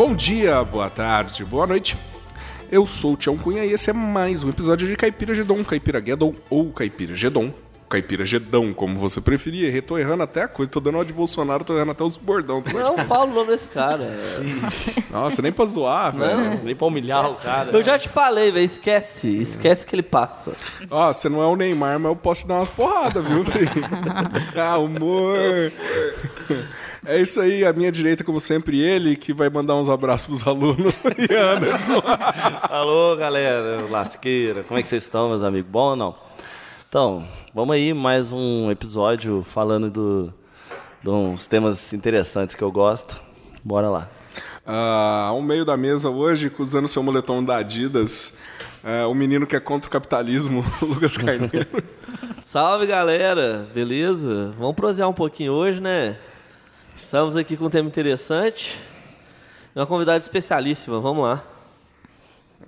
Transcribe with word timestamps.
Bom 0.00 0.14
dia, 0.14 0.64
boa 0.64 0.88
tarde, 0.88 1.44
boa 1.44 1.66
noite. 1.66 1.94
Eu 2.72 2.86
sou 2.86 3.12
o 3.12 3.16
Tião 3.18 3.36
Cunha 3.36 3.66
e 3.66 3.72
esse 3.72 3.90
é 3.90 3.92
mais 3.92 4.42
um 4.42 4.48
episódio 4.48 4.88
de 4.88 4.96
Caipira 4.96 5.34
Gedon, 5.34 5.62
Caipira 5.62 6.00
Guedon 6.00 6.34
ou 6.48 6.72
Caipira 6.72 7.14
Gedon. 7.14 7.52
Caipira 7.90 8.24
Gedão, 8.24 8.72
como 8.72 8.96
você 8.96 9.20
preferia. 9.20 9.82
Tô 9.82 9.98
errando 9.98 10.22
até 10.22 10.44
a 10.44 10.48
coisa. 10.48 10.70
Tô 10.70 10.78
dando 10.78 10.94
uma 10.94 11.04
de 11.04 11.12
Bolsonaro, 11.12 11.64
tô 11.64 11.74
errando 11.74 11.90
até 11.90 12.04
os 12.04 12.16
bordão. 12.16 12.62
Não, 12.72 12.96
falo 12.98 13.32
o 13.32 13.34
nome 13.34 13.48
desse 13.48 13.68
cara. 13.68 14.08
Nossa, 15.10 15.42
nem 15.42 15.50
pra 15.50 15.64
zoar, 15.64 16.14
velho. 16.14 16.62
Nem 16.62 16.76
pra 16.76 16.86
humilhar 16.86 17.28
o 17.28 17.34
cara. 17.34 17.72
Eu 17.72 17.82
já 17.82 17.98
te 17.98 18.08
falei, 18.08 18.52
velho. 18.52 18.64
Esquece. 18.64 19.40
Esquece 19.40 19.84
que 19.84 19.96
ele 19.96 20.04
passa. 20.04 20.52
Ó, 20.88 21.12
você 21.12 21.28
não 21.28 21.42
é 21.42 21.46
o 21.46 21.56
Neymar, 21.56 21.98
mas 21.98 22.10
eu 22.10 22.16
posso 22.16 22.42
te 22.42 22.46
dar 22.46 22.58
umas 22.58 22.68
porradas, 22.68 23.26
viu, 23.26 23.44
filho? 23.44 23.68
ah, 24.56 24.78
humor. 24.78 25.34
É 27.04 27.20
isso 27.20 27.40
aí, 27.40 27.64
a 27.64 27.72
minha 27.72 27.90
direita, 27.90 28.22
como 28.22 28.38
sempre, 28.38 28.80
ele 28.80 29.16
que 29.16 29.32
vai 29.32 29.50
mandar 29.50 29.74
uns 29.74 29.88
abraços 29.88 30.26
pros 30.26 30.46
alunos. 30.46 30.94
e 31.18 31.34
Anderson. 31.34 32.00
Alô, 32.68 33.16
galera, 33.16 33.84
lasqueira. 33.90 34.62
Como 34.62 34.78
é 34.78 34.82
que 34.82 34.88
vocês 34.88 35.02
estão, 35.02 35.28
meus 35.28 35.42
amigos? 35.42 35.68
Bom 35.68 35.90
ou 35.90 35.96
não? 35.96 36.29
Então, 36.90 37.24
vamos 37.54 37.76
aí, 37.76 37.94
mais 37.94 38.32
um 38.32 38.68
episódio 38.68 39.44
falando 39.44 39.88
do, 39.88 40.34
de 41.00 41.08
uns 41.08 41.46
temas 41.46 41.92
interessantes 41.92 42.56
que 42.56 42.64
eu 42.64 42.72
gosto. 42.72 43.22
Bora 43.62 43.88
lá. 43.88 44.08
Ah, 44.66 45.26
ao 45.28 45.40
meio 45.40 45.64
da 45.64 45.76
mesa 45.76 46.10
hoje, 46.10 46.50
usando 46.58 46.88
seu 46.88 47.00
moletom 47.00 47.44
da 47.44 47.58
Adidas, 47.58 48.38
é, 48.82 49.06
o 49.06 49.14
menino 49.14 49.46
que 49.46 49.54
é 49.54 49.60
contra 49.60 49.86
o 49.86 49.92
capitalismo, 49.92 50.64
Lucas 50.82 51.16
Carneiro. 51.16 51.80
Salve, 52.42 52.86
galera. 52.86 53.68
Beleza? 53.72 54.52
Vamos 54.58 54.74
prosear 54.74 55.08
um 55.08 55.14
pouquinho 55.14 55.52
hoje, 55.52 55.80
né? 55.80 56.18
Estamos 56.92 57.36
aqui 57.36 57.56
com 57.56 57.66
um 57.66 57.70
tema 57.70 57.86
interessante. 57.86 58.80
Uma 59.76 59.86
convidada 59.86 60.18
especialíssima, 60.18 60.98
vamos 60.98 61.22
lá. 61.22 61.40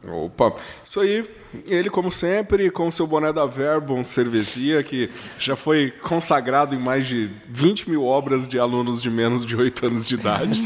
Opa, 0.06 0.54
isso 0.84 1.00
aí. 1.00 1.24
Ele, 1.66 1.90
como 1.90 2.10
sempre, 2.10 2.70
com 2.70 2.88
o 2.88 2.92
seu 2.92 3.06
boné 3.06 3.32
da 3.32 3.44
Verbum 3.44 4.02
Cervesia, 4.02 4.82
que 4.82 5.10
já 5.38 5.54
foi 5.54 5.90
consagrado 5.90 6.74
em 6.74 6.78
mais 6.78 7.06
de 7.06 7.30
20 7.48 7.90
mil 7.90 8.04
obras 8.04 8.48
de 8.48 8.58
alunos 8.58 9.02
de 9.02 9.10
menos 9.10 9.44
de 9.44 9.54
8 9.54 9.86
anos 9.86 10.06
de 10.06 10.14
idade. 10.14 10.62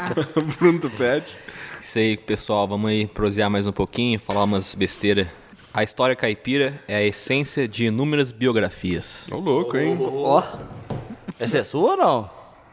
Bruno 0.58 0.78
Tupete. 0.78 1.36
Isso 1.80 1.98
aí, 1.98 2.16
pessoal. 2.16 2.66
Vamos 2.66 2.90
aí 2.90 3.06
prosear 3.06 3.50
mais 3.50 3.66
um 3.66 3.72
pouquinho, 3.72 4.18
falar 4.18 4.44
umas 4.44 4.74
besteiras. 4.74 5.28
A 5.72 5.84
história 5.84 6.16
caipira 6.16 6.82
é 6.88 6.96
a 6.96 7.02
essência 7.02 7.68
de 7.68 7.84
inúmeras 7.84 8.32
biografias. 8.32 9.28
Ô, 9.30 9.36
louco, 9.36 9.76
hein? 9.76 9.96
Ó. 10.00 10.42
Essa 11.38 11.58
é 11.58 11.64
sua 11.64 11.92
ou 11.92 11.96
não? 11.96 12.30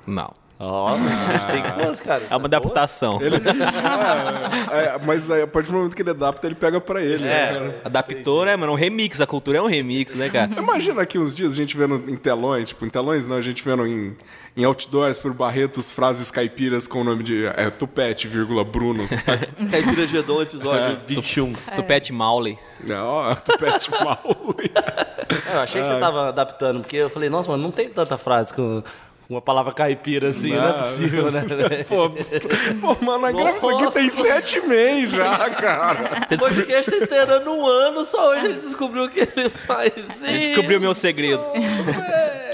Não. 0.08 0.47
Ó, 0.60 0.96
a 0.96 0.98
gente 0.98 1.48
tem 1.48 1.62
que 1.62 1.70
fazer, 1.70 2.04
cara. 2.04 2.24
É 2.30 2.36
uma 2.36 2.48
adaptação. 2.48 3.22
Ele, 3.22 3.36
é, 4.72 4.96
é, 4.96 5.00
mas 5.06 5.30
aí, 5.30 5.44
a 5.44 5.48
partir 5.48 5.70
do 5.72 5.78
momento 5.78 5.96
que 5.96 6.02
ele 6.02 6.10
adapta, 6.10 6.48
ele 6.48 6.56
pega 6.56 6.82
pra 6.82 7.02
ele. 7.02 7.24
né, 7.24 7.48
cara? 7.48 7.66
É, 7.66 7.88
adaptou, 7.88 8.44
né, 8.46 8.56
mano? 8.56 8.72
Um 8.72 8.76
remix. 8.76 9.22
A 9.22 9.28
cultura 9.28 9.60
é 9.60 9.62
um 9.62 9.68
remix, 9.68 10.16
né, 10.16 10.30
cara? 10.30 10.52
Imagina 10.58 11.04
aqui 11.04 11.20
uns 11.20 11.36
dias 11.36 11.54
a 11.54 11.56
gente 11.56 11.78
vendo 11.78 12.04
em 12.10 12.16
telões, 12.16 12.70
tipo, 12.70 12.86
em 12.86 12.90
telões 12.90 13.28
não, 13.28 13.38
a 13.38 13.42
gente 13.42 13.64
vendo 13.64 13.86
em, 13.86 14.16
em 14.56 14.64
outdoors 14.64 15.20
por 15.20 15.32
Barretos 15.32 15.92
frases 15.92 16.32
caipiras 16.32 16.88
com 16.88 17.02
o 17.02 17.04
nome 17.04 17.24
de 17.24 17.46
é, 17.46 17.70
Tupete, 17.70 18.28
vírgula, 18.28 18.64
Bruno. 18.64 19.08
Caipira 19.70 20.08
Gedon, 20.08 20.42
episódio 20.42 21.00
21. 21.06 21.54
Tupete 21.76 22.12
Maule. 22.12 22.58
É, 22.88 22.96
ó, 22.96 23.36
Tupete 23.36 23.92
mal. 23.92 24.24
Eu 25.52 25.60
achei 25.60 25.82
que 25.82 25.88
você 25.88 26.00
tava 26.00 26.30
adaptando, 26.30 26.80
porque 26.80 26.96
eu 26.96 27.10
falei, 27.10 27.30
nossa, 27.30 27.50
mano, 27.50 27.62
não 27.62 27.72
tem 27.72 27.90
tanta 27.90 28.18
frase 28.18 28.54
com 28.54 28.82
uma 29.30 29.42
palavra 29.42 29.74
caipira 29.74 30.30
assim, 30.30 30.54
não, 30.54 30.64
é 30.64 30.68
Não. 30.68 30.74
possível, 30.78 31.32
né? 31.32 31.44
Pô, 31.88 32.10
pô, 32.10 33.06
mano, 33.06 33.26
a 33.26 33.32
graça 33.32 33.72
aqui 33.72 33.92
tem 33.94 34.10
sete 34.10 34.62
meses 34.62 35.12
já, 35.12 35.50
cara. 35.50 36.28
O 36.32 36.38
podcast 36.38 36.96
inteiro 36.96 37.44
no 37.44 37.66
ano, 37.66 38.06
só 38.06 38.32
hoje 38.32 38.46
ele 38.46 38.60
descobriu 38.60 39.10
que 39.10 39.20
ele 39.20 39.50
faz 39.50 39.94
isso. 39.98 40.26
Descobriu 40.26 40.80
meu 40.80 40.96
segredo. 40.96 41.44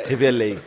Revelei. 0.05 0.59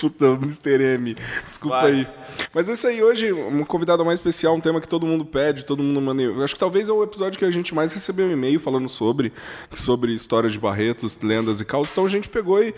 Puta, 0.00 0.26
Mr. 0.26 0.82
M. 0.94 1.16
Desculpa 1.48 1.82
Vai. 1.82 1.92
aí. 1.92 2.08
Mas 2.52 2.68
esse 2.68 2.86
aí 2.86 3.02
hoje, 3.02 3.32
um 3.32 3.64
convidado 3.64 4.04
mais 4.04 4.18
especial, 4.18 4.54
um 4.54 4.60
tema 4.60 4.80
que 4.80 4.88
todo 4.88 5.06
mundo 5.06 5.24
pede, 5.24 5.64
todo 5.64 5.82
mundo 5.82 6.00
manda. 6.00 6.22
eu 6.22 6.42
Acho 6.42 6.54
que 6.54 6.60
talvez 6.60 6.88
é 6.88 6.92
o 6.92 7.02
episódio 7.02 7.38
que 7.38 7.44
a 7.44 7.50
gente 7.50 7.74
mais 7.74 7.92
recebeu 7.92 8.26
um 8.26 8.32
e-mail 8.32 8.58
falando 8.58 8.88
sobre, 8.88 9.32
sobre 9.74 10.12
história 10.12 10.50
de 10.50 10.58
Barretos, 10.58 11.18
lendas 11.22 11.60
e 11.60 11.64
causas. 11.64 11.92
Então 11.92 12.04
a 12.04 12.08
gente 12.08 12.28
pegou 12.28 12.62
e 12.62 12.74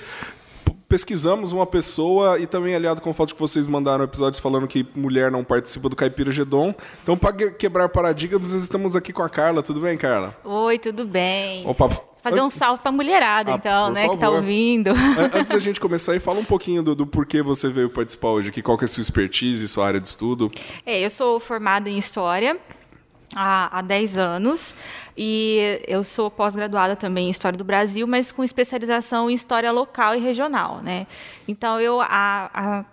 pesquisamos 0.89 1.53
uma 1.53 1.67
pessoa 1.67 2.39
e 2.39 2.47
também 2.47 2.75
aliado 2.75 3.01
com 3.01 3.11
o 3.11 3.13
fato 3.15 3.35
que 3.35 3.41
vocês 3.41 3.67
mandaram 3.67 4.05
episódios 4.05 4.41
falando 4.41 4.67
que 4.69 4.87
mulher 4.95 5.31
não 5.31 5.43
participa 5.43 5.89
do 5.89 5.97
Caipira 5.97 6.31
Gedon. 6.31 6.75
Então, 7.03 7.17
para 7.17 7.33
quebrar 7.51 7.89
paradigmas, 7.89 8.53
estamos 8.53 8.95
aqui 8.95 9.13
com 9.13 9.23
a 9.23 9.29
Carla. 9.29 9.63
Tudo 9.63 9.81
bem, 9.81 9.97
Carla? 9.99 10.37
Oi, 10.45 10.79
tudo 10.79 11.05
bem? 11.05 11.67
Opa. 11.67 11.89
Fazer 12.23 12.41
um 12.41 12.49
salve 12.49 12.81
pra 12.81 12.91
mulherada, 12.91 13.53
Ah, 13.53 13.57
então, 13.57 13.91
né, 13.93 14.09
que 14.09 14.15
tá 14.17 14.21
favor. 14.27 14.37
ouvindo. 14.37 14.89
An- 14.93 15.31
Antes 15.35 15.53
da 15.53 15.59
gente 15.59 15.79
começar 15.79 16.13
aí, 16.13 16.19
fala 16.19 16.41
um 16.41 16.45
pouquinho 16.45 16.83
do, 16.83 16.95
do 16.95 17.07
porquê 17.07 17.43
você 17.43 17.69
veio 17.69 17.91
participar 17.91 18.29
hoje 18.29 18.49
aqui, 18.49 18.63
qual 18.63 18.79
que 18.79 18.85
é 18.85 18.87
a 18.87 18.89
sua 18.89 19.03
expertise, 19.03 19.69
sua 19.69 19.87
área 19.87 20.01
de 20.01 20.09
estudo. 20.09 20.51
É, 20.87 20.99
eu 21.05 21.11
sou 21.11 21.39
formada 21.39 21.91
em 21.91 21.99
História 21.99 22.57
há, 23.35 23.79
há 23.79 23.83
10 23.83 24.19
anos 24.19 24.75
e 25.17 25.81
eu 25.87 26.03
sou 26.03 26.31
pós-graduada 26.31 26.97
também 26.97 27.29
em 27.29 27.31
História 27.31 27.57
do 27.57 27.65
Brasil, 27.65 28.07
mas 28.07 28.33
com 28.33 28.43
especialização 28.43 29.31
em 29.31 29.35
História 29.35 29.71
local 29.71 30.15
e 30.15 30.21
regional, 30.21 30.81
né? 30.83 31.07
Então, 31.47 31.81
eu 31.81 32.01
há, 32.01 32.51
há 32.53 32.85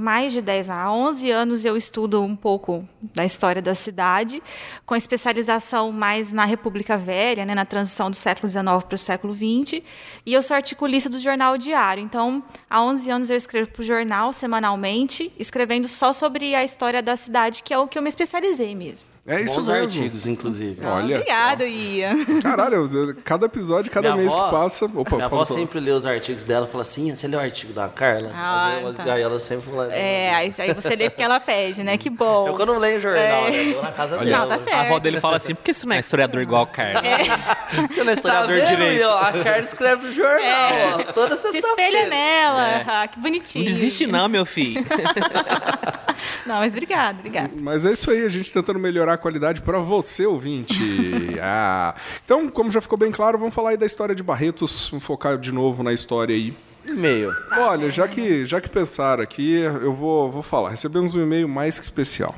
mais 0.00 0.32
de 0.32 0.40
10, 0.40 0.70
há 0.70 0.90
11 0.90 1.30
anos 1.30 1.64
eu 1.64 1.76
estudo 1.76 2.22
um 2.22 2.34
pouco 2.34 2.88
da 3.14 3.22
história 3.22 3.60
da 3.60 3.74
cidade, 3.74 4.42
com 4.86 4.96
especialização 4.96 5.92
mais 5.92 6.32
na 6.32 6.46
República 6.46 6.96
Velha, 6.96 7.44
né, 7.44 7.54
na 7.54 7.66
transição 7.66 8.10
do 8.10 8.16
século 8.16 8.48
XIX 8.48 8.64
para 8.64 8.94
o 8.94 8.98
século 8.98 9.34
XX, 9.34 9.82
e 10.24 10.32
eu 10.32 10.42
sou 10.42 10.54
articulista 10.54 11.10
do 11.10 11.20
Jornal 11.20 11.58
Diário. 11.58 12.02
Então, 12.02 12.42
há 12.68 12.82
11 12.82 13.10
anos 13.10 13.30
eu 13.30 13.36
escrevo 13.36 13.68
para 13.68 13.82
o 13.82 13.84
jornal 13.84 14.32
semanalmente, 14.32 15.30
escrevendo 15.38 15.86
só 15.86 16.14
sobre 16.14 16.54
a 16.54 16.64
história 16.64 17.02
da 17.02 17.14
cidade, 17.14 17.62
que 17.62 17.74
é 17.74 17.78
o 17.78 17.86
que 17.86 17.98
eu 17.98 18.02
me 18.02 18.08
especializei 18.08 18.74
mesmo. 18.74 19.06
É 19.30 19.40
isso 19.42 19.56
Bons 19.56 19.68
mesmo. 19.68 19.82
artigos, 19.84 20.26
inclusive. 20.26 20.80
Olha. 20.84 21.16
Obrigada, 21.16 21.64
Ian. 21.66 22.24
Caralho, 22.42 22.88
eu- 22.92 23.14
cada 23.24 23.46
episódio, 23.46 23.90
cada 23.90 24.10
Minha 24.12 24.22
mês 24.22 24.34
avó- 24.34 24.44
que 24.46 24.50
passa. 24.50 24.84
Opa, 24.86 25.16
Minha 25.16 25.28
fala 25.28 25.42
avó 25.42 25.44
só. 25.44 25.54
sempre 25.54 25.78
lê 25.80 25.90
os 25.92 26.04
artigos 26.04 26.42
dela 26.44 26.66
e 26.66 26.70
fala 26.70 26.82
assim: 26.82 27.14
você 27.14 27.28
leu 27.28 27.38
o 27.38 27.42
artigo 27.42 27.72
da 27.72 27.88
Carla? 27.88 28.30
Ah, 28.34 28.80
Mas 28.82 28.98
eu- 28.98 29.04
tá. 29.04 29.12
Aí 29.14 29.22
ela 29.22 29.38
sempre 29.38 29.70
fala. 29.70 29.92
É, 29.94 30.34
aí, 30.34 30.52
aí 30.58 30.74
você 30.74 30.96
lê 30.96 31.08
porque 31.08 31.22
ela 31.22 31.38
pede, 31.38 31.82
né? 31.84 31.96
Que 31.96 32.10
bom. 32.10 32.48
Eu 32.48 32.54
quando 32.54 32.76
leio 32.78 32.98
o 32.98 33.00
jornal, 33.00 33.22
É. 33.22 33.50
né? 33.50 33.68
Eu 33.70 33.74
tô 33.74 33.82
na 33.82 33.92
casa 33.92 34.16
Olha. 34.16 34.24
dela. 34.24 34.38
Não, 34.38 34.48
tá 34.48 34.54
A 34.54 34.58
certo. 34.58 34.76
avó 34.86 34.98
dele 34.98 35.20
fala 35.20 35.36
assim, 35.36 35.54
por 35.54 35.62
que 35.62 35.72
você 35.72 35.86
não 35.86 35.94
é 35.94 36.00
historiador 36.00 36.42
igual 36.42 36.64
o 36.64 36.66
Carlos? 36.66 37.00
Você 37.88 38.02
não 38.02 38.10
é 38.10 38.14
historiador 38.14 38.48
Tá 38.58 38.64
vendo, 38.64 38.66
direito. 38.66 39.00
Ian? 39.00 39.14
A 39.20 39.32
Carla 39.44 39.60
escreve 39.60 40.06
no 40.06 40.12
jornal, 40.12 40.40
É. 40.42 40.94
ó, 41.08 41.12
toda 41.12 41.36
Se 41.36 41.52
sexta-feira. 41.52 41.98
espelha 41.98 42.08
nela. 42.08 42.82
Ah, 42.86 43.06
que 43.06 43.18
bonitinho. 43.20 43.64
Não 43.64 43.70
desiste 43.72 44.06
não, 44.08 44.28
meu 44.28 44.44
filho. 44.44 44.84
Não, 46.46 46.56
mas 46.56 46.72
obrigada, 46.74 47.18
obrigada. 47.18 47.50
Mas 47.62 47.86
é 47.86 47.92
isso 47.92 48.10
aí, 48.10 48.24
a 48.24 48.28
gente 48.28 48.52
tentando 48.52 48.78
melhorar 48.78 49.14
a 49.14 49.18
qualidade 49.20 49.60
para 49.60 49.78
você, 49.78 50.26
ouvinte. 50.26 50.78
ah. 51.40 51.94
Então, 52.24 52.48
como 52.48 52.70
já 52.70 52.80
ficou 52.80 52.98
bem 52.98 53.12
claro, 53.12 53.38
vamos 53.38 53.54
falar 53.54 53.70
aí 53.70 53.76
da 53.76 53.86
história 53.86 54.14
de 54.14 54.22
Barretos, 54.22 54.88
vamos 54.90 55.04
focar 55.04 55.38
de 55.38 55.52
novo 55.52 55.82
na 55.82 55.92
história 55.92 56.34
aí. 56.34 56.56
E-mail. 56.88 57.34
Olha, 57.52 57.90
já 57.90 58.08
que, 58.08 58.44
já 58.44 58.60
que 58.60 58.68
pensaram 58.68 59.22
aqui, 59.22 59.52
eu 59.52 59.92
vou, 59.92 60.30
vou 60.30 60.42
falar. 60.42 60.70
Recebemos 60.70 61.14
um 61.14 61.22
e-mail 61.22 61.48
mais 61.48 61.78
que 61.78 61.84
especial. 61.84 62.34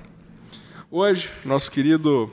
Hoje, 0.91 1.31
nosso 1.44 1.70
querido 1.70 2.31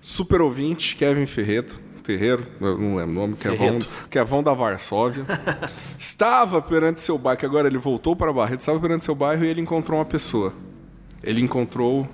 super 0.00 0.40
ouvinte, 0.40 0.96
Kevin 0.96 1.26
Ferreto, 1.26 1.78
Ferreiro, 2.06 2.46
eu 2.60 2.78
não 2.78 2.94
lembro 2.94 3.10
o 3.10 3.14
nome, 3.14 3.36
Kevão, 3.36 3.56
Ferreto. 3.56 3.88
Kevão 4.08 4.42
da 4.42 4.54
Varsóvia, 4.54 5.26
estava 5.98 6.62
perante 6.62 7.00
seu 7.00 7.18
bairro, 7.18 7.40
que 7.40 7.44
agora 7.44 7.66
ele 7.66 7.78
voltou 7.78 8.14
para 8.14 8.32
Barreto, 8.32 8.60
estava 8.60 8.78
perante 8.78 9.04
seu 9.04 9.14
bairro 9.14 9.44
e 9.44 9.48
ele 9.48 9.60
encontrou 9.60 9.98
uma 9.98 10.04
pessoa. 10.04 10.54
Ele 11.22 11.42
encontrou 11.42 12.08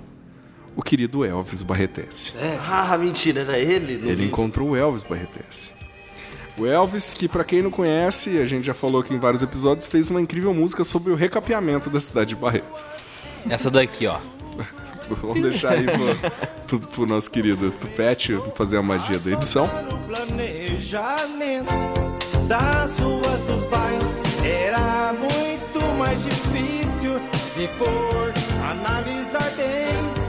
o 0.75 0.81
querido 0.81 1.23
Elvis 1.23 1.61
Barretense. 1.61 2.33
É, 2.37 2.59
ah, 2.67 2.97
mentira, 2.97 3.41
era 3.41 3.59
ele? 3.59 3.93
Ele 3.93 4.09
vídeo. 4.09 4.25
encontrou 4.25 4.69
o 4.69 4.75
Elvis 4.75 5.03
Barretense. 5.03 5.71
O 6.57 6.67
Elvis, 6.67 7.13
que 7.13 7.27
pra 7.27 7.43
quem 7.43 7.61
não 7.61 7.71
conhece, 7.71 8.37
a 8.37 8.45
gente 8.45 8.65
já 8.65 8.73
falou 8.73 9.01
aqui 9.01 9.13
em 9.13 9.19
vários 9.19 9.41
episódios, 9.41 9.87
fez 9.87 10.09
uma 10.09 10.21
incrível 10.21 10.53
música 10.53 10.83
sobre 10.83 11.11
o 11.11 11.15
recapeamento 11.15 11.89
da 11.89 11.99
cidade 11.99 12.29
de 12.29 12.35
Barreto. 12.35 12.85
Essa 13.49 13.71
daqui, 13.71 14.05
ó. 14.05 14.19
Vamos 15.21 15.41
deixar 15.41 15.73
aí 15.73 15.85
pro, 15.85 16.31
pro, 16.67 16.87
pro 16.87 17.05
nosso 17.05 17.29
querido 17.29 17.71
Tupete 17.71 18.39
fazer 18.55 18.77
a 18.77 18.83
magia 18.83 19.19
da 19.19 19.31
edição. 19.31 19.69
No 19.89 19.97
planejamento 19.99 21.73
das 22.47 22.99
ruas 22.99 23.41
dos 23.41 23.65
bairros 23.65 24.15
era 24.43 25.13
muito 25.13 25.81
mais 25.97 26.23
difícil 26.23 27.19
se 27.53 27.67
for 27.77 28.33
analisar 28.69 29.51
bem. 29.55 30.22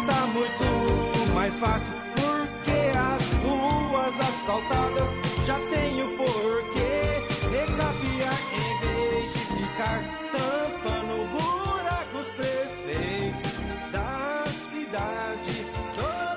Está 0.00 0.26
muito 0.28 1.34
mais 1.34 1.58
fácil 1.58 1.86
porque 2.14 2.96
as 2.96 3.22
ruas 3.44 4.14
asfaltadas 4.18 5.10
já 5.46 5.58
tem 5.68 6.02
o 6.02 6.16
porquê 6.16 7.22
recapear 7.50 8.38
em 8.54 8.80
vez 8.80 9.32
de 9.34 9.40
ficar 9.40 10.02
tampando 10.32 11.14
buracos 11.30 12.26
prefeitos 12.34 13.52
da 13.92 14.44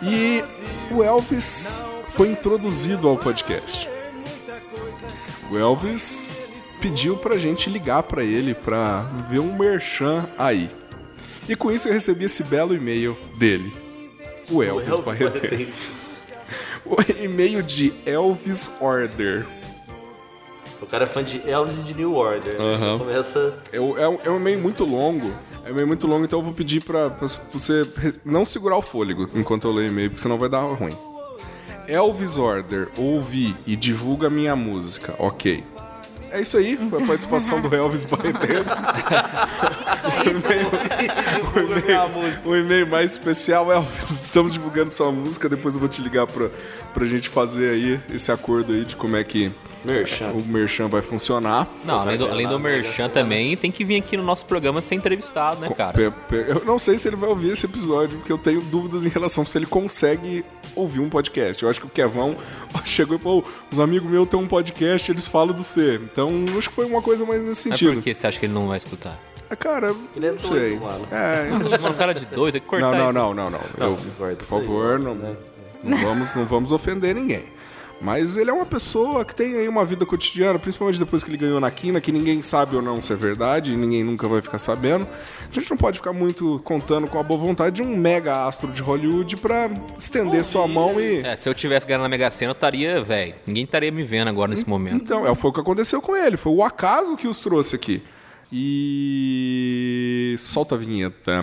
E 0.01 0.43
o 0.91 1.01
Elvis 1.01 1.81
foi 2.09 2.31
introduzido 2.31 3.07
ao 3.07 3.17
podcast. 3.17 3.89
O 5.49 5.57
Elvis 5.57 6.37
pediu 6.81 7.15
pra 7.15 7.37
gente 7.37 7.69
ligar 7.69 8.03
pra 8.03 8.25
ele 8.25 8.53
pra 8.53 9.03
ver 9.29 9.39
um 9.39 9.57
merchan 9.57 10.25
aí. 10.37 10.69
E 11.47 11.55
com 11.55 11.71
isso 11.71 11.87
eu 11.87 11.93
recebi 11.93 12.25
esse 12.25 12.43
belo 12.43 12.73
e-mail 12.73 13.17
dele. 13.37 13.71
O 14.49 14.61
Elvis, 14.63 14.87
Elvis 14.87 15.05
Barretense. 15.05 15.89
O 16.85 16.97
e-mail 17.23 17.63
de 17.63 17.93
Elvis 18.05 18.69
Order. 18.81 19.45
O 20.81 20.85
cara 20.85 21.05
é 21.05 21.07
fã 21.07 21.23
de 21.23 21.41
Elvis 21.49 21.77
e 21.77 21.81
de 21.83 21.93
New 21.93 22.13
Order. 22.13 22.59
né? 22.61 22.97
Começa. 22.97 23.57
É, 23.71 23.79
um- 23.79 23.97
é 23.97 24.19
é 24.25 24.29
um 24.29 24.35
e-mail 24.35 24.59
muito 24.59 24.83
longo. 24.83 25.31
É 25.63 25.69
um 25.69 25.71
e-mail 25.71 25.87
muito 25.87 26.05
longo, 26.05 26.25
então 26.25 26.39
eu 26.39 26.43
vou 26.43 26.53
pedir 26.53 26.81
pra, 26.81 27.09
pra 27.09 27.25
você 27.53 27.87
não 28.25 28.43
segurar 28.45 28.75
o 28.75 28.81
fôlego 28.81 29.29
enquanto 29.33 29.65
eu 29.65 29.71
leio 29.71 29.87
o 29.87 29.91
e-mail, 29.93 30.09
porque 30.09 30.21
senão 30.21 30.37
vai 30.37 30.49
dar 30.49 30.59
ruim. 30.59 30.97
Elvis 31.87 32.35
Order, 32.37 32.89
ouvi 32.97 33.55
e 33.65 33.77
divulga 33.77 34.29
minha 34.29 34.53
música. 34.53 35.15
Ok. 35.19 35.63
É 36.33 36.41
isso 36.41 36.57
aí, 36.57 36.75
foi 36.89 37.03
a 37.03 37.05
participação 37.05 37.61
do 37.61 37.73
Elvis 37.73 38.03
Barretense. 38.03 38.81
O 42.43 42.55
e-mail 42.55 42.87
mais 42.87 43.11
especial 43.11 43.71
é 43.71 43.75
Elvis, 43.75 44.09
estamos 44.19 44.51
divulgando 44.51 44.89
sua 44.89 45.11
música, 45.11 45.47
depois 45.47 45.75
eu 45.75 45.79
vou 45.79 45.87
te 45.87 46.01
ligar 46.01 46.25
pra, 46.25 46.49
pra 46.91 47.05
gente 47.05 47.29
fazer 47.29 47.69
aí 47.69 47.99
esse 48.15 48.31
acordo 48.31 48.73
aí 48.73 48.83
de 48.83 48.95
como 48.95 49.15
é 49.15 49.23
que 49.23 49.51
Merchan. 49.85 50.31
o 50.31 50.41
Merchan 50.41 50.87
vai 50.87 51.03
funcionar. 51.03 51.67
Não, 51.85 51.99
além 51.99 52.17
do, 52.17 52.25
além 52.25 52.47
do 52.47 52.59
Merchan 52.59 53.09
também, 53.09 53.55
tem 53.55 53.71
que 53.71 53.85
vir 53.85 53.97
aqui 53.97 54.17
no 54.17 54.23
nosso 54.23 54.45
programa 54.45 54.81
ser 54.81 54.95
entrevistado, 54.95 55.61
né, 55.61 55.69
cara? 55.69 56.13
Eu 56.47 56.65
não 56.65 56.79
sei 56.79 56.97
se 56.97 57.07
ele 57.07 57.15
vai 57.15 57.29
ouvir 57.29 57.51
esse 57.51 57.67
episódio, 57.67 58.17
porque 58.17 58.31
eu 58.31 58.39
tenho 58.39 58.61
dúvidas 58.61 59.05
em 59.05 59.09
relação 59.09 59.45
se 59.45 59.55
ele 59.57 59.67
consegue 59.67 60.43
ouvir 60.75 60.99
um 60.99 61.09
podcast. 61.09 61.61
Eu 61.63 61.69
acho 61.69 61.79
que 61.79 61.85
o 61.85 61.89
Kevão 61.89 62.35
chegou 62.85 63.15
e 63.17 63.19
falou: 63.19 63.45
os 63.71 63.79
amigos 63.79 64.09
meus 64.09 64.27
têm 64.29 64.39
um 64.39 64.47
podcast, 64.47 65.11
eles 65.11 65.27
falam 65.27 65.53
do 65.55 65.63
C. 65.63 65.99
Então, 66.03 66.43
acho 66.57 66.69
que 66.69 66.75
foi 66.75 66.85
uma 66.85 67.01
coisa 67.01 67.25
mais 67.25 67.41
nesse 67.41 67.69
Mas 67.69 67.79
sentido. 67.79 67.95
por 67.95 68.03
que 68.03 68.13
você 68.13 68.27
acha 68.27 68.39
que 68.39 68.45
ele 68.45 68.53
não 68.53 68.67
vai 68.67 68.77
escutar? 68.77 69.17
Ah, 69.49 69.55
Cara, 69.55 69.93
Ele 70.15 70.25
é 70.27 70.31
não 70.31 70.37
doido, 70.37 70.57
sei. 70.59 70.79
mano. 70.79 71.07
É, 71.11 71.49
Você 71.51 71.69
tá 71.69 71.77
chamando 71.77 71.93
um 71.93 71.97
cara 71.97 72.13
de 72.13 72.25
doido, 72.25 72.53
tem 72.53 72.61
que 72.61 72.67
cortar 72.67 72.91
não, 72.91 73.13
não, 73.13 73.33
não, 73.33 73.49
não, 73.49 73.51
não. 73.51 73.59
Não, 73.77 73.87
Eu- 74.29 74.35
por 74.35 74.45
favor, 74.45 74.97
não, 74.99 75.13
né? 75.13 75.35
não 75.83 75.97
vamos, 75.97 76.33
não 76.35 76.45
vamos 76.45 76.71
ofender 76.71 77.13
ninguém. 77.13 77.43
Mas 78.03 78.35
ele 78.35 78.49
é 78.49 78.53
uma 78.53 78.65
pessoa 78.65 79.23
que 79.23 79.33
tem 79.33 79.55
aí 79.55 79.69
uma 79.69 79.85
vida 79.85 80.05
cotidiana, 80.05 80.59
principalmente 80.59 80.99
depois 80.99 81.23
que 81.23 81.29
ele 81.29 81.37
ganhou 81.37 81.61
na 81.61 81.71
quina, 81.71 82.01
que 82.01 82.11
ninguém 82.11 82.41
sabe 82.41 82.75
ou 82.75 82.81
não 82.81 83.01
se 83.01 83.13
é 83.13 83.15
verdade, 83.15 83.71
e 83.71 83.77
ninguém 83.77 84.03
nunca 84.03 84.27
vai 84.27 84.41
ficar 84.41 84.57
sabendo. 84.57 85.07
A 85.49 85.53
gente 85.53 85.69
não 85.69 85.77
pode 85.77 85.99
ficar 85.99 86.11
muito 86.11 86.59
contando 86.65 87.07
com 87.07 87.17
a 87.17 87.23
boa 87.23 87.39
vontade 87.39 87.77
de 87.77 87.81
um 87.81 87.95
mega 87.95 88.45
astro 88.45 88.69
de 88.73 88.81
Hollywood 88.81 89.37
pra 89.37 89.69
estender 89.97 90.43
sua 90.43 90.67
mão 90.67 90.99
e. 90.99 91.21
É, 91.21 91.37
se 91.37 91.47
eu 91.47 91.53
tivesse 91.53 91.87
ganhado 91.87 92.03
na 92.03 92.09
Mega 92.09 92.29
Sena, 92.29 92.51
eu 92.51 92.53
estaria, 92.53 93.01
velho. 93.01 93.35
Ninguém 93.47 93.63
estaria 93.63 93.89
me 93.89 94.03
vendo 94.03 94.27
agora 94.27 94.49
nesse 94.51 94.67
momento. 94.67 94.95
Então, 94.95 95.25
é, 95.25 95.33
foi 95.33 95.51
o 95.51 95.53
que 95.53 95.61
aconteceu 95.61 96.01
com 96.01 96.13
ele, 96.13 96.35
foi 96.35 96.51
o 96.51 96.61
acaso 96.61 97.15
que 97.15 97.25
os 97.25 97.39
trouxe 97.39 97.77
aqui. 97.77 98.03
E. 98.51 100.35
Solta 100.37 100.75
a 100.75 100.77
vinheta. 100.77 101.41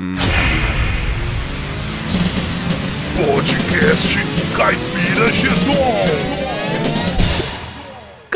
Podcast 3.16 4.18
Caipira 4.54 5.32
Gedon. 5.32 6.49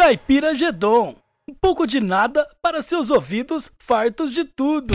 Caipira 0.05 0.55
Gedon. 0.55 1.15
Um 1.49 1.55
pouco 1.55 1.87
de 1.87 1.99
nada 1.99 2.47
para 2.61 2.83
seus 2.83 3.11
ouvidos 3.11 3.73
fartos 3.79 4.33
de 4.33 4.45
tudo. 4.45 4.95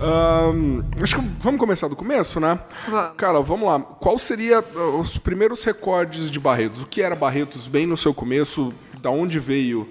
Ahn, 0.00 0.82
acho 1.00 1.14
que 1.14 1.22
vamos 1.38 1.60
começar 1.60 1.86
do 1.86 1.94
começo, 1.94 2.40
né? 2.40 2.58
Vamos. 2.88 3.16
Cara, 3.16 3.40
vamos 3.40 3.68
lá. 3.68 3.78
Qual 3.78 4.18
seria 4.18 4.58
uh, 4.58 4.98
os 5.00 5.18
primeiros 5.18 5.62
recordes 5.62 6.32
de 6.32 6.40
Barretos? 6.40 6.82
O 6.82 6.86
que 6.88 7.00
era 7.00 7.14
Barretos 7.14 7.68
bem 7.68 7.86
no 7.86 7.96
seu 7.96 8.12
começo? 8.12 8.74
Da 9.00 9.08
onde 9.08 9.38
veio 9.38 9.88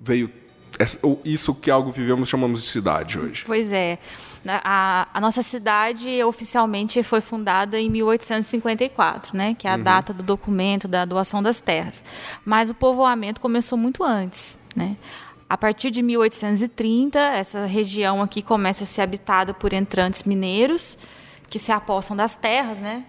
veio 0.00 0.28
essa- 0.76 0.98
isso 1.24 1.54
que 1.54 1.70
algo 1.70 1.92
vivemos 1.92 2.28
chamamos 2.28 2.60
de 2.60 2.68
cidade 2.68 3.20
hoje? 3.20 3.44
Pois 3.46 3.70
é. 3.70 4.00
Na- 4.44 4.60
A, 4.62 5.08
a 5.14 5.20
nossa 5.20 5.42
cidade 5.42 6.22
oficialmente 6.22 7.02
foi 7.02 7.20
fundada 7.20 7.78
em 7.80 7.88
1854, 7.88 9.36
né? 9.36 9.54
Que 9.58 9.66
é 9.66 9.70
a 9.70 9.76
data 9.84 10.12
do 10.12 10.22
documento 10.22 10.86
da 10.86 11.04
doação 11.04 11.42
das 11.42 11.60
terras. 11.60 12.04
Mas 12.44 12.70
o 12.70 12.74
povoamento 12.74 13.40
começou 13.40 13.78
muito 13.78 14.02
antes, 14.04 14.58
né? 14.76 14.96
A 15.48 15.56
partir 15.56 15.90
de 15.90 16.02
1830, 16.02 17.18
essa 17.18 17.66
região 17.66 18.22
aqui 18.22 18.42
começa 18.42 18.84
a 18.84 18.86
ser 18.86 19.02
habitada 19.02 19.52
por 19.54 19.72
entrantes 19.72 20.24
mineiros 20.24 20.96
que 21.48 21.58
se 21.58 21.70
apossam 21.70 22.16
das 22.16 22.34
terras, 22.36 22.78
né? 22.78 23.04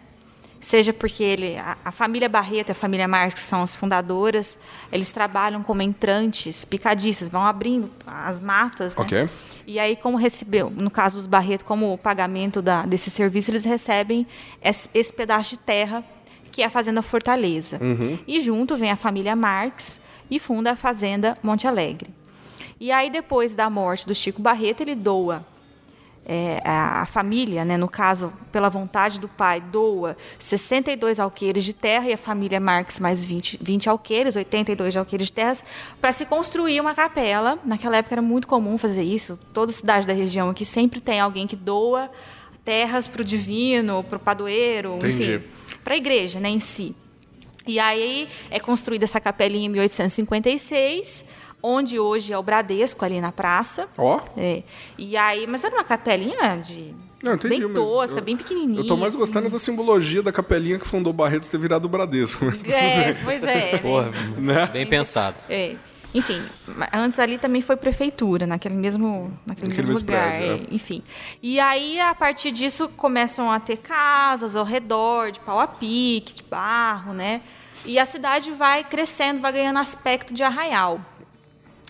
Seja 0.66 0.92
porque 0.92 1.24
ele, 1.24 1.58
a, 1.58 1.78
a 1.86 1.92
família 1.92 2.28
Barreto 2.28 2.70
e 2.70 2.72
a 2.72 2.76
família 2.76 3.08
Marques, 3.08 3.44
que 3.44 3.48
são 3.48 3.62
as 3.62 3.76
fundadoras, 3.76 4.58
eles 4.92 5.12
trabalham 5.12 5.62
como 5.62 5.84
entrantes, 5.84 6.66
picadistas, 6.66 7.30
vão 7.30 7.44
abrindo 7.46 7.92
as 8.06 8.40
matas, 8.40 8.96
né? 8.96 9.04
Ok. 9.04 9.30
E 9.68 9.80
aí, 9.80 9.96
como 9.96 10.18
recebeu, 10.18 10.72
no 10.72 10.90
caso 10.90 11.18
dos 11.18 11.28
Barreto, 11.28 11.64
como 11.64 11.94
o 11.94 11.98
pagamento 12.00 12.64
da, 12.64 12.82
desse 12.84 13.12
serviço, 13.12 13.52
eles 13.52 13.64
recebem 13.64 14.26
esse, 14.60 14.90
esse 14.92 15.14
pedaço 15.14 15.52
de 15.52 15.60
terra, 15.60 16.04
que 16.52 16.64
é 16.64 16.66
a 16.66 16.70
Fazenda 16.70 17.04
Fortaleza. 17.04 17.80
E 18.28 18.42
junto 18.42 18.76
vem 18.76 18.90
a 18.90 18.96
família 18.96 19.36
Marques 19.36 20.02
e 20.32 20.40
funda 20.40 20.72
a 20.72 20.76
Fazenda 20.76 21.38
Monte 21.44 21.68
Alegre. 21.68 22.10
E 22.80 22.92
aí, 22.92 23.12
depois 23.12 23.54
da 23.54 23.70
morte 23.70 24.08
do 24.08 24.16
Chico 24.16 24.42
Barreto, 24.42 24.82
ele 24.82 24.96
doa 24.96 25.46
é, 26.26 26.60
a, 26.66 27.06
família, 27.06 27.64
né, 27.64 27.78
no 27.78 27.88
caso, 27.88 28.34
pela 28.52 28.68
vontade 28.68 29.20
do 29.20 29.28
pai, 29.28 29.62
doa 29.62 30.18
62 30.40 31.20
alqueires 31.20 31.64
de 31.64 31.74
terra 31.74 32.10
e 32.10 32.14
a 32.14 32.18
família 32.18 32.60
Marx 32.60 33.00
mais 33.00 33.24
20, 33.24 33.60
20 33.62 33.90
alqueires, 33.90 34.36
82 34.36 34.98
alqueires 34.98 35.28
de 35.28 35.34
terras, 35.34 35.64
para 36.02 36.12
se 36.12 36.26
construir 36.26 36.82
uma 36.82 36.96
capela. 36.96 37.60
Naquela 37.64 37.98
época 37.98 38.16
era 38.16 38.22
muito 38.22 38.48
comum 38.48 38.78
fazer 38.78 39.04
isso. 39.04 39.40
Toda 39.54 39.72
cidade 39.72 40.08
da 40.08 40.14
região 40.14 40.50
aqui 40.50 40.66
sempre 40.66 41.00
tem 41.00 41.20
alguém 41.20 41.46
que 41.46 41.56
doa 41.56 42.10
terras 42.64 43.08
para 43.08 43.22
o 43.22 43.26
divino, 43.26 44.04
para 44.04 44.18
o 44.18 44.20
padroeiro, 44.20 44.96
Entendi. 44.96 45.36
enfim, 45.36 45.44
para 45.84 45.94
a 45.94 45.98
igreja 45.98 46.40
né, 46.40 46.50
em 46.50 46.60
si. 46.60 46.96
E 47.68 47.80
aí 47.80 48.28
é 48.50 48.60
construída 48.60 49.06
essa 49.06 49.20
capelinha 49.20 49.66
em 49.66 49.70
1856, 49.70 51.26
onde 51.66 52.00
hoje 52.00 52.32
é 52.32 52.38
o 52.38 52.44
Bradesco, 52.44 53.04
ali 53.04 53.20
na 53.20 53.32
praça. 53.32 53.88
Ó. 53.98 54.20
É. 54.38 54.64
E 54.98 55.16
aí, 55.18 55.48
mas 55.48 55.64
era 55.64 55.76
uma 55.76 55.84
capelinha 55.84 56.58
de 56.64 56.94
Não, 57.24 57.34
entendi, 57.34 57.66
bem 57.66 57.74
tosca, 57.74 58.20
eu- 58.20 58.24
bem 58.24 58.38
pequenininha. 58.38 58.82
Eu 58.82 58.88
tô 58.88 58.96
mais 58.96 59.14
assim. 59.14 59.20
gostando 59.20 59.50
da 59.50 59.58
simbologia 59.60 60.22
da 60.22 60.32
capelinha 60.32 60.78
que 60.78 60.86
fundou 60.88 61.12
Barretos 61.12 61.50
ter 61.50 61.58
virado 61.58 61.86
o 61.86 61.90
Bradesco. 61.90 62.46
Mas 62.46 62.64
É, 62.66 63.14
pois 63.24 63.44
é. 63.44 63.72
né? 63.74 63.78
Porra, 63.80 64.12
bem 64.72 64.86
pensado. 64.86 65.38
É. 65.50 65.76
Enfim, 66.14 66.42
antes 66.94 67.20
ali 67.20 67.38
também 67.38 67.62
foi 67.62 67.76
prefeitura, 67.76 68.48
naquele 68.48 68.76
mesmo, 68.76 69.38
naquele 69.46 69.68
Naquele 69.68 69.88
mesmo 69.88 69.94
mesmo 69.96 70.00
lugar. 70.08 70.30
prédio, 70.32 70.52
é, 70.52 70.56
é. 70.56 70.68
Enfim. 70.72 71.04
E 71.44 71.60
aí, 71.60 72.00
a 72.00 72.16
partir 72.16 72.52
disso, 72.54 72.88
começam 72.96 73.52
a 73.52 73.60
ter 73.60 73.76
casas 73.78 74.56
ao 74.56 74.64
redor, 74.64 75.32
de 75.32 75.42
pau 75.42 75.60
a 75.60 75.68
pique, 75.68 76.36
de 76.36 76.44
barro, 76.44 77.12
né? 77.14 77.42
E 77.86 78.00
a 78.00 78.06
cidade 78.06 78.50
vai 78.52 78.82
crescendo, 78.86 79.42
vai 79.42 79.52
ganhando 79.52 79.78
aspecto 79.78 80.34
de 80.34 80.42
arraial. 80.42 81.02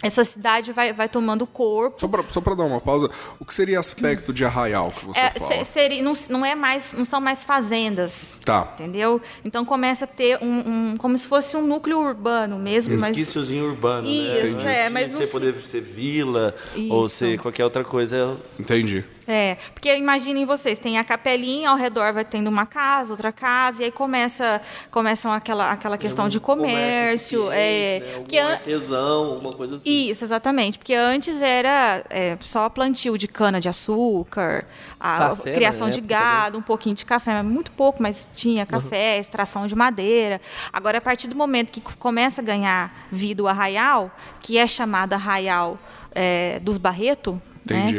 Essa 0.04 0.24
cidade 0.25 0.72
vai, 0.72 0.94
vai 0.94 1.10
tomando 1.10 1.48
corpo. 1.48 2.00
Só 2.30 2.42
pra 2.42 2.54
dar 2.54 2.64
uma 2.64 2.80
pausa, 2.82 3.10
o 3.40 3.46
que 3.46 3.54
seria 3.54 3.80
aspecto 3.80 4.32
de 4.34 4.44
arraial 4.46 4.92
que 4.92 5.06
você 5.06 5.20
É, 5.20 5.32
fala? 5.32 5.64
se- 5.64 5.66
seria, 5.72 6.04
não, 6.04 6.14
não 6.30 6.46
é 6.46 6.54
mais, 6.54 6.94
não 6.94 7.06
são 7.06 7.20
mais 7.22 7.44
fazendas. 7.44 8.40
Tá. 8.46 8.70
Entendeu? 8.75 9.22
Então 9.44 9.66
começa 9.66 10.06
a 10.06 10.08
ter 10.08 10.38
um, 10.44 10.92
um- 10.94 10.98
como 10.98 11.18
se 11.18 11.25
fosse 11.25 11.56
um 11.58 11.62
núcleo 11.66 11.98
urbano 12.00 12.58
mesmo, 12.60 12.94
mas 13.00 13.18
Resquíciozinho 13.18 13.66
urbano, 13.70 14.08
né? 14.08 14.14
Isso, 14.14 14.58
Antes 14.58 14.64
é, 14.66 14.88
de 14.88 14.94
mas 14.94 15.12
não 15.12 15.18
Você 15.18 15.24
se- 15.25 15.32
poder 15.32 15.54
ser 15.64 15.82
vila 15.82 16.54
ou 16.90 17.02
Isso. 17.06 17.10
ser 17.16 17.40
qualquer 17.40 17.64
outra 17.64 17.84
coisa. 17.84 18.36
Entendi. 18.60 19.04
É, 19.28 19.56
porque 19.74 19.96
imaginem 19.98 20.46
vocês, 20.46 20.78
tem 20.78 21.00
a 21.00 21.04
capelinha, 21.04 21.72
ao 21.72 21.75
redor 21.75 22.14
vai 22.14 22.24
tendo 22.24 22.48
uma 22.48 22.64
casa, 22.68 23.12
outra 23.12 23.32
casa, 23.32 23.82
e 23.82 23.86
aí 23.86 23.92
começa, 23.92 24.62
começam 24.92 25.32
aquela, 25.32 25.72
aquela 25.72 25.98
questão 25.98 26.30
de 26.30 26.40
comércio. 26.40 27.50
é, 27.52 28.02
né? 28.02 28.14
porque 28.20 28.38
artesão, 28.38 29.25
alguma 29.34 29.52
coisa 29.54 29.78
assim. 29.78 29.85
Isso, 29.86 30.24
exatamente. 30.24 30.77
Porque 30.80 30.94
antes 30.96 31.42
era 31.42 32.04
é, 32.10 32.36
só 32.42 32.68
plantio 32.70 33.18
de 33.18 33.27
cana-de-açúcar, 33.27 34.65
Café, 35.00 35.54
criação 35.54 35.89
de 35.89 36.01
gado, 36.01 36.58
um 36.58 36.62
pouquinho 36.62 36.96
de 36.96 37.06
café, 37.06 37.34
mas 37.34 37.46
muito 37.46 37.72
pouco, 37.72 38.01
mas 38.01 38.27
tinha 38.36 38.65
café, 38.65 39.20
extração 39.20 39.68
de 39.68 39.75
madeira. 39.75 40.42
Agora, 40.74 40.98
a 40.98 41.01
partir 41.01 41.27
do 41.27 41.36
momento 41.36 41.72
que 41.72 41.82
começa 41.98 42.42
a 42.42 42.44
ganhar 42.44 43.08
vida 43.12 43.44
o 43.44 43.48
arraial, 43.48 44.10
que 44.42 44.58
é 44.58 44.65
chamado 44.65 45.13
arraial 45.13 45.77
é, 46.13 46.60
dos 46.62 46.77
Barreto, 46.80 47.39
Entendi. 47.63 47.96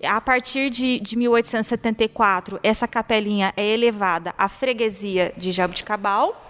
né? 0.00 0.08
A 0.08 0.20
partir 0.20 0.70
de, 0.70 1.00
de 1.00 1.16
1874, 1.16 2.58
essa 2.62 2.86
capelinha 2.86 3.52
é 3.56 3.66
elevada 3.66 4.32
à 4.38 4.48
freguesia 4.48 5.32
de 5.36 5.50
Jabuticabal. 5.52 6.44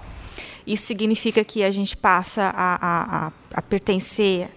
Isso 0.67 0.85
significa 0.87 1.43
que 1.45 1.63
a 1.65 1.71
gente 1.71 1.97
passa 1.97 2.53
a, 2.55 2.75
a- 2.75 3.27
a- 3.29 3.33
a 3.55 3.63
pertencer 3.63 4.51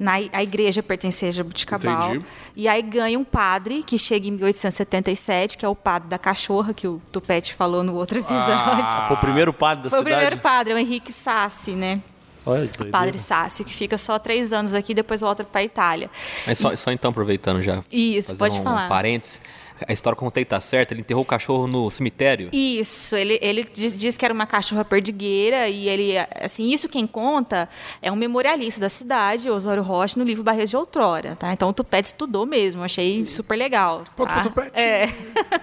na, 0.00 0.14
a 0.32 0.42
igreja 0.42 0.82
pertencia 0.82 1.28
a 1.28 1.30
Jabuticabal. 1.30 2.14
Entendi. 2.14 2.26
E 2.56 2.66
aí 2.66 2.80
ganha 2.80 3.18
um 3.18 3.24
padre 3.24 3.82
que 3.82 3.98
chega 3.98 4.26
em 4.28 4.30
1877, 4.30 5.58
que 5.58 5.64
é 5.64 5.68
o 5.68 5.74
padre 5.76 6.08
da 6.08 6.18
cachorra, 6.18 6.72
que 6.72 6.88
o 6.88 7.00
Tupete 7.12 7.52
falou 7.52 7.84
no 7.84 7.94
outro 7.94 8.18
episódio. 8.18 8.54
Ah, 8.54 9.04
foi 9.06 9.16
o 9.16 9.20
primeiro 9.20 9.52
padre 9.52 9.84
da 9.84 9.90
Foi 9.90 9.98
o 9.98 10.02
cidade? 10.02 10.16
primeiro 10.16 10.42
padre, 10.42 10.72
é 10.72 10.76
o 10.76 10.78
Henrique 10.78 11.12
Sassi, 11.12 11.72
né? 11.72 12.00
Olha 12.46 12.66
que. 12.66 12.84
Padre 12.86 13.18
Sassi, 13.18 13.62
que 13.62 13.74
fica 13.74 13.98
só 13.98 14.18
três 14.18 14.54
anos 14.54 14.72
aqui, 14.72 14.94
depois 14.94 15.20
volta 15.20 15.44
para 15.44 15.60
a 15.60 15.64
Itália. 15.64 16.10
Mas 16.46 16.58
só, 16.58 16.74
só 16.74 16.90
então, 16.90 17.10
aproveitando 17.10 17.60
já. 17.60 17.84
Isso, 17.92 18.34
pode 18.36 18.58
um, 18.58 18.62
falar. 18.62 18.88
parênteses. 18.88 19.42
A 19.86 19.92
história 19.92 20.16
que 20.16 20.22
eu 20.22 20.26
contei 20.26 20.44
tá 20.44 20.60
certa, 20.60 20.94
ele 20.94 21.00
enterrou 21.00 21.22
o 21.22 21.26
cachorro 21.26 21.66
no 21.66 21.90
cemitério. 21.90 22.48
Isso, 22.52 23.16
ele, 23.16 23.38
ele 23.40 23.64
diz, 23.72 23.96
diz 23.96 24.16
que 24.16 24.24
era 24.24 24.32
uma 24.34 24.46
cachorra 24.46 24.84
perdigueira 24.84 25.68
e 25.68 25.88
ele, 25.88 26.14
assim, 26.34 26.70
isso 26.70 26.88
quem 26.88 27.06
conta 27.06 27.68
é 28.02 28.10
um 28.10 28.16
memorialista 28.16 28.80
da 28.80 28.88
cidade, 28.88 29.50
Osório 29.50 29.82
Rocha, 29.82 30.18
no 30.18 30.24
livro 30.24 30.42
Barreiras 30.42 30.70
de 30.70 30.76
Outrora, 30.76 31.36
tá? 31.36 31.52
Então 31.52 31.68
o 31.68 31.72
Tupete 31.72 32.08
estudou 32.08 32.46
mesmo, 32.46 32.82
achei 32.82 33.26
super 33.26 33.56
legal. 33.56 34.04
Pô, 34.16 34.26
tá? 34.26 34.42
Tupete. 34.42 34.72
É. 34.74 35.08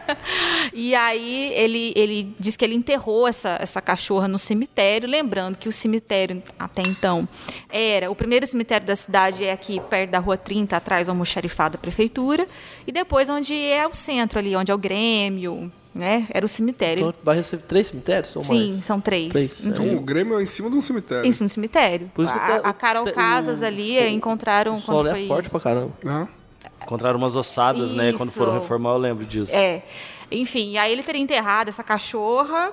e 0.74 0.96
aí 0.96 1.54
ele, 1.54 1.94
ele 1.96 2.36
diz 2.40 2.56
que 2.56 2.66
ele 2.66 2.76
enterrou 2.76 3.28
essa, 3.28 3.58
essa 3.62 3.82
cachorra 3.82 4.28
no 4.28 4.38
cemitério, 4.38 5.10
lembrando 5.10 5.58
que 5.58 5.70
o 5.70 5.72
cemitério, 5.72 6.42
até 6.58 6.82
então, 6.82 7.28
era... 7.70 8.10
O 8.12 8.16
primeiro 8.16 8.46
cemitério 8.48 8.86
da 8.86 8.96
cidade 8.96 9.44
é 9.44 9.52
aqui 9.52 9.80
perto 9.80 10.12
da 10.12 10.20
Rua 10.20 10.38
30, 10.38 10.76
atrás 10.76 11.08
do 11.08 11.12
almoxarifado 11.12 11.74
da 11.74 11.82
prefeitura, 11.82 12.48
e 12.86 12.92
depois 12.92 13.30
onde 13.30 13.56
é 13.56 13.86
o 13.88 13.94
centro 14.08 14.40
ali, 14.40 14.56
onde 14.56 14.72
é 14.72 14.76
o 14.76 14.78
Grêmio, 14.78 15.72
né? 15.94 16.28
Era 16.32 16.46
o 16.46 16.50
cemitério. 16.50 17.02
Então, 17.10 17.14
Barreiras 17.24 17.50
teve 17.50 17.64
três 17.64 17.88
cemitérios? 17.88 18.36
Ou 18.36 18.42
Sim, 18.42 18.72
mais? 18.72 18.86
são 18.86 19.02
três. 19.02 19.30
Três, 19.32 19.66
Uhum. 19.66 19.72
Então 19.72 19.96
o 19.98 20.00
Grêmio 20.00 20.40
é 20.40 20.44
em 20.44 20.46
cima 20.46 20.70
de 20.70 20.76
um 20.78 20.82
cemitério. 20.82 21.30
Isso, 21.30 21.44
no 21.44 21.50
cemitério. 21.50 22.10
Por 22.16 22.24
isso 22.24 22.34
que 22.34 22.40
a, 22.40 22.60
tá- 22.62 22.70
a 22.70 22.74
Carol 22.74 23.06
Casas 23.12 23.62
o- 23.62 23.66
ali 23.66 23.98
o- 24.00 24.08
encontraram 24.10 24.76
O 24.76 24.80
solo 24.80 25.08
é 25.08 25.12
foi... 25.12 25.28
forte 25.28 25.50
pra 25.50 25.60
caramba. 25.60 25.92
Aham. 26.06 26.28
Encontraram 26.84 27.18
umas 27.18 27.36
ossadas, 27.36 27.92
né? 27.92 28.14
Quando 28.14 28.30
Isso. 28.30 28.38
foram 28.38 28.54
reformar, 28.54 28.92
eu 28.92 28.98
lembro 28.98 29.26
disso. 29.26 29.54
É. 29.56 29.82
Enfim, 30.32 30.72
e 30.72 30.78
aí 30.78 30.92
ele 30.92 31.02
teria 31.04 31.22
enterrado 31.22 31.70
essa 31.70 31.84
cachorra. 31.84 32.72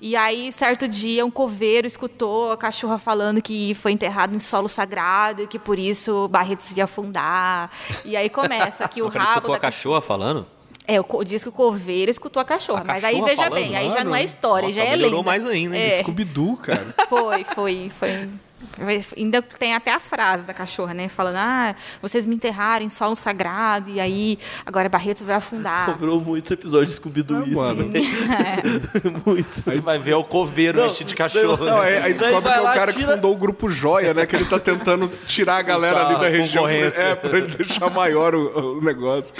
E 0.00 0.16
aí, 0.16 0.50
certo 0.50 0.88
dia, 0.88 1.24
um 1.24 1.30
coveiro 1.30 1.86
escutou 1.86 2.50
a 2.52 2.56
cachorra 2.56 2.98
falando 2.98 3.40
que 3.40 3.72
foi 3.74 3.92
enterrado 3.92 4.34
em 4.34 4.38
solo 4.38 4.68
sagrado 4.68 5.42
e 5.42 5.46
que 5.46 5.58
por 5.58 5.78
isso 5.78 6.26
Barretos 6.28 6.76
ia 6.76 6.84
afundar. 6.84 7.70
E 8.04 8.16
aí 8.16 8.28
começa 8.28 8.86
que 8.88 9.00
o 9.02 9.08
rabo. 9.08 9.24
escutou 9.28 9.50
da 9.52 9.56
a 9.56 9.60
cachorra 9.60 10.00
falando. 10.00 10.46
É, 10.86 11.00
o 11.00 11.24
diz 11.24 11.42
que 11.42 11.48
o 11.48 11.52
coveiro 11.52 12.10
escutou 12.10 12.40
a 12.40 12.44
cachorra. 12.44 12.82
A 12.82 12.84
mas 12.84 13.02
aí 13.04 13.12
cachorra 13.14 13.30
veja 13.30 13.42
falando? 13.44 13.62
bem, 13.62 13.76
aí 13.76 13.90
já 13.90 14.04
não 14.04 14.14
é 14.14 14.22
história, 14.22 14.66
Nossa, 14.68 14.76
já 14.76 14.84
é 14.84 14.90
melhorou 14.90 15.20
lenda. 15.20 15.30
mais 15.30 15.46
ainda, 15.46 15.76
hein? 15.78 15.82
É. 15.92 16.02
Scooby-Doo, 16.02 16.56
cara. 16.58 16.94
Foi, 17.08 17.44
foi, 17.54 17.90
foi. 17.98 18.28
Ainda 19.16 19.42
tem 19.42 19.74
até 19.74 19.92
a 19.92 20.00
frase 20.00 20.42
da 20.44 20.54
cachorra, 20.54 20.94
né? 20.94 21.06
Falando, 21.08 21.36
ah, 21.36 21.74
vocês 22.00 22.24
me 22.26 22.34
enterraram 22.34 22.84
em 22.84 22.88
solo 22.88 23.14
sagrado, 23.14 23.90
e 23.90 24.00
aí 24.00 24.38
agora 24.64 24.88
Barretos 24.88 25.22
vai 25.22 25.36
afundar. 25.36 25.96
Virou 25.98 26.18
muitos 26.20 26.50
episódios 26.50 26.88
de 26.88 26.94
Scooby-Doo 26.94 27.42
Ah, 27.44 27.46
isso. 27.46 27.56
mano. 27.56 27.84
Muito. 29.26 29.70
Aí 29.70 29.80
vai 29.80 29.98
ver 29.98 30.14
o 30.14 30.24
coveiro 30.24 30.82
vestido 30.82 31.08
de 31.08 31.14
cachorro. 31.14 31.64
Não, 31.64 31.78
aí, 31.80 31.94
aí 31.96 32.00
Daí 32.02 32.12
descobre 32.14 32.50
que 32.52 32.58
é 32.58 32.60
o 32.60 32.64
cara 32.64 32.92
que 32.92 32.98
tira- 33.00 33.14
fundou 33.14 33.32
o 33.32 33.36
grupo 33.36 33.68
Joia, 33.68 34.14
né? 34.14 34.26
Que 34.26 34.36
ele 34.36 34.44
tá 34.46 34.58
tentando 34.58 35.08
tirar 35.26 35.56
a 35.58 35.62
galera 35.62 36.06
ali 36.08 36.20
da 36.20 36.28
região. 36.28 36.66
É, 36.68 37.14
pra 37.14 37.38
ele 37.38 37.48
deixar 37.54 37.90
maior 37.90 38.34
o, 38.34 38.78
o 38.78 38.80
negócio. 38.84 39.34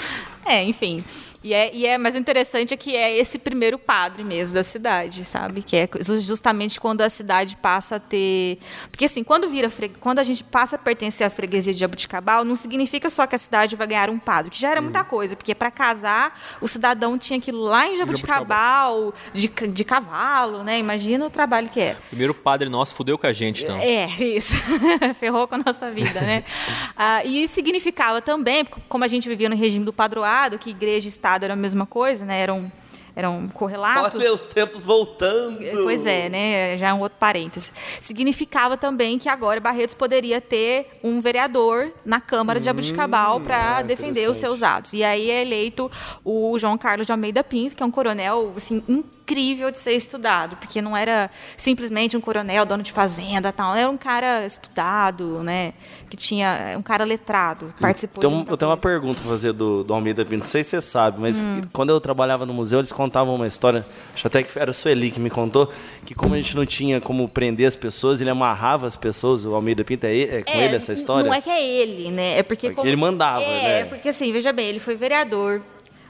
É, 0.45 0.63
enfim. 0.63 1.03
E 1.45 1.53
é, 1.53 1.69
e 1.71 1.85
é 1.85 1.95
mais 1.95 2.15
interessante 2.15 2.73
é 2.73 2.77
que 2.77 2.95
é 2.95 3.15
esse 3.15 3.37
primeiro 3.37 3.77
padre 3.77 4.23
mesmo 4.23 4.55
da 4.55 4.63
cidade, 4.63 5.23
sabe? 5.23 5.61
Que 5.61 5.75
é 5.77 5.89
justamente 6.17 6.79
quando 6.79 7.01
a 7.01 7.09
cidade 7.09 7.55
passa 7.55 7.97
a 7.97 7.99
ter. 7.99 8.57
Porque 8.89 9.05
assim, 9.05 9.23
quando 9.23 9.47
vira 9.47 9.71
quando 9.99 10.17
a 10.17 10.23
gente 10.23 10.43
passa 10.43 10.75
a 10.75 10.79
pertencer 10.79 11.27
à 11.27 11.29
freguesia 11.29 11.71
de 11.71 11.79
Jabuticabal, 11.79 12.43
não 12.43 12.55
significa 12.55 13.11
só 13.11 13.27
que 13.27 13.35
a 13.35 13.37
cidade 13.37 13.75
vai 13.75 13.85
ganhar 13.85 14.09
um 14.09 14.17
padre, 14.17 14.49
que 14.49 14.59
já 14.59 14.71
era 14.71 14.81
muita 14.81 15.03
coisa, 15.03 15.35
porque 15.35 15.53
para 15.53 15.69
casar 15.69 16.35
o 16.59 16.67
cidadão 16.67 17.15
tinha 17.15 17.39
que 17.39 17.51
ir 17.51 17.53
lá 17.53 17.87
em 17.87 17.95
Jabuticabal, 17.99 19.13
de, 19.31 19.47
de 19.47 19.85
cavalo, 19.85 20.63
né? 20.63 20.79
Imagina 20.79 21.27
o 21.27 21.29
trabalho 21.29 21.69
que 21.69 21.79
é. 21.79 21.95
Primeiro 22.07 22.33
padre 22.33 22.69
nosso 22.69 22.95
fudeu 22.95 23.19
com 23.19 23.27
a 23.27 23.33
gente, 23.33 23.61
então. 23.61 23.77
É, 23.77 24.07
isso. 24.19 24.55
Ferrou 25.19 25.47
com 25.47 25.53
a 25.53 25.59
nossa 25.59 25.91
vida, 25.91 26.19
né? 26.21 26.43
Ah, 26.97 27.25
e 27.25 27.45
significava 27.47 28.21
também, 28.21 28.65
como 28.87 29.03
a 29.03 29.07
gente 29.07 29.27
vivia 29.27 29.49
no 29.49 29.55
regime 29.55 29.83
do 29.83 29.91
padroado, 29.91 30.57
que 30.57 30.69
igreja 30.69 31.07
e 31.07 31.09
Estado 31.09 31.34
era 31.43 31.53
a 31.53 31.57
mesma 31.57 31.85
coisa, 31.85 32.25
né? 32.25 32.39
Eram, 32.39 32.71
eram 33.15 33.47
correlatos. 33.47 34.15
Olha 34.15 34.23
meus 34.23 34.45
tempos 34.45 34.83
voltando. 34.83 35.59
Pois 35.83 36.05
é, 36.05 36.29
né? 36.29 36.77
Já 36.77 36.89
é 36.89 36.93
um 36.93 36.99
outro 36.99 37.17
parêntese. 37.19 37.71
Significava 37.99 38.77
também 38.77 39.17
que 39.17 39.27
agora 39.27 39.59
Barretos 39.59 39.95
poderia 39.95 40.39
ter 40.39 40.99
um 41.03 41.19
vereador 41.19 41.91
na 42.05 42.21
Câmara 42.21 42.59
de 42.59 42.65
Jabuticabal 42.65 43.41
para 43.41 43.81
defender 43.81 44.29
os 44.29 44.37
seus 44.37 44.63
atos. 44.63 44.93
E 44.93 45.03
aí 45.03 45.29
é 45.29 45.41
eleito 45.41 45.91
o 46.23 46.57
João 46.59 46.77
Carlos 46.77 47.05
de 47.05 47.11
Almeida 47.11 47.43
Pinto, 47.43 47.75
que 47.75 47.83
é 47.83 47.85
um 47.85 47.91
coronel 47.91 48.53
assim, 48.55 48.81
incrível 48.87 49.15
de 49.25 49.79
ser 49.79 49.93
estudado, 49.93 50.55
porque 50.57 50.81
não 50.81 50.95
era 50.95 51.29
simplesmente 51.57 52.15
um 52.15 52.21
coronel, 52.21 52.65
dono 52.65 52.83
de 52.83 52.91
fazenda, 52.91 53.51
tal, 53.51 53.75
era 53.75 53.89
um 53.89 53.97
cara 53.97 54.45
estudado, 54.45 55.41
né? 55.43 55.73
Que 56.09 56.15
tinha 56.15 56.75
um 56.77 56.81
cara 56.81 57.03
letrado, 57.03 57.73
participou. 57.79 58.29
Muita 58.29 58.51
eu 58.51 58.57
tenho 58.57 58.69
uma 58.71 58.77
coisa. 58.77 58.99
pergunta 58.99 59.19
pra 59.19 59.29
fazer 59.31 59.51
do, 59.53 59.83
do 59.83 59.93
Almeida 59.93 60.23
Pinto. 60.23 60.39
Não 60.43 60.45
sei 60.45 60.63
se 60.63 60.69
você 60.71 60.81
sabe, 60.81 61.19
mas 61.19 61.43
Hum. 61.45 61.61
quando 61.73 61.89
eu 61.89 61.99
trabalhava 61.99 62.45
no 62.45 62.53
museu, 62.53 62.79
eles 62.79 62.91
contavam 62.91 63.35
uma 63.35 63.47
história. 63.47 63.85
Acho 64.13 64.27
até 64.27 64.43
que 64.43 64.57
era 64.57 64.71
a 64.71 64.73
Sueli 64.73 65.11
que 65.11 65.19
me 65.19 65.29
contou. 65.29 65.71
Que 66.05 66.13
como 66.13 66.33
a 66.35 66.37
gente 66.37 66.55
não 66.55 66.65
tinha 66.65 67.01
como 67.01 67.27
prender 67.27 67.67
as 67.67 67.75
pessoas, 67.75 68.21
ele 68.21 68.29
amarrava 68.29 68.85
as 68.87 68.95
pessoas. 68.95 69.43
O 69.45 69.55
Almeida 69.55 69.83
Pinto 69.83 70.05
é, 70.05 70.21
é 70.21 70.43
com 70.43 70.51
ele 70.51 70.75
essa 70.75 70.93
história? 70.93 71.27
Não 71.27 71.33
é 71.33 71.41
que 71.41 71.49
é 71.49 71.63
ele, 71.65 72.11
né? 72.11 72.37
É 72.37 72.43
porque, 72.43 72.69
Porque 72.69 72.87
ele 72.87 72.95
mandava, 72.95 73.41
é, 73.43 73.83
né? 73.83 73.85
porque 73.85 74.09
assim, 74.09 74.31
veja 74.31 74.53
bem, 74.53 74.67
ele 74.67 74.79
foi 74.79 74.95
vereador. 74.95 75.61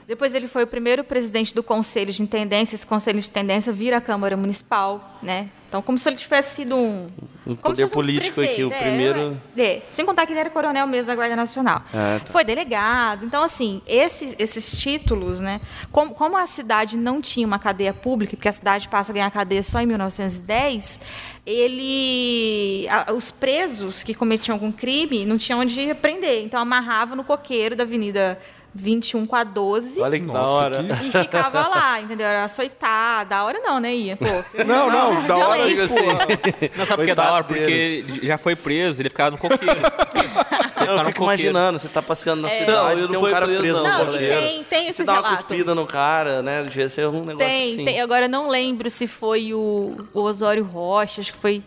Depois 0.06 0.34
ele 0.36 0.46
foi 0.46 0.62
o 0.62 0.66
primeiro 0.68 1.02
presidente 1.02 1.52
do 1.54 1.62
Conselho 1.62 2.12
de 2.12 2.22
Intendência. 2.22 2.76
Esse 2.76 2.86
Conselho 2.86 3.20
de 3.20 3.28
Intendência 3.28 3.72
vira 3.72 3.96
a 3.96 4.00
Câmara 4.00 4.36
Municipal, 4.36 5.18
né? 5.20 5.48
Então, 5.68 5.82
como 5.82 5.98
se 5.98 6.08
ele 6.08 6.14
tivesse 6.16 6.54
sido 6.54 6.76
um... 6.76 7.08
Um 7.44 7.56
poder 7.56 7.84
um 7.84 7.88
político 7.88 8.40
aqui, 8.40 8.62
o 8.64 8.68
prefeito, 8.68 8.88
primeiro- 8.88 9.40
É, 9.56 9.62
é. 9.62 9.82
Sem 9.90 10.06
contar 10.06 10.24
que 10.24 10.32
ele 10.32 10.38
era 10.40 10.48
coronel 10.50 10.86
mesmo 10.86 11.08
da 11.08 11.14
Guarda 11.16 11.34
Nacional. 11.34 11.82
Ah, 11.92 12.20
tá. 12.24 12.32
Foi 12.32 12.44
delegado. 12.44 13.26
Então, 13.26 13.42
assim, 13.42 13.82
esses, 13.86 14.34
esses 14.38 14.78
títulos, 14.80 15.40
né? 15.40 15.60
Como, 15.90 16.14
como 16.14 16.36
a 16.36 16.46
cidade 16.46 16.96
não 16.96 17.20
tinha 17.20 17.44
uma 17.46 17.58
cadeia 17.58 17.92
pública, 17.92 18.36
porque 18.36 18.48
a 18.48 18.52
cidade 18.52 18.88
passa 18.88 19.10
a 19.10 19.14
ganhar 19.14 19.30
cadeia 19.32 19.62
só 19.62 19.80
em 19.80 19.86
1910, 19.86 21.00
ele. 21.44 22.86
a- 22.88 23.12
os 23.12 23.30
presos 23.30 24.02
que 24.02 24.14
cometiam 24.14 24.54
algum 24.54 24.70
crime 24.72 25.24
não 25.26 25.36
tinham 25.36 25.60
onde 25.60 25.94
prender. 25.94 26.44
Então, 26.44 26.60
amarrava 26.60 27.14
no 27.16 27.24
coqueiro 27.24 27.74
da 27.76 27.82
Avenida 27.84 28.38
21 28.76 29.24
com 29.26 29.34
a 29.36 29.42
12. 29.42 30.00
Olha 30.00 30.20
que 30.20 30.26
da 30.26 30.42
hora. 30.44 30.86
E 30.90 30.94
ficava 31.10 31.66
lá, 31.68 32.00
entendeu? 32.00 32.26
Era 32.26 32.44
açoitar. 32.44 33.26
Da 33.26 33.42
hora 33.44 33.58
não, 33.60 33.80
né? 33.80 33.94
Ia, 33.94 34.16
pô. 34.16 34.26
Não, 34.64 34.90
não, 34.90 35.26
da 35.26 35.36
hora, 35.36 35.64
Violência. 35.66 35.96
tipo, 35.96 36.78
Não, 36.78 36.86
sabe 36.86 36.96
por 36.96 37.04
que 37.06 37.10
é 37.10 37.14
da 37.14 37.32
hora? 37.32 37.44
Porque 37.44 37.60
ele 37.70 38.26
já 38.26 38.36
foi 38.38 38.54
preso, 38.54 39.00
ele 39.00 39.08
ficava 39.08 39.30
no 39.30 39.38
coqueiro. 39.38 39.80
Você 39.80 40.84
Eu 40.84 40.98
fico 40.98 41.04
coqueiro. 41.04 41.22
imaginando, 41.24 41.78
você 41.78 41.88
tá 41.88 42.02
passeando 42.02 42.42
na 42.42 42.48
Não, 42.48 42.54
cidade, 42.56 43.00
eu 43.00 43.02
não 43.02 43.08
tem 43.08 43.16
um 43.16 43.20
fui 43.20 43.30
cara 43.30 43.46
preso, 43.46 43.60
preso, 43.62 43.82
não, 43.82 43.90
no 43.90 43.98
Não, 43.98 44.12
coqueiro. 44.12 44.34
tem, 44.40 44.64
tem 44.64 44.86
esse 44.88 44.96
Você 44.98 45.04
dá 45.04 45.12
uma 45.20 45.22
cuspida 45.36 45.74
no 45.74 45.86
cara, 45.86 46.42
né? 46.42 46.62
Devia 46.62 46.88
ser 46.88 47.06
um 47.08 47.24
negócio 47.24 47.38
Tem, 47.38 47.72
assim. 47.72 47.84
tem. 47.84 48.00
Agora 48.00 48.26
eu 48.26 48.28
não 48.28 48.48
lembro 48.48 48.90
se 48.90 49.06
foi 49.06 49.54
o, 49.54 49.96
o 50.12 50.20
Osório 50.20 50.64
Rocha, 50.64 51.20
acho 51.22 51.32
que 51.32 51.38
foi. 51.38 51.62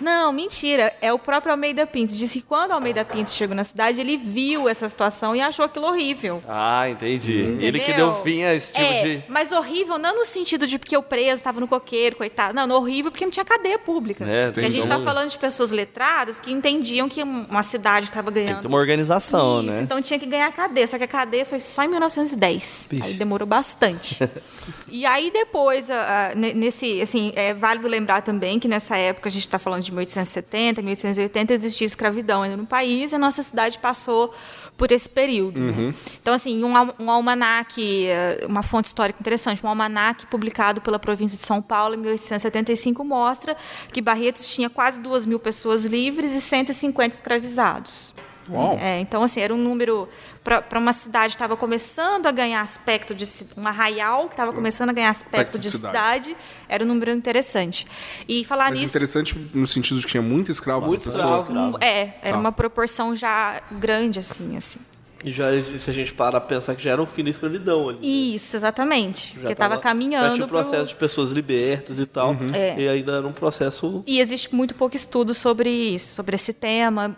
Não, 0.00 0.32
mentira. 0.32 0.94
É 1.00 1.12
o 1.12 1.18
próprio 1.18 1.52
Almeida 1.52 1.86
Pinto. 1.86 2.14
Disse 2.14 2.40
que 2.40 2.46
quando 2.46 2.72
Almeida 2.72 3.04
Pinto 3.04 3.30
chegou 3.30 3.54
na 3.54 3.64
cidade, 3.64 4.00
ele 4.00 4.16
viu 4.16 4.68
essa 4.68 4.88
situação 4.88 5.34
e 5.34 5.40
achou 5.40 5.64
aquilo 5.64 5.86
horrível. 5.86 6.40
Ah, 6.48 6.88
entendi. 6.88 7.32
Ele 7.32 7.78
que 7.78 7.90
Entendeu? 7.90 8.12
deu 8.12 8.22
fim 8.22 8.42
a 8.42 8.54
esse 8.54 8.72
tipo 8.72 8.84
é, 8.84 9.02
de... 9.02 9.24
Mas 9.28 9.52
horrível 9.52 9.98
não 9.98 10.16
no 10.16 10.24
sentido 10.24 10.66
de 10.66 10.78
porque 10.78 10.96
o 10.96 11.02
preso 11.02 11.34
estava 11.34 11.60
no 11.60 11.68
coqueiro, 11.68 12.16
coitado. 12.16 12.54
Não, 12.54 12.68
horrível 12.76 13.10
porque 13.10 13.24
não 13.24 13.30
tinha 13.30 13.44
cadeia 13.44 13.78
pública. 13.78 14.24
É, 14.24 14.50
porque 14.50 14.66
a 14.66 14.68
gente 14.68 14.82
está 14.82 15.00
falando 15.00 15.30
de 15.30 15.38
pessoas 15.38 15.70
letradas 15.70 16.40
que 16.40 16.52
entendiam 16.52 17.08
que 17.08 17.22
uma 17.22 17.62
cidade 17.62 18.06
estava 18.06 18.30
ganhando. 18.30 18.48
Tem 18.48 18.56
que 18.56 18.62
ter 18.62 18.68
uma 18.68 18.78
organização, 18.78 19.62
Isso, 19.62 19.70
né? 19.72 19.80
Então 19.82 20.00
tinha 20.02 20.18
que 20.18 20.26
ganhar 20.26 20.48
a 20.48 20.52
cadeia, 20.52 20.86
só 20.86 20.98
que 20.98 21.04
a 21.04 21.08
cadeia 21.08 21.44
foi 21.44 21.60
só 21.60 21.84
em 21.84 21.88
1910. 21.88 22.88
Vixe. 22.90 23.08
Aí 23.08 23.14
demorou 23.14 23.46
bastante. 23.46 24.18
e 24.88 25.06
aí 25.06 25.30
depois, 25.30 25.88
nesse, 26.34 27.00
assim, 27.00 27.32
é 27.36 27.54
válido 27.54 27.86
lembrar 27.86 28.22
também 28.22 28.58
que 28.58 28.68
nessa 28.68 28.96
época 28.96 29.28
a 29.28 29.32
gente 29.32 29.42
está 29.42 29.58
falando 29.58 29.83
de 29.86 29.92
1870, 29.92 30.82
1880 30.82 31.54
existia 31.54 31.86
escravidão 31.86 32.42
ainda 32.42 32.56
no 32.56 32.66
país 32.66 33.12
e 33.12 33.14
a 33.14 33.18
nossa 33.18 33.42
cidade 33.42 33.78
passou 33.78 34.34
por 34.76 34.90
esse 34.90 35.08
período. 35.08 35.60
né? 35.60 35.94
Então 36.20 36.34
assim, 36.34 36.62
um, 36.64 36.72
um 36.98 37.10
almanaque, 37.10 38.06
eh, 38.06 38.46
uma 38.48 38.62
fonte 38.62 38.86
histórica 38.86 39.18
interessante, 39.20 39.64
um 39.64 39.68
almanaque 39.68 40.26
publicado 40.26 40.80
pela 40.80 40.98
província 40.98 41.36
de 41.38 41.44
São 41.44 41.60
Paulo 41.60 41.94
em 41.94 41.98
1875 41.98 43.04
mostra 43.04 43.56
que 43.92 44.00
Barretos 44.00 44.52
tinha 44.52 44.70
quase 44.70 45.00
duas 45.00 45.26
mil 45.26 45.38
pessoas 45.38 45.84
livres 45.84 46.32
e 46.32 46.40
150 46.40 47.14
escravizados. 47.14 48.13
Uau. 48.50 48.78
É, 48.80 49.00
então, 49.00 49.22
assim, 49.22 49.40
era 49.40 49.54
um 49.54 49.58
número 49.58 50.08
para 50.42 50.78
uma 50.78 50.92
cidade 50.92 51.28
que 51.28 51.36
estava 51.36 51.56
começando 51.56 52.26
a 52.26 52.30
ganhar 52.30 52.60
aspecto 52.60 53.14
de 53.14 53.24
um 53.56 53.66
arraial 53.66 54.26
que 54.26 54.34
estava 54.34 54.52
começando 54.52 54.90
a 54.90 54.92
ganhar 54.92 55.10
aspecto, 55.10 55.34
Aspecto 55.36 55.58
de 55.58 55.70
de 55.70 55.76
cidade. 55.78 56.36
era 56.68 56.84
um 56.84 56.86
número 56.88 57.10
interessante. 57.10 57.86
E 58.28 58.44
falar 58.44 58.64
Mas 58.70 58.74
nisso. 58.78 58.88
interessante 58.90 59.50
no 59.54 59.66
sentido 59.66 59.98
de 59.98 60.04
que 60.06 60.10
tinha 60.12 60.22
muito 60.22 60.50
escravo. 60.50 60.86
Muito 60.86 61.08
escravo. 61.08 61.78
É, 61.80 62.10
era 62.20 62.32
Tá. 62.32 62.38
uma 62.38 62.52
proporção 62.52 63.16
já 63.16 63.62
grande, 63.72 64.18
assim, 64.18 64.56
assim. 64.56 64.78
E 65.24 65.32
já, 65.32 65.46
se 65.78 65.88
a 65.88 65.92
gente 65.94 66.12
parar 66.12 66.38
pra 66.38 66.48
pensar 66.50 66.74
que 66.74 66.82
já 66.82 66.90
era 66.90 67.00
um 67.02 67.06
fim 67.06 67.24
da 67.24 67.30
escravidão 67.30 67.88
ali. 67.88 68.34
Isso, 68.34 68.54
exatamente. 68.56 69.28
Já 69.28 69.40
Porque 69.40 69.52
estava 69.54 69.70
tava- 69.70 69.74
Já 69.76 69.80
caminhando. 69.88 70.34
tinha 70.34 70.44
o 70.44 70.48
pro- 70.48 70.58
processo 70.58 70.90
de 70.90 70.96
pessoas 70.96 71.30
libertas 71.30 71.98
e 71.98 72.04
tal. 72.04 72.36
É. 72.52 72.78
E 72.78 72.86
ainda 72.86 73.12
era 73.12 73.26
um 73.26 73.32
processo. 73.32 74.04
E 74.06 74.20
existe 74.20 74.54
muito 74.54 74.74
pouco 74.74 74.94
estudo 74.94 75.32
sobre 75.32 75.70
isso, 75.70 76.14
sobre 76.14 76.34
esse 76.36 76.52
tema, 76.52 77.16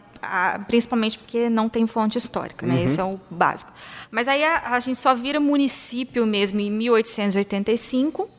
principalmente 0.67 1.19
porque 1.19 1.49
não 1.49 1.69
tem 1.69 1.87
fonte 1.87 2.19
histórica, 2.19 2.67
né? 2.67 2.83
Esse 2.85 3.01
é 3.01 3.05
o 3.05 3.21
básico. 3.31 3.73
Mas 4.11 4.29
aí 4.29 4.43
a, 4.45 4.75
a 4.77 4.81
gente 4.81 4.99
só 4.99 5.15
vira 5.15 5.39
município 5.41 6.27
mesmo 6.27 6.61
em 6.61 6.71
1885 6.71 8.31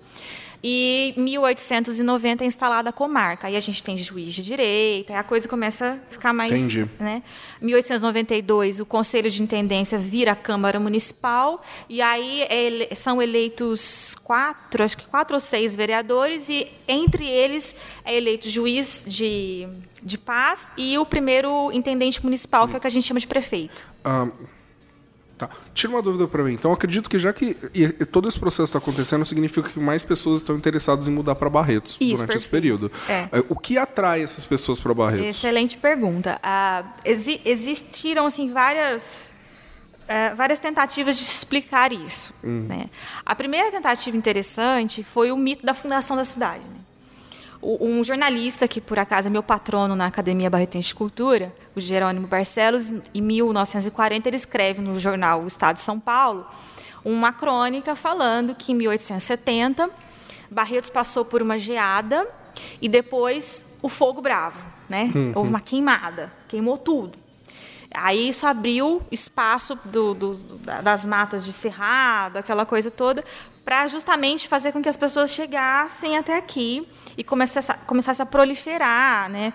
e 0.63 1.13
em 1.15 1.21
1890 1.21 2.43
é 2.43 2.47
instalada 2.47 2.89
a 2.89 2.91
comarca. 2.91 3.45
Aí 3.47 3.55
a 3.55 3.59
gente 3.59 3.83
tem 3.83 3.95
juiz 3.97 4.33
de 4.33 4.43
direito, 4.43 5.11
aí 5.13 5.17
a 5.19 5.23
coisa 5.23 5.47
começa 5.47 6.01
a 6.07 6.11
ficar 6.11 6.33
mais... 6.33 6.51
Entendi. 6.51 6.89
Né? 6.99 7.21
1892, 7.61 8.79
o 8.79 8.85
Conselho 8.85 9.29
de 9.29 9.41
Intendência 9.43 9.99
vira 9.99 10.31
a 10.31 10.35
Câmara 10.35 10.79
Municipal 10.79 11.61
e 11.87 12.01
aí 12.01 12.45
ele- 12.49 12.89
são 12.95 13.21
eleitos 13.21 14.15
quatro, 14.23 14.83
acho 14.83 14.97
que 14.97 15.05
quatro 15.05 15.35
ou 15.35 15.39
seis 15.39 15.75
vereadores 15.75 16.49
e 16.49 16.67
entre 16.87 17.27
eles 17.29 17.75
é 18.03 18.15
eleito 18.17 18.49
juiz 18.49 19.05
de, 19.07 19.67
de 20.07 20.17
paz 20.17 20.71
e 20.77 20.97
o 20.97 21.05
primeiro 21.05 21.71
intendente 21.71 22.23
municipal, 22.23 22.67
que 22.67 22.73
é 22.75 22.77
o 22.77 22.81
que 22.81 22.87
a 22.87 22.89
gente 22.89 23.05
chama 23.05 23.19
de 23.19 23.27
prefeito. 23.27 23.85
Ah, 24.03 24.27
tá. 25.37 25.49
Tira 25.73 25.91
uma 25.93 26.01
dúvida 26.01 26.27
pra 26.27 26.43
mim. 26.43 26.53
Então, 26.53 26.71
acredito 26.71 27.09
que 27.09 27.19
já 27.19 27.31
que 27.33 27.53
todo 28.11 28.27
esse 28.27 28.39
processo 28.39 28.63
está 28.63 28.77
acontecendo, 28.79 29.23
significa 29.25 29.69
que 29.69 29.79
mais 29.79 30.01
pessoas 30.01 30.39
estão 30.39 30.55
interessadas 30.55 31.07
em 31.07 31.11
mudar 31.11 31.35
para 31.35 31.49
Barretos 31.49 31.97
Isso, 31.99 32.15
durante 32.15 32.35
esse 32.37 32.47
perfeito. 32.47 32.49
período. 32.51 32.91
É. 33.07 33.29
Eh, 33.31 33.43
O 33.49 33.55
que 33.55 33.77
atrai 33.77 34.23
essas 34.23 34.43
pessoas 34.45 34.79
para 34.79 34.93
Barretos? 34.93 35.27
Excelente 35.27 35.77
pergunta. 35.77 36.39
Ah, 36.41 36.83
exi- 37.05 37.41
existiram 37.45 38.25
assim 38.25 38.51
várias 38.51 39.31
eh, 40.07 40.33
várias 40.35 40.57
tentativas 40.59 41.17
de 41.17 41.25
se 41.25 41.33
explicar 41.33 41.91
isso. 41.91 42.33
né? 42.41 42.89
A 43.25 43.35
primeira 43.35 43.69
tentativa 43.69 44.15
interessante 44.15 45.03
foi 45.03 45.31
o 45.33 45.37
mito 45.37 45.65
da 45.65 45.73
fundação 45.73 46.15
da 46.15 46.23
cidade. 46.23 46.63
né? 46.63 46.76
Um 47.61 48.03
jornalista 48.03 48.67
que 48.67 48.79
por 48.79 48.99
acaso 48.99 49.27
é 49.27 49.31
meu 49.31 49.41
patrono 49.43 49.95
na 49.95 50.05
Academia 50.05 50.49
Barretense 50.49 50.89
de 50.89 50.95
Cultura, 50.95 51.53
o 51.75 51.79
Jerônimo 51.79 52.27
Barcelos, 52.27 52.91
em 53.13 53.21
1940 53.21 54.29
ele 54.29 54.35
escreve 54.37 54.81
no 54.81 54.99
jornal 54.99 55.41
O 55.41 55.47
Estado 55.47 55.75
de 55.77 55.81
São 55.81 55.99
Paulo 55.99 56.45
uma 57.03 57.31
crônica 57.33 57.95
falando 57.95 58.53
que 58.53 58.71
em 58.71 58.75
1870 58.75 59.89
Barretos 60.51 60.89
passou 60.89 61.25
por 61.25 61.41
uma 61.41 61.57
geada 61.57 62.27
e 62.81 62.87
depois 62.87 63.65
o 63.81 63.89
fogo 63.89 64.21
bravo, 64.21 64.59
né? 64.87 65.09
Houve 65.35 65.49
uma 65.49 65.59
queimada, 65.59 66.31
queimou 66.47 66.77
tudo. 66.77 67.17
Aí 67.93 68.29
isso 68.29 68.45
abriu 68.45 69.01
espaço 69.11 69.77
do- 69.85 70.13
do- 70.13 70.35
das 70.83 71.05
matas 71.05 71.45
de 71.45 71.51
cerrado, 71.53 72.37
aquela 72.37 72.65
coisa 72.65 72.91
toda, 72.91 73.23
para 73.67 73.85
justamente 73.89 74.47
fazer 74.47 74.71
com 74.71 74.81
que 74.81 74.87
as 74.87 74.95
pessoas 74.95 75.29
chegassem 75.31 76.17
até 76.17 76.37
aqui 76.37 76.87
e 77.17 77.23
começasse 77.23 77.69
a, 77.69 77.73
começasse 77.75 78.21
a 78.21 78.25
proliferar, 78.25 79.29
né? 79.29 79.51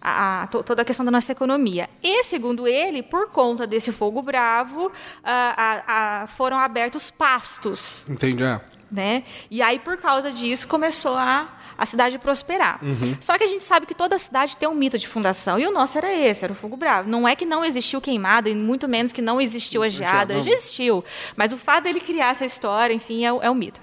a- 0.00 0.42
a- 0.42 0.46
to- 0.48 0.64
toda 0.64 0.82
a 0.82 0.84
questão 0.84 1.04
da 1.06 1.12
nossa 1.12 1.30
economia. 1.30 1.88
E, 2.02 2.24
segundo 2.24 2.66
ele, 2.66 3.04
por 3.04 3.28
conta 3.30 3.64
desse 3.64 3.92
fogo 3.92 4.20
bravo, 4.20 4.90
ah, 5.22 5.82
ah, 5.86 6.26
foram 6.26 6.58
abertos 6.58 7.08
pastos 7.08 8.04
Entende? 8.08 8.42
É. 8.42 8.60
né? 8.90 9.22
E 9.48 9.62
aí, 9.62 9.78
por 9.78 9.96
causa 9.96 10.32
disso, 10.32 10.66
começou 10.66 11.16
a, 11.16 11.46
a 11.76 11.86
cidade 11.86 12.18
prosperar. 12.18 12.80
Só 13.20 13.36
que 13.38 13.44
a 13.44 13.46
gente 13.46 13.62
sabe 13.62 13.86
que 13.86 13.94
toda 13.94 14.18
cidade 14.18 14.56
tem 14.56 14.68
um 14.68 14.74
mito 14.74 14.98
de 14.98 15.06
fundação, 15.08 15.58
e 15.58 15.66
o 15.66 15.70
nosso 15.72 15.98
era 15.98 16.12
esse, 16.12 16.44
era 16.44 16.52
o 16.52 16.56
fogo 16.56 16.76
bravo. 16.76 17.08
Não 17.08 17.26
é 17.26 17.34
que 17.36 17.44
não 17.44 17.64
existiu 17.64 18.00
queimada, 18.00 18.48
e 18.50 18.54
muito 18.54 18.88
menos 18.88 19.12
que 19.12 19.22
não 19.22 19.40
existiu 19.40 19.82
a 19.82 19.88
geada, 19.88 20.34
não. 20.34 20.40
existiu. 20.40 21.04
Mas 21.36 21.52
o 21.52 21.56
fato 21.56 21.84
dele 21.84 22.00
criar 22.00 22.30
essa 22.30 22.44
história, 22.44 22.92
enfim, 22.94 23.24
é, 23.24 23.32
o- 23.32 23.42
é 23.42 23.50
o 23.50 23.54
mito. 23.54 23.80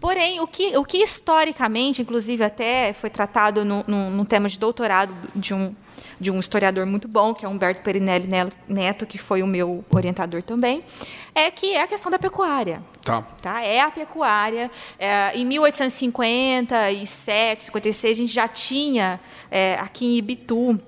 Porém, 0.00 0.40
o 0.40 0.46
que, 0.46 0.76
o 0.76 0.84
que 0.84 0.98
historicamente, 0.98 2.02
inclusive 2.02 2.42
até 2.44 2.92
foi 2.92 3.10
tratado 3.10 3.64
no, 3.64 3.84
no, 3.86 4.10
no 4.10 4.24
tema 4.24 4.48
de 4.48 4.58
doutorado 4.58 5.14
de 5.34 5.54
um 5.54 5.74
de 6.20 6.30
um 6.30 6.38
historiador 6.38 6.84
muito 6.84 7.08
bom, 7.08 7.32
que 7.32 7.46
é 7.46 7.48
Humberto 7.48 7.80
Perinelli 7.82 8.28
Neto, 8.68 9.06
que 9.06 9.16
foi 9.16 9.42
o 9.42 9.46
meu 9.46 9.82
orientador 9.94 10.42
também, 10.42 10.84
é 11.34 11.50
que 11.50 11.72
é 11.74 11.80
a 11.82 11.86
questão 11.86 12.10
da 12.12 12.18
pecuária 12.18 12.82
Tá. 13.02 13.22
tá? 13.42 13.62
É 13.64 13.80
a 13.80 13.90
pecuária. 13.90 14.70
É, 14.98 15.32
em 15.34 15.44
1857, 15.46 17.62
56, 17.62 18.16
a 18.16 18.20
gente 18.20 18.32
já 18.32 18.46
tinha 18.48 19.18
é, 19.50 19.74
aqui 19.80 20.06
em 20.06 20.16
Ibitu 20.16 20.78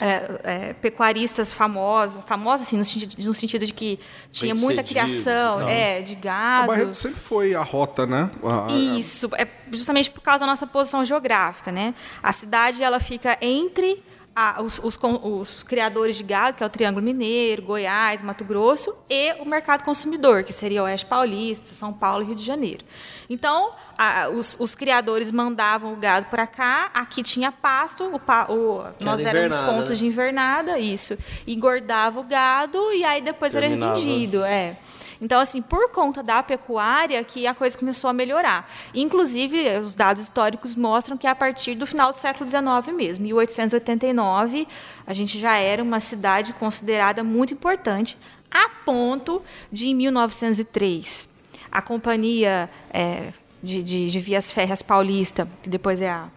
é, 0.00 0.40
é, 0.44 0.72
pecuaristas 0.74 1.52
famosos, 1.52 2.22
famosos 2.24 2.66
assim, 2.68 2.76
no 2.76 2.84
sentido, 2.84 3.16
no 3.26 3.34
sentido 3.34 3.66
de 3.66 3.72
que 3.74 3.98
tinha 4.30 4.54
muita 4.54 4.82
Bem-sucedidos 4.82 5.22
criação 5.24 5.68
é, 5.68 6.02
de 6.02 6.14
O 6.14 6.18
gado. 6.18 6.66
Barreto 6.68 6.94
sempre 6.94 7.18
foi 7.18 7.52
a 7.54 7.62
rota, 7.62 8.06
né? 8.06 8.30
A- 8.44 8.68
Isso, 8.72 9.28
é 9.36 9.44
justamente 9.72 10.08
por 10.10 10.20
causa 10.20 10.40
da 10.40 10.46
nossa 10.46 10.66
posição 10.68 11.04
geográfica, 11.04 11.72
né? 11.72 11.94
A 12.22 12.32
cidade 12.32 12.80
ela 12.82 13.00
fica 13.00 13.36
entre 13.40 14.00
a- 14.38 14.62
os, 14.62 14.78
os 14.82 14.98
os 15.22 15.62
criadores 15.62 16.16
de 16.16 16.22
gado, 16.22 16.56
que 16.56 16.62
é 16.62 16.66
o 16.66 16.68
Triângulo 16.68 17.04
Mineiro, 17.04 17.62
Goiás, 17.62 18.22
Mato 18.22 18.44
Grosso, 18.44 18.94
e 19.10 19.32
o 19.40 19.44
mercado 19.44 19.82
consumidor, 19.84 20.44
que 20.44 20.52
seria 20.52 20.82
Oeste 20.84 21.06
Paulista, 21.06 21.74
São 21.74 21.92
Paulo 21.92 22.22
e 22.22 22.26
Rio 22.26 22.34
de 22.34 22.42
Janeiro. 22.44 22.84
Então, 23.28 23.70
a- 23.96 24.28
os, 24.28 24.56
os 24.60 24.74
criadores 24.74 25.30
mandavam 25.32 25.92
o 25.92 25.96
gado 25.96 26.26
para 26.26 26.46
cá, 26.46 26.90
aqui 26.94 27.22
tinha 27.22 27.50
pasto, 27.50 28.04
o, 28.04 28.52
o- 28.52 28.84
nós 29.00 29.20
éramos 29.20 29.58
pontos 29.60 29.90
né? 29.90 29.96
de 29.96 30.06
invernada, 30.06 30.78
isso. 30.78 31.16
Engordava 31.46 32.20
o 32.20 32.22
gado 32.24 32.78
e 32.92 33.04
aí 33.04 33.20
depois 33.20 33.52
Terminava. 33.52 33.92
era 33.92 34.00
revendido. 34.00 34.44
É. 34.44 34.76
Então, 35.20 35.40
assim, 35.40 35.60
por 35.60 35.90
conta 35.90 36.22
da 36.22 36.42
pecuária 36.42 37.22
que 37.24 37.46
a 37.46 37.52
coisa 37.54 37.76
começou 37.76 38.08
a 38.08 38.12
melhorar. 38.12 38.70
Inclusive, 38.94 39.78
os 39.78 39.94
dados 39.94 40.22
históricos 40.22 40.76
mostram 40.76 41.16
que 41.16 41.26
a 41.26 41.34
partir 41.34 41.74
do 41.74 41.86
final 41.86 42.12
do 42.12 42.16
século 42.18 42.48
XIX 42.48 42.96
mesmo, 42.96 43.24
1889, 43.24 44.66
a 45.06 45.12
gente 45.12 45.38
já 45.38 45.56
era 45.56 45.82
uma 45.82 46.00
cidade 46.00 46.52
considerada 46.52 47.24
muito 47.24 47.52
importante, 47.52 48.16
a 48.50 48.68
ponto 48.84 49.42
de, 49.70 49.88
em 49.88 49.94
1903, 49.94 51.28
a 51.70 51.82
Companhia 51.82 52.70
é, 52.90 53.32
de, 53.62 53.82
de- 53.82 54.10
de 54.10 54.20
Vias 54.20 54.50
Férreas 54.50 54.82
Paulista, 54.82 55.48
que 55.62 55.68
depois 55.68 56.00
é 56.00 56.10
a 56.10 56.28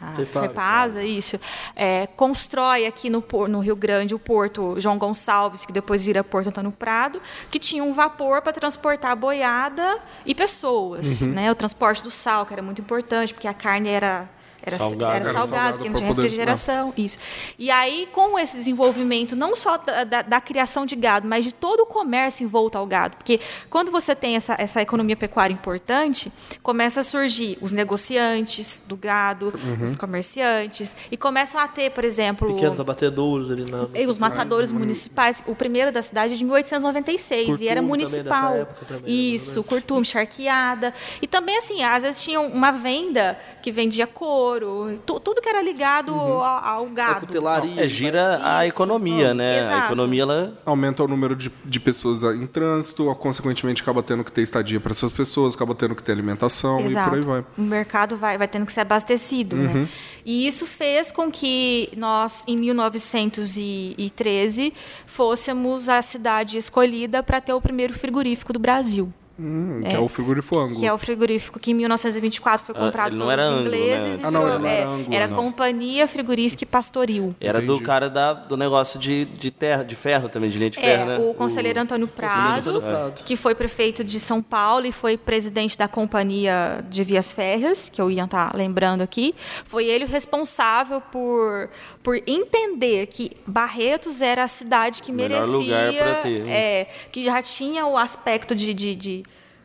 a 0.00 0.12
Fepasa. 0.12 0.48
FEPASA, 0.48 1.04
isso, 1.04 1.40
é, 1.74 2.06
constrói 2.06 2.86
aqui 2.86 3.10
no, 3.10 3.24
no 3.48 3.60
Rio 3.60 3.74
Grande 3.74 4.14
o 4.14 4.18
porto 4.18 4.80
João 4.80 4.96
Gonçalves, 4.96 5.64
que 5.64 5.72
depois 5.72 6.06
vira 6.06 6.22
Porto 6.22 6.48
Antônio 6.48 6.70
Prado, 6.70 7.20
que 7.50 7.58
tinha 7.58 7.82
um 7.82 7.92
vapor 7.92 8.40
para 8.40 8.52
transportar 8.52 9.16
boiada 9.16 9.98
e 10.24 10.34
pessoas. 10.34 11.20
Uhum. 11.20 11.28
Né? 11.32 11.50
O 11.50 11.54
transporte 11.54 12.02
do 12.02 12.10
sal, 12.10 12.46
que 12.46 12.52
era 12.52 12.62
muito 12.62 12.80
importante, 12.80 13.34
porque 13.34 13.48
a 13.48 13.54
carne 13.54 13.88
era. 13.88 14.28
Era 14.68 14.78
Salgada. 14.78 15.16
era 15.16 15.24
Era 15.24 15.24
salgado, 15.32 15.48
salgado 15.48 15.72
porque 15.78 15.88
não 15.90 15.96
tinha 15.96 16.08
poder- 16.08 16.22
refrigeração. 16.22 16.92
Isso. 16.96 17.18
E 17.58 17.70
aí, 17.70 18.08
com 18.12 18.38
esse 18.38 18.56
desenvolvimento, 18.56 19.34
não 19.36 19.54
só 19.56 19.76
da, 19.78 20.04
da- 20.04 20.22
da 20.22 20.40
criação 20.40 20.86
de 20.86 20.94
gado, 20.96 21.26
mas 21.28 21.44
de 21.44 21.52
todo 21.52 21.80
o 21.80 21.86
comércio 21.86 22.44
envolto 22.44 22.78
ao 22.78 22.86
gado. 22.86 23.16
Porque 23.16 23.40
quando 23.70 23.90
você 23.90 24.14
tem 24.14 24.36
essa, 24.36 24.54
essa 24.58 24.80
economia 24.82 25.16
pecuária 25.16 25.52
importante, 25.52 26.32
começa 26.62 27.00
a 27.00 27.04
surgir 27.04 27.58
os 27.60 27.72
negociantes 27.72 28.82
do 28.86 28.96
gado, 28.96 29.52
Uhum. 29.62 29.82
os 29.84 29.96
comerciantes, 29.96 30.94
e 31.10 31.16
começam 31.16 31.60
a 31.60 31.68
ter, 31.68 31.90
por 31.90 32.04
exemplo. 32.04 32.54
Pequenos 32.54 32.80
abatedouros 32.80 33.50
ali 33.50 33.64
na. 33.70 33.86
e 33.94 34.06
os 34.06 34.18
matadores 34.18 34.70
municipais, 34.72 35.42
o 35.46 35.54
primeiro 35.54 35.92
da 35.92 36.02
cidade 36.02 36.34
é 36.34 36.36
de 36.36 36.44
1896 36.44 37.60
e 37.60 37.68
era 37.68 37.80
Curtume 37.80 38.04
também 38.04 38.18
municipal. 38.24 38.68
também, 38.88 39.02
né? 39.02 39.10
Isso, 39.10 39.62
curtume, 39.64 40.04
charqueada. 40.04 40.92
E 41.22 41.26
também, 41.26 41.56
assim, 41.58 41.82
às 41.82 42.02
vezes 42.02 42.22
tinha 42.22 42.40
uma 42.40 42.70
venda 42.70 43.38
que 43.62 43.70
vendia 43.70 44.06
couro, 44.06 44.57
tu- 45.06 45.20
tudo 45.20 45.40
que 45.40 45.48
era 45.48 45.62
ligado 45.62 46.12
Uhum. 46.12 46.42
ao, 46.42 46.64
ao 46.64 46.84
A 46.86 46.90
gado. 46.90 47.26
cutelaria. 47.26 47.84
É, 47.84 47.88
gira 47.88 48.40
a 48.42 48.66
Isso. 48.66 48.74
economia, 48.74 49.32
né? 49.34 49.60
A 49.60 49.64
Exato. 49.66 49.86
economia, 49.86 50.22
ela 50.22 50.58
Aumenta 50.64 51.02
o 51.04 51.08
número 51.08 51.34
de, 51.36 51.50
de 51.64 51.80
pessoas 51.80 52.22
em 52.34 52.46
trânsito, 52.46 53.04
consequentemente 53.16 53.82
acaba 53.82 54.02
tendo 54.02 54.24
que 54.24 54.32
ter 54.32 54.42
estadia 54.42 54.80
para 54.80 54.90
essas 54.92 55.12
pessoas, 55.12 55.54
acaba 55.54 55.74
tendo 55.74 55.94
que 55.94 56.02
ter 56.02 56.12
alimentação 56.12 56.80
e 56.80 56.92
por 56.94 57.14
aí 57.14 57.20
vai. 57.22 57.44
O 57.56 57.62
mercado 57.62 58.16
vai, 58.16 58.36
vai 58.38 58.48
tendo 58.48 58.66
que 58.66 58.72
ser 58.72 58.80
abastecido. 58.80 59.56
Né? 59.56 59.88
E 60.24 60.46
isso 60.46 60.66
fez 60.66 61.10
com 61.10 61.30
que 61.30 61.90
nós, 61.96 62.44
em 62.46 62.56
1913, 62.56 64.72
fôssemos 65.06 65.88
a 65.88 66.00
cidade 66.02 66.58
escolhida 66.58 67.22
para 67.22 67.40
ter 67.40 67.52
o 67.52 67.60
primeiro 67.60 67.92
frigorífico 67.94 68.52
do 68.52 68.58
Brasil. 68.58 69.12
Hum, 69.40 69.82
que 69.88 69.94
é 69.94 70.00
o 70.00 70.08
frigorífico 70.08 70.74
que 70.74 70.84
é 70.86 70.92
o 70.92 70.98
frigorífico 70.98 71.60
que 71.60 71.70
em 71.70 71.74
1924 71.74 72.66
foi 72.66 72.74
Ah, 72.76 72.78
comprado 72.86 73.12
não 73.14 73.26
pelos 73.26 73.32
era 73.32 73.42
ângulo, 73.44 73.60
ingleses. 73.66 74.04
né? 74.04 74.18
e 74.22 74.26
Ah, 74.26 74.30
não, 74.32 74.58
não 74.58 74.66
era 74.66 74.68
é, 74.68 75.14
era 75.14 75.26
não. 75.28 75.36
Companhia 75.36 76.08
Frigorífica 76.08 76.64
e 76.64 76.66
Pastoril. 76.66 77.34
Era 77.40 77.60
do 77.60 77.74
Entendi. 77.74 77.84
cara 77.84 78.10
da, 78.10 78.32
do 78.32 78.56
negócio 78.56 78.98
de, 78.98 79.24
de, 79.26 79.50
terra, 79.52 79.84
de 79.84 79.94
ferro 79.94 80.28
também, 80.28 80.50
de 80.50 80.58
linha 80.58 80.70
de 80.70 80.78
É, 80.80 80.82
ferro, 80.82 81.06
né? 81.06 81.18
o 81.18 81.34
conselheiro 81.34 81.78
Antônio 81.80 82.08
Prado, 82.08 82.70
Antônio 82.70 82.80
Prado. 82.80 83.22
que 83.24 83.36
foi 83.36 83.54
prefeito 83.54 84.02
de 84.02 84.18
São 84.18 84.42
Paulo 84.42 84.86
e 84.86 84.92
foi 84.92 85.16
presidente 85.16 85.78
da 85.78 85.86
Companhia 85.86 86.84
de 86.90 87.04
Vias 87.04 87.30
Férreas, 87.30 87.88
que 87.88 88.00
eu 88.00 88.10
ia 88.10 88.24
estar 88.24 88.54
lembrando 88.56 89.02
aqui. 89.02 89.34
Foi 89.64 89.86
ele 89.86 90.04
o 90.04 90.08
responsável 90.08 91.00
por, 91.00 91.70
por 92.02 92.16
entender 92.26 93.06
que 93.06 93.30
Barretos 93.46 94.20
era 94.20 94.42
a 94.42 94.48
cidade 94.48 95.02
que 95.02 95.12
Melhor 95.12 95.46
merecia, 95.46 95.90
lugar 95.90 96.22
ter, 96.22 96.42
né? 96.44 96.50
é, 96.80 96.90
que 97.12 97.24
já 97.24 97.40
tinha 97.40 97.86
o 97.86 97.96
aspecto 97.96 98.54
de, 98.54 98.74
de, 98.74 98.94
de, 98.96 99.22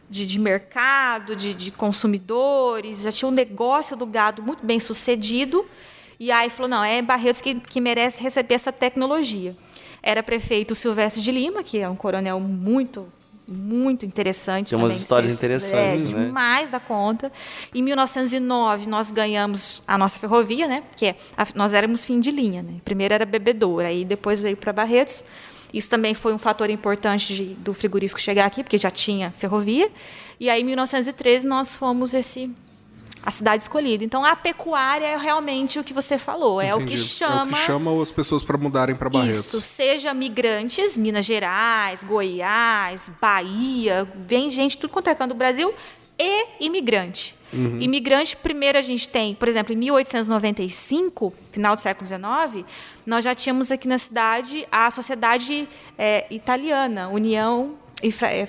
de- 0.09 0.25
de 0.25 0.39
mercado, 0.39 1.35
de, 1.35 1.53
de 1.53 1.71
consumidores, 1.71 3.01
já 3.01 3.11
tinha 3.11 3.29
o 3.29 3.31
negócio 3.31 3.95
do 3.95 4.05
gado 4.05 4.41
muito 4.43 4.65
bem 4.65 4.79
sucedido. 4.79 5.65
E 6.19 6.31
aí 6.31 6.49
falou, 6.49 6.69
não, 6.69 6.83
é 6.83 7.01
Barretos 7.01 7.41
que, 7.41 7.55
que 7.55 7.81
merece 7.81 8.21
receber 8.21 8.55
essa 8.55 8.71
tecnologia. 8.71 9.55
Era 10.01 10.21
prefeito 10.21 10.75
Silvestre 10.75 11.21
de 11.21 11.31
Lima, 11.31 11.63
que 11.63 11.79
é 11.79 11.89
um 11.89 11.95
coronel 11.95 12.39
muito, 12.39 13.07
muito 13.47 14.05
interessante. 14.05 14.69
Tem 14.69 14.77
umas 14.77 14.91
também 14.91 15.01
histórias 15.01 15.33
interessantes, 15.33 16.11
é, 16.11 16.13
né? 16.13 16.25
demais 16.25 16.69
da 16.69 16.79
conta. 16.79 17.31
Em 17.73 17.81
1909, 17.81 18.87
nós 18.87 19.11
ganhamos 19.11 19.81
a 19.87 19.97
nossa 19.97 20.17
ferrovia, 20.19 20.67
né? 20.67 20.83
Porque 20.89 21.15
nós 21.55 21.73
éramos 21.73 22.05
fim 22.05 22.19
de 22.19 22.31
linha, 22.31 22.61
né? 22.61 22.75
Primeiro 22.85 23.13
era 23.13 23.25
bebedouro, 23.25 23.85
aí 23.85 24.05
depois 24.05 24.41
veio 24.41 24.55
para 24.57 24.71
Barretos. 24.71 25.23
Isso 25.73 25.89
também 25.89 26.13
foi 26.13 26.33
um 26.33 26.37
fator 26.37 26.69
importante 26.69 27.33
de- 27.35 27.53
do 27.55 27.73
frigorífico 27.73 28.21
chegar 28.21 28.45
aqui, 28.45 28.63
porque 28.63 28.77
já 28.77 28.91
tinha 28.91 29.33
ferrovia. 29.37 29.89
E 30.39 30.49
aí, 30.49 30.61
em 30.61 30.65
1913, 30.65 31.47
nós 31.47 31.75
fomos 31.75 32.13
esse 32.13 32.51
a 33.25 33.31
cidade 33.31 33.63
escolhida. 33.63 34.03
Então, 34.03 34.25
a 34.25 34.35
pecuária 34.35 35.05
é 35.05 35.15
realmente 35.17 35.79
o 35.79 35.83
que 35.83 35.93
você 35.93 36.19
falou, 36.19 36.59
é 36.61 36.75
o 36.75 36.85
que 36.85 36.97
chama 36.97 37.57
É 37.57 37.61
o 37.61 37.61
que 37.61 37.65
chama 37.65 38.01
as 38.01 38.11
pessoas 38.11 38.43
para 38.43 38.57
mudarem 38.57 38.95
para 38.95 39.09
Barretos. 39.09 39.45
isso, 39.45 39.61
seja 39.61 40.13
migrantes, 40.13 40.97
Minas 40.97 41.23
Gerais, 41.23 42.03
Goiás, 42.03 43.09
Bahia, 43.21 44.05
vem 44.27 44.49
gente 44.49 44.77
tudo 44.77 44.91
quanto 44.91 45.09
é 45.09 45.15
canto 45.15 45.29
do 45.33 45.37
Brasil, 45.37 45.73
e 46.19 46.65
imigrante. 46.65 47.33
Uhum. 47.53 47.77
Imigrante, 47.79 48.35
primeiro 48.35 48.77
a 48.77 48.81
gente 48.81 49.07
tem, 49.07 49.35
por 49.35 49.47
exemplo, 49.47 49.73
em 49.73 49.77
1895, 49.77 51.33
final 51.51 51.75
do 51.75 51.81
século 51.81 52.07
XIX, 52.07 52.65
nós 53.05 53.23
já 53.23 53.35
tínhamos 53.35 53.71
aqui 53.71 53.87
na 53.87 53.97
cidade 53.97 54.65
a 54.71 54.89
sociedade 54.91 55.67
é, 55.97 56.25
italiana, 56.31 57.09
União 57.09 57.75
e 58.01 58.13
é, 58.23 58.47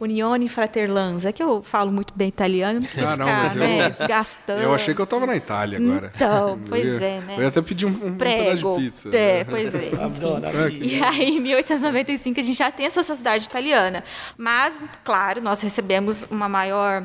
Unione 0.00 0.48
Fraterlanza, 0.48 1.28
é 1.28 1.32
que 1.32 1.42
eu 1.42 1.62
falo 1.62 1.92
muito 1.92 2.14
bem 2.16 2.26
italiano, 2.28 2.80
queria 2.80 3.10
Ah, 3.10 3.16
não, 3.18 3.26
ficar 3.26 3.54
eu- 3.56 3.60
né, 3.60 3.90
desgastando. 3.90 4.62
Eu 4.62 4.74
achei 4.74 4.94
que 4.94 5.00
eu 5.02 5.06
tava 5.06 5.26
na 5.26 5.36
Itália 5.36 5.78
agora. 5.78 6.10
Então, 6.16 6.58
pois 6.66 6.84
ia- 6.86 7.06
é, 7.06 7.20
né? 7.20 7.34
Eu 7.36 7.42
ia 7.42 7.48
até 7.48 7.60
pedir 7.60 7.84
um, 7.84 7.90
um 8.06 8.16
Prego. 8.16 8.78
de 8.78 8.84
pizza. 8.84 9.10
É, 9.14 9.44
pois 9.44 9.74
é. 9.74 9.90
enfim. 9.92 10.78
Que- 10.80 10.86
E 10.96 11.04
aí, 11.04 11.36
em 11.36 11.40
1895, 11.40 12.40
a 12.40 12.42
gente 12.42 12.56
já 12.56 12.70
tem 12.70 12.86
essa 12.86 13.02
sociedade 13.02 13.44
italiana. 13.44 14.02
Mas, 14.38 14.82
claro, 15.04 15.42
nós 15.42 15.60
recebemos 15.60 16.26
uma 16.30 16.48
maior 16.48 17.04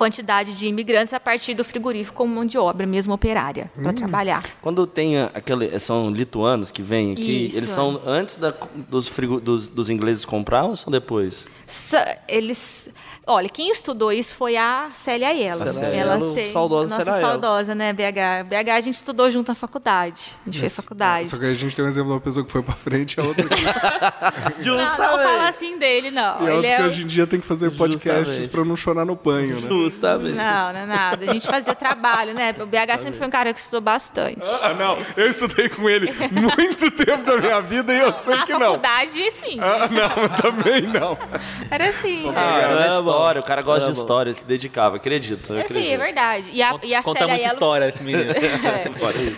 quantidade 0.00 0.56
de 0.56 0.66
imigrantes 0.66 1.12
a 1.12 1.20
partir 1.20 1.52
do 1.52 1.62
frigorífico 1.62 2.16
como 2.16 2.34
mão 2.34 2.46
de 2.46 2.56
obra, 2.56 2.86
mesmo 2.86 3.12
operária, 3.12 3.70
Hum. 3.76 3.82
para 3.82 3.92
trabalhar. 3.92 4.42
Quando 4.62 4.86
tem 4.86 5.18
aquele. 5.20 5.78
São 5.78 6.10
lituanos 6.10 6.70
que 6.70 6.80
vêm 6.80 7.12
aqui, 7.12 7.46
Isso. 7.48 7.58
eles 7.58 7.68
são 7.68 8.00
antes 8.06 8.36
da- 8.36 8.54
dos, 8.88 9.08
frigo- 9.08 9.40
dos, 9.42 9.68
dos 9.68 9.90
ingleses 9.90 10.24
comprar 10.24 10.64
ou 10.64 10.74
são 10.74 10.90
depois? 10.90 11.44
Eles, 12.26 12.88
olha, 13.30 13.48
quem 13.48 13.70
estudou 13.70 14.12
isso 14.12 14.34
foi 14.34 14.56
a 14.56 14.90
Célia 14.92 15.26
Ela 15.28 16.14
Aiello, 16.14 16.34
sei- 16.34 16.50
saudosa 16.50 16.90
nossa 16.90 17.04
Célia 17.04 17.20
saudosa, 17.20 17.74
né, 17.74 17.92
BH? 17.92 18.44
BH 18.48 18.70
a 18.70 18.80
gente 18.80 18.94
estudou 18.94 19.30
junto 19.30 19.48
na 19.48 19.54
faculdade. 19.54 20.32
A 20.46 20.50
gente 20.50 20.60
fez 20.60 20.76
faculdade. 20.76 21.28
Só 21.28 21.36
que 21.38 21.44
a 21.46 21.54
gente 21.54 21.74
tem 21.74 21.84
um 21.84 21.88
exemplo 21.88 22.08
de 22.10 22.14
uma 22.14 22.20
pessoa 22.20 22.44
que 22.44 22.50
foi 22.52 22.62
pra 22.62 22.74
frente 22.74 23.14
e 23.14 23.20
a 23.20 23.24
outra 23.24 23.44
que, 23.48 23.54
Não, 24.66 24.76
não 24.76 24.96
fala 24.96 25.48
assim 25.48 25.78
dele, 25.78 26.10
não. 26.10 26.22
e 26.42 26.42
a 26.42 26.42
Ele 26.44 26.52
outra 26.56 26.70
é 26.70 26.76
que 26.76 26.82
hoje 26.82 27.02
em 27.02 27.06
dia 27.06 27.26
tem 27.26 27.40
que 27.40 27.46
fazer 27.46 27.70
podcasts 27.70 28.28
Justamente. 28.28 28.48
pra 28.48 28.64
não 28.64 28.76
chorar 28.76 29.04
no 29.04 29.14
banho, 29.14 29.60
né? 29.60 29.68
Justamente. 29.68 30.34
Não, 30.34 30.72
não 30.72 30.80
é 30.80 30.86
nada. 30.86 31.30
A 31.30 31.32
gente 31.34 31.46
fazia 31.46 31.74
trabalho, 31.74 32.34
né? 32.34 32.54
O 32.60 32.66
BH 32.66 32.98
sempre 33.02 33.18
foi 33.18 33.26
um 33.26 33.30
cara 33.30 33.52
que 33.52 33.60
estudou 33.60 33.80
bastante. 33.80 34.40
Ah, 34.62 34.74
não. 34.74 34.98
Eu 35.16 35.28
estudei 35.28 35.68
com 35.68 35.88
ele 35.88 36.12
muito 36.30 36.90
tempo 36.90 37.24
da 37.24 37.36
minha 37.36 37.60
vida 37.62 37.92
e 37.94 38.00
eu 38.00 38.12
sei 38.14 38.34
Na 38.36 38.44
que 38.46 38.52
não. 38.52 38.60
faculdade, 38.60 39.30
sim. 39.32 39.58
Ah, 39.60 39.88
não, 39.90 40.28
também 40.52 40.82
não. 40.82 41.16
Era 41.70 41.88
assim. 41.90 42.28
Ah, 42.28 42.32
né? 42.32 42.62
era. 42.62 43.00
História, 43.20 43.40
o 43.40 43.44
cara 43.44 43.62
gosta 43.62 43.90
de 43.92 43.96
história, 43.98 44.30
ele 44.30 44.38
se 44.38 44.44
dedicava, 44.44 44.96
acredito. 44.96 45.54
É, 45.54 45.66
sim, 45.68 45.88
é 45.92 45.96
verdade. 45.96 46.50
E 46.52 46.62
a, 46.62 46.78
e 46.82 46.94
a 46.94 47.02
Conta 47.02 47.20
Célia 47.20 47.34
muita 47.34 47.46
Aiello- 47.46 47.54
história 47.54 47.88
esse 47.88 48.02
menino. 48.02 48.30
É. 48.40 48.90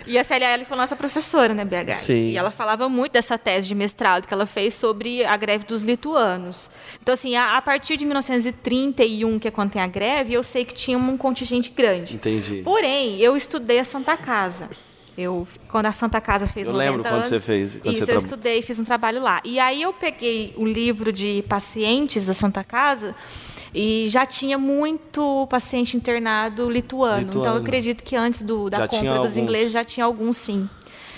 E 0.07 0.17
a 0.17 0.23
Célia 0.23 0.47
Aiello 0.47 0.65
foi 0.65 0.77
nossa 0.77 0.95
professora, 0.95 1.53
né, 1.53 1.63
BH? 1.63 1.95
Sim. 1.95 2.27
E 2.27 2.37
ela 2.37 2.51
falava 2.51 2.87
muito 2.89 3.13
dessa 3.13 3.37
tese 3.37 3.67
de 3.67 3.75
mestrado 3.75 4.27
que 4.27 4.33
ela 4.33 4.45
fez 4.45 4.75
sobre 4.75 5.23
a 5.25 5.35
greve 5.37 5.65
dos 5.65 5.81
lituanos. 5.81 6.69
Então, 7.01 7.13
assim, 7.13 7.35
a, 7.35 7.57
a 7.57 7.61
partir 7.61 7.97
de 7.97 8.05
1931, 8.05 9.39
que 9.39 9.47
é 9.47 9.51
quando 9.51 9.71
tem 9.71 9.81
a 9.81 9.87
greve, 9.87 10.33
eu 10.33 10.43
sei 10.43 10.65
que 10.65 10.73
tinha 10.73 10.97
um 10.97 11.17
contingente 11.17 11.69
grande. 11.69 12.15
Entendi. 12.15 12.61
Porém, 12.63 13.19
eu 13.19 13.35
estudei 13.35 13.79
a 13.79 13.85
Santa 13.85 14.15
Casa. 14.17 14.69
Eu, 15.17 15.47
quando 15.69 15.85
a 15.85 15.91
Santa 15.91 16.19
Casa 16.19 16.47
fez 16.47 16.67
Eu 16.67 16.73
90 16.73 16.89
lembro 16.89 17.03
quando 17.03 17.15
anos, 17.15 17.27
você 17.27 17.39
fez, 17.39 17.75
quando 17.75 17.93
isso, 17.93 18.05
você 18.05 18.11
eu 18.13 18.17
estudei, 18.17 18.61
fiz 18.63 18.79
um 18.79 18.83
trabalho 18.83 19.21
lá. 19.21 19.41
E 19.43 19.59
aí 19.59 19.81
eu 19.81 19.93
peguei 19.93 20.53
o 20.57 20.65
livro 20.65 21.11
de 21.11 21.43
pacientes 21.47 22.25
da 22.25 22.33
Santa 22.33 22.63
Casa 22.63 23.15
e 23.73 24.05
já 24.09 24.25
tinha 24.25 24.57
muito 24.57 25.47
paciente 25.49 25.97
internado 25.97 26.69
lituano. 26.69 27.21
Então 27.23 27.41
Lituano. 27.41 27.57
eu 27.57 27.61
acredito 27.61 28.03
que 28.03 28.15
antes 28.15 28.41
do, 28.43 28.69
da 28.69 28.77
Já 28.79 28.87
compra 28.87 29.05
dos 29.09 29.17
alguns. 29.17 29.37
ingleses 29.37 29.71
já 29.71 29.83
tinha 29.83 30.05
alguns 30.05 30.37
sim. 30.37 30.69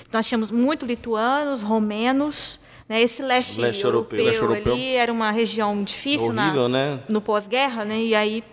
Então, 0.08 0.20
nós 0.20 0.28
tínhamos 0.28 0.52
muito 0.52 0.86
lituanos, 0.86 1.62
romenos, 1.62 2.60
né? 2.88 3.02
Esse 3.02 3.22
leste, 3.22 3.60
Leste 3.60 3.84
europeu. 3.84 4.20
europeu, 4.20 4.26
Leste 4.26 4.42
europeu. 4.42 4.74
ali 4.74 4.96
era 4.96 5.12
uma 5.12 5.32
região 5.32 5.84
difícil 5.84 6.32
na- 6.32 6.44
Horrível, 6.46 6.70
né? 6.70 7.00
no 7.10 7.20
pós-guerra, 7.20 7.84
né? 7.84 8.00
E 8.00 8.16
aí 8.16 8.44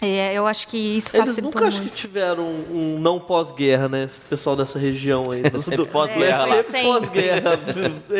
é, 0.00 0.32
eu 0.32 0.46
acho 0.46 0.66
que 0.68 0.76
isso 0.76 1.14
Eles 1.16 1.26
facilitou 1.28 1.52
nunca 1.60 1.66
acho 1.66 1.78
muito. 1.78 1.90
que 1.90 1.96
tiveram 1.96 2.44
um, 2.44 2.94
um 2.96 2.98
não 3.00 3.18
pós-guerra, 3.20 3.88
né? 3.88 4.04
Esse 4.04 4.20
pessoal 4.20 4.56
dessa 4.56 4.78
região 4.78 5.30
aí. 5.30 5.42
Do, 5.50 5.60
Sempre 5.60 5.84
pós-guerra 5.86 6.56
É, 6.56 6.62
sempre 6.62 6.82
pós-guerra. 6.88 7.60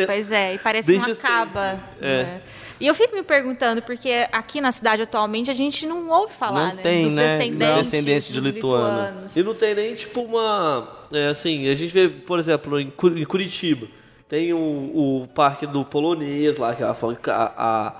Pois 0.05 0.31
é, 0.31 0.53
e 0.55 0.57
parece 0.59 0.91
que 0.91 0.97
não 0.99 1.11
acaba. 1.13 1.79
É. 2.01 2.23
né? 2.23 2.41
E 2.79 2.87
eu 2.87 2.95
fico 2.95 3.13
me 3.15 3.23
perguntando, 3.23 3.81
porque 3.81 4.27
aqui 4.31 4.61
na 4.61 4.71
cidade 4.71 5.01
atualmente 5.01 5.51
a 5.51 5.53
gente 5.53 5.85
não 5.85 6.09
ouve 6.09 6.33
falar, 6.33 6.69
Não 6.69 6.75
né? 6.75 6.81
tem, 6.81 7.03
dos 7.05 7.13
né? 7.13 7.37
descendentes, 7.37 7.75
Descendência 7.77 8.33
de 8.33 8.41
dos 8.41 8.53
lituano. 8.53 9.01
lituanos. 9.07 9.35
E 9.37 9.43
não 9.43 9.53
tem 9.53 9.75
nem, 9.75 9.95
tipo, 9.95 10.21
uma... 10.21 10.87
É, 11.11 11.27
assim, 11.27 11.67
a 11.67 11.73
gente 11.73 11.91
vê, 11.91 12.07
por 12.07 12.39
exemplo, 12.39 12.79
em 12.79 12.89
Cu- 12.89 13.09
em 13.17 13.25
Curitiba, 13.25 13.87
tem 14.29 14.53
o, 14.53 14.57
o 14.57 15.27
parque 15.35 15.65
do 15.67 15.83
polonês 15.83 16.55
lá, 16.57 16.73
que 16.73 16.81
ela 16.83 16.93
fala 16.93 17.15
que 17.15 17.29
a... 17.29 17.53
a, 17.57 17.95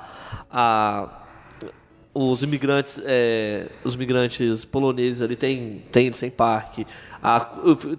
a- 0.51 1.09
os 2.11 2.41
imigrantes, 2.41 2.99
é, 3.05 3.67
os 3.83 3.93
imigrantes 3.93 4.65
poloneses 4.65 5.21
ali 5.21 5.35
tem, 5.35 5.83
tem, 5.91 6.09
têm 6.09 6.29
parque, 6.29 6.85
a- 7.21 7.47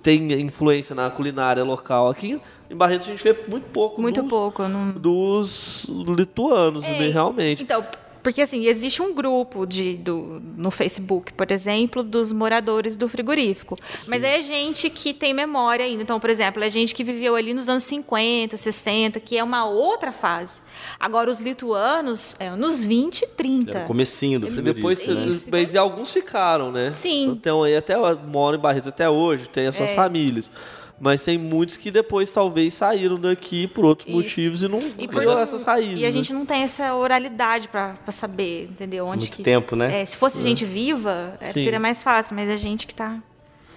tem 0.02 0.33
influência 0.40 0.94
na 0.94 1.11
culinária 1.11 1.62
local. 1.64 2.09
Aqui 2.09 2.40
em 2.70 2.74
Barretos 2.76 3.06
a 3.06 3.11
gente 3.11 3.22
vê 3.24 3.37
muito 3.48 3.64
pouco 3.70 4.00
Muito 4.00 4.22
dos, 4.22 4.30
pouco. 4.30 4.66
Não... 4.68 4.92
dos 4.92 5.87
lituanos, 6.16 6.83
né, 6.83 7.09
realmente. 7.11 7.62
Então, 7.62 7.85
porque 8.22 8.42
assim, 8.42 8.66
existe 8.66 9.00
um 9.02 9.14
grupo 9.14 9.66
de, 9.66 9.96
do, 9.96 10.40
no 10.56 10.70
Facebook, 10.70 11.33
por 11.33 11.50
exemplo, 11.50 12.02
dos 12.02 12.33
moradores 12.33 12.96
do 12.96 13.09
frigorífico. 13.09 13.76
Mas 14.09 14.22
é 14.22 14.40
gente 14.40 14.88
que 14.90 15.12
tem 15.14 15.33
memória 15.33 15.85
ainda. 15.85 16.02
Então, 16.02 16.20
por 16.20 16.30
exemplo, 16.30 16.62
é 16.62 16.68
gente 16.70 16.94
que 16.94 17.02
viveu 17.04 17.35
ali 17.37 17.52
nos 17.54 17.68
anos 17.68 17.85
50, 17.85 18.56
60, 18.56 19.20
que 19.20 19.37
é 19.38 19.44
uma 19.44 19.64
outra 19.64 20.12
fase. 20.12 20.61
Agora, 20.98 21.30
os 21.30 21.38
lituanos, 21.40 22.35
é 22.38 22.50
nos 22.50 22.83
20, 22.85 23.26
30. 23.37 23.70
Era 23.70 23.85
o 23.85 23.87
comecinho 23.87 24.38
do 24.40 24.46
E 24.46 24.50
frigorífico, 24.50 24.74
depois, 24.88 25.06
né? 25.06 25.48
Mas 25.50 25.72
e 25.72 25.78
alguns 25.78 26.12
ficaram, 26.12 26.70
né? 26.70 26.90
Sim. 26.90 27.28
Então 27.28 27.62
aí 27.62 27.76
até 27.76 27.94
moram 28.26 28.59
em 28.59 28.61
Barretos 28.61 28.88
até 28.88 29.09
hoje, 29.09 29.48
tem 29.48 29.66
as 29.66 29.74
É. 29.74 29.78
suas 29.78 29.92
famílias. 29.92 30.50
Mas 31.01 31.23
tem 31.23 31.39
muitos 31.39 31.79
que 31.79 31.91
depois 31.91 32.31
talvez 32.31 32.75
saíram 32.75 33.19
daqui 33.19 33.67
por 33.67 33.87
outros 33.87 34.07
Isso. 34.07 34.17
motivos 34.19 34.63
e 34.63 34.69
não 34.69 34.81
E, 34.99 35.09
por- 35.09 35.17
criou 35.21 35.39
essas 35.39 35.65
raízes. 35.65 35.99
e 35.99 36.05
a 36.05 36.09
né? 36.09 36.13
gente 36.13 36.31
não 36.33 36.45
tem 36.45 36.63
essa 36.63 36.95
oralidade 36.95 37.69
para 37.69 37.95
saber, 38.11 38.69
entendeu? 38.71 39.07
Onde 39.07 39.21
Muito 39.21 39.37
que, 39.39 39.43
tempo, 39.43 39.75
né? 39.75 40.03
É, 40.03 40.05
se 40.05 40.17
fosse 40.17 40.43
gente 40.43 40.65
viva, 40.67 41.39
é, 41.41 41.47
seria 41.53 41.81
mais 41.81 42.03
fácil, 42.03 42.37
mas 42.37 42.51
é 42.51 42.57
gente 42.57 42.87
que 42.87 42.95
tá. 42.95 43.17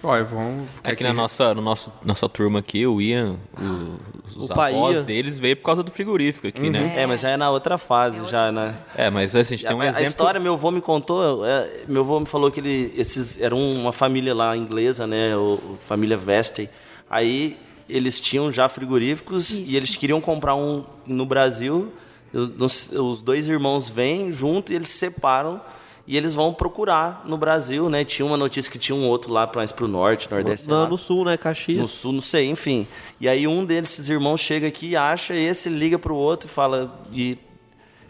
Olha, 0.06 0.22
vamos 0.22 0.68
ficar 0.68 0.92
Aqui 0.92 1.02
na 1.02 1.14
nossa, 1.14 1.54
no 1.54 1.62
nosso, 1.62 1.90
nossa 2.04 2.28
turma 2.28 2.58
aqui, 2.58 2.86
o 2.86 3.00
Ian, 3.00 3.36
o- 3.58 3.98
os 4.36 4.50
O 4.50 4.52
avós 4.52 4.98
Ian. 4.98 5.02
deles 5.02 5.38
veio 5.38 5.56
por 5.56 5.62
causa 5.62 5.82
do 5.82 5.90
frigorífico 5.90 6.46
aqui, 6.46 6.68
né? 6.68 6.92
É, 6.94 7.06
mas 7.06 7.20
já 7.22 7.30
é 7.30 7.38
na 7.38 7.48
outra 7.50 7.78
fase, 7.78 8.22
já, 8.30 8.52
né? 8.52 8.74
É, 8.94 9.08
mas 9.08 9.34
assim, 9.34 9.54
a 9.54 9.56
gente 9.56 9.66
tem 9.66 9.74
um 9.74 9.80
a, 9.80 9.84
a 9.84 9.88
exemplo... 9.88 10.08
história, 10.08 10.38
meu 10.38 10.52
avô 10.52 10.70
me 10.70 10.82
contou, 10.82 11.46
é, 11.46 11.70
meu 11.88 12.02
avô 12.02 12.20
me 12.20 12.26
falou 12.26 12.50
que 12.50 12.60
ele, 12.60 12.92
esses, 12.98 13.40
era 13.40 13.54
uma 13.56 13.92
família 13.92 14.34
lá 14.34 14.54
inglesa, 14.54 15.06
né, 15.06 15.34
o, 15.34 15.54
o 15.54 15.78
família 15.80 16.18
Vestey. 16.18 16.68
Aí 17.14 17.56
eles 17.88 18.20
tinham 18.20 18.50
já 18.50 18.68
frigoríficos 18.68 19.50
Isso. 19.50 19.70
e 19.70 19.76
eles 19.76 19.94
queriam 19.94 20.20
comprar 20.20 20.54
um 20.54 20.84
no 21.06 21.24
Brasil 21.26 21.92
os 22.34 23.22
dois 23.22 23.48
irmãos 23.48 23.88
vêm 23.88 24.32
junto 24.32 24.72
e 24.72 24.74
eles 24.74 24.88
se 24.88 24.98
separam 24.98 25.60
e 26.06 26.16
eles 26.16 26.34
vão 26.34 26.52
procurar 26.52 27.22
no 27.24 27.38
Brasil, 27.38 27.88
né? 27.88 28.04
Tinha 28.04 28.26
uma 28.26 28.36
notícia 28.36 28.70
que 28.70 28.78
tinha 28.78 28.94
um 28.94 29.08
outro 29.08 29.32
lá 29.32 29.50
mais 29.54 29.72
pro 29.72 29.88
norte, 29.88 30.30
nordeste, 30.30 30.68
lá. 30.68 30.86
no 30.86 30.98
sul, 30.98 31.24
né? 31.24 31.36
Caxias. 31.36 31.78
No 31.78 31.86
sul, 31.86 32.12
não 32.12 32.20
sei, 32.20 32.50
enfim. 32.50 32.86
E 33.18 33.26
aí 33.26 33.46
um 33.46 33.64
desses 33.64 34.10
irmãos 34.10 34.40
chega 34.40 34.66
aqui, 34.66 34.96
acha 34.96 35.34
esse, 35.34 35.70
liga 35.70 35.98
pro 35.98 36.14
outro 36.14 36.46
e 36.46 36.50
fala. 36.50 36.94
E, 37.10 37.38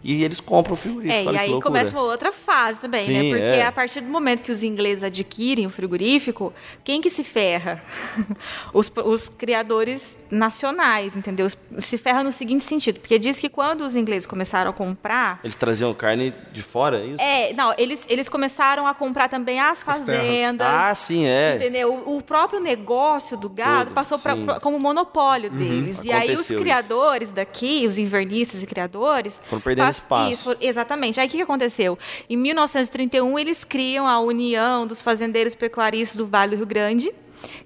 e 0.07 0.23
eles 0.23 0.39
compram 0.39 0.73
o 0.73 0.75
frigorífico. 0.75 1.13
É, 1.13 1.25
olha 1.27 1.35
e 1.35 1.37
aí 1.39 1.49
loucura. 1.51 1.71
começa 1.71 1.91
uma 1.91 2.01
outra 2.03 2.31
fase 2.31 2.81
também, 2.81 3.05
Sim, 3.05 3.13
né? 3.13 3.29
Porque 3.29 3.43
é. 3.57 3.65
a 3.65 3.71
partir 3.71 4.01
do 4.01 4.07
momento 4.09 4.43
que 4.43 4.51
os 4.51 4.63
ingleses 4.63 5.03
adquirem 5.03 5.65
o 5.65 5.69
frigorífico, 5.69 6.53
quem 6.83 7.01
que 7.01 7.09
se 7.09 7.23
ferra? 7.23 7.83
os, 8.73 8.91
os 9.03 9.27
criadores 9.29 10.17
nacionais, 10.31 11.15
entendeu? 11.15 11.47
Se 11.77 11.97
ferra 11.97 12.23
no 12.23 12.31
seguinte 12.31 12.63
sentido, 12.63 12.99
porque 12.99 13.17
diz 13.19 13.39
que 13.39 13.49
quando 13.49 13.81
os 13.81 13.95
ingleses 13.95 14.25
começaram 14.25 14.71
a 14.71 14.73
comprar, 14.73 15.39
Eles 15.43 15.55
traziam 15.55 15.93
carne 15.93 16.33
de 16.51 16.61
fora, 16.61 16.99
é 17.03 17.05
isso? 17.05 17.21
é, 17.21 17.53
não, 17.53 17.73
eles, 17.77 18.05
eles 18.09 18.27
começaram 18.29 18.87
a 18.87 18.93
comprar 18.93 19.29
também 19.29 19.59
as 19.59 19.83
fazendas. 19.83 20.67
Ah, 20.67 20.93
sim, 20.95 21.25
é. 21.25 21.55
Entendeu? 21.55 21.93
O 21.93 22.15
o 22.15 22.21
próprio 22.21 22.59
negócio 22.61 23.35
do 23.35 23.49
gado 23.49 23.85
Tudo, 23.87 23.93
passou 23.93 24.17
pra. 24.17 24.35
Uhum. 24.35 24.45
pra- 24.45 24.59
como 24.59 24.79
monopólio 24.79 25.49
deles. 25.49 26.01
E 26.03 26.11
aí 26.11 26.33
os 26.33 26.47
criadores 26.47 27.31
daqui, 27.31 27.85
os 27.85 27.97
invernistas 27.97 28.63
e 28.63 28.65
criadores. 28.67 29.41
Foram 29.49 29.61
perdendo 29.61 29.85
espaço. 29.95 30.31
Isso, 30.31 30.57
exatamente. 30.61 31.19
Aí 31.19 31.27
o 31.27 31.29
que, 31.29 31.37
que 31.37 31.43
aconteceu? 31.43 31.97
Em 32.29 32.37
1931, 32.37 33.37
eles 33.39 33.63
criam 33.63 34.07
a 34.07 34.19
União 34.19 34.85
dos 34.87 35.01
Fazendeiros 35.01 35.55
Pecuaristas 35.55 36.17
do 36.17 36.25
Vale 36.27 36.51
do 36.51 36.57
Rio 36.57 36.65
Grande. 36.65 37.11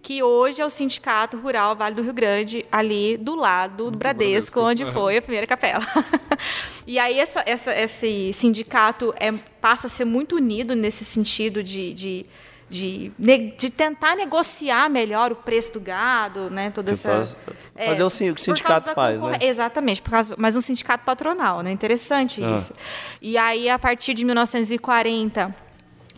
Que 0.01 0.21
hoje 0.21 0.61
é 0.61 0.65
o 0.65 0.69
Sindicato 0.69 1.37
Rural 1.37 1.73
Vale 1.75 1.95
do 1.95 2.01
Rio 2.01 2.11
Grande, 2.11 2.65
ali 2.71 3.15
do 3.15 3.35
lado 3.35 3.89
do 3.91 3.97
Bradesco, 3.97 4.59
onde 4.59 4.83
foi 4.85 5.17
a 5.17 5.21
primeira 5.21 5.47
capela. 5.47 5.85
e 6.85 6.99
aí 6.99 7.17
essa, 7.19 7.43
essa- 7.45 7.73
esse 7.75 8.33
sindicato 8.33 9.13
é, 9.19 9.31
passa 9.61 9.87
a 9.87 9.89
ser 9.89 10.05
muito 10.05 10.35
unido 10.35 10.75
nesse 10.75 11.05
sentido 11.05 11.63
de, 11.63 11.93
de, 11.93 12.25
de, 12.69 13.11
de 13.57 13.69
tentar 13.69 14.15
negociar 14.15 14.89
melhor 14.89 15.31
o 15.31 15.35
preço 15.35 15.73
do 15.73 15.79
gado, 15.79 16.49
né? 16.49 16.69
Toda 16.69 16.91
essa, 16.91 17.09
Tentar 17.09 17.85
fazer 17.87 18.03
o 18.03 18.09
que 18.09 18.41
o 18.41 18.43
sindicato 18.43 18.93
faz, 18.93 19.19
né? 19.21 19.39
Exatamente, 19.41 20.01
por 20.01 20.11
causa, 20.11 20.35
mas 20.37 20.55
um 20.55 20.61
sindicato 20.61 21.03
patronal, 21.03 21.61
né? 21.61 21.71
Interessante 21.71 22.43
Ah. 22.43 22.55
isso. 22.55 22.73
E 23.21 23.37
aí, 23.37 23.69
a 23.69 23.79
partir 23.79 24.13
de 24.13 24.23
1940, 24.23 25.55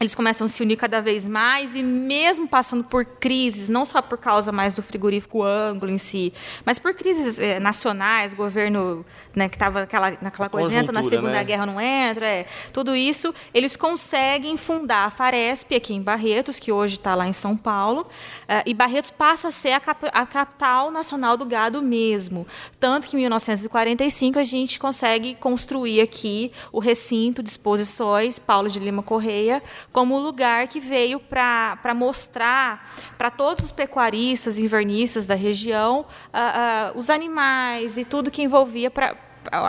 eles 0.02 0.16
começam 0.16 0.46
a 0.46 0.48
se 0.48 0.62
unir 0.64 0.78
cada 0.78 1.00
vez 1.00 1.28
mais 1.28 1.76
e 1.76 1.84
mesmo 1.84 2.48
passando 2.48 2.84
por 2.84 3.06
crises, 3.06 3.70
não 3.70 3.86
só 3.86 4.02
por 4.02 4.18
causa 4.18 4.52
mais 4.52 4.74
do 4.74 4.82
frigorífico 4.82 5.44
ângulo 5.44 5.92
em 5.92 5.98
si, 6.00 6.34
mas 6.66 6.80
por 6.80 6.94
crises 6.96 7.38
eh, 7.40 7.60
nacionais, 7.60 8.34
governo 8.34 9.06
né, 9.36 9.48
que 9.48 9.56
estava 9.56 9.82
naquela, 9.82 10.18
naquela 10.20 10.50
coisa, 10.50 10.76
entra 10.76 10.92
na 10.92 11.04
Segunda 11.04 11.34
né? 11.34 11.44
Guerra, 11.44 11.66
não 11.66 11.80
entra, 11.80 12.26
é, 12.26 12.46
tudo 12.74 12.96
isso, 12.96 13.34
eles 13.54 13.76
conseguem 13.76 14.58
fundar 14.58 15.06
a 15.06 15.10
Faresp 15.12 15.76
aqui 15.76 15.94
em 15.94 16.02
Barretos, 16.02 16.58
que 16.58 16.72
hoje 16.72 16.96
está 16.96 17.14
lá 17.14 17.28
em 17.28 17.34
São 17.34 17.56
Paulo, 17.56 18.08
eh, 18.48 18.64
e 18.66 18.74
Barretos 18.74 19.12
passa 19.12 19.50
a 19.50 19.52
ser 19.52 19.74
a, 19.74 19.80
cap- 19.80 20.10
a 20.12 20.26
capital 20.26 20.90
nacional 20.90 21.38
do 21.38 21.46
gado 21.46 21.82
mesmo. 21.82 22.48
Tanto 22.80 23.08
que 23.08 23.16
em 23.16 23.20
1945 23.20 24.40
a 24.40 24.44
gente 24.44 24.80
consegue 24.80 25.36
construir 25.36 26.02
aqui 26.02 26.52
o 26.72 26.80
recinto 26.80 27.44
de 27.44 27.50
exposições 27.50 28.40
Paulo 28.40 28.68
de 28.68 28.80
Lima 28.80 29.04
Correia 29.04 29.62
como 29.92 30.18
lugar 30.20 30.68
que 30.68 30.80
veio 30.80 31.20
para 31.20 31.94
mostrar 31.96 32.90
para 33.18 33.30
todos 33.30 33.66
os 33.66 33.72
pecuaristas 33.72 34.58
e 34.58 34.64
invernistas 34.64 35.28
da 35.28 35.36
região 35.36 36.06
ah, 36.32 36.92
ah, 36.94 36.98
os 36.98 37.10
animais 37.10 37.98
e 37.98 38.06
tudo 38.06 38.32
que 38.32 38.42
envolvia 38.42 38.90
para 38.90 39.16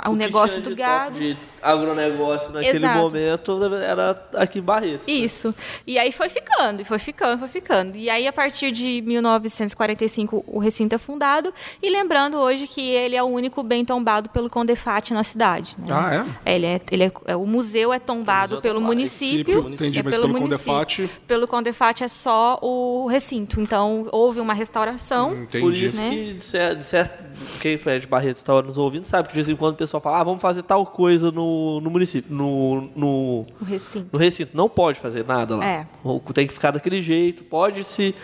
o, 0.06 0.11
que 0.11 0.14
negócio 0.14 0.62
do 0.62 0.74
gado. 0.76 1.18
De 1.18 1.37
agronegócio 1.62 2.53
naquele 2.53 2.79
Exato. 2.79 2.98
momento 2.98 3.61
era 3.83 4.20
aqui 4.35 4.59
em 4.59 4.62
Barretos. 4.62 5.07
né? 5.07 5.12
Isso. 5.14 5.55
E 5.87 5.98
aí 5.98 6.11
foi 6.12 6.29
ficando, 6.29 6.83
e 6.83 6.85
foi 6.85 6.98
ficando, 6.98 7.38
foi 7.38 7.48
ficando. 7.48 7.96
E 7.96 8.11
aí, 8.11 8.27
a 8.27 8.33
partir 8.33 8.70
de 8.72 9.01
1945, 9.03 10.44
o 10.46 10.59
recinto 10.59 10.94
é 10.94 10.98
fundado. 10.98 11.53
E 11.83 11.90
lembrando 11.90 12.37
hoje 12.38 12.66
que 12.66 12.81
ele 12.81 13.16
é 13.16 13.22
o 13.22 13.27
único 13.27 13.62
bem 13.62 13.85
tombado 13.85 14.29
pelo 14.31 14.48
Condefat 14.51 15.12
na 15.12 15.25
cidade. 15.25 15.75
né? 15.79 15.87
Ah, 15.90 16.27
é? 16.44 16.55
Ele 16.55 16.66
é, 16.66 16.81
ele 16.90 17.05
é, 17.05 17.12
é- 17.27 17.37
o 17.37 17.46
museu 17.46 17.92
é 17.92 17.98
tombado 17.98 18.57
museu 18.57 18.59
é 18.59 18.61
pelo 18.62 18.75
tombado. 18.77 18.94
município. 18.96 19.68
Entendi, 19.68 19.98
é 19.98 20.03
mas 20.03 20.14
pelo 20.14 20.29
município. 20.29 20.72
Condefat- 20.72 21.11
Pelo 21.27 21.46
Condefat 21.48 22.05
é 22.05 22.09
só 22.09 22.59
o 22.62 23.07
recinto. 23.07 23.61
Então, 23.61 24.07
houve 24.12 24.40
uma 24.40 24.55
restauração. 24.55 25.35
Entendi. 25.42 25.61
Por 25.64 25.72
isso 25.72 26.03
Né? 26.03 26.11
que, 26.11 26.33
de 26.35 26.44
certo, 26.85 27.14
quem 27.61 27.79
é 27.87 27.98
de 27.98 28.07
Barretos 28.07 28.38
está 28.38 28.61
nos 28.62 28.77
ouvindo 28.79 29.05
sabe 29.05 29.29
que 29.29 29.35
de 29.35 29.37
vez 29.37 29.48
em 29.48 29.57
quando 29.57 29.75
o 29.75 29.77
pessoal 29.79 30.01
fala, 30.01 30.20
ah, 30.20 30.25
vamos 30.25 30.40
fazer 30.42 30.62
tal 30.62 30.85
coisa 30.87 31.31
no, 31.31 31.51
no 31.82 31.90
município, 31.90 32.34
no, 32.34 32.88
no, 32.94 33.46
O 33.60 33.64
recinto. 33.64 34.08
no 34.12 34.18
recinto. 34.18 34.56
Não 34.56 34.68
pode 34.68 34.98
fazer 35.00 35.24
nada 35.24 35.56
lá. 35.56 35.64
É. 35.64 35.86
Tem 36.34 36.46
que 36.46 36.52
ficar 36.52 36.70
daquele 36.70 37.00
jeito, 37.02 37.44
pode 37.44 37.84
se 37.84 38.14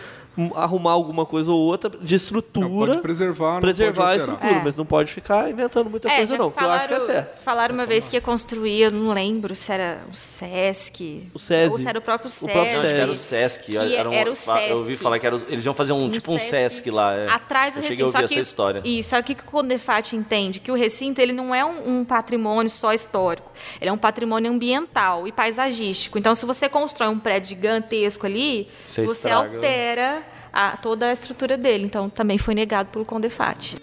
arrumar 0.55 0.91
alguma 0.91 1.25
coisa 1.25 1.51
ou 1.51 1.59
outra 1.59 1.89
de 1.89 2.15
estrutura. 2.15 2.67
Não, 2.67 2.77
pode 2.87 3.01
preservar, 3.01 3.53
não 3.55 3.61
preservar 3.61 4.03
pode 4.03 4.13
a 4.13 4.17
estrutura, 4.17 4.51
É. 4.53 4.63
mas 4.63 4.75
não 4.75 4.85
pode 4.85 5.11
ficar 5.13 5.49
inventando 5.49 5.89
muita 5.89 6.09
É, 6.09 6.17
coisa 6.17 6.37
não, 6.37 6.51
que 6.51 6.63
eu 6.63 6.71
acho 6.71 6.87
que 6.87 6.93
é 6.93 6.99
certo. 7.01 7.39
Falaram 7.43 7.73
uma 7.75 7.85
vez 7.85 8.07
que 8.07 8.15
ia 8.15 8.21
construir, 8.21 8.81
eu 8.83 8.91
não 8.91 9.13
lembro 9.13 9.55
se 9.55 9.71
era 9.71 9.99
o 10.11 10.15
Sesc. 10.15 11.29
O 11.33 11.39
SESI. 11.39 11.71
Ou 11.71 11.77
se 11.79 11.87
era 11.87 11.99
o 11.99 12.01
próprio 12.01 12.27
O 12.27 12.29
Sesc. 12.29 12.51
próprio 12.51 12.73
Não, 12.73 12.81
acho 12.83 12.93
que 12.93 12.99
era 12.99 13.11
o 13.11 13.15
Sesc. 13.15 13.65
Sesc. 13.65 13.65
Que 13.71 13.77
era, 13.95 14.09
um- 14.09 14.13
era 14.13 14.29
o 14.31 14.33
Eu 14.33 14.77
ouvi 14.77 14.91
Sesc. 14.91 15.03
falar 15.03 15.19
que 15.19 15.25
era, 15.27 15.35
o- 15.35 15.45
eles 15.49 15.65
iam 15.65 15.73
fazer 15.73 15.93
um, 15.93 16.09
tipo 16.09 16.31
um 16.31 16.39
Sesc 16.39 16.89
lá. 16.89 17.13
é. 17.15 17.29
Atrás 17.29 17.73
do 17.73 17.79
Eu 17.79 17.83
cheguei 17.83 17.97
recinto. 18.05 18.17
a 18.17 18.19
ouvir 18.21 18.27
só 18.27 18.33
que, 18.33 18.39
essa 18.39 18.49
história. 18.49 18.81
Isso, 18.83 19.09
só 19.09 19.21
que 19.21 19.33
o 19.33 19.35
que 19.35 19.43
o 19.43 19.45
Condefat 19.45 20.13
entende? 20.15 20.59
Que 20.59 20.71
o 20.71 20.75
recinto 20.75 21.19
ele 21.21 21.33
não 21.33 21.53
é 21.53 21.63
um, 21.63 21.99
um 21.99 22.05
patrimônio 22.05 22.69
só 22.69 22.93
histórico. 22.93 23.49
Ele 23.79 23.89
é 23.89 23.93
um 23.93 23.97
patrimônio 23.97 24.51
ambiental 24.51 25.27
e 25.27 25.31
paisagístico. 25.31 26.17
Então, 26.17 26.33
se 26.35 26.45
você 26.45 26.67
constrói 26.69 27.09
um 27.09 27.19
prédio 27.19 27.49
gigantesco 27.49 28.25
ali, 28.25 28.67
Você 28.85 29.03
você, 29.03 29.27
estraga. 29.29 29.55
altera 29.55 30.23
a- 30.53 30.77
toda 30.77 31.07
a 31.07 31.13
estrutura 31.13 31.57
dele. 31.57 31.85
Então, 31.85 32.09
também 32.09 32.37
foi 32.37 32.53
negado 32.55 32.89
pelo 32.89 33.05
Condefat. 33.05 33.75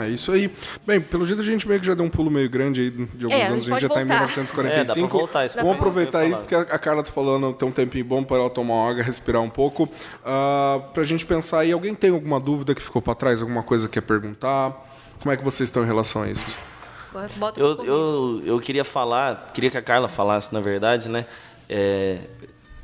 É 0.00 0.08
isso 0.08 0.32
aí. 0.32 0.50
Bem, 0.86 1.00
pelo 1.02 1.26
jeito 1.26 1.42
a 1.42 1.44
gente 1.44 1.68
meio 1.68 1.78
que 1.78 1.86
já 1.86 1.92
deu 1.92 2.04
um 2.04 2.08
pulo 2.08 2.30
meio 2.30 2.48
grande 2.48 2.80
aí 2.80 2.90
de 2.90 3.24
alguns 3.26 3.30
É, 3.30 3.44
a 3.44 3.48
anos. 3.48 3.64
gente 3.64 3.74
A 3.74 3.78
gente 3.78 3.82
já 3.82 3.88
pode 3.88 3.94
tá 3.94 4.00
em 4.02 4.06
voltar. 4.06 4.20
1945. 4.20 5.06
É, 5.06 5.20
voltar, 5.20 5.46
isso 5.46 5.56
Vamos 5.58 5.72
aproveitar 5.74 6.24
isso, 6.24 6.40
porque 6.40 6.54
a 6.54 6.78
Carla 6.78 7.02
tá 7.02 7.12
falando, 7.12 7.52
tem 7.52 7.68
um 7.68 7.72
tempinho 7.72 8.04
bom 8.04 8.24
para 8.24 8.38
ela 8.38 8.48
tomar 8.50 8.72
uma 8.74 8.90
água, 8.90 9.02
respirar 9.02 9.42
um 9.42 9.50
pouco. 9.50 9.86
Ah, 10.24 10.80
pra 10.94 11.04
gente 11.04 11.26
pensar 11.26 11.58
aí, 11.60 11.72
alguém 11.72 11.94
tem 11.94 12.10
alguma 12.10 12.40
dúvida 12.40 12.74
que 12.74 12.80
ficou 12.80 13.02
para 13.02 13.14
trás? 13.14 13.42
Alguma 13.42 13.62
coisa 13.62 13.86
que 13.86 13.94
quer 13.94 14.06
perguntar? 14.06 14.72
Como 15.20 15.30
é 15.30 15.36
que 15.36 15.44
vocês 15.44 15.68
estão 15.68 15.82
em 15.82 15.86
relação 15.86 16.22
a 16.22 16.30
isso? 16.30 16.44
Bota 17.36 17.60
Eu, 17.60 17.84
eu, 17.84 18.42
eu 18.44 18.60
queria 18.60 18.84
falar, 18.84 19.50
queria 19.54 19.70
que 19.70 19.76
a 19.76 19.82
Carla 19.82 20.08
falasse, 20.08 20.52
na 20.52 20.60
verdade, 20.60 21.08
né? 21.08 21.26
É, 21.68 22.18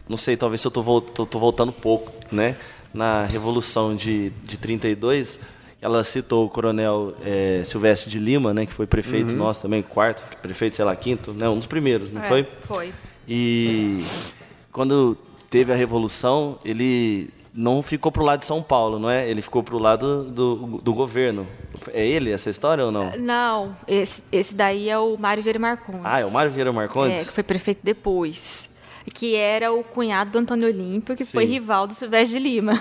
não 0.09 0.17
sei, 0.17 0.37
talvez 0.37 0.61
se 0.61 0.67
eu 0.67 0.71
tô, 0.71 1.01
tô, 1.01 1.27
tô 1.27 1.39
voltando 1.39 1.73
pouco, 1.73 2.13
né? 2.31 2.57
Na 2.93 3.25
Revolução 3.25 3.95
de, 3.95 4.31
de 4.45 4.57
32, 4.57 5.39
ela 5.81 6.03
citou 6.03 6.47
o 6.47 6.49
coronel 6.49 7.15
é, 7.25 7.63
Silvestre 7.65 8.11
de 8.11 8.19
Lima, 8.19 8.53
né? 8.55 8.67
Que 8.67 8.73
foi 8.73 8.87
prefeito 8.87 9.35
nosso 9.35 9.63
também, 9.63 9.83
quarto, 9.83 10.23
prefeito, 10.39 10.77
sei 10.77 10.85
lá, 10.85 10.95
quinto, 10.97 11.33
né? 11.33 11.49
Um 11.49 11.57
dos 11.57 11.67
primeiros, 11.67 12.11
não 12.11 12.23
É, 12.23 12.29
foi? 12.29 12.49
Foi. 12.63 12.93
E 13.29 14.03
quando 14.73 15.17
teve 15.51 15.73
a 15.73 15.77
Revolução, 15.77 16.59
ele 16.65 17.31
não 17.59 17.83
ficou 17.83 18.13
pro 18.13 18.23
lado 18.23 18.39
de 18.39 18.47
São 18.47 18.63
Paulo, 18.63 19.01
não 19.01 19.11
é? 19.11 19.29
Ele 19.29 19.43
ficou 19.43 19.65
pro 19.65 19.79
lado 19.79 20.23
do, 20.23 20.81
do 20.81 20.95
governo. 20.95 21.45
É 21.93 22.07
ele 22.07 22.31
essa 22.31 22.49
história 22.49 22.85
ou 22.85 22.93
não? 22.93 23.11
Não, 23.19 23.77
esse, 23.89 24.23
esse 24.31 24.55
daí 24.55 24.89
é 24.89 24.97
o 24.97 25.17
Mário 25.19 25.43
Vieira 25.43 25.59
Marcondes. 25.59 26.03
Ah, 26.05 26.21
é 26.21 26.25
o 26.25 26.31
Mário 26.31 26.53
Vieira 26.53 26.73
Marcondes? 26.73 27.21
É, 27.21 27.25
que 27.25 27.33
foi 27.33 27.43
prefeito 27.43 27.81
depois. 27.83 28.71
Que 29.13 29.35
era 29.35 29.73
o 29.73 29.83
cunhado 29.83 30.31
do 30.31 30.39
Antônio 30.39 30.69
Olímpio, 30.69 31.17
que 31.17 31.25
foi 31.25 31.47
Sim. 31.47 31.53
rival 31.53 31.89
do 31.89 31.95
Silvestre 31.95 32.39
de 32.39 32.45
Lima. 32.45 32.81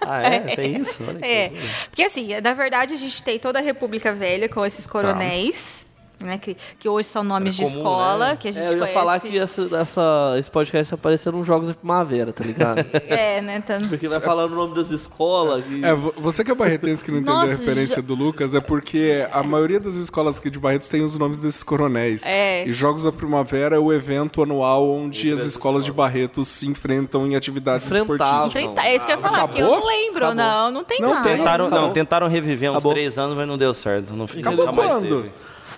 Ah, 0.00 0.22
é? 0.30 0.40
Tem 0.54 0.76
isso? 0.76 1.02
Olha 1.08 1.26
É. 1.26 1.50
Porque, 1.90 2.02
assim, 2.02 2.40
na 2.40 2.52
verdade, 2.52 2.94
a 2.94 2.96
gente 2.96 3.20
tem 3.20 3.38
toda 3.40 3.58
a 3.58 3.62
República 3.62 4.12
Velha 4.12 4.48
com 4.48 4.64
esses 4.64 4.86
coronéis, 4.86 5.86
né, 6.24 6.38
que, 6.38 6.56
que 6.78 6.88
hoje 6.88 7.08
são 7.08 7.22
nomes 7.22 7.54
de 7.54 7.64
comum, 7.64 7.76
escola, 7.78 8.28
né? 8.30 8.36
que 8.36 8.48
a 8.48 8.52
gente 8.52 8.62
É, 8.64 8.68
eu 8.68 8.72
ia 8.72 8.78
conhece. 8.78 8.94
falar 8.94 9.20
que 9.20 9.38
essa, 9.38 9.68
essa- 9.80 10.34
esse 10.38 10.50
podcast 10.50 10.90
tá 10.90 10.96
parecendo 10.96 11.36
uns 11.36 11.46
jogos 11.46 11.68
da 11.68 11.74
primavera, 11.74 12.32
tá 12.32 12.44
ligado? 12.44 12.84
É, 13.08 13.40
né? 13.40 13.60
Tanto... 13.60 13.88
Porque 13.88 14.08
vai 14.08 14.20
falando 14.20 14.52
o 14.52 14.56
nome 14.56 14.74
das 14.74 14.90
escolas. 14.90 15.64
E... 15.68 15.84
É, 15.84 15.92
vo- 15.94 16.14
você 16.16 16.42
que 16.44 16.50
é 16.50 16.54
barretense 16.54 17.04
que 17.04 17.10
não 17.10 17.18
entendeu 17.18 17.34
Nossa, 17.40 17.52
a 17.52 17.56
referência 17.56 17.96
já- 17.96 18.02
do 18.02 18.14
Lucas, 18.14 18.54
é 18.54 18.60
porque 18.60 19.26
a 19.32 19.42
maioria 19.42 19.78
das 19.78 19.94
escolas 19.94 20.38
aqui 20.38 20.50
de 20.50 20.58
Barretos 20.58 20.88
tem 20.88 21.02
os 21.02 21.16
nomes 21.18 21.40
desses 21.40 21.62
coronéis. 21.62 22.26
É. 22.26 22.66
E 22.66 22.72
Jogos 22.72 23.02
da 23.04 23.12
Primavera 23.12 23.76
é 23.76 23.78
o 23.78 23.92
evento 23.92 24.42
anual 24.42 24.88
onde 24.88 25.32
as 25.32 25.44
escolas 25.44 25.84
de 25.84 25.92
Barretos 25.92 26.48
se 26.48 26.66
enfrentam 26.66 27.26
em 27.26 27.36
atividades 27.36 27.90
esportivas. 27.90 28.46
Enfrenta- 28.46 28.82
É 28.82 28.96
isso 28.96 29.04
que 29.06 29.12
eu 29.12 29.16
ia 29.16 29.22
falar, 29.22 29.46
porque 29.48 29.62
eu 29.62 29.66
não 29.70 29.86
lembro, 29.86 30.24
Acabou. 30.26 30.34
não, 30.34 30.70
não 30.70 30.84
tem 30.84 31.00
Não 31.00 31.10
nada. 31.14 31.28
tem. 31.28 31.36
Tentaram, 31.38 31.70
não, 31.70 31.92
tentaram 31.92 32.26
reviver 32.28 32.70
uns 32.70 32.76
Acabou. 32.76 32.92
três 32.92 33.18
anos, 33.18 33.36
mas 33.36 33.46
não 33.46 33.58
deu 33.58 33.74
certo. 33.74 34.14
Não, 34.14 34.24
Acabou 34.24 34.72
mais 34.72 34.90
quando? 34.92 35.22
teve. 35.22 35.32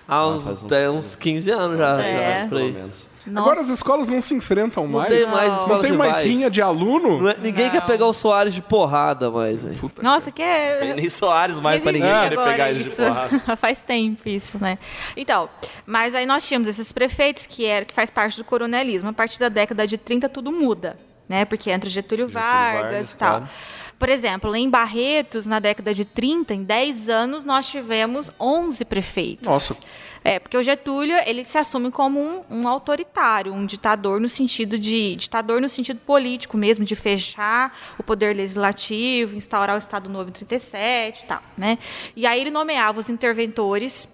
Há 0.09 0.27
uns, 0.29 0.45
faz 0.45 0.63
uns- 0.63 0.69
dez- 0.69 0.91
uns 0.91 1.17
15 1.17 1.51
anos 1.51 1.79
já. 1.79 2.01
É. 2.03 2.43
já. 2.43 2.49
Pelo 2.49 2.73
menos. 2.73 3.09
Agora 3.35 3.61
as 3.61 3.69
escolas 3.69 4.07
não 4.07 4.21
se 4.21 4.35
enfrentam 4.35 4.85
Não 4.87 5.01
mais. 5.01 5.09
tem 5.13 5.27
mais 5.27 5.49
Não 5.49 5.57
escola 5.59 5.83
tem 5.83 5.91
mais 5.93 6.17
rivais. 6.19 6.31
rinha 6.31 6.49
de 6.49 6.63
aluno. 6.63 7.23
Não 7.23 7.31
é- 7.31 7.37
ninguém 7.43 7.69
quer 7.69 7.85
pegar 7.85 8.07
o 8.07 8.13
Soares 8.13 8.55
de 8.55 8.63
porrada 8.63 9.29
mais, 9.33 9.65
velho. 9.65 9.91
Nossa, 10.01 10.31
que 10.31 10.41
é. 10.41 10.77
Tem 10.79 10.95
nem 10.95 11.09
Soares 11.09 11.59
mais 11.59 11.83
pra 11.83 11.91
ninguém 11.91 12.09
querer 12.21 12.41
pegar 12.41 12.71
ele 12.71 12.85
de 12.85 12.89
isso. 12.89 13.03
porrada. 13.03 13.43
Faz 13.59 13.83
tempo 13.83 14.29
isso, 14.29 14.61
né? 14.63 14.79
Então, 15.17 15.49
mas 15.85 16.15
aí 16.15 16.25
nós 16.25 16.47
tínhamos 16.47 16.69
esses 16.69 16.93
prefeitos 16.93 17.47
que 17.47 17.67
era 17.67 17.85
que 17.85 17.93
faz 17.93 18.11
parte 18.11 18.37
do 18.39 18.45
coronelismo. 18.45 19.09
A 19.11 19.13
partir 19.13 19.41
da 19.41 19.49
década 19.49 19.89
de 19.89 19.99
30 19.99 20.29
tudo 20.29 20.53
muda, 20.53 20.97
né? 21.29 21.45
Porque 21.45 21.69
entra 21.69 21.89
o 21.89 21.93
Getúlio, 21.93 22.29
Vargas, 22.29 22.83
Vargas, 22.83 23.13
e 23.13 23.17
tal. 23.17 23.29
claro. 23.39 23.49
Por 23.99 24.09
exemplo, 24.09 24.55
em 24.55 24.69
Barretos, 24.69 25.47
na 25.47 25.59
década 25.59 25.95
de 25.95 26.05
30, 26.05 26.55
em 26.55 26.63
10 26.63 27.09
anos, 27.09 27.45
nós 27.45 27.67
tivemos 27.67 28.31
11 28.39 28.85
prefeitos. 28.85 29.49
Nossa. 29.49 29.77
É, 30.23 30.41
porque 30.41 30.57
o 30.57 30.63
Getúlio, 30.63 31.17
ele 31.25 31.45
se 31.45 31.57
assume 31.57 31.89
como 31.91 32.21
um, 32.21 32.43
um 32.51 32.69
autoritário, 32.69 33.55
um 33.55 33.65
ditador 33.65 34.21
no 34.21 34.29
sentido 34.29 34.77
de 34.77 35.15
ditador 35.15 35.61
no 35.61 35.69
sentido 35.69 36.01
político 36.01 36.57
mesmo, 36.57 36.85
de 36.85 36.97
fechar 36.97 37.73
o 37.97 38.03
poder 38.03 38.35
legislativo, 38.35 39.37
instaurar 39.37 39.77
o 39.77 39.79
Estado 39.79 40.11
Novo 40.11 40.31
em 40.31 40.33
37 40.33 41.23
e 41.23 41.27
tal, 41.27 41.43
né? 41.57 41.79
E 42.17 42.27
aí 42.27 42.41
ele 42.41 42.51
nomeava 42.51 42.99
os 42.99 43.09
interventores 43.09 44.09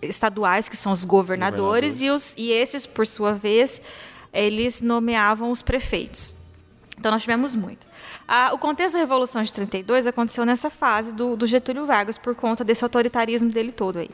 estaduais, 0.00 0.68
que 0.68 0.76
são 0.76 0.92
os 0.92 1.04
governadores, 1.04 2.00
E, 2.00 2.10
os, 2.10 2.32
e 2.36 2.52
esses, 2.52 2.86
por 2.86 3.04
sua 3.04 3.32
vez, 3.32 3.82
eles 4.32 4.80
nomeavam 4.80 5.50
os 5.50 5.62
prefeitos. 5.62 6.36
Então 6.96 7.10
nós 7.10 7.22
tivemos 7.22 7.56
muito. 7.56 7.86
O 8.52 8.58
contexto 8.58 8.94
da 8.94 8.98
Revolução 8.98 9.42
de 9.42 9.52
32 9.52 10.06
aconteceu 10.06 10.44
nessa 10.44 10.68
fase 10.68 11.14
do, 11.14 11.36
do 11.36 11.46
Getúlio 11.46 11.86
Vargas 11.86 12.18
por 12.18 12.34
conta 12.34 12.64
desse 12.64 12.82
autoritarismo 12.82 13.50
dele 13.50 13.70
todo 13.70 13.98
aí. 13.98 14.10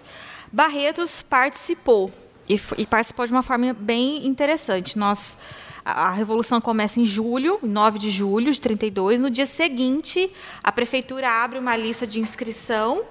Barretos 0.52 1.22
participou 1.22 2.10
e, 2.48 2.60
e 2.76 2.86
participou 2.86 3.26
de 3.26 3.32
uma 3.32 3.42
forma 3.42 3.72
bem 3.72 4.26
interessante. 4.26 4.98
Nós 4.98 5.36
a, 5.84 6.08
a 6.08 6.10
revolução 6.10 6.60
começa 6.60 7.00
em 7.00 7.04
julho, 7.04 7.58
9 7.62 7.98
de 7.98 8.10
julho 8.10 8.52
de 8.52 8.60
32. 8.60 9.20
No 9.20 9.30
dia 9.30 9.46
seguinte, 9.46 10.30
a 10.62 10.70
prefeitura 10.70 11.28
abre 11.28 11.58
uma 11.58 11.76
lista 11.76 12.06
de 12.06 12.20
inscrição 12.20 13.02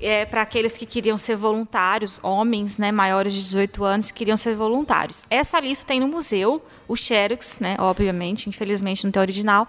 é, 0.00 0.24
para 0.24 0.42
aqueles 0.42 0.76
que 0.76 0.86
queriam 0.86 1.16
ser 1.18 1.36
voluntários, 1.36 2.18
homens 2.22 2.78
né, 2.78 2.92
maiores 2.92 3.32
de 3.32 3.42
18 3.42 3.84
anos 3.84 4.06
que 4.10 4.18
queriam 4.18 4.36
ser 4.36 4.54
voluntários. 4.54 5.24
Essa 5.30 5.58
lista 5.60 5.84
tem 5.86 6.00
no 6.00 6.08
museu, 6.08 6.62
o 6.86 6.96
Xerox, 6.96 7.58
né, 7.60 7.76
obviamente, 7.78 8.48
infelizmente 8.48 9.04
não 9.04 9.10
tem 9.10 9.20
original, 9.20 9.68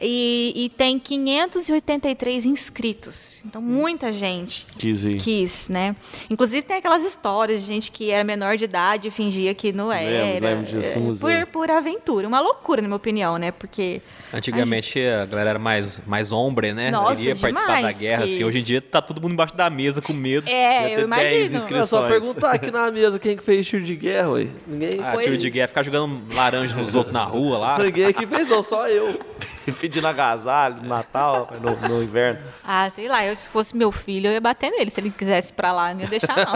e, 0.00 0.52
e 0.54 0.68
tem 0.68 0.98
583 0.98 2.46
inscritos. 2.46 3.38
Então, 3.44 3.60
muita 3.60 4.12
gente 4.12 4.66
Quis 4.78 5.00
quis, 5.22 5.68
né? 5.68 5.96
Inclusive 6.28 6.62
tem 6.62 6.76
aquelas 6.76 7.04
histórias 7.04 7.62
de 7.62 7.66
gente 7.66 7.90
que 7.90 8.10
era 8.10 8.22
menor 8.22 8.56
de 8.56 8.64
idade 8.64 9.08
e 9.08 9.10
fingia 9.10 9.54
que 9.54 9.72
não 9.72 9.90
era. 9.92 10.24
Lembro, 10.34 10.44
lembro 10.48 10.64
disso 10.66 10.98
no 10.98 11.04
É, 11.04 11.08
museu. 11.08 11.28
por, 11.46 11.52
por 11.52 11.70
aventura. 11.70 12.28
Uma 12.28 12.40
loucura, 12.40 12.80
na 12.82 12.88
minha 12.88 12.96
opinião, 12.96 13.36
né? 13.38 13.50
Porque 13.50 14.00
Antigamente 14.32 15.00
a 15.00 15.26
galera 15.26 15.50
era 15.50 15.58
mais, 15.58 16.00
mais 16.06 16.30
hombre, 16.32 16.72
né? 16.72 16.90
Nossa, 16.90 17.20
Iria 17.20 17.34
participar 17.36 17.66
da 17.72 17.76
demais, 17.76 17.98
guerra, 17.98 18.22
que- 18.26 18.34
assim. 18.34 18.44
Hoje 18.44 18.58
em 18.58 18.62
dia 18.62 18.80
tá 18.80 19.02
todo 19.20 19.22
mundo 19.22 19.32
embaixo 19.34 19.54
da 19.54 19.68
mesa 19.68 20.00
com 20.00 20.12
medo. 20.12 20.48
É, 20.48 20.92
eu 20.92 20.96
10 20.96 21.04
imagino. 21.06 21.36
É 21.36 21.48
só 21.50 21.56
inscrições. 21.58 22.08
perguntar 22.10 22.52
aqui 22.52 22.70
na 22.70 22.90
mesa 22.90 23.18
quem 23.18 23.36
que 23.36 23.44
fez 23.44 23.66
tiro 23.66 23.84
de 23.84 23.94
guerra, 23.94 24.30
ué. 24.30 24.46
Ninguém. 24.66 24.90
Ah, 25.02 25.10
Pois- 25.12 25.26
tiro 25.26 25.36
de 25.36 25.50
guerra, 25.50 25.68
ficar 25.68 25.82
jogando 25.82 26.20
laranja 26.34 26.74
nos 26.76 26.94
outros 26.94 27.12
na 27.12 27.24
rua 27.24 27.58
lá. 27.58 27.78
Ninguém 27.78 28.06
aqui 28.06 28.26
fez, 28.26 28.48
não, 28.48 28.62
só 28.62 28.88
eu. 28.88 29.20
Pedindo 29.80 30.06
agasalho 30.08 30.76
no 30.82 30.88
Natal, 30.88 31.48
no, 31.60 31.88
no 31.88 32.02
inverno. 32.02 32.40
Ah, 32.64 32.88
sei 32.90 33.06
lá, 33.06 33.24
eu, 33.24 33.36
se 33.36 33.48
fosse 33.48 33.76
meu 33.76 33.92
filho, 33.92 34.26
eu 34.28 34.32
ia 34.32 34.40
bater 34.40 34.70
nele. 34.70 34.90
Se 34.90 35.00
ele 35.00 35.10
quisesse 35.10 35.52
ir 35.52 35.54
pra 35.54 35.70
lá, 35.70 35.90
eu 35.90 35.94
não 35.96 36.02
ia 36.02 36.08
deixar, 36.08 36.34
não. 36.36 36.54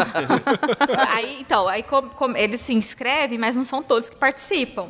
aí, 1.14 1.38
então, 1.40 1.68
aí 1.68 1.82
com- 1.84 2.08
com- 2.08 2.36
eles 2.36 2.60
se 2.60 2.72
inscrevem, 2.74 3.38
mas 3.38 3.54
não 3.54 3.64
são 3.64 3.82
todos 3.82 4.08
que 4.10 4.16
participam. 4.16 4.88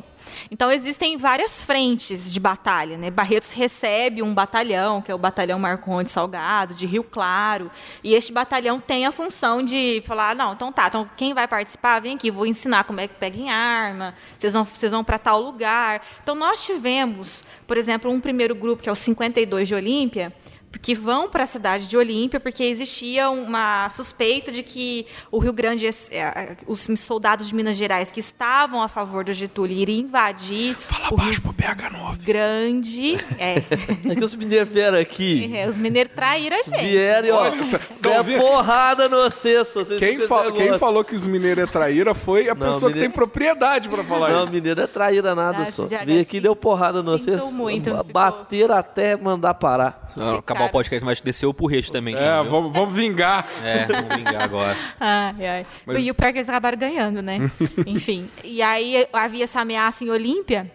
Então, 0.51 0.71
existem 0.71 1.17
várias 1.17 1.61
frentes 1.61 2.31
de 2.31 2.39
batalha, 2.39 2.97
né? 2.97 3.09
Barretos 3.09 3.51
recebe 3.53 4.21
um 4.21 4.33
batalhão, 4.33 5.01
que 5.01 5.11
é 5.11 5.15
o 5.15 5.17
Batalhão 5.17 5.59
Marconde 5.59 6.11
Salgado, 6.11 6.73
de 6.73 6.85
Rio 6.85 7.03
Claro, 7.03 7.71
e 8.03 8.13
este 8.13 8.31
batalhão 8.31 8.79
tem 8.79 9.05
a 9.05 9.11
função 9.11 9.63
de 9.63 10.03
falar, 10.05 10.31
"Ah, 10.31 10.35
não, 10.35 10.53
então 10.53 10.71
tá, 10.71 10.87
então 10.87 11.05
quem 11.15 11.33
vai 11.33 11.47
participar, 11.47 11.99
vem 11.99 12.15
aqui, 12.15 12.29
vou 12.31 12.45
ensinar 12.45 12.83
como 12.83 12.99
é 12.99 13.07
que 13.07 13.15
pega 13.15 13.37
em 13.37 13.49
arma, 13.49 14.15
vocês 14.37 14.53
vão, 14.53 14.63
vocês 14.65 14.91
vão 14.91 15.03
para 15.03 15.17
tal 15.17 15.41
lugar. 15.41 16.01
Então, 16.21 16.35
nós 16.35 16.63
tivemos, 16.63 17.43
por 17.67 17.77
exemplo, 17.77 18.11
um 18.11 18.19
primeiro 18.19 18.55
grupo, 18.55 18.83
que 18.83 18.89
é 18.89 18.91
o 18.91 18.95
52 18.95 19.67
de 19.67 19.75
Olímpia, 19.75 20.33
que 20.81 20.93
vão 20.93 21.29
para 21.29 21.43
a 21.43 21.47
cidade 21.47 21.87
de 21.87 21.97
Olímpia 21.97 22.39
porque 22.39 22.63
existia 22.63 23.29
uma 23.29 23.89
suspeita 23.89 24.51
de 24.51 24.63
que 24.63 25.05
o 25.31 25.39
Rio 25.39 25.53
Grande, 25.53 25.87
eh, 26.11 26.55
os 26.67 26.87
soldados 26.97 27.47
de 27.47 27.55
Minas 27.55 27.77
Gerais 27.77 28.11
que 28.11 28.19
estavam 28.19 28.81
a 28.81 28.87
favor 28.87 29.23
do 29.23 29.33
Getúlio 29.33 29.75
iriam 29.77 29.99
invadir 29.99 30.77
o 31.11 31.15
Rio 31.15 31.41
pro 31.41 31.53
PH9. 31.53 32.17
Grande. 32.23 33.15
É, 33.39 33.55
É 34.09 34.15
que 34.15 34.23
os 34.23 34.35
mineiros 34.35 34.69
vieram 34.71 34.99
aqui. 34.99 35.51
É, 35.55 35.67
os 35.67 35.77
mineiros 35.77 36.13
traíram 36.15 36.57
a 36.59 36.61
gente. 36.63 36.85
Vieram, 36.85 37.27
e, 37.27 37.31
ó. 37.31 37.41
Olha, 37.41 38.23
vendo? 38.23 38.39
porrada 38.41 39.09
no. 39.09 39.25
Vocês 39.25 39.67
Quem, 39.97 40.21
fala- 40.21 40.51
quem 40.51 40.77
falou 40.77 41.03
que 41.03 41.15
os 41.15 41.25
mineiros 41.25 41.63
é 41.63 41.67
traíra 41.67 42.13
foi 42.13 42.47
a 42.49 42.55
Não, 42.55 42.67
pessoa 42.67 42.91
que 42.91 42.97
mineiro- 42.97 42.99
tem 43.01 43.09
propriedade 43.11 43.89
pra 43.89 44.03
falar 44.03 44.29
Não, 44.31 44.43
isso. 44.45 44.53
mineiro 44.53 44.81
é 44.81 44.87
traíra 44.87 45.33
nada 45.35 45.59
Nossa, 45.59 45.87
só. 45.87 46.05
Veio 46.05 46.21
aqui 46.21 46.37
e 46.37 46.41
deu 46.41 46.55
porrada 46.55 47.01
no 47.01 47.11
vocês. 47.17 47.43
muito, 47.51 47.89
ba- 47.91 47.97
ficou- 47.97 48.13
Bateram 48.13 48.75
até 48.75 49.15
mandar 49.15 49.53
parar. 49.55 50.05
Não, 50.15 50.35
acabar 50.37 50.64
O 50.65 50.69
podcast, 50.71 51.05
mas 51.05 51.21
desceu 51.21 51.49
o 51.49 51.53
porrete 51.53 51.91
também. 51.91 52.15
É, 52.15 52.43
vamos, 52.43 52.73
vamos 52.73 52.95
vingar. 52.95 53.47
É, 53.63 53.85
vamos 53.85 54.15
vingar 54.15 54.41
agora. 54.41 54.75
Ai, 54.99 55.47
ai. 55.47 55.65
Mas- 55.85 56.05
E 56.05 56.11
o 56.11 56.15
pior 56.15 56.27
é 56.27 56.31
que 56.33 56.37
eles 56.39 56.49
acabaram 56.49 56.77
ganhando, 56.77 57.21
né? 57.21 57.39
Enfim. 57.85 58.29
E 58.43 58.61
aí 58.61 59.07
havia 59.13 59.43
essa 59.45 59.61
ameaça 59.61 60.03
em 60.03 60.09
Olímpia, 60.09 60.71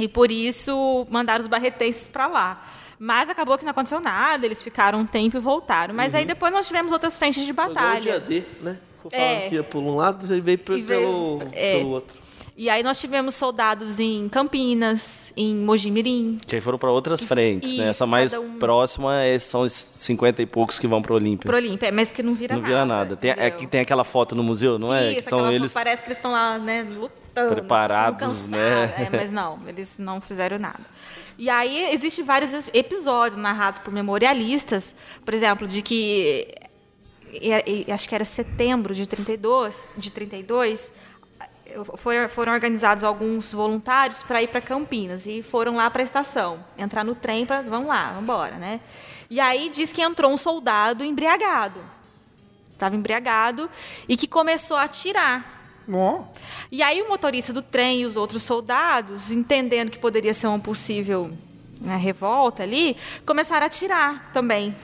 e 0.00 0.06
por 0.08 0.30
isso 0.30 1.06
mandaram 1.10 1.40
os 1.42 1.48
barretenses 1.48 2.06
para 2.08 2.26
lá. 2.26 2.64
Mas 2.98 3.28
acabou 3.28 3.58
que 3.58 3.64
não 3.64 3.70
aconteceu 3.72 4.00
nada, 4.00 4.46
eles 4.46 4.62
ficaram 4.62 5.00
um 5.00 5.06
tempo 5.06 5.36
e 5.36 5.40
voltaram. 5.40 5.94
Mas 5.94 6.14
aí 6.14 6.24
depois 6.24 6.50
nós 6.52 6.66
tivemos 6.66 6.92
outras 6.92 7.18
frentes 7.18 7.44
de 7.44 7.50
Igual 7.50 7.68
o 7.68 7.72
dia 7.74 7.82
batalha. 7.82 8.20
D, 8.20 8.42
né? 8.62 8.78
Ficou 9.02 9.10
É. 9.12 9.48
que 9.48 9.54
ia 9.56 9.62
por 9.62 9.80
um 9.82 9.94
lado, 9.96 10.26
você 10.26 10.40
veio 10.40 10.58
pe- 10.58 10.72
E 10.78 10.82
veio- 10.82 11.00
pelo, 11.38 11.42
é. 11.52 11.76
pelo 11.78 11.90
outro. 11.90 12.16
E 12.58 12.70
aí 12.70 12.82
nós 12.82 12.98
tivemos 12.98 13.34
soldados 13.34 14.00
em 14.00 14.30
Campinas, 14.30 15.30
em 15.36 15.54
Mojimirim. 15.54 16.38
Que 16.46 16.54
aí 16.54 16.60
foram 16.62 16.78
para 16.78 16.90
outras 16.90 17.22
frentes, 17.22 17.76
né? 17.76 17.88
Essa 17.90 18.06
mais 18.06 18.32
um- 18.32 18.58
próxima 18.58 19.20
é- 19.22 19.38
são 19.38 19.60
os 19.60 19.72
50 19.72 20.40
e 20.40 20.46
poucos 20.46 20.78
que 20.78 20.86
vão 20.86 21.02
para 21.02 21.12
Olímpia. 21.12 21.46
Pro 21.46 21.56
Olímpia, 21.58 21.92
mas 21.92 22.12
que 22.12 22.22
não 22.22 22.32
vira 22.34 22.54
Não 22.54 22.62
nada. 22.62 22.72
vira 22.72 22.84
nada. 22.86 23.16
Tem, 23.16 23.30
é 23.32 23.50
tem 23.50 23.82
aquela 23.82 24.04
foto 24.04 24.34
no 24.34 24.42
museu, 24.42 24.78
não 24.78 24.92
é? 24.94 25.12
Isso, 25.12 25.28
aquela- 25.28 25.52
eles 25.52 25.74
parece 25.74 26.02
que 26.02 26.08
eles 26.08 26.16
estão 26.16 26.30
lá, 26.32 26.58
né, 26.58 26.82
lutando. 26.82 27.54
Preparados, 27.54 28.46
né? 28.46 28.84
É, 28.96 29.10
mas 29.14 29.30
não, 29.30 29.58
eles 29.66 29.98
não 29.98 30.18
fizeram 30.22 30.58
nada. 30.58 30.80
E 31.38 31.50
aí 31.50 31.92
existem 31.92 32.24
vários 32.24 32.52
episódios 32.72 33.36
narrados 33.38 33.78
por 33.80 33.92
memorialistas, 33.92 34.94
por 35.26 35.34
exemplo, 35.34 35.68
de 35.68 35.82
que 35.82 36.48
acho 37.92 38.08
que 38.08 38.14
era 38.14 38.24
setembro 38.24 38.94
de 38.94 39.06
32, 39.06 39.92
de 39.98 40.10
32, 40.10 40.90
foram, 41.96 42.52
organizados 42.52 43.04
alguns 43.04 43.52
voluntários 43.52 44.22
para 44.22 44.42
ir 44.42 44.48
para 44.48 44.60
Campinas 44.60 45.26
e 45.26 45.42
foram 45.42 45.76
lá 45.76 45.90
para 45.90 46.02
a 46.02 46.04
estação, 46.04 46.64
entrar 46.76 47.04
no 47.04 47.14
trem 47.14 47.44
para 47.44 47.62
vamos 47.62 47.88
lá, 47.88 48.08
vamos 48.08 48.22
embora, 48.22 48.56
né? 48.56 48.80
E 49.28 49.40
aí 49.40 49.68
diz 49.68 49.92
que 49.92 50.02
entrou 50.02 50.32
um 50.32 50.36
soldado 50.36 51.04
embriagado. 51.04 51.80
Estava 52.72 52.94
embriagado 52.94 53.70
e 54.08 54.16
que 54.16 54.26
começou 54.26 54.76
a 54.76 54.82
atirar. 54.82 55.56
E 56.70 56.82
aí 56.82 57.00
o 57.00 57.08
motorista 57.08 57.52
do 57.52 57.62
trem 57.62 58.02
e 58.02 58.06
os 58.06 58.16
outros 58.16 58.42
soldados, 58.42 59.30
entendendo 59.30 59.90
que 59.90 59.98
poderia 59.98 60.34
ser 60.34 60.46
uma 60.46 60.58
possível 60.58 61.30
né, 61.80 61.96
revolta 61.96 62.62
ali, 62.62 62.96
começaram 63.24 63.64
a 63.64 63.66
atirar 63.66 64.30
também. 64.32 64.74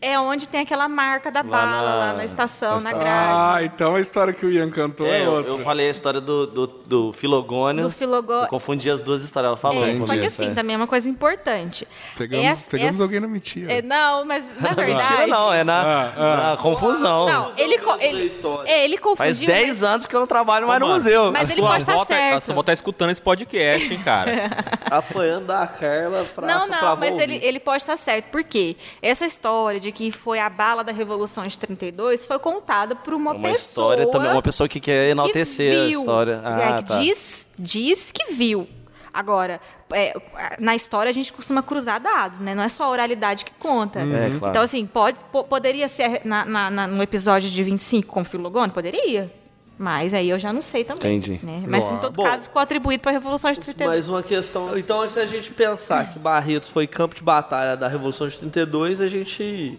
É 0.00 0.18
onde 0.18 0.48
tem 0.48 0.60
aquela 0.60 0.88
marca 0.88 1.30
da 1.30 1.42
bala 1.42 1.66
na- 1.82 1.94
lá 1.94 2.12
na 2.14 2.24
estação, 2.24 2.80
na 2.80 2.92
grade. 2.92 3.06
Ah, 3.08 3.58
então 3.64 3.94
a 3.96 4.00
história 4.00 4.32
que 4.32 4.44
o 4.46 4.50
Ian 4.50 4.70
cantou 4.70 5.06
é, 5.06 5.20
É, 5.22 5.26
eu, 5.26 5.32
outra. 5.32 5.50
eu 5.52 5.58
falei 5.60 5.88
a 5.88 5.90
história 5.90 6.20
do, 6.20 6.46
do, 6.46 6.66
do 6.66 7.12
Filogônio. 7.12 7.84
Do 7.84 7.90
Filogô- 7.90 8.42
Eu 8.42 8.48
confundi 8.48 8.90
as 8.90 9.00
duas 9.00 9.22
histórias. 9.24 9.48
Ela 9.48 9.56
falou. 9.56 9.86
É, 9.86 9.92
no 9.92 10.06
só 10.06 10.14
que 10.14 10.26
assim, 10.26 10.50
é. 10.50 10.54
também 10.54 10.74
é 10.74 10.76
uma 10.76 10.86
coisa 10.86 11.08
importante. 11.08 11.86
Pegamos- 12.16 12.46
Essa- 12.46 12.70
pegamos 12.70 12.94
essa- 12.94 13.02
alguém 13.02 13.20
na 13.20 13.28
mentira. 13.28 13.72
É, 13.72 13.82
não, 13.82 14.24
mas 14.24 14.44
na 14.60 14.70
verdade... 14.72 15.08
Mentira 15.08 15.26
não, 15.26 15.52
é 15.52 15.64
na, 15.64 16.12
Ah, 16.16 16.50
na 16.50 16.56
confusão. 16.56 17.26
Não, 17.26 17.52
ele, 17.56 17.78
co- 17.78 17.96
ele, 18.00 18.32
é, 18.66 18.84
ele 18.84 18.98
confundiu... 18.98 19.16
Faz 19.16 19.38
10 19.40 19.68
mas- 19.68 19.82
anos 19.82 20.06
que 20.06 20.14
eu 20.14 20.20
não 20.20 20.26
trabalho 20.26 20.66
mais 20.66 20.80
no 20.80 20.86
Mano, 20.86 20.98
museu. 20.98 21.32
Mas 21.32 21.50
a 21.50 21.52
ele 21.52 21.60
pode 21.62 21.82
estar 21.82 21.92
avó 21.92 22.04
tá- 22.04 22.14
certo. 22.14 22.36
A 22.36 22.40
sua 22.40 22.52
avó 22.54 22.62
tá 22.62 22.72
escutando 22.72 23.10
esse 23.10 23.20
podcast, 23.20 23.92
hein, 23.92 24.00
cara? 24.04 24.32
Apanhando 24.90 25.46
da 25.46 25.66
Carla 25.66 26.24
pra 26.34 26.46
Não, 26.46 26.68
pra 26.68 26.80
não, 26.82 26.96
mas 26.96 27.18
ele, 27.18 27.36
ele 27.42 27.58
pode 27.60 27.82
estar 27.82 27.96
certo. 27.96 28.26
Por 28.26 28.44
quê? 28.44 28.76
Essa 29.02 29.26
história 29.26 29.65
de 29.74 29.90
que 29.92 30.10
foi 30.12 30.38
a 30.38 30.48
bala 30.48 30.82
da 30.84 30.92
Revolução 30.92 31.46
de 31.46 31.58
32 31.58 32.24
foi 32.26 32.38
contada 32.38 32.94
por 32.94 33.12
uma, 33.14 33.32
Uma 33.32 33.48
pessoa... 33.50 33.94
história 33.94 34.10
também, 34.10 34.30
uma 34.32 34.42
pessoa 34.42 34.68
que 34.68 34.78
quer 34.80 35.10
enaltecer 35.10 35.72
que 35.72 35.78
a 35.80 35.86
viu. 35.88 36.00
história. 36.00 36.40
É, 36.44 36.64
Ah, 36.68 36.76
que 36.82 36.84
tá. 36.88 36.98
diz, 36.98 37.46
diz 37.58 38.10
que 38.12 38.32
viu. 38.32 38.66
Agora, 39.12 39.60
é, 39.92 40.12
na 40.58 40.76
história 40.76 41.08
a 41.08 41.12
gente 41.12 41.32
costuma 41.32 41.62
cruzar 41.62 41.98
dados, 42.00 42.38
né? 42.38 42.54
Não 42.54 42.62
é 42.62 42.68
só 42.68 42.84
a 42.84 42.90
oralidade 42.90 43.44
que 43.46 43.52
conta. 43.58 44.00
É, 44.00 44.04
claro. 44.38 44.46
Então, 44.50 44.62
assim, 44.62 44.84
pode, 44.86 45.18
po- 45.32 45.44
poderia 45.44 45.88
ser 45.88 46.20
na, 46.24 46.44
na, 46.44 46.70
na- 46.70 46.86
no 46.86 47.02
episódio 47.02 47.48
de 47.50 47.62
25 47.64 48.12
com 48.12 48.20
o 48.20 48.24
Filogone? 48.24 48.70
Poderia. 48.72 49.32
Mas 49.78 50.14
aí 50.14 50.30
eu 50.30 50.38
já 50.38 50.52
não 50.52 50.62
sei 50.62 50.84
também. 50.84 51.16
Entendi. 51.16 51.38
Né? 51.44 51.62
Mas, 51.68 51.84
em 51.90 51.96
todo 51.98 52.14
Bom, 52.14 52.24
caso, 52.24 52.44
ficou 52.44 52.62
atribuído 52.62 53.02
para 53.02 53.10
a 53.10 53.14
Revolução 53.14 53.52
de 53.52 53.60
32. 53.60 53.88
Mais 53.88 54.08
uma 54.08 54.22
questão. 54.22 54.76
Então, 54.78 55.02
antes 55.02 55.14
da 55.14 55.26
gente 55.26 55.50
pensar 55.52 56.12
que 56.12 56.18
Barretos 56.18 56.70
foi 56.70 56.86
campo 56.86 57.14
de 57.14 57.22
batalha 57.22 57.76
da 57.76 57.86
Revolução 57.86 58.26
de 58.26 58.38
32, 58.38 59.00
a 59.02 59.08
gente 59.08 59.78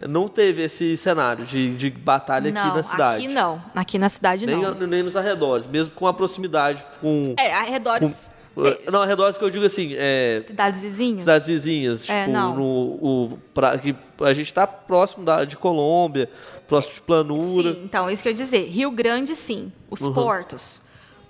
não 0.00 0.28
teve 0.28 0.62
esse 0.62 0.96
cenário 0.96 1.44
de, 1.44 1.74
de 1.76 1.90
batalha 1.90 2.50
não, 2.50 2.60
aqui 2.68 2.76
na 2.76 2.82
cidade. 2.82 3.16
aqui 3.24 3.28
não. 3.34 3.62
Aqui 3.74 3.98
na 3.98 4.08
cidade 4.08 4.46
Nem, 4.46 4.60
não. 4.60 4.74
nem 4.86 5.02
nos 5.02 5.16
arredores, 5.16 5.66
mesmo 5.66 5.92
com 5.94 6.06
a 6.06 6.12
proximidade 6.14 6.84
com. 7.00 7.34
É, 7.38 7.54
arredores, 7.54 8.30
com- 8.54 8.90
Não, 8.90 9.02
arredores 9.02 9.36
que 9.36 9.44
eu 9.44 9.50
digo 9.50 9.64
assim, 9.66 9.94
é, 9.96 10.40
cidades 10.42 10.80
vizinhas. 10.80 11.20
cidades 11.20 11.46
vizinhas, 11.46 12.08
É, 12.08 12.20
tipo, 12.24 12.32
não. 12.32 12.56
no, 12.56 12.64
o, 12.64 13.38
pra, 13.52 13.76
que 13.76 13.94
a 14.20 14.32
gente 14.32 14.52
tá 14.52 14.66
próximo 14.66 15.24
da, 15.26 15.44
de 15.44 15.56
Colômbia, 15.58 16.28
próximo 16.66 16.94
de 16.94 17.02
Planura. 17.02 17.72
Sim, 17.74 17.82
então, 17.84 18.10
isso 18.10 18.22
que 18.22 18.28
eu 18.28 18.32
ia 18.32 18.36
dizer. 18.36 18.66
Rio 18.68 18.90
Grande, 18.90 19.34
sim. 19.34 19.72
Os 19.90 20.00
Uhum. 20.00 20.12
portos. 20.12 20.82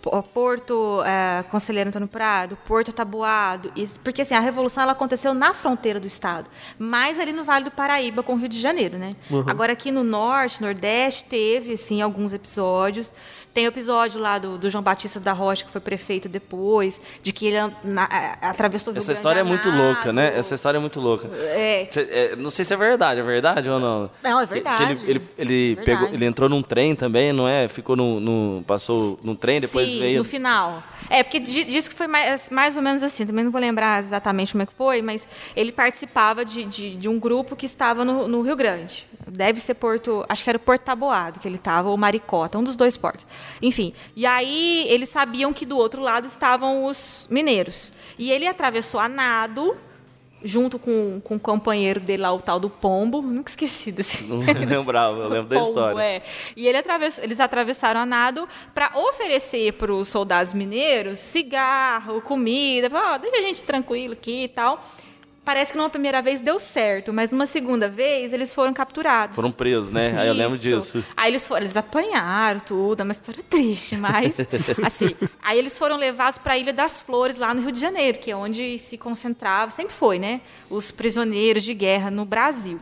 Po- 0.02 0.22
Porto 0.22 1.02
é, 1.04 1.42
Conselheiro 1.50 1.88
Antônio 1.88 2.06
Prado, 2.06 2.56
Porto 2.64 2.92
Tabuado. 2.92 3.72
isso- 3.74 3.98
porque 4.00 4.22
assim, 4.22 4.34
a 4.34 4.40
Revolução 4.40 4.84
ela 4.84 4.92
aconteceu 4.92 5.34
na 5.34 5.52
fronteira 5.52 5.98
do 5.98 6.06
Estado. 6.06 6.48
Mais 6.78 7.18
ali 7.18 7.32
no 7.32 7.42
Vale 7.44 7.64
do 7.64 7.70
Paraíba 7.72 8.22
com 8.22 8.34
o 8.34 8.36
Rio 8.36 8.48
de 8.48 8.60
Janeiro, 8.60 8.96
né? 8.98 9.16
Uhum. 9.28 9.42
Agora 9.48 9.72
aqui 9.72 9.90
no 9.90 10.04
Norte, 10.04 10.62
Nordeste, 10.62 11.24
teve, 11.24 11.76
sim, 11.76 12.00
alguns 12.02 12.32
episódios. 12.32 13.12
Tem 13.56 13.64
o 13.64 13.68
episódio 13.68 14.20
lá 14.20 14.38
do, 14.38 14.58
do 14.58 14.70
João 14.70 14.84
Batista 14.84 15.18
da 15.18 15.32
Rocha, 15.32 15.64
que 15.64 15.70
foi 15.70 15.80
prefeito 15.80 16.28
depois, 16.28 17.00
de 17.22 17.32
que 17.32 17.46
ele 17.46 17.72
na- 17.82 18.04
atravessou 18.42 18.90
o 18.90 18.94
Rio 18.94 18.98
Essa 18.98 19.06
Grande 19.06 19.18
história 19.18 19.40
é 19.40 19.42
muito 19.42 19.70
louca, 19.70 20.12
né? 20.12 20.36
Essa 20.36 20.54
história 20.54 20.76
é 20.76 20.80
muito 20.80 21.00
louca. 21.00 21.26
É. 21.34 21.86
Cê- 21.88 22.06
é, 22.10 22.36
não 22.36 22.50
sei 22.50 22.66
se 22.66 22.74
é 22.74 22.76
verdade, 22.76 23.18
é 23.18 23.22
verdade 23.22 23.70
ou 23.70 23.80
não? 23.80 24.10
Não, 24.22 24.38
é 24.38 24.44
verdade. 24.44 24.84
Que 24.84 24.92
ele, 24.92 25.00
ele, 25.10 25.22
ele 25.38 25.74
Verdade. 25.76 25.84
pegou, 26.00 26.14
ele 26.14 26.26
entrou 26.26 26.50
num 26.50 26.60
trem 26.60 26.94
também, 26.94 27.32
não 27.32 27.48
é? 27.48 27.66
Ficou 27.66 27.96
no, 27.96 28.20
no- 28.20 28.62
passou 28.66 29.18
num 29.24 29.34
trem, 29.34 29.58
depois 29.58 29.88
Sim, 29.88 30.00
veio. 30.00 30.18
no 30.18 30.24
final. 30.24 30.82
É, 31.08 31.22
porque 31.22 31.40
di- 31.40 31.64
diz 31.64 31.88
que 31.88 31.94
foi 31.94 32.06
mais, 32.08 32.50
mais 32.50 32.76
ou 32.76 32.82
menos 32.82 33.02
assim, 33.02 33.24
também 33.24 33.42
não 33.42 33.50
vou 33.50 33.58
lembrar 33.60 34.00
exatamente 34.00 34.52
como 34.52 34.64
é 34.64 34.66
que 34.66 34.74
foi, 34.74 35.00
mas 35.00 35.26
ele 35.56 35.72
participava 35.72 36.44
de, 36.44 36.62
de, 36.64 36.94
de 36.96 37.08
um 37.08 37.18
grupo 37.18 37.56
que 37.56 37.64
estava 37.64 38.04
no, 38.04 38.28
no 38.28 38.42
Rio 38.42 38.54
Grande. 38.54 39.06
Deve 39.26 39.60
ser 39.60 39.74
Porto, 39.74 40.24
acho 40.28 40.44
que 40.44 40.50
era 40.50 40.56
o 40.56 40.60
Porto 40.60 40.82
Taboado 40.82 41.40
que 41.40 41.48
ele 41.48 41.56
estava, 41.56 41.88
ou 41.88 41.96
Maricota, 41.96 42.58
um 42.58 42.62
dos 42.62 42.76
dois 42.76 42.96
portos. 42.96 43.26
Enfim, 43.60 43.92
e 44.14 44.24
aí 44.24 44.86
eles 44.88 45.08
sabiam 45.08 45.52
que 45.52 45.66
do 45.66 45.76
outro 45.76 46.00
lado 46.00 46.26
estavam 46.26 46.84
os 46.84 47.26
mineiros. 47.28 47.92
E 48.18 48.30
ele 48.30 48.46
atravessou 48.46 49.00
a 49.00 49.08
nado, 49.08 49.76
junto 50.44 50.78
com, 50.78 51.20
com 51.24 51.34
o 51.34 51.40
companheiro 51.40 51.98
dele 51.98 52.22
lá, 52.22 52.32
o 52.32 52.40
tal 52.40 52.60
do 52.60 52.70
Pombo, 52.70 53.20
nunca 53.20 53.50
esqueci 53.50 53.90
desse 53.90 54.24
Não 54.26 54.38
lembrava, 54.64 55.18
eu 55.18 55.28
lembro 55.28 55.48
da 55.48 55.56
Pombo, 55.60 55.68
história. 55.70 56.00
é. 56.02 56.22
E 56.54 56.68
ele 56.68 56.78
atravessou- 56.78 57.24
eles 57.24 57.40
atravessaram 57.40 58.00
a 58.00 58.06
nado 58.06 58.48
para 58.72 58.92
oferecer 58.94 59.72
para 59.72 59.92
os 59.92 60.06
soldados 60.06 60.54
mineiros 60.54 61.18
cigarro, 61.18 62.20
comida, 62.22 62.88
pra, 62.88 63.14
ó, 63.14 63.18
deixa 63.18 63.38
a 63.38 63.42
gente 63.42 63.62
tranquilo 63.64 64.12
aqui 64.12 64.44
e 64.44 64.48
tal. 64.48 64.84
Parece 65.46 65.70
que 65.70 65.78
numa 65.78 65.88
primeira 65.88 66.20
vez 66.20 66.40
deu 66.40 66.58
certo, 66.58 67.12
mas 67.12 67.30
numa 67.30 67.46
segunda 67.46 67.88
vez 67.88 68.32
eles 68.32 68.52
foram 68.52 68.74
capturados. 68.74 69.36
Foram 69.36 69.52
presos, 69.52 69.92
né? 69.92 70.12
Aí 70.18 70.26
eu 70.26 70.34
lembro 70.34 70.56
Isso. 70.56 70.62
disso. 70.96 71.04
Aí 71.16 71.30
eles 71.30 71.46
foram, 71.46 71.60
eles 71.62 71.76
apanharam 71.76 72.58
tudo, 72.58 73.02
é 73.02 73.04
uma 73.04 73.12
história 73.12 73.44
triste, 73.48 73.96
mas 73.96 74.38
assim, 74.82 75.14
aí 75.40 75.56
eles 75.56 75.78
foram 75.78 75.96
levados 75.96 76.36
para 76.36 76.54
a 76.54 76.58
Ilha 76.58 76.72
das 76.72 77.00
Flores 77.00 77.36
lá 77.36 77.54
no 77.54 77.62
Rio 77.62 77.70
de 77.70 77.78
Janeiro, 77.78 78.18
que 78.18 78.28
é 78.28 78.34
onde 78.34 78.76
se 78.80 78.98
concentrava, 78.98 79.70
sempre 79.70 79.94
foi, 79.94 80.18
né, 80.18 80.40
os 80.68 80.90
prisioneiros 80.90 81.62
de 81.62 81.74
guerra 81.74 82.10
no 82.10 82.24
Brasil. 82.24 82.80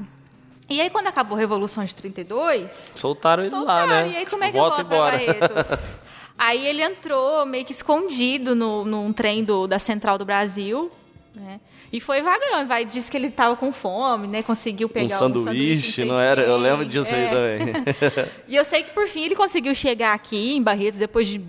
E 0.67 0.81
aí 0.81 0.89
quando 0.89 1.09
acabou 1.09 1.37
a 1.37 1.41
Revolução 1.41 1.85
de 1.85 1.95
32, 1.95 2.93
Soltaram 2.95 3.43
eles 3.43 3.53
lá, 3.53 3.59
soltaram, 3.59 3.89
né? 3.89 4.09
e 4.09 4.17
aí 4.17 4.25
como 4.25 4.43
é 4.43 4.47
que 4.51 4.57
Volta. 4.57 4.83
Barretos? 4.83 5.91
aí 6.39 6.67
ele 6.67 6.83
entrou 6.83 7.45
meio 7.45 7.67
que 7.67 7.73
escondido 7.73 8.55
no, 8.55 8.87
num 8.87 9.13
trem 9.13 9.45
do, 9.45 9.67
da 9.67 9.79
Central 9.79 10.17
do 10.17 10.25
Brasil, 10.25 10.91
né? 11.35 11.61
E 11.95 12.01
foi 12.01 12.21
vagando, 12.21 12.67
vai, 12.67 12.85
disse 12.85 13.09
que 13.09 13.17
ele 13.17 13.29
estava 13.29 13.55
com 13.55 13.71
fome, 13.71 14.27
né? 14.27 14.43
Conseguiu 14.43 14.89
Um 14.89 14.91
pegar 14.91 15.17
sanduíche, 15.17 16.03
um 16.03 16.07
não 16.07 16.21
era? 16.21 16.43
Eu 16.43 16.57
lembro 16.57 16.85
disso 16.85 17.15
é. 17.15 17.29
aí 17.29 17.61
também. 17.63 17.85
E 18.49 18.57
eu 18.57 18.65
sei 18.65 18.83
que 18.83 18.91
por 18.91 19.07
fim 19.07 19.23
ele 19.27 19.37
conseguiu 19.37 19.73
chegar 19.77 20.13
aqui 20.13 20.57
em 20.57 20.61
Barretos 20.61 20.99
depois 20.99 21.29
de 21.29 21.41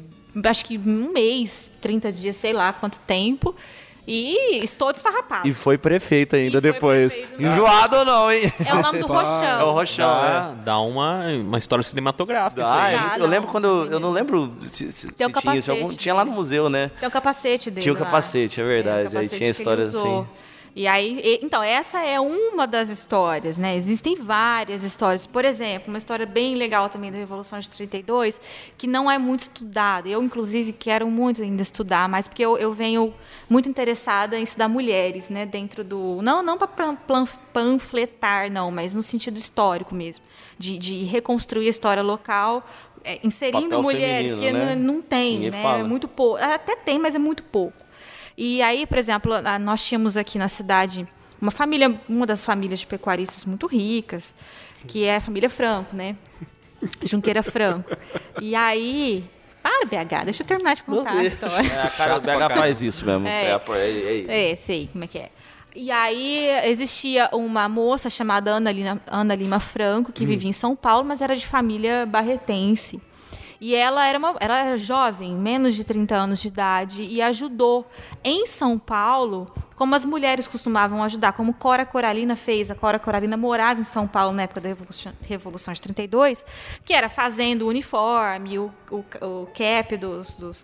acho 0.43 0.66
que 0.66 0.78
um 0.78 1.12
mês, 1.12 1.72
30 1.82 2.12
dias, 2.12 2.36
sei 2.36 2.54
lá 2.54 2.72
quanto 2.72 3.00
tempo. 3.00 3.56
E 4.08 4.64
estou 4.64 4.93
desfarrapado. 4.93 5.47
E 5.47 5.51
foi 5.53 5.78
prefeito 5.78 6.36
ainda 6.36 6.47
E 6.58 6.62
foi 6.62 6.62
depois. 6.62 7.14
prefeito? 7.14 7.41
Enjoado 7.41 7.95
ou 7.97 8.06
não, 8.06 8.32
hein? 8.32 8.51
É 8.64 8.74
o 8.74 8.82
nome 8.82 8.99
do 8.99 9.08
Rochão. 9.12 9.60
É 9.60 9.64
o 9.64 9.72
Rochão, 9.72 10.08
Dá, 10.08 10.51
é. 10.60 10.64
dá 10.64 10.80
uma, 10.80 11.24
uma 11.28 11.58
história 11.58 11.84
cinematográfica. 11.84 12.62
isso 12.62 12.72
aí. 12.72 12.93
é 12.93 12.97
Dá, 12.97 13.01
muito- 13.03 13.16
eu 13.18 13.24
não, 13.24 13.30
lembro 13.30 13.49
quando. 13.49 13.66
Eu, 13.66 13.91
eu 13.93 13.99
não 13.99 14.12
lembro 14.12 14.53
se, 14.68 14.91
se, 14.91 14.91
se 14.91 15.08
o 15.08 15.32
tinha 15.32 15.56
isso. 15.56 15.72
algum- 15.72 15.89
tinha 15.93 16.14
lá 16.14 16.24
no 16.24 16.32
museu, 16.32 16.70
né? 16.70 16.91
Tem 16.99 17.08
o 17.10 17.12
capacete 17.12 17.72
dele. 17.72 17.82
Tinha 17.82 17.93
o 17.93 17.97
lá. 17.99 18.06
capacete, 18.06 18.62
é 18.62 18.64
verdade. 18.64 19.03
o 19.06 19.08
Aí 19.08 19.14
capacete 19.14 19.38
tinha 19.38 19.49
histórias 19.49 19.95
assim. 19.95 20.28
E 20.78 20.88
aí, 20.88 21.22
e- 21.24 21.40
então, 21.42 21.64
essa 21.64 22.02
é 22.06 22.20
uma 22.20 22.68
das 22.68 22.90
histórias, 22.90 23.58
né? 23.58 23.78
Existem 23.78 24.16
várias 24.18 24.84
histórias. 24.84 25.26
Por 25.26 25.46
exemplo, 25.46 25.88
uma 25.88 25.98
história 25.98 26.26
bem 26.26 26.56
legal 26.56 26.90
também 26.90 27.10
da 27.14 27.18
Revolução 27.18 27.58
de 27.60 27.70
32, 27.70 28.42
que 28.78 28.86
não 28.86 29.10
é 29.10 29.18
muito 29.18 29.42
estudada. 29.44 30.10
Eu, 30.10 30.22
inclusive, 30.22 30.74
quero 30.74 31.10
muito 31.10 31.42
ainda 31.42 31.62
estudar, 31.62 32.10
mas 32.10 32.28
porque 32.28 32.44
eu, 32.44 32.58
eu 32.58 32.74
venho 32.74 33.14
muito 33.50 33.70
interessada 33.70 34.38
em 34.38 34.44
estudar 34.44 34.68
mulheres, 34.68 35.30
né? 35.30 35.46
Dentro 35.46 35.82
do. 35.82 36.20
Não, 36.22 36.44
não 36.44 36.58
para 36.58 36.68
panfletar, 37.54 38.52
não, 38.52 38.70
mas 38.70 38.94
no 38.94 39.02
sentido 39.02 39.38
histórico 39.38 39.96
mesmo. 39.96 40.24
De, 40.58 40.78
de 40.78 41.04
reconstruir 41.06 41.68
a 41.68 41.70
história 41.70 42.04
local. 42.04 42.66
é, 43.04 43.20
inserindo 43.24 43.64
Papel 43.70 43.82
mulheres, 43.84 44.32
feminino, 44.32 44.38
porque 44.38 44.52
né? 44.52 44.76
não, 44.76 44.94
não 44.96 45.02
tem, 45.02 45.34
Ninguém 45.36 45.52
né? 45.52 45.62
fala. 45.62 45.80
É 45.80 45.84
muito 45.84 46.08
pouco. 46.08 46.38
Até 46.44 46.76
tem, 46.76 47.00
mas 47.00 47.16
é 47.16 47.20
muito 47.20 47.44
pouco. 47.44 47.85
E 48.38 48.62
aí, 48.62 48.86
por 48.86 48.98
exemplo, 48.98 49.34
nós 49.62 49.86
tínhamos 49.86 50.18
aqui 50.18 50.38
na 50.38 50.48
cidade 50.48 51.08
uma 51.42 51.52
família, 51.52 52.00
uma 52.08 52.26
das 52.26 52.44
famílias 52.44 52.80
de 52.80 52.88
pecuaristas 52.88 53.46
muito 53.46 53.68
ricas, 53.68 54.34
que 54.88 55.04
é 55.06 55.18
a 55.18 55.22
família 55.22 55.50
Franco, 55.50 55.96
né? 55.96 56.16
Junqueira 57.04 57.44
Franco. 57.44 57.96
E 58.42 58.56
aí. 58.56 59.24
Para, 59.62 59.86
BH, 59.86 60.26
deixa 60.26 60.44
eu 60.44 60.48
terminar 60.48 60.76
de 60.76 60.84
contar 60.84 61.14
a 61.14 61.24
história. 61.24 61.68
É, 61.68 61.82
a 61.82 61.90
cara 61.90 62.20
do 62.20 62.26
BH 62.26 62.56
faz 62.56 62.84
isso 62.84 63.04
mesmo. 63.04 63.28
É. 63.28 63.52
É, 63.52 63.62
é, 63.70 64.26
é, 64.28 64.52
É, 64.52 64.56
sei 64.56 64.88
como 64.92 65.04
é 65.04 65.08
que 65.08 65.18
é. 65.18 65.30
E 65.76 65.92
aí 65.92 66.48
existia 66.66 67.28
uma 67.34 67.68
moça 67.68 68.10
chamada 68.10 68.52
Ana 68.52 68.72
Lima, 68.72 69.02
Ana 69.08 69.36
Lima 69.36 69.60
Franco, 69.60 70.14
que 70.14 70.26
vivia 70.26 70.50
em 70.50 70.54
São 70.54 70.76
Paulo, 70.76 71.04
mas 71.04 71.20
era 71.20 71.36
de 71.36 71.46
família 71.46 72.06
barretense. 72.06 73.02
E 73.66 73.74
ela 73.74 74.05
era, 74.05 74.20
uma, 74.20 74.36
era 74.39 74.78
jovem, 74.78 75.34
menos 75.34 75.74
de 75.74 75.84
30 75.84 76.16
anos 76.16 76.39
de 76.39 76.49
idade, 76.49 77.01
e 77.01 77.20
ajudou 77.20 77.89
em 78.24 78.45
São 78.45 78.78
Paulo, 78.78 79.51
como 79.76 79.95
as 79.95 80.05
mulheres 80.05 80.47
costumavam 80.47 81.03
ajudar, 81.03 81.34
como 81.34 81.51
Cora 81.51 81.84
Coralina 81.84 82.36
fez. 82.36 82.70
A 82.70 82.76
Cora 82.76 82.99
Coralina 82.99 83.36
morava 83.36 83.82
em 83.82 83.84
São 83.84 84.07
Paulo 84.07 84.34
na 84.34 84.43
época 84.43 84.61
da 84.61 84.70
Revolução, 85.24 85.74
de 85.74 85.82
32, 85.82 86.45
que 86.86 86.93
era 86.93 87.09
fazendo 87.09 87.63
o 87.63 87.70
uniforme, 87.70 88.59
o, 88.59 88.72
o, 88.91 89.03
o 89.20 89.47
cap 89.47 89.97
dos, 89.97 90.38
dos 90.38 90.63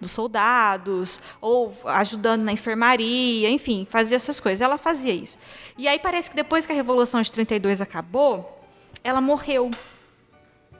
dos 0.00 0.10
soldados, 0.10 1.20
ou 1.40 1.76
ajudando 1.84 2.42
na 2.42 2.50
enfermaria, 2.50 3.48
enfim, 3.48 3.86
fazia 3.88 4.16
essas 4.16 4.40
coisas. 4.40 4.60
Ela 4.60 4.76
fazia 4.76 5.12
isso. 5.12 5.38
E 5.78 5.86
aí 5.86 6.00
parece 6.00 6.30
que 6.30 6.34
depois 6.34 6.66
que 6.66 6.72
a 6.72 6.74
Revolução 6.74 7.20
de 7.20 7.30
32 7.30 7.80
acabou, 7.80 8.60
ela 9.04 9.20
morreu. 9.20 9.70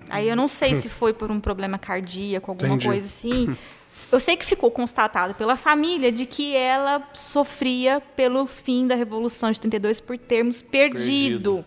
Aí 0.09 0.29
eu 0.29 0.37
não 0.37 0.49
sei 0.49 0.75
se 0.75 0.89
foi 0.89 1.13
por 1.13 1.31
um 1.31 1.39
problema 1.39 1.79
cardíaco, 1.79 2.51
alguma 2.51 2.75
Entendi. 2.75 2.87
coisa 2.87 3.07
assim. 3.07 3.57
Eu 4.11 4.19
sei 4.19 4.37
que 4.37 4.45
ficou 4.45 4.71
constatado 4.73 5.35
pela 5.35 5.57
família 5.57 6.11
de 6.11 6.27
que 6.27 6.57
ela 6.57 7.09
sofria 7.13 8.01
pelo 8.17 8.45
fim 8.45 8.87
da 8.87 8.97
Revolução 8.97 9.53
de 9.53 9.61
32 9.61 10.01
por 10.01 10.19
termos 10.19 10.61
perdido, 10.61 11.65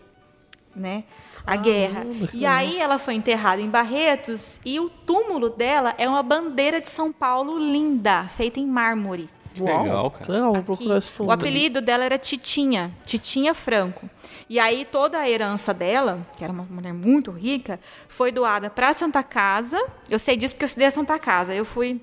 né? 0.76 1.04
A 1.46 1.56
guerra. 1.56 2.04
E 2.34 2.44
aí 2.44 2.78
ela 2.78 2.98
foi 2.98 3.14
enterrada 3.14 3.62
em 3.62 3.68
Barretos 3.68 4.60
e 4.64 4.78
o 4.78 4.90
túmulo 4.90 5.48
dela 5.48 5.94
é 5.96 6.06
uma 6.06 6.22
bandeira 6.22 6.80
de 6.80 6.90
São 6.90 7.10
Paulo 7.12 7.58
linda, 7.58 8.26
feita 8.28 8.60
em 8.60 8.66
mármore. 8.66 9.28
Legal, 9.62 10.10
cara. 10.10 10.32
Legal, 10.32 10.52
vou 10.52 10.62
procurar 10.62 10.98
esse 10.98 11.12
O 11.18 11.30
apelido 11.30 11.80
dela 11.80 12.04
era 12.04 12.18
Titinha, 12.18 12.92
Titinha 13.04 13.54
Franco. 13.54 14.08
E 14.48 14.58
aí 14.58 14.84
toda 14.84 15.18
a 15.18 15.28
herança 15.28 15.72
dela, 15.72 16.26
que 16.36 16.44
era 16.44 16.52
uma 16.52 16.64
mulher 16.64 16.92
muito 16.92 17.30
rica, 17.30 17.78
foi 18.08 18.30
doada 18.32 18.68
para 18.68 18.90
a 18.90 18.92
Santa 18.92 19.22
Casa. 19.22 19.82
Eu 20.08 20.18
sei 20.18 20.36
disso 20.36 20.54
porque 20.54 20.64
eu 20.64 20.66
estudei 20.66 20.88
a 20.88 20.90
Santa 20.90 21.18
Casa. 21.18 21.54
Eu 21.54 21.64
fui, 21.64 22.00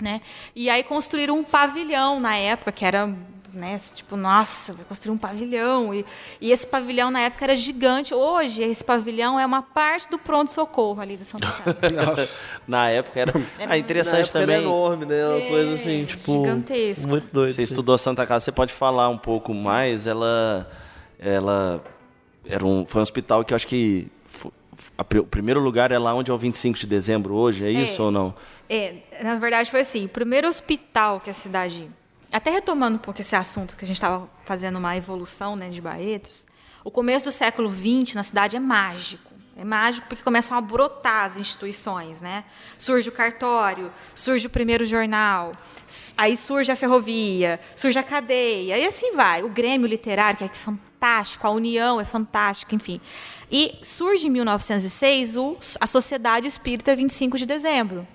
né? 0.00 0.20
E 0.54 0.68
aí 0.70 0.82
construíram 0.82 1.38
um 1.38 1.44
pavilhão 1.44 2.20
na 2.20 2.36
época 2.36 2.72
que 2.72 2.84
era 2.84 3.12
né? 3.54 3.76
Tipo, 3.94 4.16
nossa, 4.16 4.72
vai 4.72 4.84
construir 4.84 5.12
um 5.12 5.18
pavilhão. 5.18 5.94
E, 5.94 6.04
e 6.40 6.52
esse 6.52 6.66
pavilhão 6.66 7.10
na 7.10 7.20
época 7.20 7.44
era 7.44 7.56
gigante. 7.56 8.14
Hoje, 8.14 8.62
esse 8.62 8.84
pavilhão 8.84 9.38
é 9.38 9.46
uma 9.46 9.62
parte 9.62 10.08
do 10.08 10.18
pronto-socorro 10.18 11.00
ali 11.00 11.16
da 11.16 11.24
Santa 11.24 11.50
Casa. 11.50 12.40
Na 12.66 12.88
época 12.88 13.20
era. 13.20 13.32
Ah, 13.58 13.66
Na 13.66 13.78
interessante 13.78 14.28
época 14.28 14.40
também. 14.40 14.56
Era 14.56 14.64
enorme, 14.64 15.06
né? 15.06 15.26
Uma 15.26 15.48
coisa 15.48 15.74
assim, 15.74 16.04
tipo. 16.04 16.32
gigantesco. 16.32 17.08
Muito 17.08 17.28
doido. 17.32 17.52
Você 17.52 17.62
assim. 17.62 17.72
estudou 17.72 17.98
Santa 17.98 18.26
Casa, 18.26 18.44
você 18.44 18.52
pode 18.52 18.72
falar 18.72 19.08
um 19.08 19.18
pouco 19.18 19.52
mais. 19.54 20.06
Ela, 20.06 20.70
ela 21.18 21.82
era 22.44 22.64
um, 22.64 22.84
foi 22.86 23.00
um 23.00 23.02
hospital 23.02 23.44
que 23.44 23.52
eu 23.52 23.56
acho 23.56 23.66
que 23.66 24.10
o 25.18 25.24
primeiro 25.24 25.60
lugar 25.60 25.92
é 25.92 25.98
lá 25.98 26.14
onde 26.14 26.30
é 26.30 26.34
o 26.34 26.38
25 26.38 26.78
de 26.78 26.86
dezembro 26.86 27.34
hoje, 27.34 27.64
é 27.64 27.70
isso 27.70 28.02
ou 28.02 28.10
não? 28.10 28.34
É, 28.68 28.94
na 29.22 29.36
verdade 29.36 29.70
foi 29.70 29.80
assim, 29.80 30.06
o 30.06 30.08
primeiro 30.08 30.48
hospital 30.48 31.20
que 31.20 31.30
a 31.30 31.34
cidade, 31.34 31.88
até 32.32 32.50
retomando 32.50 32.96
um 32.96 33.00
pouco 33.00 33.20
esse 33.20 33.36
assunto 33.36 33.76
que 33.76 33.84
a 33.84 33.86
gente 33.86 33.96
estava 33.96 34.28
fazendo 34.44 34.78
uma 34.78 34.96
evolução, 34.96 35.54
né, 35.54 35.68
de 35.68 35.80
Barretos, 35.80 36.46
o 36.84 36.90
começo 36.90 37.26
do 37.26 37.32
século 37.32 37.70
XX 37.70 38.14
na 38.14 38.22
cidade 38.22 38.56
é 38.56 38.60
mágico. 38.60 39.32
É 39.56 39.64
mágico 39.64 40.06
porque 40.08 40.24
começam 40.24 40.56
a 40.56 40.60
brotar 40.60 41.26
as 41.26 41.36
instituições, 41.36 42.22
né? 42.22 42.42
Surge 42.78 43.10
o 43.10 43.12
cartório, 43.12 43.92
surge 44.14 44.46
o 44.46 44.50
primeiro 44.50 44.86
jornal, 44.86 45.52
aí 46.16 46.38
surge 46.38 46.72
a 46.72 46.76
ferrovia, 46.76 47.60
surge 47.76 47.98
a 47.98 48.02
cadeia, 48.02 48.78
e 48.78 48.86
assim 48.86 49.12
vai. 49.12 49.42
O 49.42 49.50
Grêmio 49.50 49.86
Literário, 49.86 50.38
que 50.38 50.44
é 50.44 50.48
fantástico, 50.48 51.46
a 51.46 51.50
União 51.50 52.00
é 52.00 52.04
fantástica, 52.04 52.74
enfim. 52.74 52.98
E 53.50 53.78
surge 53.82 54.26
em 54.26 54.30
1906 54.30 55.36
o, 55.36 55.58
a 55.78 55.86
Sociedade 55.86 56.48
Espírita 56.48 56.96
25 56.96 57.36
de 57.36 57.44
Dezembro, 57.44 58.08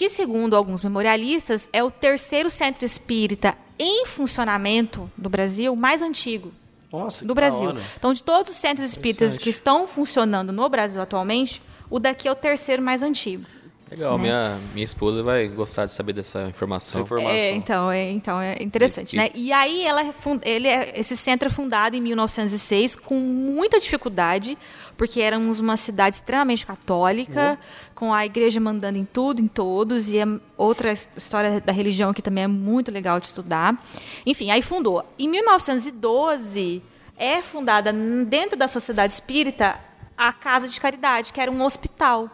que, 0.00 0.08
segundo 0.08 0.56
alguns 0.56 0.80
memorialistas, 0.80 1.68
é 1.74 1.84
o 1.84 1.90
terceiro 1.90 2.48
centro 2.48 2.86
espírita 2.86 3.54
em 3.78 4.06
funcionamento 4.06 5.10
do 5.14 5.28
Brasil 5.28 5.76
mais 5.76 6.00
antigo 6.00 6.54
Nossa, 6.90 7.22
do 7.22 7.34
Brasil. 7.34 7.76
Então, 7.98 8.14
de 8.14 8.22
todos 8.22 8.50
os 8.50 8.56
centros 8.56 8.88
espíritas 8.88 9.36
que 9.36 9.50
estão 9.50 9.86
funcionando 9.86 10.54
no 10.54 10.66
Brasil 10.70 11.02
atualmente, 11.02 11.60
o 11.90 11.98
daqui 11.98 12.26
é 12.26 12.32
o 12.32 12.34
terceiro 12.34 12.80
mais 12.80 13.02
antigo. 13.02 13.44
Legal, 13.90 14.16
minha, 14.16 14.58
minha 14.72 14.84
esposa 14.84 15.22
vai 15.22 15.48
gostar 15.48 15.84
de 15.84 15.92
saber 15.92 16.12
dessa 16.12 16.44
informação. 16.44 17.02
Essa 17.02 17.06
informação. 17.06 17.36
É, 17.36 17.50
então, 17.50 17.92
é, 17.92 18.10
então 18.10 18.40
é 18.40 18.62
interessante, 18.62 19.16
né? 19.16 19.30
E 19.34 19.52
aí 19.52 19.84
ela 19.84 20.00
é 20.00 20.14
ele 20.44 20.68
é, 20.68 20.98
esse 20.98 21.16
centro 21.16 21.48
é 21.48 21.50
fundado 21.50 21.96
em 21.96 22.00
1906 22.00 22.94
com 22.96 23.18
muita 23.18 23.80
dificuldade, 23.80 24.56
porque 25.00 25.22
éramos 25.22 25.58
uma 25.58 25.78
cidade 25.78 26.16
extremamente 26.16 26.66
católica, 26.66 27.58
com 27.94 28.12
a 28.12 28.26
igreja 28.26 28.60
mandando 28.60 28.98
em 28.98 29.04
tudo, 29.06 29.40
em 29.40 29.48
todos, 29.48 30.08
e 30.10 30.18
é 30.18 30.26
outra 30.58 30.92
his- 30.92 31.08
história 31.16 31.58
da 31.58 31.72
religião 31.72 32.12
que 32.12 32.20
também 32.20 32.44
é 32.44 32.46
muito 32.46 32.90
legal 32.90 33.18
de 33.18 33.24
estudar. 33.24 33.82
Enfim, 34.26 34.50
aí 34.50 34.60
fundou. 34.60 35.02
Em 35.18 35.26
1912 35.26 36.82
é 37.16 37.40
fundada 37.40 37.94
dentro 38.26 38.58
da 38.58 38.68
Sociedade 38.68 39.14
Espírita 39.14 39.78
a 40.18 40.34
Casa 40.34 40.68
de 40.68 40.78
Caridade, 40.78 41.32
que 41.32 41.40
era 41.40 41.50
um 41.50 41.62
hospital 41.64 42.28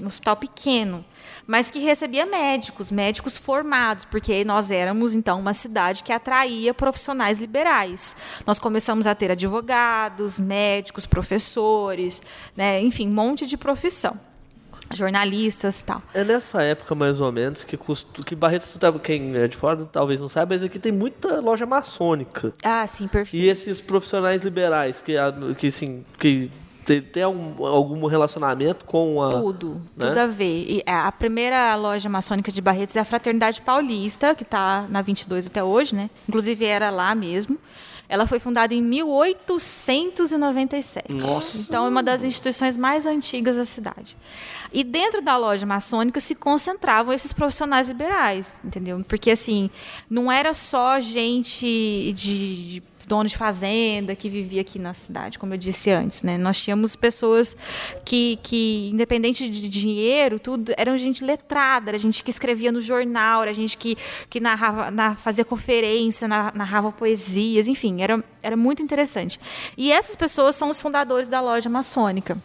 um 0.00 0.06
hospital 0.06 0.36
pequeno, 0.36 1.04
mas 1.52 1.70
que 1.70 1.80
recebia 1.80 2.24
médicos, 2.24 2.90
médicos 2.90 3.36
formados, 3.36 4.06
porque 4.06 4.42
nós 4.42 4.70
éramos 4.70 5.12
então 5.12 5.38
uma 5.38 5.52
cidade 5.52 6.02
que 6.02 6.10
atraía 6.10 6.72
profissionais 6.72 7.38
liberais. 7.38 8.16
Nós 8.46 8.58
começamos 8.58 9.06
a 9.06 9.14
ter 9.14 9.30
advogados, 9.30 10.40
médicos, 10.40 11.04
professores, 11.04 12.22
né, 12.56 12.80
enfim, 12.80 13.06
um 13.06 13.12
monte 13.12 13.44
de 13.44 13.58
profissão, 13.58 14.18
jornalistas, 14.92 15.82
e 15.82 15.84
tal. 15.84 16.02
É 16.14 16.24
nessa 16.24 16.62
época, 16.62 16.94
mais 16.94 17.20
ou 17.20 17.30
menos, 17.30 17.64
que, 17.64 17.76
custo, 17.76 18.24
que 18.24 18.34
Barretos, 18.34 18.74
quem 19.02 19.36
é 19.36 19.46
de 19.46 19.58
fora 19.58 19.84
talvez 19.84 20.20
não 20.20 20.30
saiba, 20.30 20.54
mas 20.54 20.62
aqui 20.62 20.78
tem 20.78 20.90
muita 20.90 21.38
loja 21.38 21.66
maçônica. 21.66 22.50
Ah, 22.64 22.86
sim, 22.86 23.06
perfeito. 23.06 23.44
E 23.44 23.50
esses 23.50 23.78
profissionais 23.78 24.40
liberais, 24.40 25.02
que, 25.02 25.16
que 25.58 25.66
assim, 25.66 26.02
que 26.18 26.50
tem, 26.84 27.00
tem 27.00 27.22
algum, 27.22 27.64
algum 27.64 28.06
relacionamento 28.06 28.84
com 28.84 29.22
a... 29.22 29.30
Tudo, 29.30 29.74
né? 29.96 30.08
tudo 30.08 30.18
a 30.18 30.26
ver. 30.26 30.66
E 30.68 30.82
a 30.86 31.12
a 31.12 31.14
primeira 31.14 31.76
loja 31.76 32.08
maçônica 32.08 32.50
de 32.50 32.62
Barretos 32.62 32.96
é 32.96 33.00
a 33.00 33.04
Fraternidade 33.04 33.60
Paulista, 33.60 34.34
que 34.34 34.44
está 34.44 34.86
na 34.88 35.02
22 35.02 35.46
até 35.46 35.62
hoje, 35.62 35.94
né? 35.94 36.08
Inclusive 36.26 36.64
era 36.64 36.88
lá 36.88 37.14
mesmo. 37.14 37.58
Ela 38.08 38.26
foi 38.26 38.38
fundada 38.38 38.72
em 38.72 38.80
1897. 38.82 41.12
Nossa. 41.12 41.58
Então 41.58 41.84
é 41.84 41.88
uma 41.88 42.02
das 42.02 42.22
instituições 42.22 42.78
mais 42.78 43.04
antigas 43.04 43.56
da 43.56 43.66
cidade. 43.66 44.16
E 44.72 44.82
dentro 44.82 45.20
da 45.20 45.36
loja 45.36 45.66
maçônica 45.66 46.18
se 46.18 46.34
concentravam 46.34 47.12
esses 47.12 47.34
profissionais 47.34 47.88
liberais, 47.88 48.54
entendeu? 48.64 49.04
Porque 49.06 49.30
assim, 49.30 49.68
não 50.08 50.32
era 50.32 50.54
só 50.54 50.98
gente 50.98 52.14
de 52.14 52.82
dono 53.06 53.28
de 53.28 53.36
fazenda 53.36 54.14
que 54.14 54.28
vivia 54.28 54.60
aqui 54.60 54.78
na 54.78 54.94
cidade, 54.94 55.38
como 55.38 55.54
eu 55.54 55.58
disse 55.58 55.90
antes, 55.90 56.22
né? 56.22 56.36
Nós 56.38 56.60
tínhamos 56.60 56.94
pessoas 56.96 57.56
que, 58.04 58.38
que 58.42 58.90
independente 58.92 59.48
de 59.48 59.68
dinheiro, 59.68 60.38
tudo, 60.38 60.72
eram 60.76 60.96
gente 60.98 61.24
letrada, 61.24 61.90
era 61.90 61.98
gente 61.98 62.22
que 62.22 62.30
escrevia 62.30 62.70
no 62.72 62.80
jornal, 62.80 63.42
era 63.42 63.52
gente 63.52 63.76
que, 63.76 63.96
que 64.30 64.40
narrava, 64.40 64.90
na, 64.90 65.14
fazia 65.16 65.44
conferência, 65.44 66.26
na- 66.28 66.52
narrava 66.54 66.90
poesias, 66.92 67.66
enfim, 67.68 68.02
era, 68.02 68.22
era 68.42 68.56
muito 68.56 68.82
interessante. 68.82 69.38
E 69.76 69.90
essas 69.92 70.16
pessoas 70.16 70.56
são 70.56 70.70
os 70.70 70.80
fundadores 70.80 71.28
da 71.28 71.40
loja 71.40 71.68
maçônica. 71.68 72.36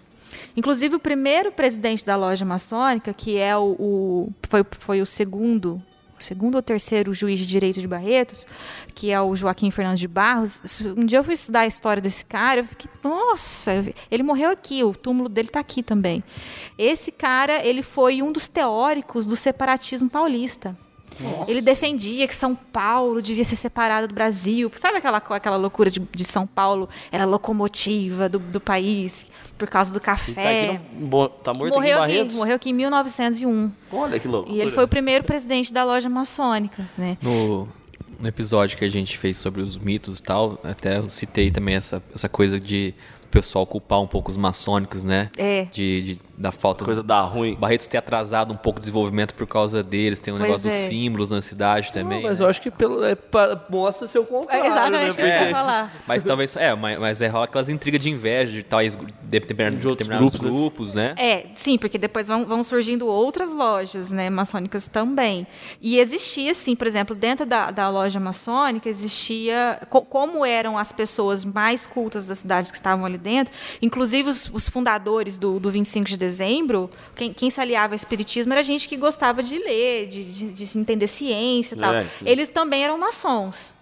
Inclusive, 0.55 0.95
o 0.95 0.99
primeiro 0.99 1.51
presidente 1.51 2.03
da 2.03 2.15
loja 2.15 2.43
maçônica, 2.43 3.13
que 3.13 3.37
é 3.37 3.55
o, 3.55 3.75
o- 3.79 4.33
foi, 4.49 4.65
foi 4.71 5.01
o 5.01 5.05
segundo, 5.05 5.81
segundo 6.19 6.55
ou 6.55 6.61
terceiro 6.61 7.13
juiz 7.13 7.39
de 7.39 7.45
direito 7.45 7.79
de 7.79 7.87
Barretos, 7.87 8.45
que 8.95 9.11
é 9.11 9.21
o 9.21 9.35
Joaquim 9.35 9.71
Fernandes 9.71 9.99
de 9.99 10.07
Barros. 10.07 10.61
Um 10.97 11.05
dia 11.05 11.19
eu 11.19 11.23
fui 11.23 11.33
estudar 11.33 11.61
a 11.61 11.67
história 11.67 12.01
desse 12.01 12.25
cara, 12.25 12.61
eu 12.61 12.65
fiquei, 12.65 12.89
nossa, 13.03 13.71
ele 14.09 14.23
morreu 14.23 14.51
aqui, 14.51 14.83
o 14.83 14.93
túmulo 14.93 15.29
dele 15.29 15.49
está 15.49 15.59
aqui 15.59 15.83
também. 15.83 16.23
Esse 16.77 17.11
cara, 17.11 17.65
ele 17.65 17.81
foi 17.81 18.21
um 18.21 18.31
dos 18.31 18.47
teóricos 18.47 19.25
do 19.25 19.35
separatismo 19.35 20.09
paulista. 20.09 20.75
Ele 21.47 21.61
defendia 21.61 22.27
que 22.27 22.35
São 22.35 22.55
Paulo 22.55 23.21
devia 23.21 23.43
ser 23.43 23.55
separado 23.55 24.07
do 24.07 24.13
Brasil. 24.13 24.71
Sabe 24.79 24.97
aquela, 24.97 25.17
aquela 25.17 25.57
loucura 25.57 25.89
de, 25.89 25.99
de 25.99 26.23
São 26.23 26.45
Paulo? 26.45 26.89
Era 27.11 27.23
a 27.23 27.27
locomotiva 27.27 28.29
do, 28.29 28.39
do 28.39 28.59
país 28.59 29.25
por 29.57 29.67
causa 29.67 29.91
do 29.91 29.99
tá, 29.99 30.05
café. 30.05 30.71
aqui 30.71 30.79
no, 30.93 31.29
tá 31.29 31.53
morto 31.53 31.73
morreu, 31.73 32.03
aqui 32.03 32.13
em 32.13 32.21
aqui, 32.21 32.35
morreu 32.35 32.55
aqui 32.55 32.69
em 32.69 32.73
1901. 32.73 33.71
Olha 33.91 34.19
que 34.19 34.27
louco. 34.27 34.51
E 34.51 34.61
ele 34.61 34.71
foi 34.71 34.83
o 34.83 34.87
primeiro 34.87 35.23
presidente 35.23 35.73
da 35.73 35.83
loja 35.83 36.09
maçônica, 36.09 36.87
né? 36.97 37.17
No, 37.21 37.67
no 38.19 38.27
episódio 38.27 38.77
que 38.77 38.85
a 38.85 38.89
gente 38.89 39.17
fez 39.17 39.37
sobre 39.37 39.61
os 39.61 39.77
mitos 39.77 40.19
e 40.19 40.23
tal, 40.23 40.59
até 40.63 40.97
eu 40.97 41.09
citei 41.09 41.51
também 41.51 41.75
essa, 41.75 42.01
essa 42.13 42.29
coisa 42.29 42.59
de 42.59 42.93
o 43.27 43.29
pessoal 43.29 43.65
culpar 43.67 44.01
um 44.01 44.07
pouco 44.07 44.31
os 44.31 44.37
maçônicos, 44.37 45.03
né? 45.03 45.29
É. 45.37 45.65
De, 45.71 46.01
de- 46.13 46.27
da 46.37 46.51
falta 46.51 46.85
Coisa 46.85 47.01
da 47.01 47.19
ruim. 47.21 47.55
Barretos 47.55 47.87
ter 47.87 47.97
atrasado 47.97 48.53
um 48.53 48.57
pouco 48.57 48.77
o 48.77 48.79
desenvolvimento 48.79 49.33
por 49.33 49.47
causa 49.47 49.81
deles, 49.81 50.19
tem 50.19 50.31
um 50.31 50.37
Pois 50.37 50.47
negócio 50.49 50.69
dos 50.69 50.77
é. 50.77 50.87
símbolos 50.87 51.31
na 51.31 51.41
cidade 51.41 51.91
também. 51.91 52.21
Não, 52.21 52.29
mas 52.29 52.39
né? 52.39 52.45
eu 52.45 52.49
acho 52.49 52.61
que 52.61 52.69
pelo, 52.69 53.03
é, 53.03 53.15
pa- 53.15 53.59
mostra 53.71 54.07
ser 54.07 54.19
o 54.19 54.23
contrário, 54.25 54.63
É 54.63 54.67
exatamente 54.67 55.11
o 55.11 55.15
que 55.15 55.21
eu 55.21 55.25
né? 55.25 55.45
ia 55.45 55.51
falar. 55.51 55.93
Mas 56.07 56.21
talvez. 56.23 56.55
É, 56.55 56.75
mas, 56.75 56.99
mas 56.99 57.21
é, 57.23 57.27
rola 57.27 57.45
aquelas 57.45 57.69
intrigas 57.69 57.99
de 57.99 58.11
inveja 58.11 58.51
de 58.53 58.61
tais 58.61 58.95
de 58.95 59.05
determinados, 59.23 59.79
De 59.81 59.87
outros 59.87 60.07
determinados 60.07 60.39
grupos, 60.39 60.93
né? 60.93 61.07
grupos, 61.09 61.23
né? 61.23 61.37
É, 61.41 61.47
sim, 61.55 61.75
porque 61.75 61.97
depois 61.97 62.27
vão, 62.27 62.45
vão 62.45 62.63
surgindo 62.63 63.07
outras 63.07 63.51
lojas 63.51 64.11
né, 64.11 64.29
maçônicas 64.29 64.87
também. 64.87 65.47
E 65.81 65.97
existia, 65.97 66.53
sim, 66.53 66.75
por 66.75 66.85
exemplo, 66.85 67.15
dentro 67.15 67.47
da, 67.47 67.71
da 67.71 67.89
loja 67.89 68.19
maçônica, 68.19 68.87
existia. 68.87 69.79
co- 69.89 70.01
como 70.03 70.45
eram 70.45 70.77
as 70.77 70.91
pessoas 70.91 71.43
mais 71.43 71.87
cultas 71.87 72.27
da 72.27 72.35
cidade 72.35 72.69
que 72.69 72.75
estavam 72.75 73.05
ali 73.05 73.16
dentro, 73.17 73.53
inclusive 73.81 74.29
os, 74.29 74.49
os 74.53 74.69
fundadores 74.69 75.37
do, 75.37 75.59
do 75.59 75.69
25 75.69 76.05
de 76.05 76.17
dezembro, 76.17 76.89
quem, 77.15 77.33
quem 77.33 77.49
se 77.49 77.59
aliava 77.59 77.93
ao 77.93 77.95
espiritismo 77.95 78.53
era 78.53 78.63
gente 78.63 78.87
que 78.87 78.95
gostava 78.95 79.43
de 79.43 79.57
ler, 79.57 80.07
de, 80.07 80.23
de, 80.23 80.53
de 80.53 80.77
entender 80.77 81.07
ciência 81.07 81.75
e 81.75 81.77
tal. 81.77 81.93
É. 81.93 82.07
Eles 82.25 82.49
também 82.49 82.83
eram 82.83 82.97
maçons. 82.97 83.75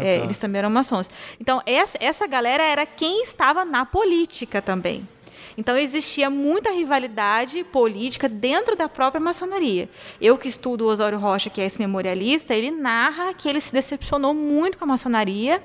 É, 0.00 0.18
Eles 0.18 0.38
também 0.38 0.60
eram 0.60 0.70
maçons. 0.70 1.10
Então, 1.40 1.62
essa, 1.66 1.98
essa 2.00 2.26
galera 2.26 2.62
era 2.62 2.86
quem 2.86 3.22
estava 3.22 3.64
na 3.64 3.84
política 3.84 4.60
também. 4.62 5.06
Então, 5.56 5.76
existia 5.76 6.30
muita 6.30 6.70
rivalidade 6.70 7.64
política 7.64 8.28
dentro 8.28 8.76
da 8.76 8.88
própria 8.88 9.20
maçonaria. 9.20 9.88
Eu 10.20 10.38
que 10.38 10.48
estudo 10.48 10.84
o 10.84 10.88
Osório 10.88 11.18
Rocha, 11.18 11.50
que 11.50 11.60
é 11.60 11.66
esse 11.66 11.80
memorialista, 11.80 12.54
ele 12.54 12.70
narra 12.70 13.34
que 13.34 13.48
ele 13.48 13.60
se 13.60 13.72
decepcionou 13.72 14.32
muito 14.32 14.78
com 14.78 14.84
a 14.84 14.88
maçonaria 14.88 15.62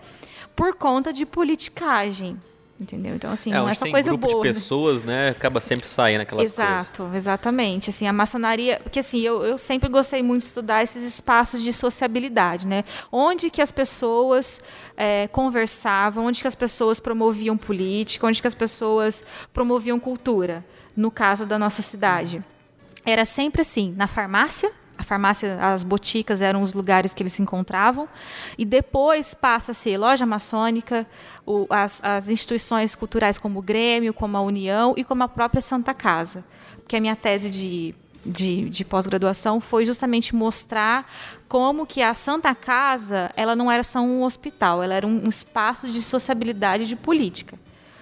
por 0.55 0.75
conta 0.75 1.13
de 1.13 1.25
politicagem. 1.25 2.39
Entendeu? 2.79 3.15
Então, 3.15 3.31
assim, 3.31 3.51
É, 3.51 3.55
não 3.55 3.69
é 3.69 3.73
só 3.75 3.85
tem 3.85 3.93
coisa 3.93 4.09
grupo 4.09 4.27
boa. 4.27 4.41
de 4.41 4.47
né? 4.49 4.53
pessoas, 4.53 5.03
né? 5.03 5.29
Acaba 5.29 5.61
sempre 5.61 5.87
saindo 5.87 6.21
aquelas 6.21 6.51
coisas. 6.51 6.57
Exato, 6.59 7.09
exatamente. 7.13 7.91
Assim, 7.91 8.07
a 8.07 8.11
maçonaria, 8.13 8.79
porque 8.81 8.99
assim, 8.99 9.21
eu, 9.21 9.43
eu 9.43 9.57
sempre 9.57 9.87
gostei 9.87 10.23
muito 10.23 10.41
de 10.41 10.47
estudar 10.47 10.83
esses 10.83 11.03
espaços 11.03 11.61
de 11.61 11.71
sociabilidade, 11.71 12.65
né? 12.65 12.83
Onde 13.11 13.49
que 13.51 13.61
as 13.61 13.71
pessoas 13.71 14.59
eh, 14.97 15.27
conversavam, 15.31 16.25
onde 16.25 16.41
que 16.41 16.47
as 16.47 16.55
pessoas 16.55 16.99
promoviam 16.99 17.55
política, 17.55 18.25
onde 18.27 18.41
que 18.41 18.47
as 18.47 18.55
pessoas 18.55 19.23
promoviam 19.53 19.99
cultura. 19.99 20.65
No 20.97 21.09
caso 21.11 21.45
da 21.45 21.57
nossa 21.59 21.81
cidade, 21.81 22.41
era 23.05 23.23
sempre 23.23 23.61
assim, 23.61 23.93
na 23.95 24.07
farmácia, 24.07 24.71
farmácia, 25.03 25.57
as 25.61 25.83
boticas 25.83 26.41
eram 26.41 26.61
os 26.61 26.73
lugares 26.73 27.13
que 27.13 27.21
eles 27.23 27.33
se 27.33 27.41
encontravam. 27.41 28.07
E 28.57 28.65
depois 28.65 29.33
passa 29.33 29.71
a 29.71 29.75
ser 29.75 29.97
loja 29.97 30.25
maçônica, 30.25 31.05
o- 31.45 31.67
as, 31.69 32.03
as 32.03 32.29
instituições 32.29 32.95
culturais 32.95 33.37
como 33.37 33.59
o 33.59 33.61
Grêmio, 33.61 34.13
como 34.13 34.37
a 34.37 34.41
União 34.41 34.93
e 34.97 35.03
como 35.03 35.23
a 35.23 35.27
própria 35.27 35.61
Santa 35.61 35.93
Casa. 35.93 36.43
Porque 36.77 36.95
a 36.95 37.01
minha 37.01 37.15
tese 37.15 37.49
de, 37.49 37.95
de, 38.25 38.69
de 38.69 38.83
pós-graduação 38.85 39.59
foi 39.61 39.85
justamente 39.85 40.35
mostrar 40.35 41.09
como 41.47 41.85
que 41.85 42.01
a 42.01 42.13
Santa 42.13 42.53
Casa 42.55 43.31
ela 43.35 43.55
não 43.55 43.71
era 43.71 43.83
só 43.83 43.99
um 43.99 44.23
hospital, 44.23 44.81
ela 44.81 44.93
era 44.95 45.05
um, 45.07 45.25
um 45.25 45.29
espaço 45.29 45.87
de 45.87 46.01
sociabilidade 46.01 46.87
de 46.87 46.95
política. 46.95 47.57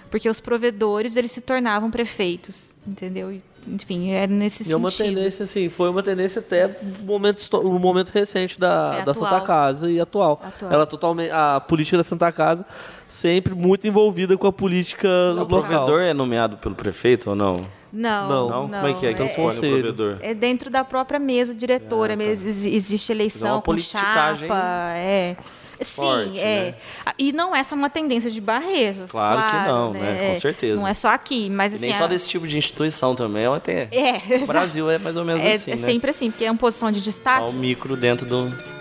Porque 0.09 0.29
os 0.29 0.39
provedores 0.41 1.15
eles 1.15 1.31
se 1.31 1.39
tornavam 1.41 1.89
prefeitos, 1.89 2.73
entendeu? 2.85 3.41
Enfim, 3.67 4.11
era 4.11 4.31
nesse 4.31 4.67
E 4.67 4.71
é 4.71 4.75
uma 4.75 4.89
sentido. 4.89 5.15
tendência, 5.15 5.43
assim, 5.43 5.69
foi 5.69 5.89
uma 5.89 6.01
tendência 6.01 6.39
até 6.39 6.67
no 6.67 7.05
momento, 7.05 7.47
no 7.63 7.79
momento 7.79 8.09
recente 8.09 8.59
da, 8.59 8.97
É, 8.99 9.03
da. 9.03 9.13
Santa 9.13 9.39
Casa 9.41 9.89
e 9.89 9.99
atual. 9.99 10.41
Atual. 10.43 10.71
Ela 10.71 10.85
totalmente. 10.85 11.31
A 11.31 11.59
política 11.59 11.97
da 11.97 12.03
Santa 12.03 12.31
Casa 12.31 12.65
sempre 13.07 13.53
muito 13.53 13.87
envolvida 13.87 14.35
com 14.37 14.47
a 14.47 14.53
política 14.53 15.07
O 15.07 15.33
local. 15.39 15.45
provedor 15.47 16.01
é 16.01 16.13
nomeado 16.13 16.57
pelo 16.57 16.73
prefeito 16.75 17.29
ou 17.29 17.35
não? 17.35 17.57
Não, 17.93 18.29
Não. 18.29 18.49
Não? 18.49 18.69
Como 18.69 18.87
é 18.87 18.93
que 18.93 19.05
é 19.05 19.13
que 19.13 19.21
é- 19.21 19.25
escolhe 19.25 19.47
o 19.47 19.53
conselho. 19.53 19.93
provedor? 19.93 20.17
É 20.21 20.33
dentro 20.33 20.69
da 20.69 20.83
própria 20.83 21.19
mesa 21.19 21.53
diretora, 21.53 22.13
Ah, 22.13 22.17
tá. 22.17 22.23
existe 22.23 23.11
eleição 23.11 23.49
uma 23.55 23.61
com 23.61 23.61
politicagem 23.63 24.47
chapa, 24.47 24.93
é. 24.95 25.35
Sim, 25.83 25.95
forte, 25.95 26.39
é. 26.39 26.75
né? 27.05 27.13
E 27.17 27.31
não 27.31 27.55
é 27.55 27.63
só 27.63 27.75
uma 27.75 27.89
tendência 27.89 28.29
de 28.29 28.39
Barretos. 28.41 29.09
Claro 29.11 29.49
que 29.49 29.67
não, 29.71 29.93
né? 29.93 30.29
Com 30.33 30.39
certeza. 30.39 30.81
Não 30.81 30.87
é 30.87 30.93
só 30.93 31.09
aqui, 31.09 31.49
mas 31.49 31.73
assim. 31.73 31.83
nem 31.85 31.91
a- 31.93 31.97
só 31.97 32.07
desse 32.07 32.27
tipo 32.27 32.47
de 32.47 32.57
instituição 32.57 33.15
também, 33.15 33.43
é 33.43 33.47
até. 33.47 33.87
É, 34.01 34.43
O 34.43 34.47
Brasil 34.47 34.89
é 34.89 34.97
mais 34.97 35.15
ou 35.17 35.23
menos 35.23 35.43
é, 35.43 35.53
assim, 35.53 35.71
é 35.71 35.75
né? 35.75 35.81
sempre 35.81 36.09
assim, 36.11 36.31
porque 36.31 36.43
é 36.45 36.51
uma 36.51 36.57
posição 36.57 36.91
de 36.91 37.01
destaque. 37.01 37.39
Só 37.45 37.49
o 37.49 37.53
micro 37.53 37.95
dentro 37.95 38.25
do. 38.25 38.80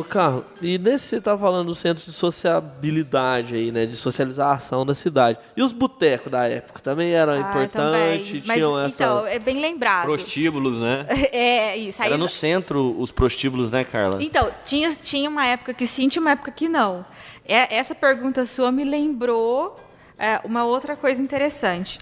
Ô, 0.00 0.04
Carlos, 0.04 0.44
e 0.62 0.78
nesse 0.78 1.06
você 1.06 1.20
tá 1.20 1.36
falando 1.36 1.66
do 1.66 1.74
centro 1.74 2.04
de 2.04 2.12
sociabilidade 2.12 3.54
aí, 3.54 3.70
né? 3.70 3.86
De 3.86 3.96
socialização 3.96 4.84
da 4.84 4.94
cidade. 4.94 5.38
E 5.56 5.62
os 5.62 5.72
botecos 5.72 6.30
da 6.30 6.48
época 6.48 6.80
também 6.80 7.12
eram 7.12 7.34
Ah, 7.34 7.40
importantes? 7.40 7.72
também. 7.72 8.42
Mas, 8.46 8.56
Tinham 8.56 8.78
essa. 8.78 8.94
Então, 8.94 9.26
é 9.26 9.38
bem 9.38 9.60
lembrado. 9.60 10.04
Prostíbulos, 10.04 10.78
né? 10.78 11.06
É, 11.32 11.76
isso. 11.76 12.02
Aí 12.02 12.08
Era 12.08 12.18
no 12.18 12.28
centro 12.28 12.96
os 12.98 13.12
prostíbulos, 13.12 13.70
né, 13.70 13.84
Carla? 13.84 14.22
Então, 14.22 14.50
tinha, 14.64 14.90
tinha 14.94 15.28
uma 15.28 15.46
época 15.46 15.72
que 15.72 15.86
sim, 15.86 16.08
tinha 16.08 16.20
uma 16.20 16.32
época 16.32 16.50
que 16.50 16.68
não. 16.68 17.04
É, 17.46 17.76
essa 17.76 17.94
pergunta 17.94 18.44
sua 18.46 18.70
me 18.72 18.84
lembrou 18.84 19.76
é, 20.18 20.40
uma 20.44 20.64
outra 20.64 20.96
coisa 20.96 21.22
interessante. 21.22 21.98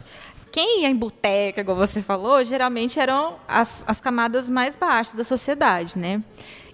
Quem 0.50 0.82
ia 0.82 0.88
em 0.88 0.96
boteca, 0.96 1.60
igual 1.60 1.76
você 1.76 2.02
falou, 2.02 2.42
geralmente 2.44 2.98
eram 2.98 3.34
as, 3.46 3.84
as 3.86 4.00
camadas 4.00 4.48
mais 4.48 4.74
baixas 4.74 5.14
da 5.14 5.24
sociedade, 5.24 5.98
né? 5.98 6.22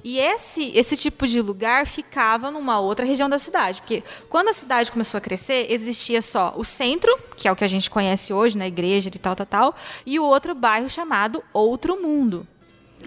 E 0.04 0.18
esse, 0.18 0.70
esse 0.76 0.98
tipo 0.98 1.26
de 1.26 1.40
lugar 1.40 1.86
ficava 1.86 2.50
numa 2.50 2.78
outra 2.78 3.06
região 3.06 3.26
da 3.26 3.38
cidade. 3.38 3.80
Porque 3.80 4.04
quando 4.28 4.48
a 4.48 4.52
cidade 4.52 4.92
começou 4.92 5.16
a 5.16 5.20
crescer, 5.20 5.66
existia 5.70 6.20
só 6.20 6.52
o 6.58 6.62
centro, 6.62 7.10
que 7.38 7.48
é 7.48 7.52
o 7.52 7.56
que 7.56 7.64
a 7.64 7.68
gente 7.68 7.88
conhece 7.88 8.30
hoje, 8.30 8.58
na 8.58 8.66
igreja 8.66 9.08
e 9.12 9.18
tal, 9.18 9.34
tal, 9.34 9.46
tal, 9.46 9.74
e 10.04 10.20
o 10.20 10.24
outro 10.24 10.54
bairro 10.54 10.90
chamado 10.90 11.42
Outro 11.54 12.02
Mundo. 12.02 12.46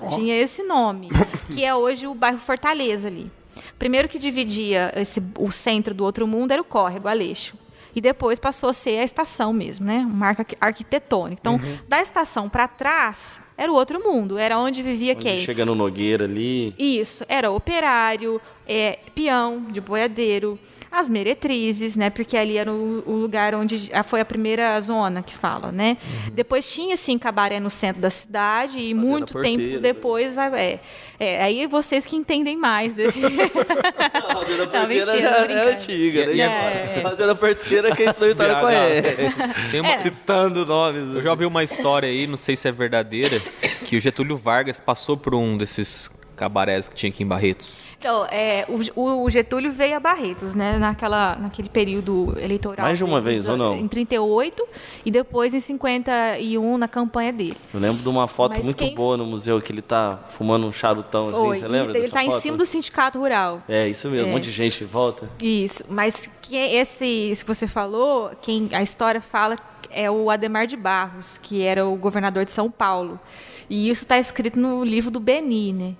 Tinha 0.09 0.35
esse 0.35 0.63
nome, 0.63 1.09
que 1.53 1.63
é 1.63 1.73
hoje 1.75 2.07
o 2.07 2.15
bairro 2.15 2.39
Fortaleza 2.39 3.07
ali. 3.07 3.31
Primeiro 3.77 4.09
que 4.09 4.17
dividia 4.17 4.91
esse, 4.95 5.21
o 5.37 5.51
centro 5.51 5.93
do 5.93 6.03
outro 6.03 6.25
mundo 6.27 6.51
era 6.51 6.61
o 6.61 6.65
córrego, 6.65 7.07
Aleixo. 7.07 7.55
E 7.95 8.01
depois 8.01 8.37
passou 8.39 8.69
a 8.69 8.73
ser 8.73 8.99
a 8.99 9.03
estação 9.03 9.51
mesmo, 9.53 9.85
né? 9.85 9.99
Uma 9.99 10.09
marca 10.09 10.41
arqui- 10.41 10.57
arquitetônica. 10.59 11.39
Então, 11.39 11.59
da 11.87 12.01
estação 12.01 12.47
para 12.49 12.67
trás 12.67 13.39
era 13.57 13.71
o 13.71 13.75
outro 13.75 13.99
mundo, 14.03 14.37
era 14.37 14.57
onde 14.59 14.83
vivia 14.83 15.13
Onde 15.13 15.21
quem? 15.21 15.39
Chega 15.39 15.65
no 15.65 15.73
Nogueira 15.73 16.25
ali. 16.25 16.73
Isso, 16.77 17.25
era 17.27 17.49
operário, 17.49 18.39
é, 18.67 18.99
peão 19.15 19.65
de 19.71 19.81
boiadeiro, 19.81 20.59
as 20.91 21.09
meretrizes, 21.09 21.95
né? 21.95 22.09
Porque 22.09 22.37
ali 22.37 22.57
era 22.57 22.71
o, 22.71 23.03
o 23.05 23.11
lugar 23.13 23.53
onde 23.55 23.91
foi 24.05 24.21
a 24.21 24.25
primeira 24.25 24.79
zona 24.81 25.21
que 25.21 25.33
fala, 25.35 25.71
né? 25.71 25.97
Depois 26.33 26.69
tinha 26.71 26.95
assim 26.95 27.17
cabaré 27.17 27.59
no 27.59 27.69
centro 27.69 28.01
da 28.01 28.09
cidade 28.09 28.79
e 28.79 28.93
muito 28.93 29.33
porteira, 29.33 29.63
tempo 29.63 29.79
depois 29.81 30.33
vai 30.33 30.47
é, 30.57 30.79
é, 31.19 31.43
aí 31.43 31.65
vocês 31.67 32.05
que 32.05 32.15
entendem 32.15 32.55
mais 32.55 32.93
desse 32.93 33.21
A 33.25 33.29
Fazenda 34.35 34.65
Não, 34.65 34.71
Porteira 34.71 35.11
é 35.11 35.45
brincando. 35.45 35.69
antiga, 35.71 36.25
né? 36.27 36.37
É- 36.39 36.99
A 36.99 37.09
Fazenda 37.09 37.35
Porteira, 37.35 37.95
quem 37.95 38.07
estudou 38.07 38.29
história 38.29 38.55
conhece. 38.59 39.71
Tem 39.71 39.81
uma, 39.81 39.97
Citando 39.97 40.65
nomes. 40.65 41.15
Eu 41.15 41.21
já 41.21 41.31
ouvi 41.31 41.45
uma 41.45 41.63
história 41.63 42.07
aí, 42.07 42.27
não 42.27 42.37
sei 42.37 42.55
se 42.55 42.67
é 42.67 42.71
verdadeira, 42.71 43.41
que 43.85 43.95
o 43.95 43.99
Getúlio 43.99 44.37
Vargas 44.37 44.79
passou 44.79 45.17
por 45.17 45.33
um 45.33 45.57
desses 45.57 46.09
cabarés 46.35 46.87
que 46.87 46.95
tinha 46.95 47.09
aqui 47.09 47.23
em 47.23 47.27
Barretos. 47.27 47.77
Então, 47.99 48.25
é, 48.29 48.63
o, 48.95 49.23
o 49.23 49.29
Getúlio 49.29 49.71
veio 49.71 49.95
a 49.95 49.99
Barretos, 49.99 50.53
né, 50.53 50.77
naquela, 50.77 51.35
naquele 51.35 51.67
período 51.67 52.35
eleitoral. 52.39 52.85
Mais 52.85 52.97
de 52.99 53.03
uma 53.03 53.19
deles, 53.19 53.45
vez, 53.45 53.47
ou 53.47 53.57
não? 53.57 53.75
Em 53.75 53.87
38 53.87 54.67
e 55.03 55.09
depois 55.09 55.51
em 55.55 55.59
51 55.59 56.77
na 56.77 56.87
campanha 56.87 57.33
dele. 57.33 57.57
Eu 57.73 57.79
lembro 57.79 58.01
de 58.03 58.07
uma 58.07 58.27
foto 58.27 58.53
Mas 58.57 58.63
muito 58.65 58.77
quem- 58.77 58.93
boa 58.93 59.17
no 59.17 59.25
museu 59.25 59.59
que 59.59 59.71
ele 59.71 59.81
tá 59.81 60.19
fumando 60.27 60.67
um 60.67 60.71
charutão 60.71 61.29
assim, 61.29 61.39
Foi. 61.39 61.57
você 61.57 61.67
lembra 61.67 61.97
ele 61.97 62.05
está 62.05 62.23
em 62.23 62.39
cima 62.39 62.55
do 62.55 62.65
sindicato 62.67 63.17
rural. 63.17 63.63
É, 63.67 63.87
isso 63.89 64.07
mesmo, 64.09 64.27
É. 64.27 64.29
um 64.29 64.33
monte 64.33 64.43
de 64.43 64.51
gente 64.51 64.83
em 64.83 64.87
volta. 64.87 65.27
Isso, 65.41 65.83
mas 65.89 66.29
que 66.41 66.55
esse, 66.55 67.05
isso 67.05 67.43
que 67.43 67.53
você 67.53 67.65
falou, 67.67 68.29
quem 68.41 68.69
a 68.73 68.83
história 68.83 69.21
fala 69.21 69.55
é 69.89 70.09
o 70.11 70.29
Ademar 70.29 70.67
de 70.67 70.77
Barros, 70.77 71.39
que 71.39 71.63
era 71.63 71.83
o 71.87 71.95
governador 71.95 72.45
de 72.45 72.51
São 72.51 72.69
Paulo. 72.69 73.19
E 73.67 73.89
isso 73.89 74.03
está 74.03 74.19
escrito 74.19 74.59
no 74.59 74.83
livro 74.83 75.09
do 75.09 75.19
Beni, 75.19 75.73
né? 75.73 75.93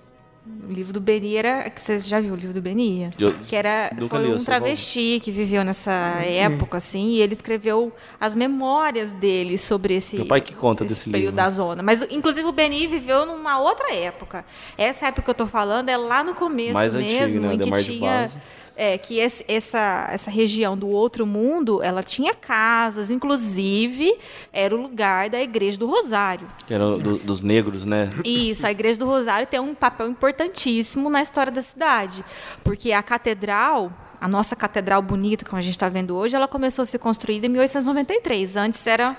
O 0.68 0.72
livro 0.72 0.92
do 0.92 1.00
Beni 1.00 1.36
era. 1.36 1.70
que 1.70 1.82
Você 1.82 1.98
já 2.00 2.20
viu 2.20 2.34
o 2.34 2.36
livro 2.36 2.54
do 2.54 2.62
Beni? 2.62 3.10
Eu 3.18 3.34
que 3.48 3.56
era 3.56 3.90
foi 4.10 4.34
um 4.34 4.38
travesti 4.38 5.22
que 5.24 5.32
viveu 5.32 5.64
nessa 5.64 5.92
época, 6.24 6.78
assim, 6.78 7.12
e 7.12 7.22
ele 7.22 7.34
escreveu 7.34 7.92
as 8.20 8.36
memórias 8.36 9.12
dele 9.14 9.58
sobre 9.58 9.96
esse, 9.96 10.18
Meu 10.18 10.26
pai 10.26 10.42
que 10.42 10.54
conta 10.54 10.84
esse 10.84 10.94
desse 10.94 11.10
período 11.10 11.36
livro. 11.36 11.36
da 11.38 11.50
zona. 11.50 11.82
Mas, 11.84 12.02
inclusive, 12.10 12.48
o 12.48 12.52
Beni 12.52 12.86
viveu 12.88 13.26
numa 13.26 13.60
outra 13.60 13.94
época. 13.94 14.46
Essa 14.78 15.08
época 15.08 15.22
que 15.24 15.30
eu 15.30 15.36
tô 15.36 15.48
falando 15.48 15.90
é 15.90 15.96
lá 15.98 16.24
no 16.24 16.34
começo 16.36 16.74
Mais 16.74 16.94
antigo, 16.96 17.14
mesmo, 17.14 17.42
né? 17.42 17.54
em 17.54 17.60
que 17.60 17.84
tinha. 17.84 18.12
Barros. 18.12 18.38
É, 18.80 18.96
que 18.96 19.18
esse- 19.18 19.44
essa, 19.48 20.08
essa 20.12 20.30
região 20.30 20.78
do 20.78 20.88
outro 20.88 21.26
mundo, 21.26 21.82
ela 21.82 22.04
tinha 22.04 22.36
casas, 22.36 23.10
inclusive 23.10 24.16
era 24.54 24.76
o 24.76 24.80
lugar 24.80 25.32
da 25.32 25.42
Igreja 25.42 25.80
do 25.80 25.88
Rosário. 25.88 26.48
Que 26.68 26.76
era 26.76 26.96
do- 26.96 27.18
dos 27.18 27.42
negros, 27.42 27.86
né? 27.86 28.12
Isso, 28.24 28.68
a 28.68 28.72
Igreja 28.72 29.00
do 29.00 29.08
Rosário 29.08 29.48
tem 29.48 29.60
um 29.60 29.74
papel 29.74 30.08
importantíssimo 30.08 31.10
na 31.10 31.24
história 31.24 31.52
da 31.52 31.64
cidade, 31.64 32.24
porque 32.64 32.92
a 32.92 33.02
catedral, 33.02 33.92
a 34.22 34.28
nossa 34.28 34.56
catedral 34.56 35.02
bonita, 35.02 35.44
como 35.44 35.58
a 35.58 35.62
gente 35.64 35.74
está 35.74 35.90
vendo 35.90 36.16
hoje, 36.16 36.36
ela 36.36 36.48
começou 36.48 36.84
a 36.84 36.86
ser 36.86 37.00
construída 37.00 37.48
em 37.48 37.50
1893. 37.50 38.56
Antes 38.56 38.86
era 38.86 39.18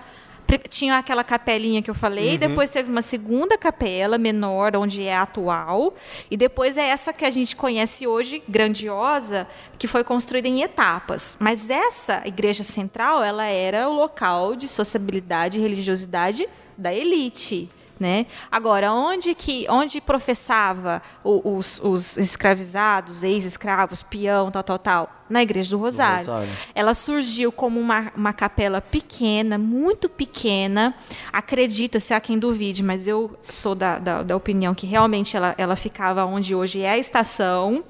tinha 0.69 0.97
aquela 0.97 1.23
capelinha 1.23 1.83
que 1.83 1.91
eu 1.91 1.95
falei, 1.95 2.39
depois 2.39 2.71
teve 2.71 2.91
uma 2.91 3.03
segunda 3.03 3.59
capela 3.59 4.17
menor, 4.17 4.77
onde 4.77 5.05
é 5.05 5.17
atual, 5.17 5.95
e 6.31 6.37
depois 6.37 6.77
é 6.77 6.89
essa 6.89 7.13
que 7.13 7.25
a 7.25 7.31
gente 7.31 7.55
conhece 7.55 8.07
hoje, 8.07 8.43
grandiosa, 8.49 9.47
que 9.79 9.87
foi 9.87 10.03
construída 10.03 10.49
em 10.49 10.63
etapas. 10.63 11.37
Mas 11.39 11.69
essa 11.69 12.23
igreja 12.25 12.65
central, 12.65 13.23
ela 13.23 13.45
era 13.45 13.89
o 13.89 13.93
local 13.93 14.57
de 14.57 14.67
sociabilidade 14.69 15.59
e 15.59 15.61
religiosidade 15.61 16.47
da 16.77 16.95
elite. 16.95 17.69
Né? 17.99 18.27
Agora, 18.49 18.93
onde 18.93 19.35
que 19.35 19.67
onde 19.69 20.01
professava 20.01 21.03
os, 21.25 21.81
os 21.83 22.17
escravizados, 22.17 23.25
ex-escravos, 23.25 24.05
peão, 24.05 24.53
tal, 24.53 24.63
tal, 24.63 24.79
tal? 24.79 25.11
Na 25.29 25.43
Igreja 25.43 25.71
do 25.71 25.79
Rosário. 25.79 26.19
Rosário. 26.19 26.49
Ela 26.77 26.95
surgiu 26.95 27.51
como 27.51 27.81
uma, 27.81 28.13
uma 28.17 28.33
capela 28.33 28.81
pequena, 28.81 29.59
muito 29.59 30.09
pequena. 30.09 30.95
Acredita-se, 31.33 32.15
há 32.15 32.21
quem 32.21 32.39
duvide, 32.39 32.85
mas 32.85 33.09
eu 33.09 33.37
sou 33.51 33.75
da, 33.75 33.99
da, 33.99 34.23
da 34.23 34.37
opinião 34.37 34.75
que 34.77 34.87
realmente 34.87 35.37
ela, 35.37 35.55
ela 35.59 35.75
ficava 35.75 36.25
onde 36.25 36.55
hoje 36.55 36.81
é 36.81 36.91
a 36.91 36.99
estação. 36.99 37.83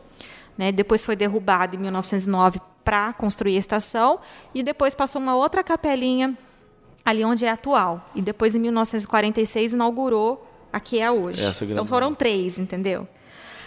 Né? 0.56 0.72
Depois 0.72 1.04
foi 1.04 1.16
derrubada 1.16 1.76
em 1.76 1.78
1909 1.78 2.60
para 2.82 3.12
construir 3.12 3.56
a 3.56 3.58
estação. 3.58 4.20
E 4.54 4.62
depois 4.62 4.94
passou 4.94 5.20
uma 5.20 5.36
outra 5.36 5.62
capelinha 5.62 6.34
ali 7.08 7.24
onde 7.24 7.46
é 7.46 7.50
atual. 7.50 8.10
E 8.14 8.20
depois, 8.20 8.54
em 8.54 8.58
1946, 8.58 9.72
inaugurou 9.72 10.46
a 10.70 10.78
que 10.78 11.00
é 11.00 11.10
hoje. 11.10 11.42
Então 11.72 11.86
foram 11.86 12.14
três, 12.14 12.58
entendeu? 12.58 13.08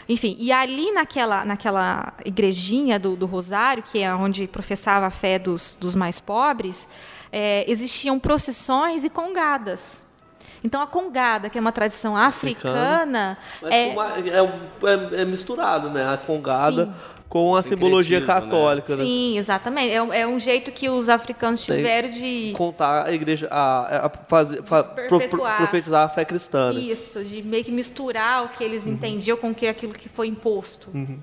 Enfim, 0.07 0.35
e 0.39 0.51
ali 0.51 0.91
naquela, 0.91 1.43
naquela 1.43 2.13
igrejinha 2.23 2.99
do, 2.99 3.15
do 3.15 3.25
Rosário, 3.25 3.81
que 3.81 3.99
é 4.03 4.13
onde 4.13 4.47
professava 4.47 5.07
a 5.07 5.09
fé 5.09 5.39
dos, 5.39 5.75
dos 5.79 5.95
mais 5.95 6.19
pobres, 6.19 6.87
é, 7.31 7.65
existiam 7.67 8.19
procissões 8.19 9.03
e 9.03 9.09
congadas. 9.09 10.05
Então, 10.63 10.79
a 10.79 10.85
congada, 10.85 11.49
que 11.49 11.57
é 11.57 11.61
uma 11.61 11.71
tradição 11.71 12.15
africana, 12.15 13.37
Mas 13.59 13.71
é, 13.73 13.89
é, 13.89 15.17
é- 15.17 15.21
é 15.21 15.25
misturado, 15.25 15.89
né? 15.89 16.07
A 16.07 16.17
congada 16.17 16.85
Sim. 16.85 17.20
Com 17.32 17.55
a 17.55 17.61
simbologia 17.61 18.19
né? 18.19 18.25
católica, 18.25 18.93
né? 18.97 19.05
Sim, 19.05 19.38
exatamente. 19.38 19.93
É, 19.93 20.03
um- 20.03 20.11
é 20.13 20.27
um 20.27 20.38
jeito 20.38 20.69
que 20.69 20.89
os 20.89 21.07
africanos 21.07 21.63
tiveram 21.63 22.09
de. 22.09 22.51
Contar 22.57 23.05
a 23.07 23.13
igreja, 23.13 23.47
a, 23.49 24.07
a 24.07 24.09
fazer, 24.27 24.61
fa- 24.63 24.84
pro- 24.84 25.07
pro- 25.29 25.39
profetizar 25.55 26.05
a 26.05 26.09
fé 26.09 26.25
cristã. 26.25 26.73
né? 26.73 26.82
Isso, 26.82 27.23
de 27.23 27.41
meio 27.41 27.63
que 27.63 27.71
misturar 27.71 28.43
o 28.43 28.49
que 28.49 28.61
eles 28.61 28.86
entendiam 28.86 29.38
com 29.38 29.55
que 29.55 29.65
aquilo 29.65 29.93
que 29.93 30.09
foi 30.09 30.27
imposto. 30.27 30.89
Né? 30.93 31.17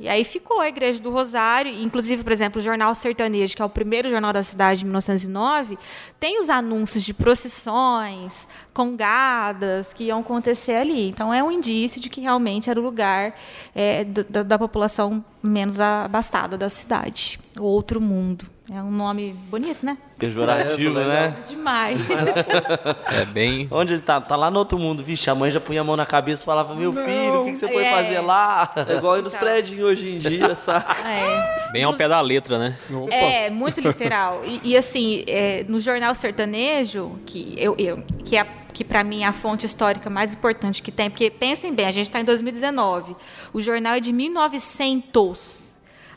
E 0.00 0.08
aí 0.08 0.24
ficou 0.24 0.60
a 0.60 0.68
Igreja 0.68 1.00
do 1.00 1.10
Rosário, 1.10 1.70
inclusive, 1.72 2.22
por 2.24 2.32
exemplo, 2.32 2.60
o 2.60 2.64
Jornal 2.64 2.94
Sertanejo, 2.94 3.54
que 3.54 3.62
é 3.62 3.64
o 3.64 3.68
primeiro 3.68 4.10
jornal 4.10 4.32
da 4.32 4.42
cidade 4.42 4.80
de 4.80 4.84
1909, 4.86 5.78
tem 6.18 6.40
os 6.40 6.50
anúncios 6.50 7.04
de 7.04 7.14
procissões, 7.14 8.48
congadas 8.72 9.92
que 9.92 10.04
iam 10.04 10.20
acontecer 10.20 10.74
ali. 10.74 11.08
Então 11.08 11.32
é 11.32 11.42
um 11.42 11.50
indício 11.50 12.00
de 12.00 12.10
que 12.10 12.20
realmente 12.20 12.68
era 12.68 12.78
o 12.80 12.82
lugar 12.82 13.34
é, 13.74 14.04
da- 14.04 14.24
da, 14.28 14.42
da 14.42 14.58
população 14.58 15.24
menos 15.42 15.78
abastada 15.80 16.56
da 16.58 16.68
cidade. 16.68 17.38
O 17.58 17.62
outro 17.64 18.00
mundo. 18.00 18.46
É 18.72 18.82
um 18.82 18.90
nome 18.90 19.36
bonito, 19.50 19.84
né? 19.84 19.98
Pejorativo, 20.18 20.98
É, 20.98 21.06
né? 21.06 21.36
Demais. 21.46 21.98
É 23.12 23.24
bem. 23.26 23.68
Onde 23.70 23.92
ele 23.94 24.02
tá? 24.02 24.20
Tá 24.22 24.36
lá 24.36 24.50
no 24.50 24.58
outro 24.58 24.78
mundo. 24.78 25.04
Vixe, 25.04 25.28
a 25.28 25.34
mãe 25.34 25.50
já 25.50 25.60
punha 25.60 25.82
a 25.82 25.84
mão 25.84 25.96
na 25.96 26.06
cabeça 26.06 26.42
e 26.42 26.46
falava: 26.46 26.74
Meu 26.74 26.90
filho, 26.92 27.42
o 27.42 27.44
que, 27.44 27.52
que 27.52 27.58
você 27.58 27.68
foi 27.68 27.84
É. 27.84 27.90
fazer 27.92 28.20
lá? 28.20 28.70
É 28.88 28.96
igual 28.96 29.18
ir 29.18 29.22
nos 29.22 29.34
prédios 29.34 29.82
hoje 29.82 30.14
em 30.14 30.18
dia, 30.18 30.56
sabe? 30.56 30.86
É. 31.06 31.72
Bem 31.72 31.84
ao 31.84 31.92
pé 31.92 32.08
da 32.08 32.20
letra, 32.22 32.58
né? 32.58 32.76
É, 33.10 33.50
muito 33.50 33.80
literal. 33.82 34.42
E, 34.46 34.60
e, 34.64 34.76
assim, 34.76 35.24
é, 35.26 35.64
no 35.68 35.78
jornal 35.78 36.14
sertanejo, 36.14 37.12
que 37.26 37.54
eu, 37.58 37.74
eu 37.78 38.02
que 38.24 38.36
é 38.36 38.46
que 38.72 38.82
para 38.82 39.04
mim 39.04 39.22
é 39.22 39.26
a 39.26 39.32
fonte 39.32 39.64
histórica 39.66 40.10
mais 40.10 40.34
importante 40.34 40.82
que 40.82 40.90
tem, 40.90 41.08
porque 41.08 41.30
pensem 41.30 41.72
bem, 41.72 41.86
a 41.86 41.92
gente 41.92 42.06
está 42.08 42.18
em 42.20 42.24
2019, 42.24 43.14
o 43.52 43.60
jornal 43.60 43.94
é 43.94 44.00
de 44.00 44.12
1900. 44.12 45.63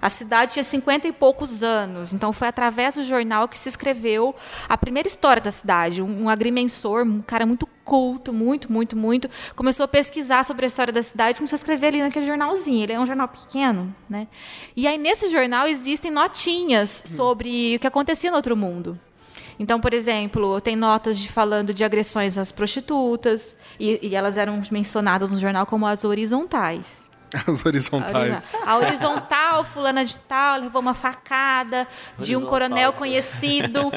A 0.02 0.10
cidade 0.10 0.54
tinha 0.54 0.64
50 0.64 1.08
e 1.08 1.12
poucos 1.12 1.64
anos, 1.64 2.14
então 2.14 2.32
foi 2.32 2.48
através 2.48 2.96
do 2.96 3.04
jornal 3.04 3.48
que 3.48 3.58
se 3.58 3.70
escreveu 3.70 4.36
a 4.70 4.78
primeira 4.78 5.08
história 5.08 5.42
da 5.42 5.52
cidade. 5.52 6.02
Um, 6.02 6.24
um 6.24 6.30
agrimensor, 6.30 7.04
um 7.04 7.22
cara 7.22 7.46
muito 7.46 7.68
culto, 7.84 8.34
muito, 8.34 8.72
muito, 8.72 8.98
muito, 8.98 9.30
começou 9.56 9.86
a 9.86 9.88
pesquisar 9.88 10.44
sobre 10.44 10.66
a 10.66 10.68
história 10.68 10.92
da 10.92 11.02
cidade 11.02 11.32
e 11.32 11.36
começou 11.36 11.56
a 11.56 11.60
escrever 11.60 11.88
ali 11.88 12.02
naquele 12.02 12.26
jornalzinho. 12.26 12.84
Ele 12.84 12.94
é 12.94 13.00
um 13.00 13.06
jornal 13.06 13.28
pequeno, 13.28 13.96
né? 14.10 14.28
E 14.76 14.86
aí 14.86 14.98
nesse 14.98 15.30
jornal 15.30 15.68
existem 15.68 16.12
notinhas 16.12 17.02
sobre 17.06 17.76
o 17.76 17.80
que 17.80 17.88
acontecia 17.88 18.30
no 18.30 18.38
outro 18.38 18.56
mundo. 18.56 19.00
Então, 19.60 19.80
por 19.80 19.94
exemplo, 19.94 20.62
tem 20.62 20.76
notas 20.76 21.18
de 21.18 21.32
falando 21.32 21.74
de 21.74 21.84
agressões 21.84 22.38
às 22.38 22.52
prostitutas 22.52 23.56
e, 23.80 24.00
e 24.08 24.16
elas 24.16 24.38
eram 24.38 24.62
mencionadas 24.70 25.32
no 25.32 25.40
jornal 25.40 25.66
como 25.66 25.88
as 25.88 26.06
horizontais. 26.06 27.07
As 27.48 27.66
horizontais. 27.66 28.48
A 28.66 28.78
horizontal, 28.78 29.64
fulana 29.64 30.06
de 30.06 30.18
tal, 30.20 30.60
levou 30.60 30.82
uma 30.82 30.94
facada 30.94 31.88
de 32.18 32.36
um 32.36 32.40
Horizontal. 32.40 32.50
coronel 32.50 32.94
conhecido. 32.94 33.92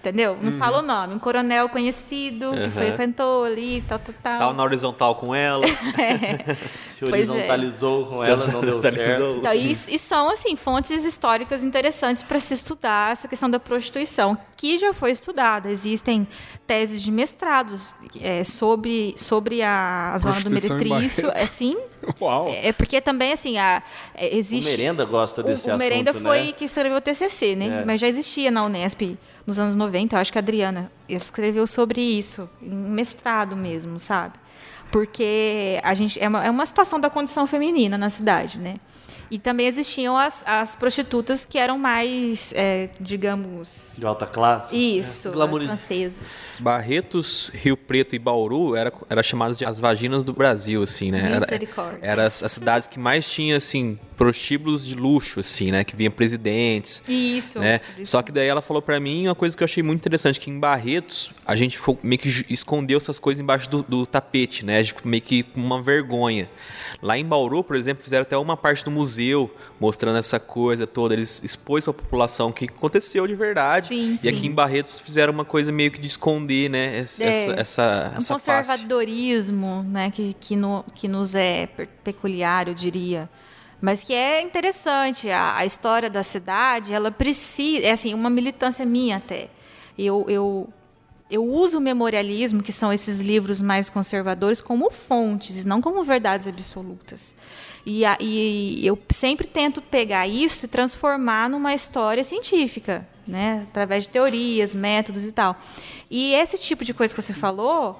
Entendeu? 0.00 0.38
Não 0.40 0.52
fala 0.52 0.78
o 0.78 0.82
nome. 0.82 1.14
Um 1.14 1.18
coronel 1.18 1.68
conhecido 1.68 2.52
que 2.52 2.70
frequentou 2.70 3.44
ali, 3.44 3.84
tal, 3.86 3.98
tal, 3.98 4.14
tal. 4.22 4.38
Tava 4.38 4.52
na 4.54 4.62
horizontal 4.62 5.14
com 5.14 5.34
ela. 5.34 5.66
Se 7.00 7.06
é. 7.06 7.08
horizontalizou 7.08 8.06
com 8.06 8.22
Se 8.22 8.30
ela, 8.30 8.46
não 8.48 8.60
deu 8.60 8.80
certo. 8.80 9.36
Então, 9.38 9.54
e, 9.54 9.72
e 9.72 9.98
são 9.98 10.28
assim 10.28 10.54
fontes 10.54 11.02
históricas 11.04 11.64
interessantes 11.64 12.22
para 12.22 12.38
se 12.38 12.52
estudar 12.52 13.12
essa 13.12 13.26
questão 13.26 13.48
da 13.48 13.58
prostituição, 13.58 14.36
que 14.56 14.78
já 14.78 14.92
foi 14.92 15.10
estudada. 15.10 15.70
Existem 15.70 16.28
teses 16.66 17.00
de 17.00 17.10
mestrados 17.10 17.94
é, 18.20 18.44
sobre, 18.44 19.14
sobre 19.16 19.62
a, 19.62 20.12
a 20.14 20.18
zona 20.18 20.40
do 20.40 20.50
Meretrício. 20.50 21.26
Barretos. 21.26 21.42
É 21.42 21.46
sim. 21.46 21.76
Uau. 22.20 22.50
É 22.62 22.72
porque 22.72 23.00
também 23.00 23.32
assim 23.32 23.56
a, 23.56 23.82
é, 24.14 24.34
O 24.34 24.36
existe. 24.36 24.70
Merenda 24.70 25.04
gosta 25.06 25.42
desse 25.42 25.68
o, 25.68 25.72
o 25.72 25.74
assunto, 25.76 25.88
Merenda 25.88 26.12
foi 26.12 26.46
né? 26.46 26.52
que 26.52 26.66
escreveu 26.66 26.98
o 26.98 27.00
TCC, 27.00 27.56
né? 27.56 27.80
É. 27.80 27.84
Mas 27.84 28.00
já 28.00 28.08
existia 28.08 28.50
na 28.50 28.64
Unesp 28.64 29.16
nos 29.46 29.58
anos 29.58 29.74
90, 29.74 30.14
eu 30.14 30.20
acho 30.20 30.30
que 30.30 30.38
a 30.38 30.40
Adriana 30.40 30.92
escreveu 31.08 31.66
sobre 31.66 32.00
isso, 32.02 32.48
em 32.62 32.68
mestrado 32.68 33.56
mesmo, 33.56 33.98
sabe? 33.98 34.34
Porque 34.90 35.80
a 35.82 35.94
gente 35.94 36.18
é 36.20 36.28
uma, 36.28 36.44
é 36.44 36.50
uma 36.50 36.66
situação 36.66 36.98
da 37.00 37.08
condição 37.08 37.46
feminina 37.46 37.96
na 37.96 38.10
cidade, 38.10 38.58
né? 38.58 38.76
E 39.30 39.38
também 39.38 39.68
existiam 39.68 40.18
as, 40.18 40.42
as 40.44 40.74
prostitutas 40.74 41.44
que 41.44 41.56
eram 41.56 41.78
mais, 41.78 42.52
é, 42.56 42.88
digamos, 43.00 43.92
De 43.96 44.04
alta 44.04 44.26
classe. 44.26 44.74
isso, 44.76 45.28
É, 45.28 45.32
francesas. 45.68 46.56
Barretos, 46.58 47.48
Rio 47.54 47.76
Preto 47.76 48.16
e 48.16 48.18
Bauru 48.18 48.74
era, 48.74 48.92
era 49.08 49.22
chamadas 49.22 49.56
de 49.56 49.64
as 49.64 49.78
vaginas 49.78 50.24
do 50.24 50.32
Brasil, 50.32 50.82
assim, 50.82 51.12
né? 51.12 51.30
Era, 51.30 51.40
Misericórdia. 51.40 51.98
era 52.02 52.26
as, 52.26 52.42
as 52.42 52.50
cidades 52.50 52.88
que 52.88 52.98
mais 52.98 53.30
tinha, 53.30 53.56
assim, 53.56 53.96
prostíbulos 54.20 54.84
de 54.84 54.94
luxo, 54.94 55.40
assim, 55.40 55.70
né? 55.70 55.82
Que 55.82 55.96
vinham 55.96 56.12
presidentes, 56.12 57.02
Isso. 57.08 57.58
né? 57.58 57.80
isso. 57.98 58.10
Só 58.10 58.20
que 58.20 58.30
daí 58.30 58.46
ela 58.48 58.60
falou 58.60 58.82
pra 58.82 59.00
mim 59.00 59.26
uma 59.28 59.34
coisa 59.34 59.56
que 59.56 59.62
eu 59.62 59.64
achei 59.64 59.82
muito 59.82 59.98
interessante, 60.00 60.38
que 60.38 60.50
em 60.50 60.58
Barretos 60.60 61.32
a 61.46 61.56
gente 61.56 61.80
meio 62.02 62.18
que 62.18 62.28
escondeu 62.50 62.98
essas 62.98 63.18
coisas 63.18 63.42
embaixo 63.42 63.70
do, 63.70 63.82
do 63.82 64.04
tapete, 64.04 64.62
né? 64.62 64.82
Meio 65.04 65.22
que 65.22 65.42
com 65.42 65.58
uma 65.62 65.80
vergonha. 65.80 66.50
Lá 67.00 67.16
em 67.16 67.24
Bauru, 67.24 67.64
por 67.64 67.76
exemplo, 67.76 68.04
fizeram 68.04 68.20
até 68.20 68.36
uma 68.36 68.58
parte 68.58 68.84
do 68.84 68.90
museu 68.90 69.50
mostrando 69.80 70.18
essa 70.18 70.38
coisa 70.38 70.86
toda. 70.86 71.14
Eles 71.14 71.42
expôs 71.42 71.82
pra 71.84 71.94
população 71.94 72.50
o 72.50 72.52
que 72.52 72.66
aconteceu 72.66 73.26
de 73.26 73.34
verdade. 73.34 73.86
Sim, 73.88 74.12
e 74.16 74.18
sim. 74.18 74.28
aqui 74.28 74.46
em 74.48 74.52
Barretos 74.52 75.00
fizeram 75.00 75.32
uma 75.32 75.46
coisa 75.46 75.72
meio 75.72 75.90
que 75.90 75.98
de 75.98 76.08
esconder, 76.08 76.68
né? 76.68 76.98
Essa, 76.98 77.24
É, 77.24 77.28
essa, 77.28 77.52
essa, 77.52 78.12
um 78.14 78.18
essa 78.18 78.38
face. 78.38 78.68
conservadorismo, 78.68 79.82
né, 79.84 80.10
que, 80.10 80.36
que, 80.38 80.54
no- 80.56 80.84
que 80.94 81.08
nos 81.08 81.34
é 81.34 81.66
peculiar, 82.04 82.68
eu 82.68 82.74
diria. 82.74 83.26
Mas 83.80 84.02
que 84.02 84.12
é 84.12 84.42
interessante. 84.42 85.30
A, 85.30 85.56
a 85.56 85.64
história 85.66 86.10
da 86.10 86.22
cidade, 86.22 86.92
ela 86.92 87.10
precisa. 87.10 87.86
É 87.86 87.92
assim, 87.92 88.12
uma 88.14 88.28
militância 88.30 88.84
minha 88.84 89.16
até. 89.16 89.48
Eu, 89.98 90.24
eu, 90.28 90.68
eu 91.30 91.44
uso 91.44 91.78
o 91.78 91.80
memorialismo, 91.80 92.62
que 92.62 92.72
são 92.72 92.92
esses 92.92 93.18
livros 93.20 93.60
mais 93.60 93.88
conservadores, 93.90 94.60
como 94.60 94.90
fontes, 94.90 95.64
não 95.64 95.80
como 95.80 96.02
verdades 96.04 96.46
absolutas. 96.46 97.34
E, 97.86 98.04
a- 98.04 98.18
e 98.20 98.84
eu 98.86 98.98
sempre 99.10 99.46
tento 99.46 99.80
pegar 99.80 100.26
isso 100.26 100.66
e 100.66 100.68
transformar 100.68 101.48
numa 101.48 101.74
história 101.74 102.22
científica, 102.22 103.06
né? 103.26 103.62
através 103.68 104.04
de 104.04 104.10
teorias, 104.10 104.74
métodos 104.74 105.24
e 105.24 105.32
tal. 105.32 105.54
E 106.10 106.34
esse 106.34 106.58
tipo 106.58 106.84
de 106.84 106.92
coisa 106.92 107.14
que 107.14 107.22
você 107.22 107.32
falou 107.32 107.98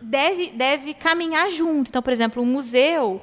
deve, 0.00 0.50
deve 0.52 0.94
caminhar 0.94 1.50
junto. 1.50 1.88
Então, 1.88 2.02
por 2.02 2.12
exemplo, 2.12 2.40
um 2.42 2.46
museu 2.46 3.20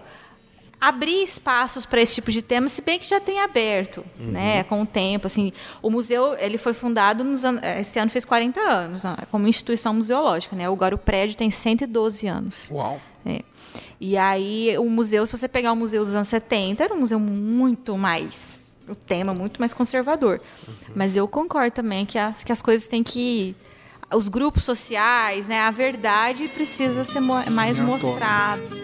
abrir 0.87 1.23
espaços 1.23 1.85
para 1.85 2.01
esse 2.01 2.15
tipo 2.15 2.31
de 2.31 2.41
tema, 2.41 2.67
se 2.67 2.81
bem 2.81 2.99
que 2.99 3.07
já 3.07 3.19
tem 3.19 3.39
aberto, 3.39 4.03
né, 4.17 4.63
com 4.65 4.81
o 4.81 4.85
tempo, 4.85 5.27
assim, 5.27 5.53
o 5.81 5.89
museu, 5.89 6.35
ele 6.37 6.57
foi 6.57 6.73
fundado 6.73 7.23
nos 7.23 7.45
anos, 7.45 7.61
esse 7.79 7.99
ano 7.99 8.11
fez 8.11 8.25
40 8.25 8.59
anos, 8.59 9.03
né, 9.03 9.15
como 9.31 9.47
instituição 9.47 9.93
museológica, 9.93 10.55
né? 10.55 10.67
Agora 10.67 10.93
o 10.93 10.97
prédio 10.97 11.37
tem 11.37 11.49
112 11.49 12.27
anos. 12.27 12.69
Uau. 12.69 12.99
É. 13.25 13.41
E 13.99 14.17
aí, 14.17 14.77
o 14.77 14.89
museu, 14.89 15.25
se 15.25 15.37
você 15.37 15.47
pegar 15.47 15.71
o 15.71 15.75
museu 15.75 16.03
dos 16.03 16.13
anos 16.13 16.27
70, 16.27 16.83
era 16.83 16.93
um 16.93 16.99
museu 16.99 17.19
muito 17.19 17.97
mais. 17.97 18.75
O 18.87 18.93
tema 18.93 19.33
muito 19.33 19.61
mais 19.61 19.73
conservador. 19.73 20.41
Mas 20.93 21.15
eu 21.15 21.25
concordo 21.25 21.71
também 21.71 22.05
que, 22.05 22.19
as 22.19 22.43
que 22.43 22.51
as 22.51 22.61
coisas 22.61 22.85
têm 22.85 23.01
que. 23.01 23.55
Os 24.13 24.27
grupos 24.27 24.65
sociais, 24.65 25.47
né, 25.47 25.61
a 25.61 25.71
verdade 25.71 26.49
precisa 26.49 27.05
ser 27.05 27.21
mais 27.21 27.79
mostrada. 27.79 28.82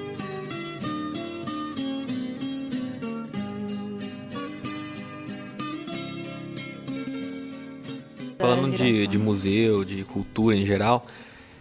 Falando 8.39 8.75
de, 8.75 9.05
de 9.07 9.17
museu, 9.17 9.83
de 9.83 10.03
cultura 10.05 10.55
em 10.55 10.65
geral, 10.65 11.05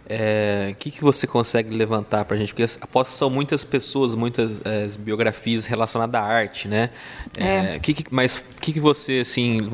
é, 0.07 0.69
o 0.71 0.75
que, 0.75 0.89
que 0.89 1.03
você 1.03 1.27
consegue 1.27 1.75
levantar 1.75 2.25
pra 2.25 2.37
gente? 2.37 2.53
Porque 2.53 2.71
aposto 2.81 3.11
são 3.11 3.29
muitas 3.29 3.63
pessoas, 3.63 4.15
muitas 4.15 4.61
é, 4.63 4.87
biografias 4.97 5.65
relacionadas 5.65 6.19
à 6.19 6.23
arte, 6.23 6.67
né? 6.67 6.89
É, 7.37 7.77
que 7.79 7.93
que- 7.93 8.05
mas 8.09 8.37
o 8.57 8.59
que, 8.61 8.73
que 8.73 8.79
você, 8.79 9.19
assim, 9.19 9.69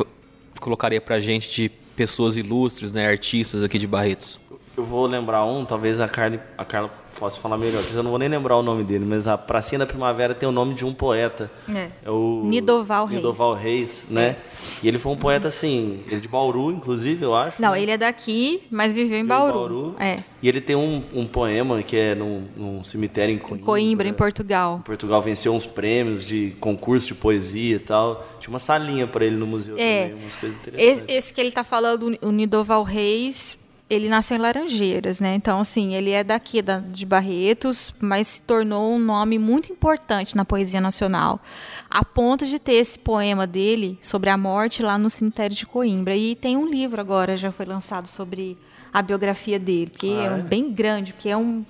colocaria 0.59 0.99
pra 0.99 1.19
gente 1.19 1.49
de 1.53 1.69
pessoas 1.95 2.35
ilustres, 2.37 2.91
né? 2.91 3.07
Artistas 3.07 3.63
aqui 3.63 3.77
de 3.79 3.87
Barretos? 3.87 4.39
Eu 4.77 4.83
vou 4.83 5.05
lembrar 5.05 5.45
um, 5.45 5.63
talvez 5.63 6.01
a 6.01 6.07
Carla, 6.07 6.39
a 6.57 6.65
Carla 6.65 6.89
possa 7.17 7.39
falar 7.39 7.57
melhor, 7.57 7.81
porque 7.81 7.97
eu 7.97 8.03
não 8.03 8.09
vou 8.09 8.19
nem 8.19 8.27
lembrar 8.27 8.57
o 8.57 8.61
nome 8.61 8.83
dele, 8.83 9.05
mas 9.05 9.25
a 9.25 9.37
Pracinha 9.37 9.79
da 9.79 9.85
Primavera 9.85 10.35
tem 10.35 10.49
o 10.49 10.51
nome 10.51 10.73
de 10.73 10.83
um 10.85 10.93
poeta. 10.93 11.49
É. 11.73 11.89
o 12.11 12.43
Nidoval 12.43 13.05
Reis. 13.05 13.15
Nidoval 13.15 13.53
Reis, 13.53 14.05
né? 14.09 14.35
E 14.83 14.87
ele 14.89 14.99
foi 14.99 15.13
um 15.13 15.15
poeta 15.15 15.47
assim, 15.47 16.01
ele 16.05 16.17
é 16.17 16.19
de 16.19 16.27
Bauru, 16.27 16.71
inclusive, 16.71 17.23
eu 17.23 17.33
acho. 17.33 17.61
Não, 17.61 17.71
né? 17.71 17.81
ele 17.81 17.91
é 17.91 17.97
daqui, 17.97 18.63
mas 18.69 18.91
viveu 18.91 19.17
em 19.17 19.21
Viveu 19.21 19.37
Bauru. 19.37 19.95
É, 19.97 20.17
E 20.43 20.49
ele 20.49 20.59
tem 20.59 20.75
um, 20.75 21.01
um 21.13 21.25
poema 21.25 21.81
que 21.81 21.95
é 21.95 22.13
num, 22.13 22.43
num 22.57 22.83
cemitério 22.83 23.33
em 23.33 23.37
Coimbra. 23.39 23.65
Coimbra, 23.65 24.07
em 24.09 24.13
Portugal. 24.13 24.79
Em 24.79 24.83
Portugal 24.83 25.21
venceu 25.21 25.53
uns 25.53 25.65
prêmios 25.65 26.27
de 26.27 26.53
concurso 26.59 27.07
de 27.07 27.15
poesia 27.15 27.77
e 27.77 27.79
tal. 27.79 28.27
Tinha 28.41 28.51
uma 28.51 28.59
salinha 28.59 29.07
para 29.07 29.23
ele 29.23 29.37
no 29.37 29.47
museu 29.47 29.75
É. 29.77 30.09
também, 30.09 30.21
umas 30.21 30.35
coisas 30.35 30.59
interessantes. 30.59 31.03
esse 31.07 31.33
que 31.33 31.39
ele 31.39 31.47
está 31.49 31.63
falando, 31.63 32.17
o 32.21 32.29
Nidoval 32.31 32.83
Reis, 32.83 33.57
Ele 33.87 34.09
nasceu 34.09 34.35
em 34.35 34.39
Laranjeiras, 34.39 35.19
né? 35.19 35.35
Então, 35.35 35.59
assim, 35.59 35.93
ele 35.93 36.09
é 36.09 36.23
daqui, 36.23 36.59
da, 36.59 36.79
de 36.79 37.05
Barretos, 37.05 37.93
mas 37.99 38.27
se 38.27 38.41
tornou 38.41 38.91
um 38.95 38.97
nome 38.99 39.37
muito 39.37 39.71
importante 39.71 40.35
na 40.35 40.43
poesia 40.43 40.81
nacional. 40.81 41.39
A 41.87 42.03
ponto 42.03 42.47
de 42.47 42.57
ter 42.57 42.73
esse 42.73 42.97
poema 42.97 43.45
dele 43.45 43.99
sobre 44.01 44.31
a 44.31 44.37
morte 44.37 44.81
lá 44.81 44.97
no 44.97 45.07
cemitério 45.07 45.55
de 45.55 45.67
Coimbra. 45.67 46.15
E 46.15 46.35
tem 46.35 46.57
um 46.57 46.67
livro 46.67 46.99
agora, 46.99 47.37
já 47.37 47.51
foi 47.51 47.67
lançado 47.67 48.07
sobre 48.07 48.57
a 48.91 49.03
biografia 49.03 49.59
dele, 49.59 49.91
que 49.95 50.11
é, 50.11 50.31
um- 50.31 50.41
bem 50.41 50.71
grande, 50.71 51.13
porque 51.13 51.29
é 51.29 51.37
um. 51.37 51.63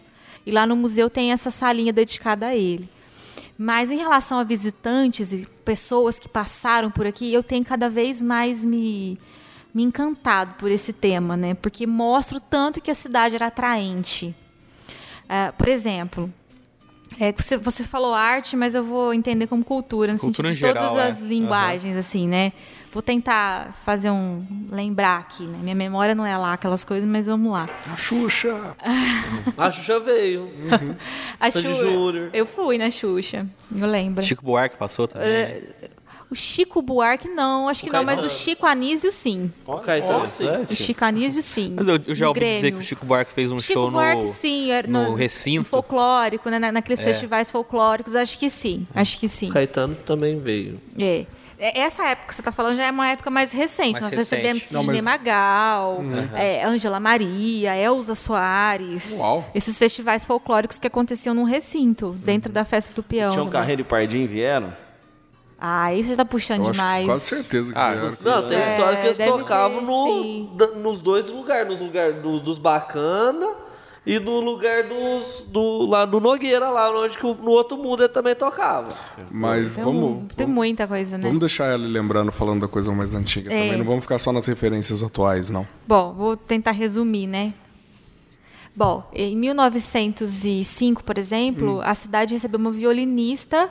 E 0.45 0.51
lá 0.51 0.65
no 0.65 0.75
museu 0.77 1.09
tem 1.09 1.33
essa 1.33 1.51
salinha 1.51 1.91
dedicada 1.91 2.45
a 2.47 2.55
ele. 2.55 2.87
Mas 3.57 3.91
em 3.91 3.97
relação 3.97 4.37
a 4.37 4.43
visitantes 4.43 5.33
e 5.33 5.45
pessoas 5.65 6.17
que 6.17 6.29
passaram 6.29 6.89
por 6.89 7.05
aqui, 7.05 7.33
eu 7.33 7.43
tenho 7.43 7.65
cada 7.65 7.89
vez 7.89 8.21
mais 8.21 8.63
me, 8.63 9.17
me 9.75 9.83
encantado 9.83 10.53
por 10.57 10.71
esse 10.71 10.93
tema, 10.93 11.35
né? 11.35 11.53
Porque 11.53 11.85
mostra 11.85 12.37
o 12.37 12.39
tanto 12.39 12.79
que 12.79 12.89
a 12.89 12.95
cidade 12.95 13.35
era 13.35 13.47
atraente. 13.47 14.33
Ah, 15.27 15.53
por 15.57 15.67
exemplo, 15.67 16.33
é, 17.19 17.33
você, 17.33 17.57
você 17.57 17.83
falou 17.83 18.13
arte, 18.13 18.55
mas 18.55 18.73
eu 18.73 18.83
vou 18.83 19.13
entender 19.13 19.47
como 19.47 19.65
cultura, 19.65 20.13
no 20.13 20.19
Cultura 20.19 20.49
sentido 20.49 20.69
de 20.69 20.73
geral, 20.73 20.89
todas 20.89 21.05
é. 21.05 21.09
as 21.09 21.19
linguagens, 21.19 21.97
assim, 21.97 22.25
né? 22.25 22.53
Vou 22.89 23.01
tentar 23.01 23.73
fazer 23.83 24.09
um. 24.09 24.45
lembrar 24.71 25.19
aqui, 25.19 25.43
né? 25.43 25.57
Minha 25.61 25.75
memória 25.75 26.15
não 26.15 26.25
é 26.25 26.37
lá 26.37 26.53
aquelas 26.53 26.85
coisas, 26.85 27.07
mas 27.07 27.27
vamos 27.27 27.51
lá. 27.51 27.67
A 27.91 27.97
Xuxa. 27.97 28.77
A 29.57 29.69
Xuxa 29.69 29.99
veio. 29.99 30.49
A 31.37 31.51
Sandy 31.51 31.67
Xuxa-. 31.67 32.29
Eu 32.31 32.45
fui 32.45 32.77
na 32.77 32.89
Xuxa, 32.89 33.45
eu 33.77 33.85
lembro. 33.85 34.23
Chico 34.23 34.45
Buarque 34.45 34.77
passou 34.77 35.09
também. 35.09 35.27
É, 35.27 35.89
O 36.35 36.37
Chico 36.37 36.81
Buarque, 36.81 37.29
não, 37.29 37.69
acho 37.69 37.81
que 37.81 37.89
não, 37.89 38.03
mas 38.03 38.21
o 38.21 38.29
Chico 38.29 38.65
Anísio, 38.65 39.09
sim. 39.09 39.49
O 39.65 39.77
Caetano, 39.77 40.29
sim. 40.29 40.45
O 40.69 40.75
Chico 40.75 41.05
Anísio, 41.05 41.41
sim. 41.41 41.73
Mas 41.77 41.87
eu, 41.87 41.97
eu 42.07 42.13
já 42.13 42.27
ouvi 42.27 42.41
dizer 42.41 42.71
que 42.73 42.77
o 42.77 42.81
Chico 42.81 43.05
Buarque 43.05 43.31
fez 43.31 43.51
um 43.51 43.59
Chico 43.59 43.79
show 43.79 43.89
Buarque, 43.91 44.23
no, 44.23 44.33
sim, 44.33 44.69
era 44.69 44.85
no 44.85 45.11
no 45.11 45.15
recinto. 45.15 45.55
É. 45.55 45.59
no 45.59 45.63
folclórico, 45.65 46.49
né, 46.49 46.59
na- 46.59 46.73
naqueles 46.73 47.01
festivais 47.01 47.49
folclóricos, 47.49 48.13
acho 48.15 48.37
que 48.37 48.49
sim, 48.49 48.85
acho 48.93 49.17
que 49.17 49.29
sim. 49.29 49.49
O 49.49 49.53
Caetano 49.53 49.95
também 49.95 50.37
veio. 50.37 50.77
É. 50.99 51.25
É, 51.57 51.79
Essa 51.79 52.05
época 52.09 52.27
que 52.27 52.35
você 52.35 52.41
está 52.41 52.51
falando 52.51 52.75
já 52.75 52.83
é 52.87 52.91
uma 52.91 53.07
época 53.07 53.29
mais 53.31 53.53
recente. 53.53 53.93
Mais 53.93 54.01
Nós 54.03 54.11
recente. 54.11 54.41
recebemos 54.41 54.63
Sidney 54.63 55.01
mas- 55.01 55.01
Magal, 55.01 56.03
é, 56.35 56.65
Ângela 56.65 56.99
Maria, 56.99 57.77
Elza 57.77 58.13
Soares. 58.13 59.15
Uau. 59.17 59.49
Esses 59.55 59.77
festivais 59.77 60.25
folclóricos 60.25 60.77
que 60.79 60.87
aconteciam 60.87 61.33
num 61.33 61.43
recinto, 61.45 62.09
dentro 62.25 62.51
da 62.51 62.65
festa 62.65 62.93
do 62.93 63.01
peão. 63.01 63.29
Tinha 63.29 63.43
um? 63.43 63.49
Carreiro 63.49 63.79
e 63.81 63.85
Pardinho 63.85 64.27
vieram? 64.27 64.73
Ah, 65.59 65.85
aí 65.85 66.03
você 66.03 66.15
tá 66.15 66.25
puxando 66.25 66.65
Eu 66.65 66.71
demais. 66.73 67.05
quase 67.05 67.25
certeza 67.25 67.71
que 67.71 67.79
Ah, 67.79 67.91
vieram. 67.91 68.09
Não, 68.23 68.47
tem 68.47 68.57
É, 68.57 68.67
história 68.67 68.99
que 68.99 69.05
eles 69.07 69.17
tocavam 69.17 69.79
ter, 69.79 69.85
no, 69.85 70.75
nos 70.81 70.99
dois 71.01 71.29
lugares. 71.29 71.67
Nos 71.67 71.79
lugares 71.81 72.21
do- 72.21 72.39
dos 72.41 72.57
bacana 72.57 73.47
e 74.05 74.19
no 74.19 74.41
lugar 74.41 74.83
dos. 74.83 75.45
Do, 75.47 75.85
lá 75.87 76.03
do 76.05 76.19
Nogueira, 76.19 76.69
lá 76.69 76.91
onde 76.91 77.17
que 77.17 77.23
no 77.23 77.51
outro 77.51 77.77
mundo 77.77 78.03
ele 78.03 78.09
também 78.09 78.35
tocava. 78.35 78.93
Mas 79.31 79.75
Tem, 79.75 79.83
vamos, 79.83 80.25
tem 80.35 80.45
muita 80.45 80.85
coisa, 80.85 81.17
né? 81.17 81.23
vamos 81.23 81.39
deixar 81.39 81.65
ela 81.67 81.87
lembrando, 81.87 82.31
falando 82.33 82.61
da 82.61 82.67
coisa 82.67 82.91
mais 82.91 83.15
antiga 83.15 83.51
É. 83.51 83.63
também. 83.63 83.77
Não 83.77 83.85
vamos 83.85 84.03
ficar 84.03 84.19
só 84.19 84.31
nas 84.33 84.45
referências 84.45 85.01
atuais, 85.01 85.49
não. 85.49 85.65
Bom, 85.87 86.13
vou 86.13 86.35
tentar 86.35 86.71
resumir, 86.71 87.27
né? 87.27 87.53
Bom, 88.75 89.09
em 89.13 89.37
1905, 89.37 91.01
por 91.03 91.17
exemplo, 91.17 91.79
a 91.81 91.95
cidade 91.95 92.33
recebeu 92.33 92.59
uma 92.59 92.71
violinista 92.71 93.69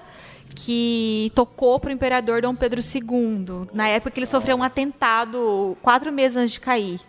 que 0.55 1.30
tocou 1.34 1.78
para 1.78 1.90
o 1.90 1.92
imperador 1.92 2.42
Dom 2.42 2.55
Pedro 2.55 2.80
II, 2.80 3.68
na 3.72 3.88
época 3.88 4.11
que 4.11 4.20
ele 4.20 4.26
sofreu 4.26 4.57
um 4.57 4.62
atentado 4.62 5.76
quatro 5.82 6.12
meses 6.12 6.36
antes 6.36 6.53
de 6.53 6.61
cair. 6.61 7.01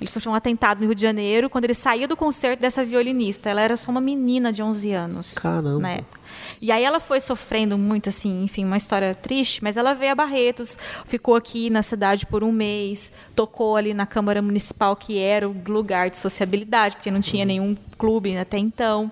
Ele 0.00 0.08
sofreu 0.08 0.32
um 0.32 0.34
atentado 0.34 0.80
no 0.80 0.86
Rio 0.86 0.94
de 0.94 1.02
Janeiro 1.02 1.50
quando 1.50 1.64
ele 1.64 1.74
saía 1.74 2.06
do 2.06 2.16
concerto 2.16 2.60
dessa 2.60 2.84
violinista. 2.84 3.50
Ela 3.50 3.62
era 3.62 3.76
só 3.76 3.90
uma 3.90 4.00
menina 4.00 4.52
de 4.52 4.62
11 4.62 4.92
anos. 4.92 5.34
Caramba. 5.34 5.80
Na 5.80 5.90
época. 5.90 6.20
E 6.62 6.70
aí 6.70 6.84
ela 6.84 7.00
foi 7.00 7.20
sofrendo 7.20 7.76
muito, 7.76 8.08
assim, 8.08 8.44
enfim, 8.44 8.64
uma 8.64 8.76
história 8.76 9.14
triste, 9.14 9.62
mas 9.62 9.76
ela 9.76 9.94
veio 9.94 10.12
a 10.12 10.14
Barretos, 10.14 10.76
ficou 11.04 11.34
aqui 11.34 11.68
na 11.68 11.82
cidade 11.82 12.26
por 12.26 12.44
um 12.44 12.52
mês, 12.52 13.10
tocou 13.34 13.76
ali 13.76 13.92
na 13.92 14.06
Câmara 14.06 14.40
Municipal, 14.40 14.94
que 14.94 15.18
era 15.18 15.48
o 15.48 15.56
lugar 15.66 16.10
de 16.10 16.18
sociabilidade, 16.18 16.96
porque 16.96 17.10
não 17.10 17.20
tinha 17.20 17.44
nenhum 17.44 17.76
clube 17.96 18.36
até 18.36 18.58
então. 18.58 19.10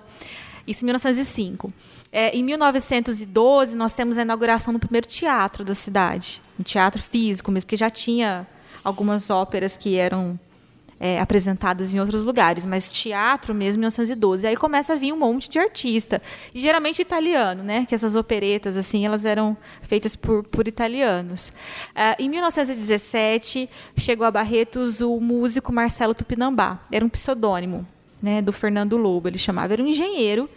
Isso 0.65 0.83
em 0.83 0.87
1905. 0.87 1.71
É, 2.19 2.35
em 2.35 2.43
1912, 2.43 3.77
nós 3.77 3.93
temos 3.93 4.17
a 4.17 4.23
inauguração 4.23 4.73
do 4.73 4.79
primeiro 4.79 5.05
teatro 5.05 5.63
da 5.63 5.75
cidade, 5.75 6.41
um 6.59 6.63
teatro 6.63 6.99
físico 6.99 7.51
mesmo, 7.51 7.67
porque 7.67 7.77
já 7.77 7.91
tinha 7.91 8.47
algumas 8.83 9.29
óperas 9.29 9.77
que 9.77 9.97
eram 9.97 10.39
é, 10.99 11.19
apresentadas 11.19 11.93
em 11.93 11.99
outros 11.99 12.23
lugares, 12.23 12.65
mas 12.65 12.89
teatro 12.89 13.53
mesmo 13.53 13.81
em 13.81 13.81
1912. 13.81 14.47
Aí 14.47 14.57
começa 14.57 14.93
a 14.93 14.95
vir 14.95 15.13
um 15.13 15.19
monte 15.19 15.47
de 15.47 15.59
artista, 15.59 16.19
e 16.55 16.59
geralmente 16.59 17.03
italiano, 17.03 17.61
né? 17.61 17.85
Que 17.87 17.93
essas 17.93 18.15
operetas 18.15 18.77
assim, 18.77 19.05
elas 19.05 19.23
eram 19.23 19.55
feitas 19.83 20.15
por, 20.15 20.43
por 20.43 20.67
italianos. 20.67 21.53
Ah, 21.95 22.15
em 22.17 22.27
1917 22.29 23.69
chegou 23.95 24.25
a 24.25 24.31
Barretos 24.31 25.01
o 25.01 25.19
músico 25.19 25.71
Marcelo 25.71 26.15
Tupinambá. 26.15 26.79
Era 26.91 27.05
um 27.05 27.09
pseudônimo, 27.09 27.85
né? 28.19 28.41
Do 28.41 28.51
Fernando 28.51 28.97
Lobo, 28.97 29.27
ele 29.27 29.37
chamava. 29.37 29.73
Era 29.73 29.83
um 29.83 29.87
engenheiro 29.87 30.49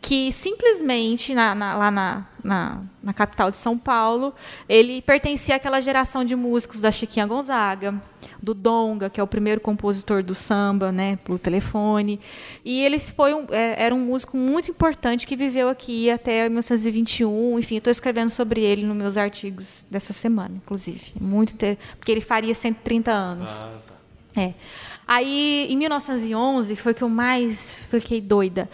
que 0.00 0.32
simplesmente 0.32 1.34
na- 1.34 1.54
na- 1.54 1.74
lá 1.76 1.90
na, 1.90 2.26
na, 2.42 2.80
na 3.02 3.12
capital 3.12 3.50
de 3.50 3.58
São 3.58 3.76
Paulo, 3.76 4.34
ele 4.68 5.02
pertencia 5.02 5.56
àquela 5.56 5.80
geração 5.80 6.24
de 6.24 6.34
músicos 6.34 6.80
da 6.80 6.90
Chiquinha 6.90 7.26
Gonzaga, 7.26 8.00
do 8.42 8.54
Donga, 8.54 9.10
que 9.10 9.20
é 9.20 9.22
o 9.22 9.26
primeiro 9.26 9.60
compositor 9.60 10.22
do 10.22 10.34
samba, 10.34 10.90
né, 10.90 11.16
pelo 11.16 11.38
telefone. 11.38 12.18
E 12.64 12.80
ele 12.82 12.98
foi 12.98 13.34
um, 13.34 13.44
é, 13.50 13.84
era 13.84 13.94
um 13.94 14.00
músico 14.00 14.36
muito 14.38 14.70
importante 14.70 15.26
que 15.26 15.36
viveu 15.36 15.68
aqui 15.68 16.10
até 16.10 16.48
1921. 16.48 17.58
Enfim, 17.58 17.76
estou 17.76 17.90
escrevendo 17.90 18.30
sobre 18.30 18.62
ele 18.62 18.86
nos 18.86 18.96
meus 18.96 19.18
artigos 19.18 19.84
dessa 19.90 20.14
semana, 20.14 20.54
inclusive. 20.56 21.12
Muito 21.20 21.52
inter... 21.52 21.76
porque 21.98 22.10
ele 22.10 22.22
faria 22.22 22.54
130 22.54 23.10
anos. 23.12 23.62
É. 24.34 24.54
Aí, 25.06 25.66
em 25.68 25.76
1911, 25.76 26.74
que 26.76 26.80
foi 26.80 26.94
que 26.94 27.02
eu 27.02 27.08
mais 27.08 27.72
fiquei 27.90 28.20
doida, 28.20 28.70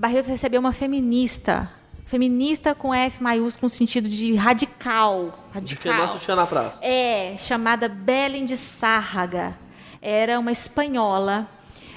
Barretos 0.00 0.28
recebeu 0.28 0.60
uma 0.60 0.72
feminista. 0.72 1.70
Feminista 2.06 2.74
com 2.74 2.94
F 2.94 3.22
maiúsculo, 3.22 3.66
no 3.66 3.68
sentido 3.68 4.08
de 4.08 4.34
radical. 4.34 5.38
De 5.60 5.76
que 5.76 5.88
Radical. 5.90 6.06
nosso 6.06 6.18
tinha 6.18 6.34
na 6.34 6.46
praça. 6.46 6.82
É, 6.82 7.36
chamada 7.36 7.86
Belém 7.86 8.46
de 8.46 8.56
Sárraga. 8.56 9.54
Era 10.00 10.40
uma 10.40 10.50
espanhola 10.50 11.46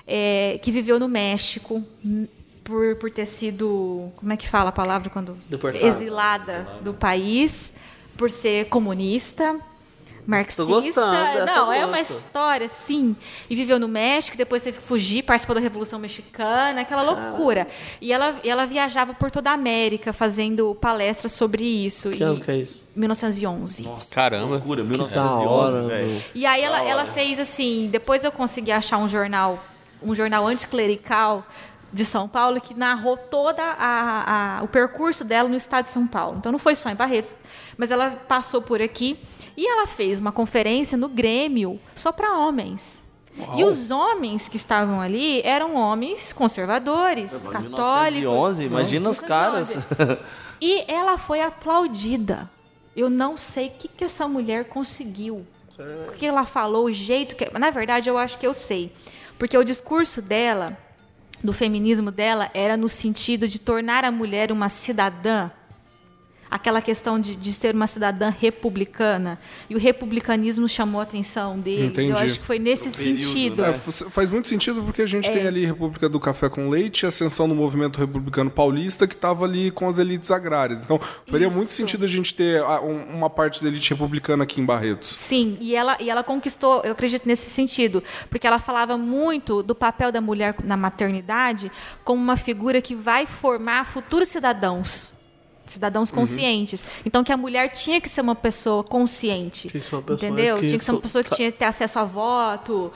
é, 0.05 0.59
que 0.61 0.69
viveu 0.69 0.99
no 0.99 1.07
México 1.07 1.81
hum, 2.05 2.27
por, 2.61 2.97
por 2.97 3.09
ter 3.09 3.25
sido. 3.25 4.11
Como 4.17 4.33
é 4.33 4.35
que 4.35 4.49
fala 4.49 4.67
a 4.67 4.73
palavra 4.73 5.09
quando? 5.09 5.37
Deportada. 5.49 5.85
Exilada 5.85 6.79
do 6.81 6.93
país, 6.93 7.71
por 8.17 8.29
ser 8.29 8.65
comunista. 8.65 9.57
Marxista. 10.25 10.63
gostando 10.63 11.33
dessa 11.33 11.45
Não, 11.45 11.71
é 11.71 11.85
uma 11.85 11.99
história, 11.99 12.67
sim. 12.69 13.15
E 13.49 13.55
viveu 13.55 13.79
no 13.79 13.87
México, 13.87 14.37
depois 14.37 14.63
teve 14.63 14.77
que 14.77 14.83
fugir, 14.83 15.23
participou 15.23 15.55
da 15.55 15.61
Revolução 15.61 15.99
Mexicana, 15.99 16.81
aquela 16.81 17.01
loucura. 17.01 17.67
E 18.01 18.11
ela, 18.11 18.35
e 18.43 18.49
ela 18.49 18.65
viajava 18.65 19.13
por 19.13 19.29
toda 19.29 19.51
a 19.51 19.53
América 19.53 20.13
fazendo 20.13 20.75
palestras 20.75 21.31
sobre 21.31 21.63
isso. 21.63 22.09
Que 22.09 22.19
e, 22.19 22.23
ano 22.23 22.39
que 22.39 22.51
é 22.51 22.57
isso? 22.57 22.81
1911. 22.95 23.87
Caramba. 24.11 24.55
Loucura, 24.55 24.83
da 24.83 24.89
1911, 24.89 25.45
hora, 25.45 25.81
velho. 25.83 26.23
E 26.33 26.45
aí 26.45 26.61
ela, 26.61 26.83
ela 26.83 27.05
fez 27.05 27.39
assim, 27.39 27.89
depois 27.91 28.23
eu 28.23 28.31
consegui 28.31 28.71
achar 28.71 28.97
um 28.97 29.09
jornal, 29.09 29.63
um 30.01 30.13
jornal 30.13 30.47
anticlerical 30.47 31.45
de 31.93 32.03
São 32.03 32.27
Paulo 32.27 32.59
que 32.59 32.73
narrou 32.73 33.15
toda 33.15 33.61
a, 33.63 34.57
a- 34.59 34.63
o 34.63 34.67
percurso 34.67 35.23
dela 35.23 35.47
no 35.47 35.55
estado 35.55 35.85
de 35.85 35.91
São 35.91 36.07
Paulo. 36.07 36.37
Então 36.39 36.51
não 36.51 36.59
foi 36.59 36.75
só 36.75 36.89
em 36.89 36.95
Barretos, 36.95 37.35
mas 37.77 37.91
ela 37.91 38.09
passou 38.27 38.61
por 38.61 38.81
aqui 38.81 39.17
e 39.55 39.67
ela 39.67 39.85
fez 39.85 40.19
uma 40.19 40.31
conferência 40.31 40.97
no 40.97 41.07
Grêmio 41.07 41.79
só 41.95 42.11
para 42.11 42.35
homens. 42.37 43.03
E 43.57 43.63
os 43.63 43.89
homens 43.89 44.47
que 44.47 44.57
estavam 44.57 45.01
ali 45.01 45.41
eram 45.43 45.75
homens 45.75 46.31
conservadores, 46.33 47.31
católicos. 47.31 47.63
1911, 47.63 48.63
imagina 48.63 49.09
os 49.09 49.19
caras. 49.19 49.87
E 50.61 50.85
ela 50.91 51.17
foi 51.17 51.41
aplaudida. 51.41 52.49
Eu 52.95 53.09
não 53.09 53.35
sei 53.37 53.67
o 53.67 53.71
que, 53.71 53.87
que 53.87 54.03
essa 54.03 54.27
mulher 54.27 54.65
conseguiu. 54.65 55.45
O 56.07 56.11
que 56.11 56.25
ela 56.27 56.45
falou, 56.45 56.85
o 56.85 56.91
jeito 56.91 57.35
que. 57.35 57.49
Na 57.57 57.71
verdade, 57.71 58.07
eu 58.07 58.19
acho 58.19 58.37
que 58.37 58.45
eu 58.45 58.53
sei. 58.53 58.91
Porque 59.39 59.57
o 59.57 59.63
discurso 59.63 60.21
dela, 60.21 60.77
do 61.43 61.51
feminismo 61.51 62.09
dela, 62.09 62.49
era 62.53 62.77
no 62.77 62.87
sentido 62.87 63.47
de 63.47 63.59
tornar 63.59 64.05
a 64.05 64.11
mulher 64.11 64.51
uma 64.51 64.69
cidadã 64.69 65.51
aquela 66.53 66.81
questão 66.81 67.19
de, 67.19 67.35
de 67.35 67.51
ser 67.51 67.73
uma 67.73 67.87
cidadã 67.87 68.29
republicana. 68.29 69.39
E 69.69 69.75
o 69.75 69.79
republicanismo 69.79 70.69
chamou 70.69 70.99
a 71.01 71.03
atenção 71.03 71.57
deles. 71.59 71.89
Entendi. 71.89 72.11
Eu 72.11 72.17
acho 72.17 72.39
que 72.39 72.45
foi 72.45 72.59
nesse 72.59 72.91
sentido. 72.91 73.65
É, 73.65 73.69
f- 73.71 74.09
faz 74.11 74.29
muito 74.29 74.47
sentido 74.47 74.83
porque 74.83 75.01
a 75.01 75.05
gente 75.07 75.31
tem 75.31 75.47
ali 75.47 75.65
República 75.65 76.07
do 76.07 76.19
Café 76.19 76.49
com 76.49 76.69
Leite, 76.69 77.05
a 77.05 77.09
ascensão 77.09 77.49
do 77.49 77.55
movimento 77.55 77.97
republicano 77.99 78.51
paulista 78.51 79.07
que 79.07 79.15
estava 79.15 79.45
ali 79.45 79.71
com 79.71 79.89
as 79.89 79.97
elites 79.97 80.29
agrárias. 80.29 80.83
Então, 80.83 80.99
faria 81.25 81.49
muito 81.49 81.69
Isso. 81.69 81.77
sentido 81.77 82.05
a 82.05 82.07
gente 82.07 82.35
ter 82.35 82.61
ah, 82.61 82.81
um- 82.81 83.15
uma 83.15 83.29
parte 83.29 83.61
da 83.63 83.67
elite 83.67 83.89
republicana 83.89 84.43
aqui 84.43 84.61
em 84.61 84.65
Barretos. 84.65 85.09
Sim, 85.09 85.57
e 85.59 85.75
ela, 85.75 85.97
e 85.99 86.09
ela 86.09 86.23
conquistou, 86.23 86.81
eu 86.83 86.91
acredito 86.91 87.27
nesse 87.27 87.49
sentido, 87.49 88.03
porque 88.29 88.45
ela 88.45 88.59
falava 88.59 88.95
muito 88.95 89.63
do 89.63 89.73
papel 89.73 90.11
da 90.11 90.21
mulher 90.21 90.55
na 90.63 90.77
maternidade 90.77 91.71
como 92.03 92.21
uma 92.21 92.37
figura 92.37 92.79
que 92.81 92.93
vai 92.93 93.25
formar 93.25 93.85
futuros 93.85 94.29
cidadãos. 94.29 95.13
Cidadãos 95.65 96.09
Uhum. 96.09 96.15
conscientes. 96.17 96.83
Então, 97.05 97.23
que 97.23 97.31
a 97.31 97.37
mulher 97.37 97.69
tinha 97.71 97.99
que 98.01 98.09
ser 98.09 98.21
uma 98.21 98.35
pessoa 98.35 98.83
consciente. 98.83 99.69
Tinha 99.69 99.81
que 99.81 99.87
ser 99.87 99.95
uma 99.95 100.01
pessoa 100.01 100.29
entendeu? 100.31 100.55
que 100.57 100.67
tinha 100.67 100.79
que 100.79 100.83
ser 100.85 100.91
uma 100.91 100.97
so- 100.97 101.01
pessoa 101.01 101.23
que 101.23 101.35
tinha 101.35 101.51
que 101.51 101.57
ter 101.57 101.65
acesso 101.65 101.99
a 101.99 102.03
voto. 102.03 102.91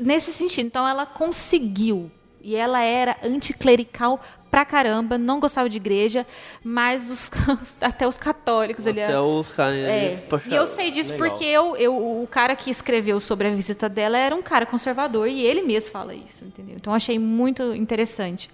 Nesse 0.00 0.32
sentido. 0.32 0.66
Então, 0.66 0.86
ela 0.86 1.04
conseguiu. 1.06 2.10
E 2.40 2.54
ela 2.54 2.80
era 2.82 3.16
anticlerical 3.24 4.20
pra 4.50 4.64
caramba, 4.64 5.18
não 5.18 5.40
gostava 5.40 5.68
de 5.68 5.76
igreja, 5.78 6.24
mas 6.62 7.10
os- 7.10 7.30
até 7.80 8.06
os 8.06 8.16
católicos 8.16 8.86
ali. 8.86 9.02
Até 9.02 9.18
os 9.18 9.50
caras. 9.50 9.76
É, 9.76 10.22
e 10.48 10.54
eu 10.54 10.66
sei 10.66 10.90
disso 10.92 11.10
legal. 11.12 11.28
porque 11.30 11.44
eu, 11.44 11.76
eu, 11.76 11.96
o 12.22 12.28
cara 12.30 12.54
que 12.54 12.70
escreveu 12.70 13.18
sobre 13.18 13.48
a 13.48 13.50
visita 13.50 13.88
dela 13.88 14.16
era 14.16 14.34
um 14.34 14.42
cara 14.42 14.64
conservador 14.66 15.26
e 15.26 15.40
ele 15.40 15.62
mesmo 15.62 15.90
fala 15.90 16.14
isso, 16.14 16.44
entendeu? 16.44 16.76
Então 16.76 16.92
eu 16.92 16.96
achei 16.96 17.18
muito 17.18 17.74
interessante. 17.74 18.48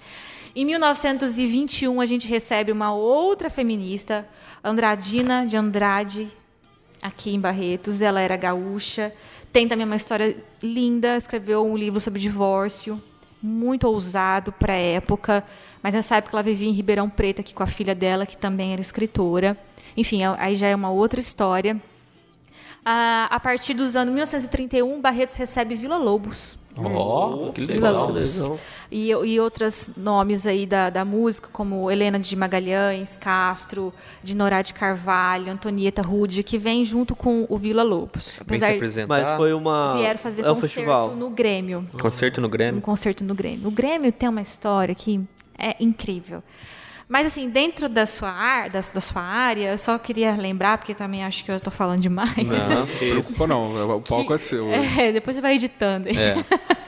Em 0.54 0.64
1921 0.64 2.00
a 2.00 2.06
gente 2.06 2.26
recebe 2.26 2.72
uma 2.72 2.92
outra 2.92 3.48
feminista, 3.48 4.28
Andradina 4.64 5.46
de 5.46 5.56
Andrade, 5.56 6.28
aqui 7.00 7.30
em 7.30 7.40
Barretos. 7.40 8.02
Ela 8.02 8.20
era 8.20 8.36
gaúcha, 8.36 9.14
tem 9.52 9.68
também 9.68 9.86
uma 9.86 9.94
história 9.94 10.36
linda, 10.60 11.16
escreveu 11.16 11.64
um 11.64 11.76
livro 11.76 12.00
sobre 12.00 12.20
divórcio, 12.20 13.00
muito 13.40 13.84
ousado 13.84 14.50
para 14.50 14.72
a 14.72 14.76
época, 14.76 15.44
mas 15.82 15.94
nessa 15.94 16.16
época 16.16 16.36
ela 16.36 16.42
vivia 16.42 16.68
em 16.68 16.72
Ribeirão 16.72 17.08
Preto 17.08 17.40
aqui 17.40 17.54
com 17.54 17.62
a 17.62 17.66
filha 17.66 17.94
dela, 17.94 18.26
que 18.26 18.36
também 18.36 18.72
era 18.72 18.80
escritora. 18.80 19.56
Enfim, 19.96 20.22
aí 20.36 20.56
já 20.56 20.66
é 20.66 20.74
uma 20.74 20.90
outra 20.90 21.20
história. 21.20 21.80
Ah, 22.84 23.28
a 23.30 23.38
partir 23.38 23.74
dos 23.74 23.94
anos 23.94 24.12
1931, 24.12 25.00
Barretos 25.00 25.36
recebe 25.36 25.76
Vila 25.76 25.96
Lobos. 25.96 26.59
Ó, 26.76 27.50
que 27.52 27.64
Vila 27.64 27.90
legal. 27.90 28.06
Lobos. 28.08 28.44
E, 28.90 29.10
e 29.10 29.40
outros 29.40 29.90
nomes 29.96 30.46
aí 30.46 30.66
da, 30.66 30.90
da 30.90 31.04
música, 31.04 31.48
como 31.52 31.90
Helena 31.90 32.18
de 32.18 32.34
Magalhães, 32.34 33.16
Castro, 33.16 33.92
de 34.22 34.36
Norá 34.36 34.62
de 34.62 34.74
Carvalho, 34.74 35.52
Antonieta 35.52 36.02
Rude, 36.02 36.42
que 36.42 36.58
vem 36.58 36.84
junto 36.84 37.14
com 37.14 37.46
o 37.48 37.58
Vila 37.58 37.82
Lobos. 37.82 38.38
Vem 38.46 38.58
se 38.58 38.64
apresentar. 38.64 39.08
Mas 39.08 39.36
foi 39.36 39.52
uma. 39.52 39.94
vieram 39.96 40.18
fazer 40.18 40.42
é 40.42 40.50
um 40.50 40.54
concerto 40.54 40.74
festival. 40.74 41.16
no 41.16 41.30
Grêmio. 41.30 41.88
Concerto 42.00 42.40
no 42.40 42.46
Um 42.46 42.50
Grêmio. 42.50 42.80
concerto 42.80 43.24
no 43.24 43.34
Grêmio. 43.34 43.68
O 43.68 43.70
Grêmio 43.70 44.10
tem 44.12 44.28
uma 44.28 44.42
história 44.42 44.94
que 44.94 45.20
é 45.58 45.76
incrível. 45.78 46.42
Mas, 47.10 47.26
assim, 47.26 47.50
dentro 47.50 47.88
da 47.88 48.06
sua, 48.06 48.30
ar, 48.30 48.70
da, 48.70 48.80
da 48.80 49.00
sua 49.00 49.20
área, 49.20 49.72
eu 49.72 49.78
só 49.78 49.98
queria 49.98 50.36
lembrar, 50.36 50.78
porque 50.78 50.94
também 50.94 51.24
acho 51.24 51.44
que 51.44 51.50
eu 51.50 51.56
estou 51.56 51.72
falando 51.72 52.00
demais. 52.00 52.36
Não, 52.36 52.68
Não 52.68 52.86
preocupa 52.86 53.46
não, 53.48 53.96
o 53.96 54.00
palco 54.00 54.32
é 54.32 54.38
seu. 54.38 54.70
É, 54.72 55.10
depois 55.10 55.34
você 55.36 55.40
vai 55.40 55.56
editando. 55.56 56.08
É. 56.08 56.36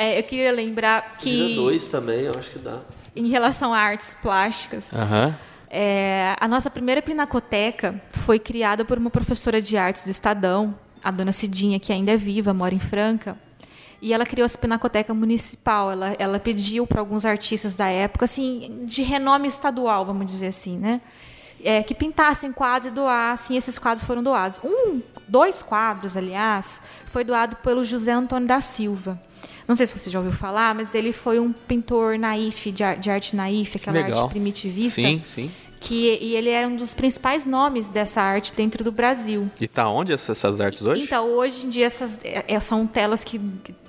É, 0.00 0.16
eu 0.16 0.22
queria 0.22 0.52
lembrar 0.52 1.16
Tira 1.18 1.48
que, 1.48 1.54
dois 1.56 1.88
também, 1.88 2.20
eu 2.20 2.32
acho 2.38 2.50
que 2.50 2.58
dá. 2.60 2.78
em 3.16 3.26
relação 3.26 3.74
a 3.74 3.78
artes 3.80 4.16
plásticas, 4.22 4.92
Aham. 4.94 5.36
é, 5.68 6.36
a 6.38 6.46
nossa 6.46 6.70
primeira 6.70 7.02
pinacoteca 7.02 8.00
foi 8.12 8.38
criada 8.38 8.84
por 8.84 8.96
uma 8.96 9.10
professora 9.10 9.60
de 9.60 9.76
artes 9.76 10.04
do 10.04 10.10
Estadão, 10.12 10.72
a 11.02 11.10
dona 11.10 11.32
Cidinha, 11.32 11.80
que 11.80 11.92
ainda 11.92 12.12
é 12.12 12.16
viva, 12.16 12.54
mora 12.54 12.72
em 12.72 12.78
Franca. 12.78 13.36
E 14.00 14.12
ela 14.12 14.24
criou 14.24 14.44
essa 14.44 14.56
pinacoteca 14.56 15.12
municipal. 15.12 15.90
Ela, 15.90 16.16
ela 16.18 16.38
pediu 16.38 16.86
para 16.86 17.00
alguns 17.00 17.24
artistas 17.24 17.76
da 17.76 17.88
época, 17.88 18.24
assim, 18.24 18.82
de 18.84 19.02
renome 19.02 19.48
estadual, 19.48 20.04
vamos 20.06 20.26
dizer 20.26 20.48
assim, 20.48 20.78
né? 20.78 21.00
É, 21.64 21.82
que 21.82 21.94
pintassem 21.94 22.52
quadros 22.52 22.92
e 22.92 22.94
doassem. 22.94 23.56
Esses 23.56 23.78
quadros 23.78 24.06
foram 24.06 24.22
doados. 24.22 24.60
Um, 24.62 25.00
dois 25.26 25.62
quadros, 25.62 26.16
aliás, 26.16 26.80
foi 27.06 27.24
doado 27.24 27.56
pelo 27.56 27.84
José 27.84 28.12
Antônio 28.12 28.46
da 28.46 28.60
Silva. 28.60 29.20
Não 29.66 29.74
sei 29.74 29.86
se 29.86 29.98
você 29.98 30.08
já 30.08 30.18
ouviu 30.18 30.32
falar, 30.32 30.74
mas 30.74 30.94
ele 30.94 31.12
foi 31.12 31.38
um 31.38 31.52
pintor 31.52 32.18
naif, 32.18 32.72
de 32.72 33.10
arte 33.10 33.36
naif, 33.36 33.76
aquela 33.76 33.98
Legal. 33.98 34.22
arte 34.22 34.30
primitivista. 34.30 35.00
Sim, 35.02 35.20
sim. 35.22 35.50
Que, 35.80 36.18
e 36.20 36.34
ele 36.34 36.48
era 36.48 36.66
um 36.66 36.76
dos 36.76 36.92
principais 36.92 37.46
nomes 37.46 37.88
dessa 37.88 38.20
arte 38.20 38.52
dentro 38.52 38.82
do 38.82 38.90
Brasil. 38.90 39.48
E 39.60 39.68
tá 39.68 39.88
onde 39.88 40.12
essas, 40.12 40.36
essas 40.38 40.60
artes 40.60 40.82
hoje? 40.82 41.02
Então, 41.02 41.26
hoje 41.26 41.66
em 41.66 41.68
dia, 41.68 41.86
essas 41.86 42.18
é, 42.24 42.44
é, 42.48 42.60
são 42.60 42.86
telas 42.86 43.22
que 43.22 43.40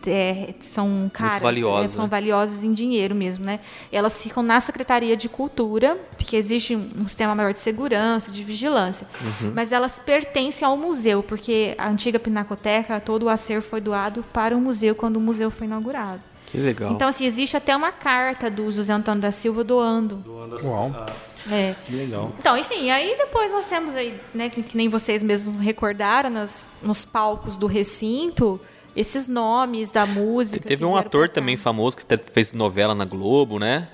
é, 0.06 0.54
são 0.62 1.10
caras. 1.14 1.42
valiosas, 1.42 1.92
é, 1.92 1.96
são 1.96 2.06
né? 2.06 2.10
valiosas 2.10 2.64
em 2.64 2.72
dinheiro 2.72 3.16
mesmo, 3.16 3.44
né? 3.44 3.60
Elas 3.92 4.22
ficam 4.22 4.44
na 4.44 4.62
Secretaria 4.62 5.18
de 5.18 5.28
Cultura, 5.28 5.98
porque 6.18 6.36
existe 6.36 6.76
um 6.76 7.00
um 7.00 7.08
sistema 7.08 7.34
maior 7.34 7.54
de 7.54 7.60
segurança, 7.60 8.32
de 8.32 8.44
vigilância. 8.44 9.08
Uhum. 9.22 9.54
Mas 9.56 9.72
elas 9.72 10.00
pertencem 10.00 10.66
ao 10.68 10.78
museu, 10.78 11.24
porque 11.24 11.76
a 11.78 11.88
antiga 11.88 12.20
Pinacoteca, 12.20 13.00
todo 13.00 13.24
o 13.24 13.30
acervo 13.30 13.66
foi 13.66 13.82
doado 13.82 14.24
para 14.34 14.56
o 14.56 14.62
museu 14.62 14.94
quando 14.96 15.18
o 15.18 15.22
museu 15.22 15.50
foi 15.50 15.68
inaugurado. 15.68 16.22
Que 16.52 16.58
legal. 16.58 16.92
Então, 16.92 17.08
assim, 17.08 17.26
existe 17.26 17.56
até 17.56 17.76
uma 17.76 17.92
carta 17.92 18.50
do 18.50 18.72
José 18.72 18.92
Antônio 18.92 19.22
da 19.22 19.32
Silva 19.32 19.64
doando. 19.64 20.24
Uau. 20.64 20.94
É. 21.50 21.76
Que 21.86 21.96
legal. 21.96 22.32
Então, 22.40 22.58
enfim, 22.58 22.90
aí 22.90 23.16
depois 23.18 23.52
nós 23.52 23.66
temos 23.66 23.96
aí, 23.96 24.20
né, 24.34 24.50
que, 24.50 24.64
que 24.64 24.76
nem 24.76 24.90
vocês 24.90 25.22
mesmos 25.24 25.58
recordaram, 25.58 26.30
nas, 26.30 26.78
nos 26.82 27.06
palcos 27.06 27.56
do 27.56 27.68
recinto, 27.68 28.60
esses 28.96 29.28
nomes 29.28 29.92
da 29.92 30.06
música. 30.06 30.68
Teve 30.68 30.86
um 30.86 30.96
ator 30.96 31.30
também 31.30 31.56
famoso 31.56 31.98
que 31.98 32.04
até 32.04 32.18
fez 32.18 32.52
novela 32.52 32.96
na 32.96 33.06
Globo, 33.06 33.60
né? 33.60 33.88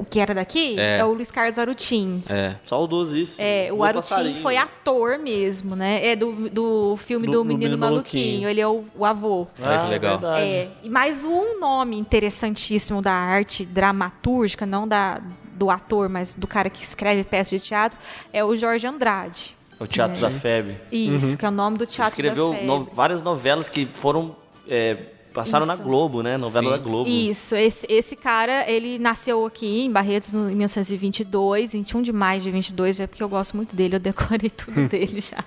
O 0.00 0.06
que 0.08 0.18
era 0.20 0.34
daqui 0.34 0.78
é, 0.78 1.04
o 1.04 1.12
Luiz 1.12 1.30
Carlos 1.30 1.58
Arutin. 1.58 2.22
É. 2.28 2.54
Saudosíssimo. 2.66 3.38
É, 3.44 3.70
o 3.72 3.82
Arutin 3.84 4.08
passarinho. 4.08 4.36
foi 4.42 4.56
ator 4.56 5.18
mesmo, 5.18 5.74
né? 5.76 6.06
É 6.06 6.16
do, 6.16 6.48
do 6.50 6.96
filme 6.96 7.26
Do- 7.26 7.32
do, 7.32 7.38
do 7.38 7.44
Menino 7.44 7.58
Menino 7.70 7.78
Maluquinho. 7.78 8.24
Maluquinho. 8.24 8.48
Ele 8.48 8.60
é 8.60 8.66
o, 8.68 8.84
o 8.96 9.04
avô. 9.04 9.46
Olha 9.60 9.78
que 9.84 9.88
legal. 9.90 10.18
verdade. 10.18 10.42
É, 10.44 10.68
e 10.82 10.88
mais 10.90 11.24
um 11.24 11.58
nome 11.60 11.96
interessantíssimo 11.98 13.00
da 13.02 13.12
arte 13.12 13.64
dramatúrgica, 13.64 14.64
não 14.66 14.86
da, 14.86 15.20
do 15.54 15.70
ator, 15.70 16.08
mas 16.08 16.34
do 16.34 16.46
cara 16.46 16.68
que 16.70 16.82
escreve 16.82 17.24
peças 17.24 17.50
de 17.50 17.60
teatro, 17.60 17.98
é 18.32 18.44
o 18.44 18.56
Jorge 18.56 18.86
Andrade. 18.86 19.54
O 19.80 19.86
Teatro 19.86 20.20
da 20.20 20.30
FEB. 20.30 20.76
Isso, 20.92 21.36
que 21.36 21.44
é 21.44 21.48
o 21.48 21.52
nome 21.52 21.76
do 21.76 21.86
teatro 21.86 22.10
Escreveu 22.12 22.50
da 22.50 22.56
FEB. 22.56 22.66
no- 22.66 22.84
várias 22.84 23.20
novelas 23.22 23.68
que 23.68 23.84
foram. 23.86 24.36
é, 24.68 24.96
passaram 25.32 25.66
na 25.66 25.74
Isso. 25.74 25.82
Globo, 25.82 26.22
né? 26.22 26.36
Novela 26.36 26.70
da 26.70 26.76
Globo. 26.82 27.08
Isso, 27.08 27.54
esse, 27.56 27.86
esse 27.88 28.14
cara, 28.16 28.68
ele 28.70 28.98
nasceu 28.98 29.44
aqui 29.46 29.80
em 29.84 29.90
Barretos 29.90 30.32
no- 30.32 30.50
em 30.50 30.54
1922, 30.54 31.72
21 31.72 32.02
de 32.02 32.12
maio 32.12 32.40
de 32.40 32.50
22, 32.50 33.00
é 33.00 33.06
porque 33.06 33.22
eu 33.22 33.28
gosto 33.28 33.56
muito 33.56 33.74
dele, 33.74 33.96
eu 33.96 34.00
decorei 34.00 34.50
tudo 34.54 34.88
dele 34.88 35.20
já. 35.20 35.42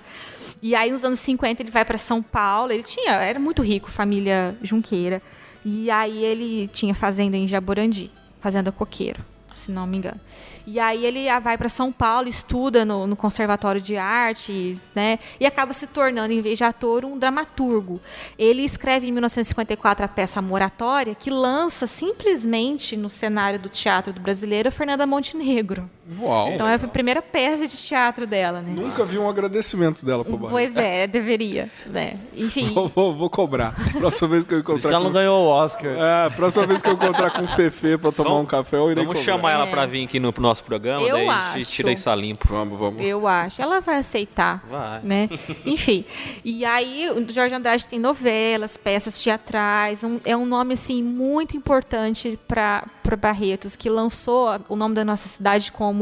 E 0.62 0.74
aí, 0.76 0.92
nos 0.92 1.04
anos 1.04 1.20
50, 1.20 1.62
ele 1.62 1.70
vai 1.72 1.86
para 1.86 1.98
São 1.98 2.22
Paulo, 2.24 2.72
ele 2.72 2.84
tinha, 2.84 3.12
era 3.12 3.40
muito 3.40 3.62
rico, 3.62 3.90
família 3.92 4.56
junqueira, 4.64 5.22
e 5.64 5.90
aí 5.92 6.24
ele 6.24 6.68
tinha 6.74 6.96
fazenda 6.96 7.38
em 7.38 7.48
Jaborandi, 7.48 8.10
fazenda 8.40 8.72
coqueiro, 8.72 9.20
se 9.54 9.72
não 9.72 9.86
me 9.86 9.98
engano. 9.98 10.20
E 10.68 10.80
aí 10.80 11.06
ele 11.06 11.28
vai 11.40 11.58
para 11.58 11.70
São 11.70 11.92
Paulo, 11.92 12.28
estuda 12.28 12.84
no, 12.84 13.06
no 13.06 13.16
Conservatório 13.16 13.80
de 13.80 13.98
Arte, 13.98 14.80
né? 14.96 15.20
E 15.40 15.46
acaba 15.46 15.74
se 15.74 15.88
tornando, 15.88 16.34
em 16.34 16.42
vez 16.42 16.58
de 16.58 16.64
ator, 16.64 17.06
um 17.06 17.18
dramaturgo. 17.18 18.02
Ele 18.38 18.64
escreve 18.64 19.08
em 19.08 19.12
1954 19.12 20.06
a 20.06 20.08
peça 20.08 20.42
Moratória, 20.42 21.14
que 21.14 21.30
lança 21.30 21.86
simplesmente 21.86 22.98
no 22.98 23.10
cenário 23.10 23.60
do 23.60 23.70
teatro 23.70 24.12
do 24.12 24.20
brasileiro 24.20 24.72
Fernanda 24.72 25.06
Montenegro. 25.06 25.90
Uau. 26.20 26.52
Então 26.54 26.68
é 26.68 26.76
a 26.76 26.80
primeira 26.80 27.22
peça 27.22 27.68
de 27.68 27.76
teatro 27.76 28.28
dela, 28.28 28.62
né? 28.62 28.72
Nunca 28.76 29.04
vi 29.04 29.18
um 29.18 29.28
agradecimento 29.28 30.06
dela 30.06 30.24
pro 30.24 30.38
Barreto. 30.38 30.52
Pois 30.52 30.78
é, 30.78 31.08
deveria, 31.08 31.70
né? 31.88 32.20
Enfim. 32.36 32.74
Vou, 32.74 32.88
vou, 32.90 33.16
vou 33.16 33.30
cobrar. 33.30 33.74
Próxima 33.94 34.28
vez 34.28 34.46
que 34.46 34.54
eu 34.54 34.60
encontrar 34.60 34.92
não 35.00 35.06
com... 35.08 35.12
ganhou 35.14 35.46
o 35.46 35.48
Oscar. 35.48 35.92
É, 35.98 36.30
próxima 36.30 36.68
vez 36.68 36.82
que 36.82 36.90
eu 36.90 36.94
encontrar 36.94 37.32
com 37.32 37.44
o 37.44 37.48
Fefe 37.48 37.98
pra 37.98 38.12
tomar 38.12 38.36
um 38.36 38.46
café, 38.46 38.78
eu 38.78 38.92
irei 38.92 39.04
Vamos 39.04 39.20
cobrar. 39.20 39.34
chamar 39.34 39.52
ela 39.54 39.68
pra 39.68 39.86
vir 39.86 40.04
aqui 40.06 40.20
no 40.20 40.34
nosso 40.38 40.64
programa, 40.64 41.02
Eu 41.08 41.16
daí 41.16 41.28
a 41.30 41.42
gente 41.54 41.62
acho. 41.62 41.72
tira 41.72 41.92
isso 41.92 42.10
a 42.10 42.16
limpo. 42.16 42.48
Vamos, 42.48 42.78
vamos. 42.78 43.02
Eu 43.02 43.28
acho. 43.28 43.62
Ela 43.62 43.80
vai 43.82 43.98
aceitar. 43.98 44.64
Vai. 44.70 45.00
Né? 45.04 45.30
Enfim. 45.66 46.06
E 46.44 46.64
aí, 46.66 47.10
o 47.10 47.34
Jorge 47.34 47.56
Andrade 47.56 47.86
tem 47.88 47.98
novelas, 48.00 48.78
peças 48.78 49.18
teatrais. 49.22 50.04
um- 50.04 50.20
é 50.26 50.36
um 50.36 50.46
nome, 50.46 50.74
assim, 50.76 51.02
muito 51.02 51.56
importante 51.58 52.38
para 52.48 52.84
Barretos, 53.20 53.76
que 53.76 53.90
lançou 53.90 54.50
o 54.68 54.76
nome 54.76 54.94
da 54.94 55.06
nossa 55.06 55.28
cidade 55.28 55.72
como, 55.72 55.95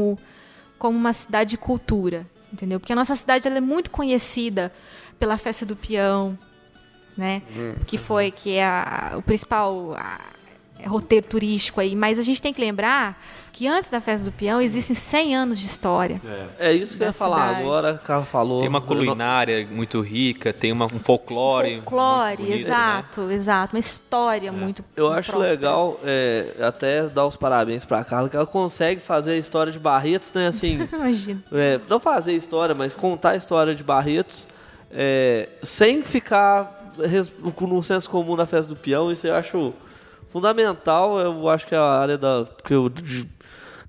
como 0.78 0.96
uma 0.98 1.12
cidade 1.12 1.50
de 1.50 1.56
cultura. 1.58 2.26
Entendeu? 2.52 2.78
Porque 2.78 2.92
a 2.92 2.96
nossa 2.96 3.16
cidade 3.16 3.46
ela 3.48 3.56
é 3.58 3.60
muito 3.60 3.90
conhecida 3.90 4.72
pela 5.18 5.36
festa 5.36 5.64
do 5.66 5.74
peão, 5.74 6.38
né? 7.16 7.42
Que 7.86 7.96
foi, 7.98 8.30
que 8.30 8.54
é 8.54 8.64
a- 8.64 9.12
o 9.16 9.22
principal. 9.22 9.94
a- 9.96 10.20
roteiro 10.86 11.26
turístico 11.26 11.80
aí, 11.80 11.96
mas 11.96 12.18
a 12.18 12.22
gente 12.22 12.42
tem 12.42 12.52
que 12.52 12.60
lembrar 12.60 13.18
que 13.54 13.68
antes 13.68 13.88
da 13.88 14.00
festa 14.00 14.24
do 14.24 14.32
peão 14.32 14.60
existem 14.60 14.96
100 14.96 15.36
anos 15.36 15.58
de 15.60 15.66
história. 15.66 16.20
É 16.58 16.72
isso 16.72 16.96
que 16.98 17.04
eu 17.04 17.06
ia 17.06 17.12
falar 17.12 17.46
cidade. 17.50 17.62
agora, 17.62 17.90
a 17.92 17.98
Carla 17.98 18.26
falou. 18.26 18.58
Tem 18.58 18.68
uma 18.68 18.80
culinária 18.80 19.64
muito 19.70 20.00
rica, 20.00 20.52
tem 20.52 20.72
uma, 20.72 20.86
um 20.86 20.98
folclore. 20.98 21.76
Folclore, 21.76 22.26
muito 22.30 22.38
bonito, 22.38 22.56
né? 22.56 22.60
exato, 22.62 23.30
exato. 23.30 23.76
Uma 23.76 23.78
história 23.80 24.50
muito 24.50 24.84
Eu 24.96 25.04
muito 25.06 25.18
acho 25.20 25.30
próspera. 25.30 25.52
legal 25.52 26.00
é, 26.04 26.46
até 26.66 27.06
dar 27.06 27.26
os 27.26 27.36
parabéns 27.36 27.84
pra 27.84 28.04
Carla, 28.04 28.28
que 28.28 28.34
ela 28.34 28.44
consegue 28.44 29.00
fazer 29.00 29.30
a 29.30 29.38
história 29.38 29.72
de 29.72 29.78
Barretos, 29.78 30.32
né? 30.32 30.48
Assim, 30.48 30.88
Imagina. 30.92 31.40
é, 31.52 31.78
não 31.88 32.00
fazer 32.00 32.32
a 32.32 32.34
história, 32.34 32.74
mas 32.74 32.96
contar 32.96 33.30
a 33.30 33.36
história 33.36 33.72
de 33.72 33.84
Barretos 33.84 34.48
é, 34.90 35.48
sem 35.62 36.02
ficar 36.02 36.92
com 37.54 37.66
um 37.66 37.82
senso 37.82 38.10
comum 38.10 38.34
na 38.34 38.46
festa 38.46 38.68
do 38.68 38.74
peão. 38.76 39.12
Isso 39.12 39.28
eu 39.28 39.34
acho 39.36 39.72
fundamental. 40.34 41.18
Eu 41.20 41.48
acho 41.48 41.64
que 41.66 41.74
é 41.74 41.78
a 41.78 41.82
área 41.84 42.18
da. 42.18 42.44
Que, 42.64 42.74
eu, 42.74 42.90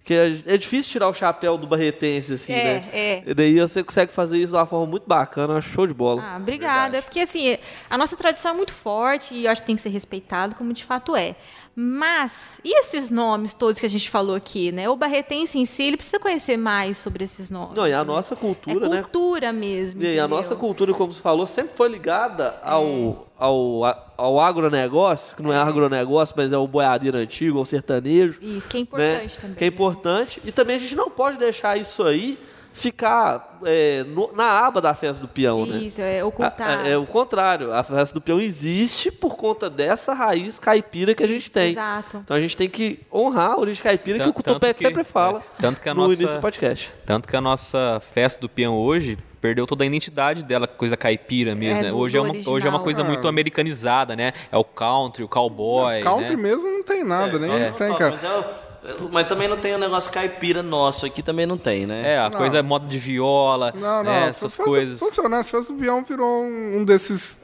que 0.04 0.14
é, 0.14 0.28
é 0.46 0.58
difícil 0.58 0.92
tirar 0.92 1.08
o 1.10 1.14
chapéu 1.14 1.58
do 1.58 1.66
barretense, 1.66 2.36
assim, 2.36 2.54
É, 2.54 2.64
né? 2.64 2.84
é. 2.94 3.24
E 3.26 3.34
daí 3.34 3.60
você 3.60 3.84
consegue 3.84 4.14
fazer 4.14 4.38
isso 4.38 4.52
de 4.52 4.58
uma 4.58 4.66
forma 4.68 4.86
muito 4.86 5.08
bacana, 5.08 5.60
show 5.60 5.88
de 5.88 5.94
bola. 5.96 6.22
Ah, 6.24 6.38
obrigada. 6.38 7.02
Porque 7.02 7.20
assim, 7.20 7.58
a 7.90 7.98
nossa 7.98 8.16
tradição 8.16 8.52
é 8.52 8.54
muito 8.54 8.72
forte 8.74 9.34
e 9.34 9.46
eu 9.46 9.52
acho 9.52 9.62
que 9.62 9.68
tem 9.68 9.76
que 9.76 9.82
ser 9.82 9.90
respeitado, 9.90 10.54
como 10.54 10.72
de 10.72 10.84
fato 10.86 11.16
é. 11.16 11.36
Mas, 11.76 12.62
e 12.64 12.80
esses 12.80 13.10
nomes 13.10 13.54
todos 13.54 13.78
que 13.78 13.86
a 13.86 13.90
gente 13.90 14.10
falou 14.10 14.34
aqui, 14.34 14.72
né? 14.72 14.88
O 14.88 14.96
barretense 14.96 15.60
em 15.60 15.66
si, 15.66 15.84
ele 15.84 15.98
precisa 15.98 16.18
conhecer 16.18 16.56
mais 16.56 16.98
sobre 16.98 17.26
esses 17.26 17.50
nomes. 17.50 17.76
Não, 17.76 17.86
e 17.86 17.92
a 17.92 17.98
né? 17.98 18.04
nossa 18.06 18.34
é 18.34 18.38
cultura, 18.38 18.88
né? 18.88 19.02
cultura 19.02 19.52
mesmo. 19.52 20.02
E 20.02 20.06
aí, 20.06 20.12
a 20.18 20.24
entendeu? 20.24 20.38
nossa 20.38 20.56
cultura, 20.56 20.94
como 20.94 21.12
você 21.12 21.22
falou, 21.22 21.46
sempre 21.46 21.76
foi 21.76 21.90
ligada 21.90 22.58
ao, 22.64 23.28
ao, 23.38 23.84
ao 24.16 24.40
agronegócio, 24.40 25.36
que 25.36 25.44
não 25.44 25.52
é 25.52 25.58
agronegócio, 25.58 26.34
mas 26.38 26.54
é 26.54 26.58
o 26.58 26.66
boiadeiro 26.66 27.18
antigo, 27.18 27.60
o 27.60 27.66
sertanejo. 27.66 28.40
Isso, 28.42 28.70
que 28.70 28.78
é 28.78 28.80
né? 28.80 28.84
importante 28.84 29.40
também. 29.42 29.56
Que 29.58 29.64
é 29.66 29.68
né? 29.68 29.74
importante. 29.74 30.42
E 30.46 30.52
também 30.54 30.78
a 30.78 30.80
gente 30.80 30.96
não 30.96 31.10
pode 31.10 31.38
deixar 31.38 31.78
isso 31.78 32.04
aí 32.04 32.40
ficar 32.76 33.58
é, 33.66 34.04
no- 34.04 34.32
na 34.34 34.66
aba 34.68 34.82
da 34.82 34.94
festa 34.94 35.22
do 35.22 35.28
peão, 35.28 35.66
né? 35.66 35.78
Isso, 35.78 36.02
é 36.02 36.24
ocultar. 36.24 36.80
A- 36.80 36.82
a- 36.84 36.88
É 36.88 36.98
o 36.98 37.06
contrário. 37.06 37.74
A 37.74 37.82
festa 37.84 38.14
do 38.14 38.22
peão 38.22 38.40
existe 38.40 39.10
por 39.10 39.36
conta 39.36 39.70
dessa 39.70 40.14
raiz 40.14 40.60
caipira 40.60 41.16
que 41.16 41.24
a 41.24 41.28
gente 41.28 41.50
tem. 41.50 41.72
Exato. 41.72 42.18
Então 42.24 42.36
a 42.36 42.40
gente 42.40 42.56
tem 42.56 42.70
que 42.70 43.00
honrar 43.12 43.52
a 43.54 43.58
origem 43.58 43.82
caipira 43.82 44.20
que 44.20 44.26
Tanto- 44.26 44.40
o 44.40 44.44
Tupete 44.44 44.60
tanto 44.60 44.76
que- 44.78 44.84
sempre 44.88 45.04
fala 45.06 45.40
é, 45.40 45.62
tanto 45.62 45.82
que 45.82 45.88
a 45.90 45.94
no 45.94 46.02
nossa- 46.02 46.14
início 46.16 46.36
do 46.38 46.42
podcast. 46.42 46.92
Tanto 47.06 47.28
que 47.28 47.36
a 47.36 47.42
nossa 47.42 48.02
festa 48.14 48.40
do 48.42 48.50
peão 48.50 48.76
hoje 48.78 49.18
perdeu 49.40 49.66
toda 49.68 49.84
a 49.84 49.88
identidade 49.88 50.44
dela, 50.44 50.68
coisa 50.68 50.98
caipira 50.98 51.54
mesmo, 51.56 51.80
É, 51.80 51.84
né? 51.84 51.94
Hoje 51.94 52.18
é, 52.18 52.22
uma, 52.22 52.30
original. 52.32 52.56
hoje 52.56 52.68
é 52.68 52.70
uma 52.70 52.80
coisa 52.80 53.04
muito 53.04 53.28
americanizada, 53.28 54.16
né? 54.16 54.34
É 54.52 54.58
o 54.58 54.64
country, 54.64 55.24
o 55.24 55.28
cowboy, 55.28 56.02
Country 56.02 56.36
né? 56.36 56.42
mesmo 56.44 56.68
não 56.68 56.84
tem 56.84 57.04
nada, 57.04 57.38
nem 57.40 57.62
isso 57.64 57.78
tem, 57.78 57.94
cara. 57.96 58.12
Mas, 58.12 58.24
é 58.24 58.30
o- 58.38 58.65
mas 59.12 59.28
também 59.28 59.48
não 59.48 59.58
tem 59.58 59.74
o 59.74 59.78
negócio 59.78 60.12
caipira 60.12 60.62
nosso 60.64 61.06
aqui, 61.06 61.22
também 61.24 61.46
não 61.46 61.58
tem, 61.58 61.86
né? 61.86 62.14
É, 62.14 62.20
a 62.20 62.30
coisa 62.30 62.60
é 62.60 62.62
modo 62.62 62.88
de 62.88 63.00
viola, 63.00 63.74
Não, 63.76 64.04
não. 64.04 64.04
né? 64.04 64.30
essas 64.30 64.56
festa, 64.56 64.64
coisas. 64.70 65.00
Vamos 65.00 65.16
ser 65.16 65.22
honestos, 65.22 65.50
Festa 65.52 65.74
do 65.74 65.80
Peão 65.80 66.04
virou 66.04 66.44
um, 66.44 66.78
um 66.78 66.86
desses 66.86 67.44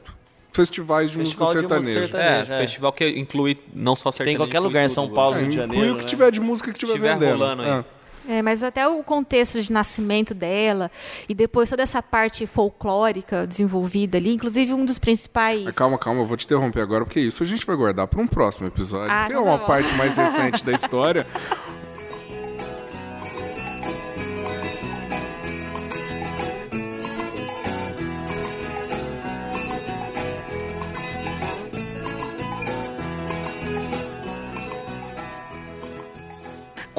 festivais 0.52 1.10
de 1.10 1.16
Festival 1.18 1.48
música 1.48 1.66
de 1.66 1.74
música 1.74 2.00
sertaneja. 2.00 2.52
É, 2.54 2.56
é. 2.58 2.60
festival 2.62 2.92
que 2.92 3.08
inclui 3.08 3.58
não 3.74 3.96
só 3.96 4.04
Tem 4.10 4.12
sertanejo. 4.12 4.34
em 4.34 4.36
qualquer 4.38 4.58
inclui 4.58 4.68
lugar 4.68 4.84
em 4.84 4.88
São. 4.88 5.08
Paulo, 5.08 5.36
É, 5.36 5.40
Rio 5.40 5.48
de 5.50 5.54
inclui 5.58 5.68
Janeiro. 5.76 5.94
o 5.94 5.96
que 5.96 6.02
né? 6.04 6.08
tiver 6.08 6.30
de 6.30 6.40
música 6.40 6.72
que 6.72 6.78
tiver 6.78 6.92
Tiver 6.92 7.14
vendendo. 7.14 7.30
rolando 7.38 7.62
aí. 7.62 7.68
É. 7.70 7.84
É, 8.28 8.40
mas 8.42 8.62
até 8.62 8.86
o 8.86 9.02
contexto 9.02 9.60
de 9.60 9.72
nascimento 9.72 10.32
dela 10.34 10.90
e 11.28 11.34
depois 11.34 11.68
toda 11.68 11.82
essa 11.82 12.00
parte 12.02 12.46
folclórica 12.46 13.46
desenvolvida 13.46 14.18
ali, 14.18 14.32
inclusive 14.34 14.72
um 14.72 14.84
dos 14.84 14.98
principais. 14.98 15.62
Mas 15.64 15.74
calma, 15.74 15.98
calma, 15.98 16.20
eu 16.20 16.26
vou 16.26 16.36
te 16.36 16.44
interromper 16.44 16.80
agora, 16.80 17.04
porque 17.04 17.20
isso 17.20 17.42
a 17.42 17.46
gente 17.46 17.66
vai 17.66 17.74
guardar 17.76 18.06
para 18.06 18.20
um 18.20 18.26
próximo 18.26 18.66
episódio, 18.68 19.10
Ah, 19.10 19.26
que 19.26 19.32
é 19.32 19.38
uma 19.38 19.58
bom. 19.58 19.66
parte 19.66 19.92
mais 19.94 20.16
recente 20.16 20.64
da 20.64 20.70
história. 20.72 21.26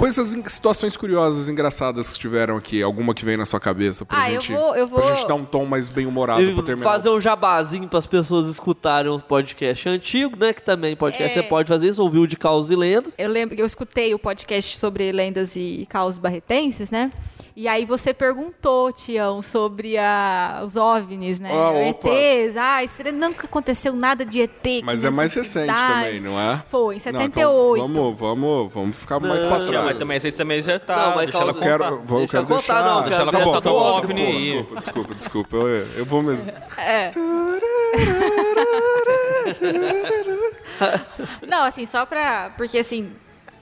Coisas, 0.03 0.35
situações 0.51 0.97
curiosas, 0.97 1.47
engraçadas 1.47 2.11
que 2.11 2.19
tiveram 2.19 2.57
aqui. 2.57 2.83
Alguma 2.83 3.13
que 3.13 3.23
vem 3.23 3.37
na 3.37 3.45
sua 3.45 3.57
cabeça 3.57 4.03
pra 4.05 4.17
Ah, 4.23 4.29
eu 4.29 4.41
gente. 4.41 4.51
vou- 4.51 4.75
eu 4.75 4.85
Pra 4.89 4.99
vou- 4.99 5.15
gente 5.15 5.25
dar 5.25 5.35
um 5.35 5.45
tom 5.45 5.65
mais 5.65 5.87
bem 5.87 6.05
humorado 6.05 6.41
E 6.41 6.53
pra 6.53 6.61
terminar. 6.61 6.91
fazer 6.91 7.07
um 7.07 7.21
jabazinho 7.21 7.87
para 7.87 7.99
as 7.99 8.05
pessoas 8.05 8.47
escutarem 8.49 9.09
um 9.09 9.17
podcast 9.17 9.87
antigo, 9.87 10.35
né? 10.35 10.51
Que 10.51 10.61
também 10.61 10.93
podcast 10.93 11.39
É. 11.39 11.41
você 11.41 11.47
pode 11.47 11.69
fazer 11.69 11.87
isso, 11.87 12.03
ouvir 12.03 12.19
o 12.19 12.27
de 12.27 12.35
Caos 12.35 12.69
e 12.69 12.75
Lendas. 12.75 13.15
Eu 13.17 13.29
lembro 13.29 13.55
que 13.55 13.61
eu 13.61 13.65
escutei 13.65 14.13
o 14.13 14.19
podcast 14.19 14.77
sobre 14.77 15.09
lendas 15.13 15.55
e 15.55 15.87
caos 15.89 16.17
barretenses, 16.17 16.91
né? 16.91 17.09
E 17.55 17.67
aí 17.67 17.85
você 17.85 18.15
perguntou, 18.15 18.91
Tião, 18.91 19.39
sobre 19.43 19.95
a, 19.95 20.63
os 20.65 20.75
OVNIs, 20.75 21.39
né? 21.39 21.51
Ah, 21.53 21.69
opa. 21.89 22.09
ETs. 22.09 22.57
Ah, 22.57 22.83
isso 22.83 23.03
nunca 23.13 23.45
aconteceu 23.45 23.93
nada 23.93 24.25
de 24.25 24.41
ET. 24.41 24.81
Mas 24.83 25.05
é 25.05 25.11
mais 25.11 25.35
recente 25.35 25.67
cidade. 25.71 25.93
também, 26.05 26.19
não 26.19 26.39
é? 26.39 26.63
Foi, 26.67 26.95
em 26.95 26.99
Não, 27.11 27.21
então 27.21 27.43
78. 27.43 27.81
vamos, 27.87 28.19
vamos, 28.19 28.73
vamos 28.73 28.97
ficar 28.97 29.19
mais 29.19 29.43
pra 29.43 29.59
trás. 29.67 29.85
mas 29.85 29.97
também, 29.99 30.19
vocês 30.19 30.35
também 30.35 30.63
já 30.63 30.79
tá. 30.79 30.95
Não, 31.09 31.15
mas 31.15 31.25
deixa 31.29 31.37
ela 31.43 31.53
causa- 31.53 31.59
contar. 31.59 31.77
Quero, 31.89 32.01
vou, 32.03 32.19
Deixa 32.19 32.31
quero 32.31 32.45
ela 32.47 32.55
contar, 32.61 32.73
deixar. 32.81 32.89
não, 32.95 33.03
deixa 33.03 33.21
ela 33.21 33.31
tá 33.31 33.43
contar 33.43 33.61
tá 33.61 33.69
do 33.69 33.75
OVNI 33.75 34.13
desculpa, 34.15 34.31
aí. 34.31 34.53
Desculpa, 34.53 34.79
desculpa, 34.79 35.15
desculpa. 35.15 35.55
Eu, 35.57 35.87
eu 35.99 36.05
vou 36.05 36.23
mesmo. 36.23 36.51
Não, 41.47 41.63
assim, 41.65 41.85
só 41.85 42.05
pra. 42.05 42.51
Porque 42.57 42.77
assim. 42.79 43.11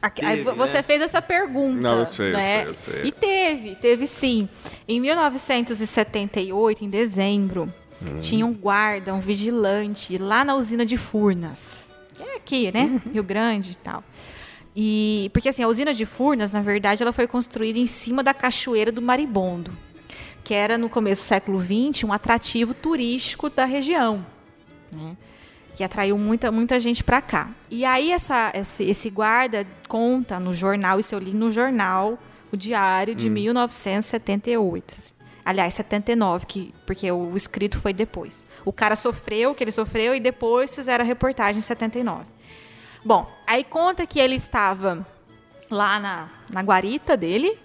Teve, 0.09 0.43
você 0.43 0.73
né? 0.73 0.81
fez 0.81 1.01
essa 1.01 1.21
pergunta. 1.21 1.79
Não, 1.79 1.99
eu 1.99 2.05
sei, 2.05 2.29
eu 2.29 2.37
né? 2.37 2.61
sei, 2.61 2.67
eu 2.69 2.75
sei. 2.75 3.01
E 3.03 3.11
teve, 3.11 3.75
teve 3.75 4.07
sim. 4.07 4.49
Em 4.87 4.99
1978, 4.99 6.83
em 6.83 6.89
dezembro, 6.89 7.71
Hum. 8.01 8.17
tinha 8.19 8.45
um 8.45 8.53
guarda, 8.53 9.13
um 9.13 9.19
vigilante 9.19 10.17
lá 10.17 10.43
na 10.43 10.55
usina 10.55 10.83
de 10.83 10.97
Furnas. 10.97 11.93
Que 12.15 12.23
é 12.23 12.35
aqui, 12.35 12.71
né? 12.71 12.85
Uhum. 12.85 13.11
Rio 13.13 13.23
Grande 13.23 13.73
e 13.73 13.75
tal. 13.75 14.03
E 14.75 15.29
porque 15.33 15.49
assim, 15.49 15.61
a 15.61 15.67
usina 15.67 15.93
de 15.93 16.05
Furnas, 16.05 16.51
na 16.51 16.61
verdade, 16.61 17.03
ela 17.03 17.11
foi 17.13 17.27
construída 17.27 17.77
em 17.77 17.85
cima 17.85 18.23
da 18.23 18.33
cachoeira 18.33 18.91
do 18.91 19.03
Maribondo, 19.03 19.71
que 20.43 20.53
era 20.53 20.79
no 20.79 20.89
começo 20.89 21.23
do 21.23 21.27
século 21.27 21.59
XX 21.59 22.05
um 22.05 22.11
atrativo 22.13 22.73
turístico 22.73 23.49
da 23.49 23.65
região 23.65 24.25
né? 24.91 25.15
Que 25.75 25.83
atraiu 25.83 26.17
muita, 26.17 26.51
muita 26.51 26.79
gente 26.79 27.03
para 27.03 27.21
cá. 27.21 27.49
E 27.69 27.85
aí 27.85 28.11
essa, 28.11 28.51
esse, 28.53 28.83
esse 28.83 29.09
guarda 29.09 29.65
conta 29.87 30.39
no 30.39 30.53
jornal, 30.53 30.99
isso 30.99 31.15
eu 31.15 31.19
li 31.19 31.33
no 31.33 31.51
jornal, 31.51 32.17
o 32.51 32.57
Diário 32.57 33.15
de 33.15 33.29
1978. 33.29 35.21
Aliás, 35.43 35.73
79, 35.73 36.45
que, 36.45 36.73
porque 36.85 37.11
o 37.11 37.35
escrito 37.35 37.79
foi 37.79 37.93
depois. 37.93 38.45
O 38.63 38.71
cara 38.71 38.95
sofreu 38.95 39.51
o 39.51 39.55
que 39.55 39.63
ele 39.63 39.71
sofreu 39.71 40.13
e 40.13 40.19
depois 40.19 40.73
fizeram 40.75 41.03
a 41.03 41.07
reportagem 41.07 41.59
em 41.59 41.63
79. 41.63 42.25
Bom, 43.03 43.27
aí 43.47 43.63
conta 43.63 44.05
que 44.05 44.19
ele 44.19 44.35
estava 44.35 45.05
lá 45.69 45.99
na, 45.99 46.29
na 46.51 46.61
guarita 46.61 47.17
dele 47.17 47.57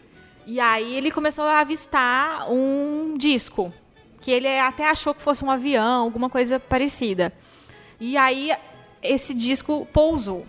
e 0.47 0.59
aí 0.61 0.95
ele 0.95 1.11
começou 1.11 1.45
a 1.45 1.61
avistar 1.61 2.51
um 2.51 3.17
disco 3.19 3.73
que 4.21 4.31
ele 4.31 4.49
até 4.59 4.89
achou 4.89 5.15
que 5.15 5.23
fosse 5.23 5.45
um 5.45 5.51
avião, 5.51 6.05
alguma 6.05 6.31
coisa 6.31 6.59
parecida. 6.59 7.31
E 8.01 8.17
aí 8.17 8.53
esse 9.03 9.35
disco 9.35 9.87
pousou. 9.93 10.47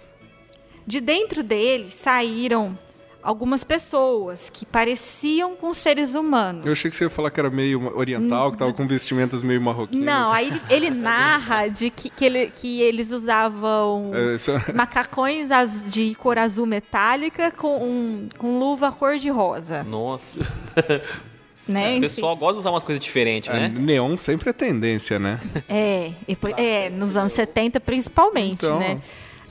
De 0.86 1.00
dentro 1.02 1.44
dele 1.44 1.92
saíram 1.92 2.78
algumas 3.22 3.62
pessoas 3.62 4.50
que 4.50 4.66
pareciam 4.66 5.54
com 5.54 5.74
seres 5.74 6.16
humanos. 6.16 6.66
Eu 6.66 6.72
achei 6.72 6.90
que 6.90 6.96
você 6.96 7.04
ia 7.04 7.10
falar 7.10 7.30
que 7.30 7.38
era 7.38 7.50
meio 7.50 7.94
oriental, 7.98 8.52
que 8.52 8.58
tava 8.58 8.72
com 8.72 8.88
vestimentas 8.88 9.42
meio 9.42 9.62
marroquinas. 9.62 10.06
Não, 10.06 10.32
aí 10.32 10.48
ele, 10.48 10.62
ele 10.70 10.90
narra 10.92 11.68
de 11.68 11.90
que, 11.90 12.10
que, 12.10 12.24
ele- 12.24 12.50
que 12.56 12.82
eles 12.82 13.12
usavam 13.12 14.12
É, 14.16 14.36
isso 14.36 14.52
é- 14.52 14.72
macacões 14.72 15.50
de 15.92 16.16
cor 16.16 16.38
azul 16.38 16.66
metálica 16.66 17.52
com, 17.52 17.84
um- 17.84 18.30
com 18.38 18.58
luva 18.60 18.94
cor 18.94 19.18
de 19.18 19.30
rosa. 19.30 19.84
Nossa. 19.84 20.46
Né? 21.68 21.86
O 21.86 21.92
Enfim. 21.92 22.02
pessoal 22.02 22.36
gosta 22.36 22.54
de 22.54 22.60
usar 22.60 22.70
umas 22.72 22.84
coisas 22.84 23.04
diferentes, 23.04 23.50
é, 23.50 23.54
né? 23.54 23.68
Neon 23.70 24.16
sempre 24.18 24.50
é 24.50 24.54
tendência, 24.54 25.20
né? 25.20 25.40
É, 25.68 26.12
depois- 26.28 26.54
é, 26.58 26.90
nos 26.90 27.18
anos 27.18 27.34
70 27.34 27.80
principalmente, 27.80 28.66
Então. 28.66 28.80
né? 28.80 29.02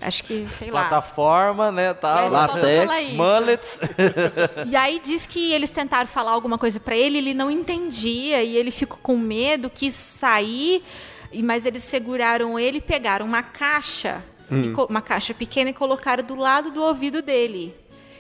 Acho 0.00 0.24
que, 0.24 0.46
sei 0.52 0.70
lá. 0.70 0.82
Plataforma, 0.82 1.72
né? 1.72 1.94
Tal. 1.94 2.30
Mas 2.30 2.32
faltou 2.32 2.84
Latex. 2.86 3.12
Mullets. 3.12 3.80
E 4.70 4.76
aí 4.76 5.00
diz 5.02 5.26
que 5.26 5.52
eles 5.52 5.70
tentaram 5.70 6.06
falar 6.06 6.32
alguma 6.32 6.58
coisa 6.58 6.78
pra 6.78 6.94
ele, 6.94 7.16
ele 7.18 7.32
não 7.34 7.50
entendia 7.50 8.42
e 8.42 8.56
ele 8.56 8.70
ficou 8.70 8.98
com 9.02 9.16
medo, 9.16 9.70
quis 9.70 9.94
sair, 9.94 10.82
e- 11.32 11.42
mas 11.42 11.64
eles 11.64 11.82
seguraram 11.82 12.58
ele, 12.58 12.78
pegaram 12.80 13.24
uma 13.24 13.42
caixa, 13.42 14.22
co- 14.74 14.84
uma 14.90 15.00
caixa 15.00 15.32
pequena 15.32 15.70
e 15.70 15.72
colocaram 15.72 16.22
do 16.22 16.34
lado 16.36 16.70
do 16.70 16.82
ouvido 16.82 17.22
dele. 17.22 17.74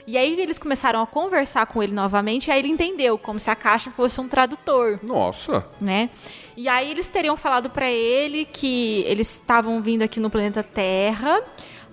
E 0.06 0.16
aí 0.16 0.40
eles 0.40 0.58
começaram 0.58 1.02
a 1.02 1.06
conversar 1.06 1.66
com 1.66 1.82
ele 1.82 1.92
novamente, 1.92 2.46
e 2.46 2.50
aí 2.52 2.60
ele 2.60 2.68
entendeu, 2.68 3.18
como 3.18 3.40
se 3.40 3.50
a 3.50 3.56
caixa 3.56 3.90
fosse 3.90 4.20
um 4.20 4.28
tradutor 4.28 5.00
Nossa. 5.02 5.66
né? 5.80 6.10
E 6.56 6.68
aí 6.68 6.90
eles 6.90 7.08
teriam 7.08 7.36
falado 7.36 7.68
pra 7.68 7.90
ele 7.90 8.44
que 8.44 9.02
eles 9.06 9.30
estavam 9.30 9.82
vindo 9.82 10.02
aqui 10.02 10.20
no 10.20 10.30
planeta 10.30 10.62
Terra 10.62 11.42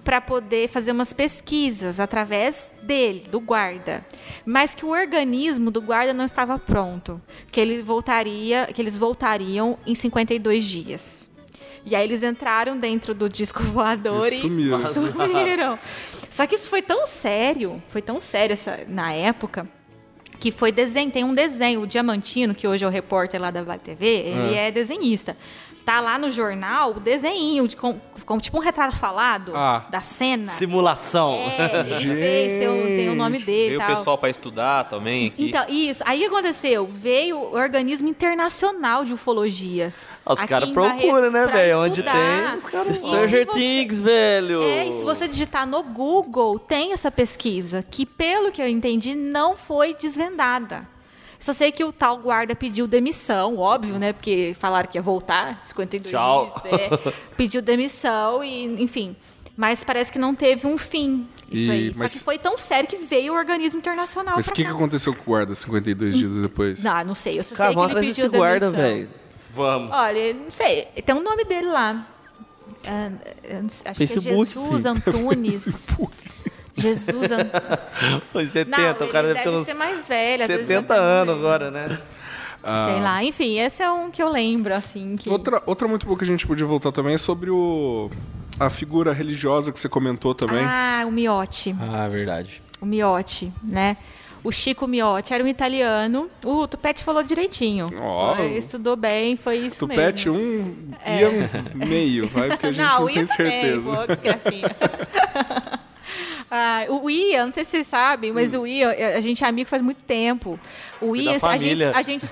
para 0.03 0.21
poder 0.21 0.67
fazer 0.67 0.91
umas 0.91 1.13
pesquisas 1.13 1.99
através 1.99 2.71
dele, 2.81 3.25
do 3.31 3.39
guarda, 3.39 4.05
mas 4.45 4.75
que 4.75 4.85
o 4.85 4.89
organismo 4.89 5.71
do 5.71 5.81
guarda 5.81 6.13
não 6.13 6.25
estava 6.25 6.59
pronto, 6.59 7.21
que 7.51 7.59
ele 7.59 7.81
voltaria, 7.81 8.67
que 8.73 8.81
eles 8.81 8.97
voltariam 8.97 9.77
em 9.85 9.95
52 9.95 10.63
dias. 10.65 11.29
E 11.85 11.95
aí 11.95 12.03
eles 12.05 12.23
entraram 12.23 12.77
dentro 12.77 13.13
do 13.13 13.27
disco 13.29 13.61
voador 13.63 14.31
E 14.31 14.37
e 14.37 14.39
sumiram. 14.41 14.81
sumiram. 14.83 15.79
Só 16.29 16.45
que 16.47 16.55
isso 16.55 16.67
foi 16.69 16.81
tão 16.81 17.05
sério, 17.05 17.81
foi 17.89 18.01
tão 18.01 18.19
sério 18.19 18.53
essa, 18.53 18.81
na 18.87 19.11
época, 19.11 19.67
que 20.39 20.51
foi 20.51 20.71
desenho, 20.71 21.11
tem 21.11 21.23
um 21.23 21.33
desenho, 21.33 21.81
o 21.81 21.87
Diamantino, 21.87 22.55
que 22.55 22.67
hoje 22.67 22.83
é 22.83 22.87
o 22.87 22.91
repórter 22.91 23.39
lá 23.39 23.51
da 23.51 23.61
Vale 23.63 23.79
TV, 23.79 24.05
ele 24.07 24.55
é 24.55 24.71
desenhista. 24.71 25.37
Tá 25.85 25.99
lá 25.99 26.17
no 26.17 26.31
jornal 26.31 26.91
o 26.91 26.99
desenho, 27.01 27.67
de, 27.67 27.75
com, 27.75 27.99
com 28.25 28.37
tipo 28.39 28.57
um 28.57 28.61
retrato 28.61 28.95
falado 28.95 29.51
Ah. 29.53 29.85
da 29.91 29.99
cena. 29.99 30.45
Simulação. 30.45 31.33
É, 31.35 31.81
ele 32.01 32.15
fez, 32.15 32.59
tem 32.59 32.67
o, 32.69 32.83
tem 32.95 33.09
o 33.09 33.15
nome 33.15 33.39
dele 33.39 33.75
Veio 33.75 33.79
o 33.81 33.85
tal. 33.85 33.95
pessoal 33.97 34.17
para 34.17 34.29
estudar 34.29 34.85
também 34.85 35.27
aqui. 35.27 35.49
Então, 35.49 35.65
isso. 35.67 36.01
Aí 36.05 36.19
o 36.19 36.21
que 36.21 36.27
aconteceu? 36.27 36.87
Veio 36.87 37.37
o 37.37 37.53
Organismo 37.53 38.07
Internacional 38.07 39.03
de 39.03 39.11
Ufologia. 39.11 39.93
Os 40.25 40.39
aqui 40.39 40.47
caras 40.47 40.69
procuram, 40.69 41.29
né, 41.31 41.45
velho? 41.47 41.79
Onde 41.81 42.01
tem, 42.01 42.55
os 42.55 42.63
caras 42.63 42.97
Stranger 42.97 43.45
você- 43.45 43.59
Things, 43.59 44.01
velho. 44.01 44.63
É, 44.63 44.87
e 44.87 44.93
se 44.93 45.03
você 45.03 45.27
digitar 45.27 45.67
no 45.67 45.83
Google, 45.83 46.57
tem 46.59 46.93
essa 46.93 47.11
pesquisa, 47.11 47.83
que 47.83 48.05
pelo 48.05 48.51
que 48.51 48.61
eu 48.61 48.67
entendi, 48.67 49.15
não 49.15 49.57
foi 49.57 49.93
desvendada. 49.93 50.87
Só 51.39 51.51
sei 51.51 51.73
que 51.73 51.83
o 51.83 51.91
tal 51.91 52.17
guarda 52.19 52.55
pediu 52.55 52.87
demissão, 52.87 53.57
óbvio, 53.57 53.99
né? 53.99 54.13
Porque 54.13 54.55
falaram 54.57 54.87
que 54.89 54.97
ia 54.97 55.01
voltar, 55.01 55.59
52 55.61 56.09
Tchau. 56.09 56.55
dias. 56.63 56.73
é. 56.79 57.13
pediu 57.35 57.61
demissão 57.61 58.41
e, 58.41 58.81
enfim. 58.81 59.17
Mas 59.57 59.83
parece 59.83 60.09
que 60.09 60.17
não 60.17 60.33
teve 60.33 60.65
um 60.65 60.77
fim 60.77 61.27
isso 61.51 61.63
E- 61.65 61.69
aí. 61.71 61.91
mas- 61.97 62.11
Só 62.11 62.17
que 62.17 62.23
foi 62.23 62.37
tão 62.37 62.57
sério 62.57 62.87
que 62.89 62.95
veio 62.95 63.33
o 63.33 63.35
organismo 63.35 63.77
internacional 63.77 64.35
Mas 64.37 64.47
o 64.47 64.53
que, 64.53 64.63
cá. 64.63 64.69
que 64.69 64.75
aconteceu 64.75 65.13
com 65.13 65.21
o 65.21 65.25
guarda 65.25 65.53
52 65.53 66.17
dias 66.17 66.31
depois? 66.41 66.81
Não, 66.81 67.03
não 67.03 67.13
sei. 67.13 67.37
Eu 67.37 67.43
só 67.43 67.53
Cara, 67.53 67.73
sei 67.73 67.83
que 67.83 67.91
ele 67.91 67.99
pediu 68.07 68.15
desse 68.29 68.37
guarda, 68.37 68.71
demissão. 68.71 68.89
velho. 68.89 69.09
Vamos. 69.53 69.91
Olha, 69.91 70.33
não 70.33 70.51
sei. 70.51 70.85
Tem 71.05 71.15
um 71.15 71.23
nome 71.23 71.45
dele 71.45 71.67
lá. 71.67 72.07
Ah, 72.85 73.11
não 73.61 73.69
sei, 73.69 73.91
acho 73.91 73.97
Facebook, 73.97 74.51
que 74.51 74.59
é 74.59 74.61
Jesus 74.61 74.81
filho. 74.81 74.87
Antunes. 74.89 75.65
Jesus 76.75 77.31
Antunes. 77.31 78.23
Os 78.33 78.51
70, 78.51 78.77
Não, 78.99 79.07
o 79.07 79.11
cara 79.11 79.27
deve, 79.27 79.41
ter 79.41 79.49
uns 79.49 79.65
ser 79.65 79.73
mais 79.75 80.07
velho. 80.07 80.43
às 80.43 80.47
vezes 80.47 80.67
70 80.67 80.81
já 80.95 80.99
tá 80.99 81.01
anos 81.01 81.37
agora, 81.37 81.71
né? 81.71 81.99
Sei 82.63 83.01
lá. 83.01 83.23
Enfim, 83.23 83.59
esse 83.59 83.83
é 83.83 83.91
um 83.91 84.09
que 84.09 84.23
eu 84.23 84.29
lembro, 84.29 84.73
assim. 84.73 85.15
Que... 85.17 85.29
Outra, 85.29 85.61
outra 85.65 85.87
muito 85.87 86.05
boa 86.05 86.17
que 86.17 86.23
a 86.23 86.27
gente 86.27 86.47
podia 86.47 86.65
voltar 86.65 86.91
também 86.91 87.13
é 87.13 87.17
sobre 87.17 87.49
o 87.49 88.09
a 88.59 88.69
figura 88.69 89.11
religiosa 89.11 89.71
que 89.71 89.79
você 89.79 89.89
comentou 89.89 90.33
também. 90.33 90.63
Ah, 90.63 91.03
o 91.05 91.11
Miotti. 91.11 91.75
Ah, 91.79 92.07
verdade. 92.07 92.61
O 92.79 92.85
Miotti, 92.85 93.51
né? 93.63 93.97
O 94.43 94.51
Chico 94.51 94.87
Miotti 94.87 95.33
era 95.33 95.43
um 95.43 95.47
italiano. 95.47 96.29
O 96.43 96.67
Tupete 96.67 97.03
falou 97.03 97.23
direitinho. 97.23 97.89
Ó. 98.01 98.35
Foi, 98.35 98.57
estudou 98.57 98.95
bem, 98.95 99.37
foi 99.37 99.57
isso 99.57 99.79
Tupete 99.87 100.29
mesmo. 100.29 100.43
um 100.43 100.93
e 101.05 101.25
uns 101.25 101.73
meio, 101.73 102.27
vai, 102.27 102.49
porque 102.49 102.67
a 102.67 102.71
gente 102.71 102.85
não, 102.85 103.03
o 103.03 103.07
tem 103.07 103.25
também, 103.25 103.27
certeza. 103.27 103.89
pô. 103.89 105.83
Ah, 106.55 106.85
o 106.87 107.09
Ian, 107.09 107.47
não 107.47 107.53
sei 107.53 107.65
se 107.65 107.71
vocês 107.71 107.87
sabem, 107.87 108.31
mas 108.31 108.53
o 108.53 108.67
Ian, 108.67 108.91
a 108.91 109.21
gente 109.21 109.43
é 109.43 109.47
amigo 109.47 109.67
faz 109.67 109.81
muito 109.81 110.03
tempo. 110.03 110.59
O 111.01 111.15
Ian, 111.15 111.39
a 111.41 111.57
gente, 111.57 111.83
a 111.83 112.01
gente, 112.03 112.25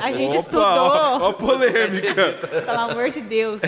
a 0.00 0.12
gente 0.12 0.30
Opa, 0.30 0.36
estudou. 0.36 0.62
ó, 0.62 1.18
ó 1.18 1.28
a 1.30 1.32
polêmica. 1.34 2.34
Pelo 2.64 2.78
amor 2.78 3.10
de 3.10 3.20
Deus. 3.20 3.60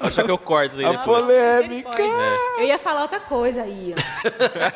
Acho 0.00 0.24
que 0.24 0.30
eu 0.30 0.38
corto 0.38 0.76
aí 0.78 0.84
A 0.84 0.90
depois. 0.92 1.04
polêmica. 1.24 2.02
Eu 2.58 2.64
ia 2.64 2.78
falar 2.78 3.02
outra 3.02 3.20
coisa, 3.20 3.66
Ian. 3.66 3.94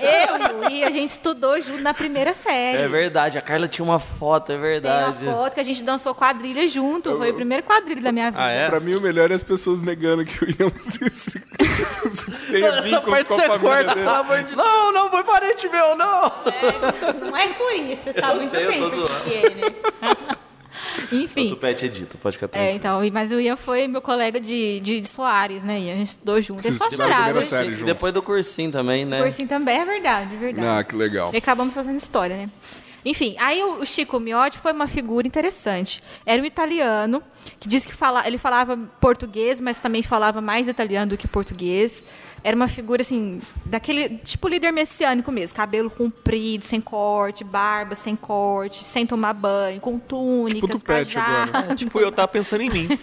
Eu 0.01 0.71
e 0.71 0.85
a 0.85 0.91
gente 0.91 1.11
estudou 1.11 1.61
junto 1.61 1.81
na 1.81 1.95
primeira 1.95 2.35
série. 2.35 2.83
É 2.83 2.89
verdade, 2.89 3.39
a 3.39 3.43
Carla 3.43 3.69
tinha 3.69 3.85
uma 3.85 3.99
foto, 3.99 4.53
é 4.53 4.55
Tem 4.55 4.57
uma 4.57 4.63
verdade. 4.63 5.25
foto 5.27 5.55
que 5.55 5.61
a 5.61 5.65
gente 5.65 5.83
dançou 5.83 6.15
quadrilha 6.15 6.67
junto. 6.69 7.17
Foi 7.17 7.31
o 7.31 7.35
primeiro 7.35 7.63
quadrilha 7.63 8.01
da 8.03 8.13
minha 8.13 8.31
vida. 8.31 8.43
Ah, 8.43 8.51
é? 8.51 8.69
Pra 8.69 8.81
mim, 8.81 8.95
o 8.95 9.01
melhor 9.01 9.31
é 9.31 9.35
as 9.35 9.43
pessoas 9.43 9.81
negando 9.81 10.25
que 10.25 10.45
o 10.45 10.49
Ian 10.49 10.71
se, 10.81 11.09
se, 11.11 11.43
se 12.11 12.31
tenha 12.51 12.67
Essa 12.69 12.83
vínculos 12.83 13.05
parte 13.11 13.25
com 13.27 13.35
a 13.35 13.37
você 13.37 13.47
família 13.47 13.71
corta, 13.85 13.95
dele. 13.95 14.07
pelo 14.07 14.17
amor 14.17 14.43
de 14.43 14.57
Não, 14.57 14.93
não, 14.93 15.11
foi 15.11 15.25
parente 15.25 15.69
meu, 15.69 15.97
não! 15.97 16.33
Não 17.21 17.37
é 17.37 17.49
por 17.49 17.73
isso, 17.73 18.03
você 18.05 18.13
sabe 18.15 18.35
muito 18.37 18.51
sei, 18.51 18.65
eu 18.65 18.69
bem 18.71 18.81
tô 18.83 18.91
por 18.91 19.21
que 19.23 20.48
é, 20.99 21.15
né? 21.15 21.21
O 21.21 21.25
Enfim. 21.25 21.49
Tupete 21.51 21.87
edita, 21.87 22.19
pode 22.23 22.39
ficar 22.39 22.59
É, 22.59 22.73
então, 22.73 23.05
e- 23.05 23.11
mas 23.11 23.31
o 23.31 23.41
Ian 23.41 23.57
foi 23.57 23.87
meu 23.87 24.01
colega 24.03 24.41
de, 24.41 24.81
de, 24.81 25.01
de 25.01 25.09
Soares, 25.09 25.63
né? 25.65 25.79
E 25.81 25.91
a 25.91 25.95
gente 25.95 26.09
estudou 26.09 26.41
junto. 26.41 26.61
Ele 26.67 26.75
Vocês 26.75 26.77
só 26.77 26.91
chorava. 26.91 27.43
série 27.43 27.69
E 27.69 27.71
juntos. 27.73 27.87
depois 27.87 28.13
do 28.13 28.23
cursinho 28.23 28.71
também, 28.71 29.05
né? 29.05 29.23
Cursinho 29.23 29.49
também, 29.49 29.79
é 29.81 29.85
verdade, 29.85 30.35
é 30.35 30.39
verdade. 30.39 30.67
Ah, 30.67 30.85
que 30.85 30.95
legal. 30.97 31.31
E 31.33 31.37
acabamos 31.37 31.75
fazendo 31.75 31.97
história, 31.99 32.37
né? 32.37 32.51
Enfim, 33.05 33.37
aí 33.39 33.63
o 33.63 33.81
o 33.81 33.87
Chico 33.87 34.19
Miotti 34.19 34.59
foi 34.59 34.73
uma 34.73 34.87
figura 34.89 35.27
interessante. 35.27 36.03
Era 36.27 36.43
um 36.43 36.45
italiano 36.45 37.23
que 37.59 37.69
disse 37.69 37.87
que 37.87 37.95
fala, 37.95 38.27
ele 38.27 38.39
falava 38.39 38.77
português, 39.01 39.61
mas 39.61 39.81
também 39.81 40.03
falava 40.03 40.41
mais 40.41 40.69
italiano 40.69 41.11
do 41.11 41.17
que 41.17 41.29
português. 41.29 42.05
Era 42.45 42.55
uma 42.55 42.69
figura 42.69 43.03
assim, 43.03 43.41
daquele 43.65 44.19
tipo 44.19 44.47
líder 44.47 44.71
messiânico 44.73 45.33
mesmo, 45.33 45.57
cabelo 45.57 45.91
comprido, 45.91 46.65
sem 46.65 46.81
corte, 46.81 47.43
barba 47.43 47.95
sem 47.95 48.15
corte, 48.15 48.85
sem 48.85 49.07
tomar 49.07 49.33
banho, 49.33 49.81
com 49.81 49.99
túnicas, 49.99 50.71
Tupete 50.71 51.15
cajado. 51.15 51.57
agora. 51.57 51.75
Tipo, 51.79 52.01
eu 52.01 52.13
tava 52.13 52.29
pensando 52.29 52.63
em 52.63 52.71
mim. 52.71 52.89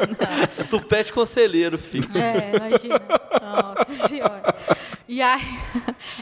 Tupete 0.68 1.12
conselheiro, 1.12 1.78
filho. 1.78 2.08
É, 2.14 2.56
imagina. 2.56 3.00
Nossa 3.42 4.08
senhora. 4.08 4.54
E 5.08 5.20
aí, 5.20 5.42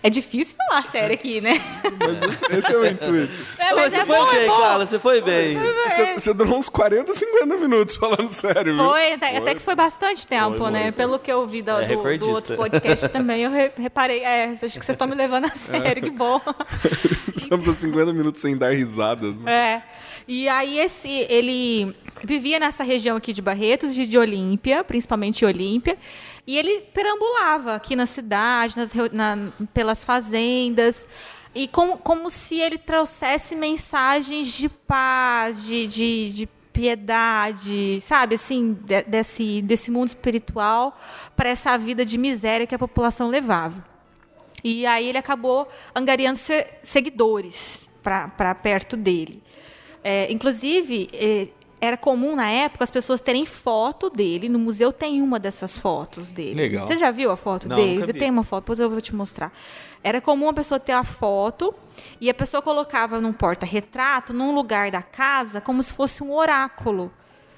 é 0.03 0.09
difícil 0.09 0.57
falar 0.57 0.83
sério 0.85 1.13
aqui, 1.13 1.43
né? 1.43 1.61
Mas 1.99 2.23
esse, 2.23 2.53
esse 2.57 2.73
é 2.73 2.77
o 2.77 2.87
intuito. 2.87 3.33
É, 3.59 3.75
mas 3.75 3.93
você 3.93 4.01
é 4.01 4.07
foi 4.07 4.17
bom, 4.17 4.31
bem, 4.31 4.39
é. 4.39 4.47
Carla, 4.47 4.87
você 4.87 4.99
foi 4.99 5.21
bem. 5.21 5.59
Você, 5.59 6.15
você 6.15 6.33
durou 6.33 6.57
uns 6.57 6.71
40, 6.79 7.13
50 7.13 7.57
minutos 7.57 7.97
falando 7.97 8.29
sério, 8.29 8.75
viu? 8.77 8.85
Foi, 8.85 9.13
até, 9.15 9.37
até 9.37 9.55
que 9.57 9.61
foi 9.61 9.75
bastante 9.75 10.25
tempo, 10.27 10.57
Foi 10.57 10.71
né? 10.71 10.83
muito. 10.85 10.95
Pelo 10.95 11.19
que 11.19 11.31
eu 11.33 11.45
vi 11.47 11.61
do, 11.61 11.73
É 11.73 11.89
do- 11.89 12.19
do 12.19 12.31
outro 12.31 12.57
podcast 12.57 13.09
também, 13.11 13.43
eu 13.43 13.51
re- 13.51 13.73
reparei. 13.77 14.21
É, 14.23 14.45
acho 14.45 14.61
que 14.61 14.69
vocês 14.71 14.91
estão 14.91 15.09
me 15.09 15.15
levando 15.17 15.47
a 15.47 15.51
sério, 15.57 16.01
que 16.03 16.11
bom. 16.11 16.41
Estamos 17.35 17.69
a 17.69 17.73
50 17.73 18.13
minutos 18.13 18.41
sem 18.41 18.57
dar 18.57 18.73
risadas. 18.73 19.39
Né? 19.41 19.53
É. 19.53 19.83
E 20.29 20.49
aí 20.49 20.79
esse, 20.79 21.09
ele 21.29 21.95
vivia 22.23 22.61
nessa 22.61 22.85
região 22.85 23.17
aqui 23.17 23.33
de 23.33 23.43
Barretos, 23.43 23.95
de, 23.95 24.07
de 24.07 24.17
Olímpia, 24.17 24.85
principalmente 24.85 25.45
Olímpia, 25.45 25.97
e 26.47 26.57
ele 26.57 26.81
perambulava 26.95 27.75
aqui 27.75 27.97
na 27.97 28.07
cidade, 28.07 28.77
nas, 28.77 28.93
na- 29.13 29.37
pelas 29.75 30.05
fazendas, 30.05 31.09
e 31.55 31.67
como, 31.67 31.97
como 31.99 32.31
se 32.31 32.61
ele 32.61 32.79
trouxesse 32.79 33.57
mensagens 33.57 34.53
de 34.57 34.69
paz, 34.69 35.65
de, 35.65 35.87
de, 35.87 36.31
de 36.31 36.49
piedade, 36.79 38.01
sabe, 38.01 38.37
assim, 38.37 38.75
de- 38.85 39.03
desse, 39.03 39.61
desse 39.63 39.91
mundo 39.91 40.07
espiritual 40.09 40.97
para 41.35 41.49
essa 41.49 41.77
vida 41.77 42.05
de 42.05 42.17
miséria 42.17 42.69
que 42.69 42.75
a 42.75 42.79
população 42.79 43.29
levava. 43.29 43.85
E 44.63 44.87
aí 44.87 45.09
ele 45.09 45.19
acabou 45.19 45.69
angariando 45.93 46.39
se- 46.39 46.67
seguidores 46.85 47.91
para 48.01 48.55
perto 48.55 48.97
dele. 48.97 49.43
É, 50.05 50.31
inclusive, 50.31 51.09
é, 51.13 51.49
era 51.81 51.97
comum 51.97 52.35
na 52.35 52.51
época 52.51 52.85
as 52.85 52.91
pessoas 52.91 53.21
terem 53.21 53.47
foto 53.47 54.11
dele. 54.11 54.49
No 54.49 54.59
museu 54.59 54.93
tem 54.93 55.23
uma 55.23 55.39
dessas 55.39 55.79
fotos 55.79 56.33
dele. 56.33 56.55
Legal. 56.55 56.87
Você 56.87 56.97
já 56.97 57.11
viu 57.11 57.31
a 57.31 57.37
foto 57.37 57.69
Não, 57.69 57.77
dele? 57.77 58.13
Tem 58.13 58.31
uma 58.31 58.43
foto, 58.45 58.65
depois 58.65 58.81
eu 58.81 58.91
vou 58.91 59.01
te 59.01 59.15
mostrar. 59.15 59.53
Era 60.03 60.21
comum 60.21 60.49
a 60.49 60.53
pessoa 60.53 60.79
ter 60.81 60.93
a 60.93 61.05
foto 61.05 61.75
e 62.21 62.29
a 62.31 62.35
pessoa 62.35 62.61
colocava 62.63 63.21
num 63.21 63.33
porta-retrato, 63.33 64.33
num 64.33 64.55
lugar 64.55 64.91
da 64.91 65.03
casa, 65.03 65.61
como 65.61 65.83
se 65.83 65.93
fosse 65.93 66.23
um 66.23 66.33
oráculo. 66.33 67.13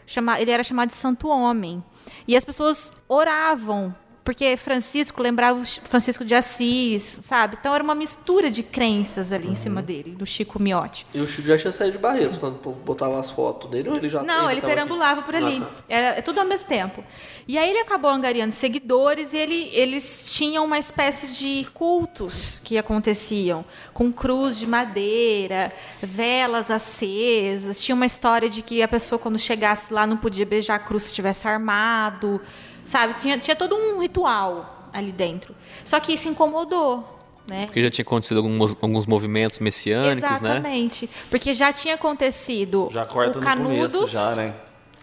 Chama- 0.07 0.41
ele 0.41 0.51
era 0.51 0.65
chamado 0.65 0.89
de 0.89 0.95
Santo 0.97 1.29
Homem. 1.29 1.83
E 2.27 2.37
as 2.37 2.45
pessoas 2.45 2.93
oravam, 3.09 3.95
porque 4.23 4.57
Francisco 4.57 5.23
lembrava 5.23 5.65
Francisco 5.65 6.25
de 6.25 6.35
Assis, 6.35 7.21
sabe? 7.23 7.57
Então 7.59 7.75
era 7.75 7.83
uma 7.83 7.95
mistura 7.95 8.51
de 8.51 8.63
crenças 8.63 9.33
ali 9.33 9.49
em 9.49 9.55
cima 9.55 9.81
dele, 9.83 10.13
do 10.13 10.27
Chico 10.27 10.63
Miotti. 10.63 11.07
E 11.15 11.21
o 11.21 11.27
Chico 11.27 11.49
já 11.49 11.57
tinha 11.57 11.73
saído 11.73 11.93
de 11.93 11.99
Barretos 11.99 12.37
quando 12.37 12.57
botava 12.85 13.19
as 13.19 13.31
fotos 13.31 13.71
dele, 13.71 13.89
ou 13.89 13.97
ele 13.97 14.09
já 14.09 14.23
Não, 14.23 14.51
ele 14.51 14.61
tava 14.61 14.73
aqui? 14.73 14.81
perambulava 14.81 15.23
por 15.23 15.35
ali. 15.35 15.63
Ah, 15.63 15.65
tá. 15.65 15.85
Era 15.89 16.07
é 16.19 16.23
tudo 16.23 16.41
ao 16.41 16.47
mesmo 16.47 16.69
tempo. 16.69 17.03
E 17.49 17.59
aí 17.59 17.71
ele 17.71 17.81
acabou 17.81 18.11
angariando 18.11 18.53
seguidores 18.53 19.33
e 19.33 19.37
ele, 19.37 19.71
eles 19.73 20.31
tinham 20.33 20.65
uma 20.65 20.79
espécie 20.79 21.29
de 21.29 21.67
cultos 21.73 22.61
que 22.63 22.79
aconteciam, 22.79 23.65
com 23.93 24.13
cruz 24.13 24.57
de 24.59 24.67
madeira, 24.67 25.73
velas 26.01 26.71
acesas. 26.71 27.83
Tinha 27.83 27.97
uma 27.97 28.07
história 28.07 28.49
de 28.49 28.63
que 28.63 28.83
a 28.83 28.89
pessoa, 28.89 29.19
quando 29.19 29.39
chegasse 29.39 29.93
lá, 29.93 30.07
não 30.07 30.17
podia 30.17 30.47
beijar 30.47 30.77
a 30.77 30.79
cruz 30.79 31.05
se 31.05 31.09
estivesse 31.09 31.49
armado. 31.49 32.41
Sabe? 32.87 33.15
Tinha, 33.15 33.39
tinha 33.39 33.57
todo 33.57 33.75
um 33.75 34.01
ritual 34.01 34.89
ali 34.93 35.13
dentro. 35.13 35.55
Só 35.85 36.01
que 36.01 36.13
isso 36.13 36.29
incomodou. 36.29 37.19
Né? 37.47 37.67
Porque 37.67 37.83
já 37.83 37.91
tinha 37.91 38.03
acontecido 38.03 38.37
alguns, 38.39 38.77
alguns 38.81 39.07
movimentos 39.07 39.59
messiânicos, 39.59 40.41
né? 40.41 40.51
Exatamente. 40.51 41.11
Porque 41.29 41.53
já 41.55 41.73
tinha 41.73 41.95
acontecido 41.95 42.89
Já 42.93 43.05
corta 43.05 43.39
o 43.39 43.43
Canudos. 43.43 43.93
começo, 43.93 44.09
já, 44.09 44.35
né? 44.35 44.55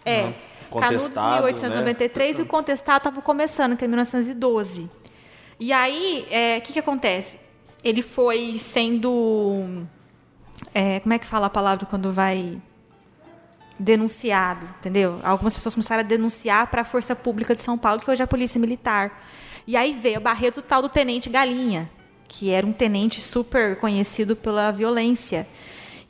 É. 0.06 0.22
Canudos 0.22 0.48
Contestado, 0.70 1.46
1893 1.46 2.40
e 2.40 2.42
o 2.42 2.46
contestado 2.46 2.98
estava 2.98 3.22
começando, 3.22 3.78
que 3.78 3.86
é 3.86 3.88
1912. 3.88 4.90
E 5.60 5.72
aí, 5.72 6.28
é, 6.30 6.58
o 6.58 6.62
que, 6.62 6.74
que 6.74 6.80
acontece? 6.80 7.40
Ele 7.84 8.02
foi 8.02 8.58
sendo. 8.60 9.86
é, 10.74 11.00
como 11.00 11.14
é 11.14 11.20
que 11.20 11.26
fala 11.26 11.48
a 11.48 11.50
palavra 11.50 11.86
quando 11.86 12.12
vai 12.12 12.58
denunciado, 13.80 14.66
entendeu? 14.80 15.20
Algumas 15.24 15.54
pessoas 15.54 15.76
começaram 15.76 16.02
a 16.02 16.06
denunciar 16.06 16.68
para 16.68 16.82
a 16.82 16.86
Força 16.86 17.16
Pública 17.16 17.54
de 17.54 17.62
São 17.62 17.78
Paulo, 17.78 18.02
que 18.02 18.10
hoje 18.10 18.22
é 18.22 18.26
a 18.26 18.28
Polícia 18.28 18.60
Militar. 18.60 19.24
E 19.66 19.76
aí 19.76 19.94
veio 19.94 20.18
a 20.18 20.22
Barreto 20.22 20.58
o 20.58 20.62
tal 20.62 20.82
do 20.82 20.90
Tenente 20.90 21.30
Galinha, 21.30 21.90
que 22.28 22.50
era 22.50 22.66
um 22.66 22.74
tenente 22.74 23.22
super 23.22 23.78
conhecido 23.78 24.36
pela 24.36 24.72
violência. 24.72 25.48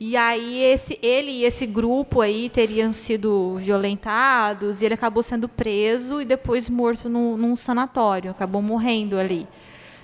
E 0.00 0.16
aí 0.16 0.62
esse, 0.62 0.96
ele 1.02 1.30
e 1.32 1.44
esse 1.44 1.66
grupo 1.66 2.20
aí 2.20 2.48
teriam 2.48 2.92
sido 2.92 3.56
violentados 3.56 4.80
e 4.80 4.84
ele 4.84 4.94
acabou 4.94 5.24
sendo 5.24 5.48
preso 5.48 6.20
e 6.20 6.24
depois 6.24 6.68
morto 6.68 7.08
num, 7.08 7.36
num 7.36 7.56
sanatório, 7.56 8.30
acabou 8.30 8.62
morrendo 8.62 9.18
ali. 9.18 9.46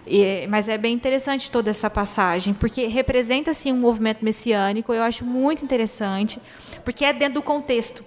E- 0.07 0.47
mas 0.49 0.69
é 0.69 0.77
bem 0.77 0.95
interessante 0.95 1.51
toda 1.51 1.71
essa 1.71 1.89
passagem, 1.89 2.53
porque 2.55 2.87
representa 2.87 3.51
assim 3.51 3.73
um 3.73 3.77
movimento 3.79 4.25
messiânico, 4.25 4.93
eu 4.93 5.03
acho 5.03 5.25
muito 5.25 5.65
interessante, 5.65 6.41
porque 6.85 7.05
é 7.05 7.13
dentro 7.13 7.35
do 7.35 7.43
contexto. 7.43 8.05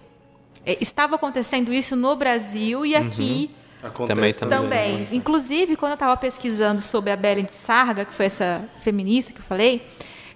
É, 0.66 0.78
estava 0.82 1.16
acontecendo 1.16 1.74
isso 1.74 1.96
no 1.96 2.16
Brasil 2.16 2.86
e 2.86 2.96
aqui 2.96 3.52
Acontece 3.82 4.40
Também, 4.40 4.68
também. 4.68 4.92
também. 5.04 5.16
Inclusive, 5.18 5.76
quando 5.76 5.92
eu 5.92 5.96
estava 5.96 6.18
pesquisando 6.18 6.82
sobre 6.82 7.12
a 7.12 7.16
Beren 7.16 7.44
de 7.46 7.54
Sarga, 7.54 8.06
que 8.06 8.14
foi 8.14 8.26
essa 8.26 8.68
feminista 8.82 9.32
que 9.32 9.38
eu 9.40 9.44
falei, 9.44 9.86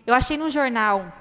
eu 0.05 0.13
achei 0.13 0.38
num 0.38 0.47
jornal 0.49 1.11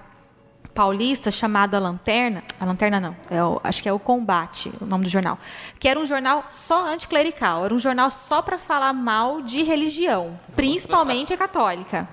paulista 0.74 1.30
chamado 1.30 1.74
A 1.74 1.78
Lanterna, 1.78 2.42
a 2.60 2.64
Lanterna 2.64 3.01
não, 3.01 3.16
é 3.30 3.42
o- 3.42 3.60
acho 3.64 3.82
que 3.82 3.88
é 3.88 3.92
o 3.92 3.98
Combate, 3.98 4.72
o 4.80 4.86
nome 4.86 5.05
do 5.05 5.10
jornal, 5.10 5.38
que 5.78 5.88
era 5.88 5.98
um 5.98 6.06
jornal 6.06 6.44
só 6.48 6.86
anticlerical, 6.86 7.64
era 7.64 7.74
um 7.74 7.78
jornal 7.78 8.10
só 8.10 8.40
para 8.40 8.59
falar 8.59 8.92
mal 8.92 9.42
de 9.42 9.62
religião, 9.62 10.38
principalmente 10.55 11.32
a 11.32 11.36
católica. 11.36 12.09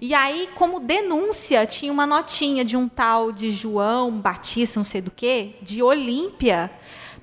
E 0.00 0.12
aí, 0.14 0.48
como 0.56 0.80
denúncia, 0.80 1.64
tinha 1.64 1.92
uma 1.92 2.06
notinha 2.06 2.64
de 2.64 2.76
um 2.76 2.88
tal 2.88 3.30
de 3.30 3.52
João 3.52 4.10
Batista, 4.10 4.80
não 4.80 4.84
sei 4.84 5.00
do 5.00 5.12
que, 5.12 5.54
de 5.62 5.80
Olímpia, 5.80 6.70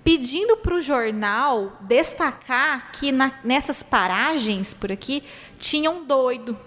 pedindo 0.01 0.55
para 0.55 0.73
o 0.75 0.81
jornal 0.81 1.73
destacar 1.81 2.89
que 2.93 3.11
na- 3.11 3.33
nessas 3.43 3.83
paragens 3.83 4.73
por 4.73 4.91
aqui 4.93 5.21
tinha 5.59 5.91
um 5.91 6.05
doido 6.05 6.57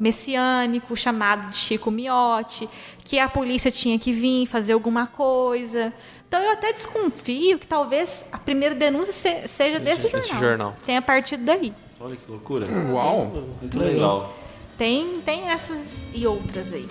messiânico 0.00 0.96
chamado 0.96 1.50
de 1.50 1.56
Chico 1.56 1.90
Miotti, 1.90 2.68
que 3.04 3.18
a 3.18 3.28
polícia 3.28 3.70
tinha 3.70 3.98
que 3.98 4.12
vir 4.12 4.46
fazer 4.46 4.72
alguma 4.72 5.06
coisa. 5.06 5.92
Então 6.26 6.40
eu 6.40 6.52
até 6.52 6.72
desconfio 6.72 7.58
que 7.58 7.66
talvez 7.66 8.24
a 8.32 8.38
primeira 8.38 8.74
denúncia 8.74 9.12
se- 9.12 9.46
seja 9.48 9.78
desse 9.78 10.02
jornal. 10.02 10.20
Esse 10.20 10.38
jornal. 10.38 10.76
Tenha 10.86 11.02
partido 11.02 11.44
daí. 11.44 11.72
Olha 12.00 12.16
que 12.16 12.30
loucura. 12.30 12.66
Uau! 12.90 13.26
Muito 13.60 13.78
legal. 13.78 14.34
Tem, 14.78 15.20
tem 15.24 15.50
essas 15.50 16.04
e 16.14 16.26
outras 16.26 16.72
aí. 16.72 16.88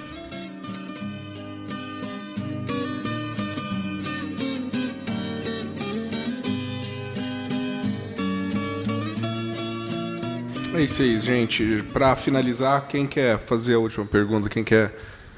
É 10.80 10.84
isso 10.84 11.02
aí, 11.02 11.20
gente. 11.20 11.84
Pra 11.92 12.16
finalizar, 12.16 12.88
quem 12.88 13.06
quer 13.06 13.38
fazer 13.38 13.74
a 13.74 13.80
última 13.80 14.06
pergunta? 14.06 14.48
Quem 14.48 14.64
quer. 14.64 14.96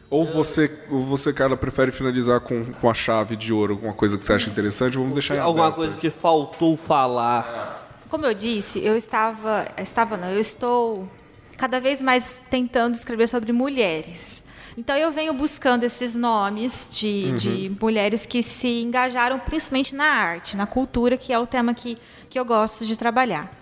Ou 0.08 0.24
você, 0.24 0.72
ou 0.88 1.04
você 1.04 1.34
Carla, 1.34 1.58
prefere 1.58 1.92
finalizar 1.92 2.42
com, 2.42 2.72
com 2.74 2.88
a 2.88 2.94
chave 2.94 3.36
de 3.36 3.52
ouro, 3.52 3.74
alguma 3.74 3.94
coisa 3.94 4.20
que 4.20 4.24
você 4.24 4.34
acha 4.34 4.52
interessante? 4.52 4.98
Vamos 4.98 5.14
deixar 5.14 5.38
em 5.38 5.40
Alguma 5.40 5.72
coisa 5.72 5.98
que 5.98 6.12
faltou 6.12 6.78
falar. 6.78 8.04
Como 8.08 8.24
eu 8.24 8.36
disse, 8.36 8.86
eu 8.86 8.96
estava, 8.96 9.68
estava 9.80 10.16
não, 10.16 10.30
eu 10.30 10.40
estou 10.40 11.10
cada 11.58 11.80
vez 11.80 12.04
mais 12.04 12.40
tentando 12.52 12.94
escrever 12.94 13.28
sobre 13.28 13.52
mulheres. 13.52 14.44
Então 14.78 14.96
eu 14.96 15.12
venho 15.12 15.34
buscando 15.34 15.84
esses 15.86 16.14
nomes 16.14 16.88
de, 16.92 17.32
de 17.32 17.78
mulheres 17.82 18.28
que 18.28 18.44
se 18.44 18.82
engajaram 18.84 19.40
principalmente 19.40 19.96
na 19.96 20.06
arte, 20.06 20.56
na 20.56 20.68
cultura, 20.68 21.18
que 21.18 21.34
é 21.34 21.40
o 21.40 21.48
tema 21.48 21.74
que, 21.74 21.98
que 22.30 22.38
eu 22.38 22.46
gosto 22.46 22.86
de 22.86 22.96
trabalhar. 22.96 23.61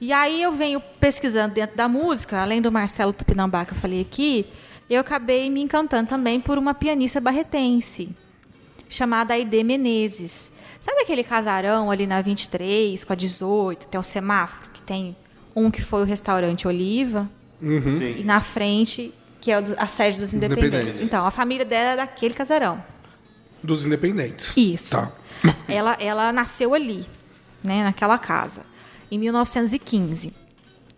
E 0.00 0.12
aí 0.12 0.42
eu 0.42 0.52
venho 0.52 0.80
pesquisando 1.00 1.54
dentro 1.54 1.76
da 1.76 1.88
música, 1.88 2.40
além 2.40 2.60
do 2.60 2.70
Marcelo 2.70 3.12
Tupinambá 3.12 3.64
que 3.64 3.72
eu 3.72 3.76
falei 3.76 4.00
aqui, 4.02 4.46
eu 4.88 5.00
acabei 5.00 5.48
me 5.50 5.62
encantando 5.62 6.08
também 6.08 6.40
por 6.40 6.58
uma 6.58 6.74
pianista 6.74 7.20
barretense, 7.20 8.10
chamada 8.88 9.34
Aide 9.34 9.64
Menezes. 9.64 10.50
Sabe 10.80 11.00
aquele 11.00 11.24
casarão 11.24 11.90
ali 11.90 12.06
na 12.06 12.20
23 12.20 13.02
com 13.02 13.12
a 13.12 13.16
18, 13.16 13.88
tem 13.88 13.98
o 13.98 14.02
semáforo, 14.02 14.70
que 14.72 14.82
tem 14.82 15.16
um 15.54 15.70
que 15.70 15.82
foi 15.82 16.02
o 16.02 16.04
restaurante 16.04 16.68
Oliva, 16.68 17.28
e 17.60 18.22
na 18.22 18.40
frente, 18.40 19.12
que 19.40 19.50
é 19.50 19.56
a 19.76 19.86
sede 19.86 20.20
dos 20.20 20.32
independentes. 20.34 20.68
Independentes. 20.68 21.02
Então, 21.02 21.26
a 21.26 21.30
família 21.30 21.64
dela 21.64 21.92
é 21.92 21.96
daquele 21.96 22.34
casarão. 22.34 22.82
Dos 23.62 23.84
independentes. 23.84 24.54
Isso. 24.56 24.90
Tá. 24.90 25.10
Ela, 25.66 25.96
ela 25.98 26.32
nasceu 26.32 26.74
ali, 26.74 27.04
né, 27.64 27.82
naquela 27.82 28.18
casa, 28.18 28.62
em 29.10 29.18
1915. 29.18 30.32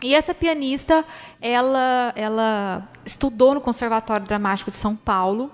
E 0.02 0.14
essa 0.14 0.32
pianista, 0.32 1.05
ela, 1.40 2.12
ela 2.14 2.89
estudou 3.05 3.55
no 3.55 3.60
Conservatório 3.60 4.26
Dramático 4.26 4.70
de 4.70 4.76
São 4.76 4.94
Paulo 4.94 5.51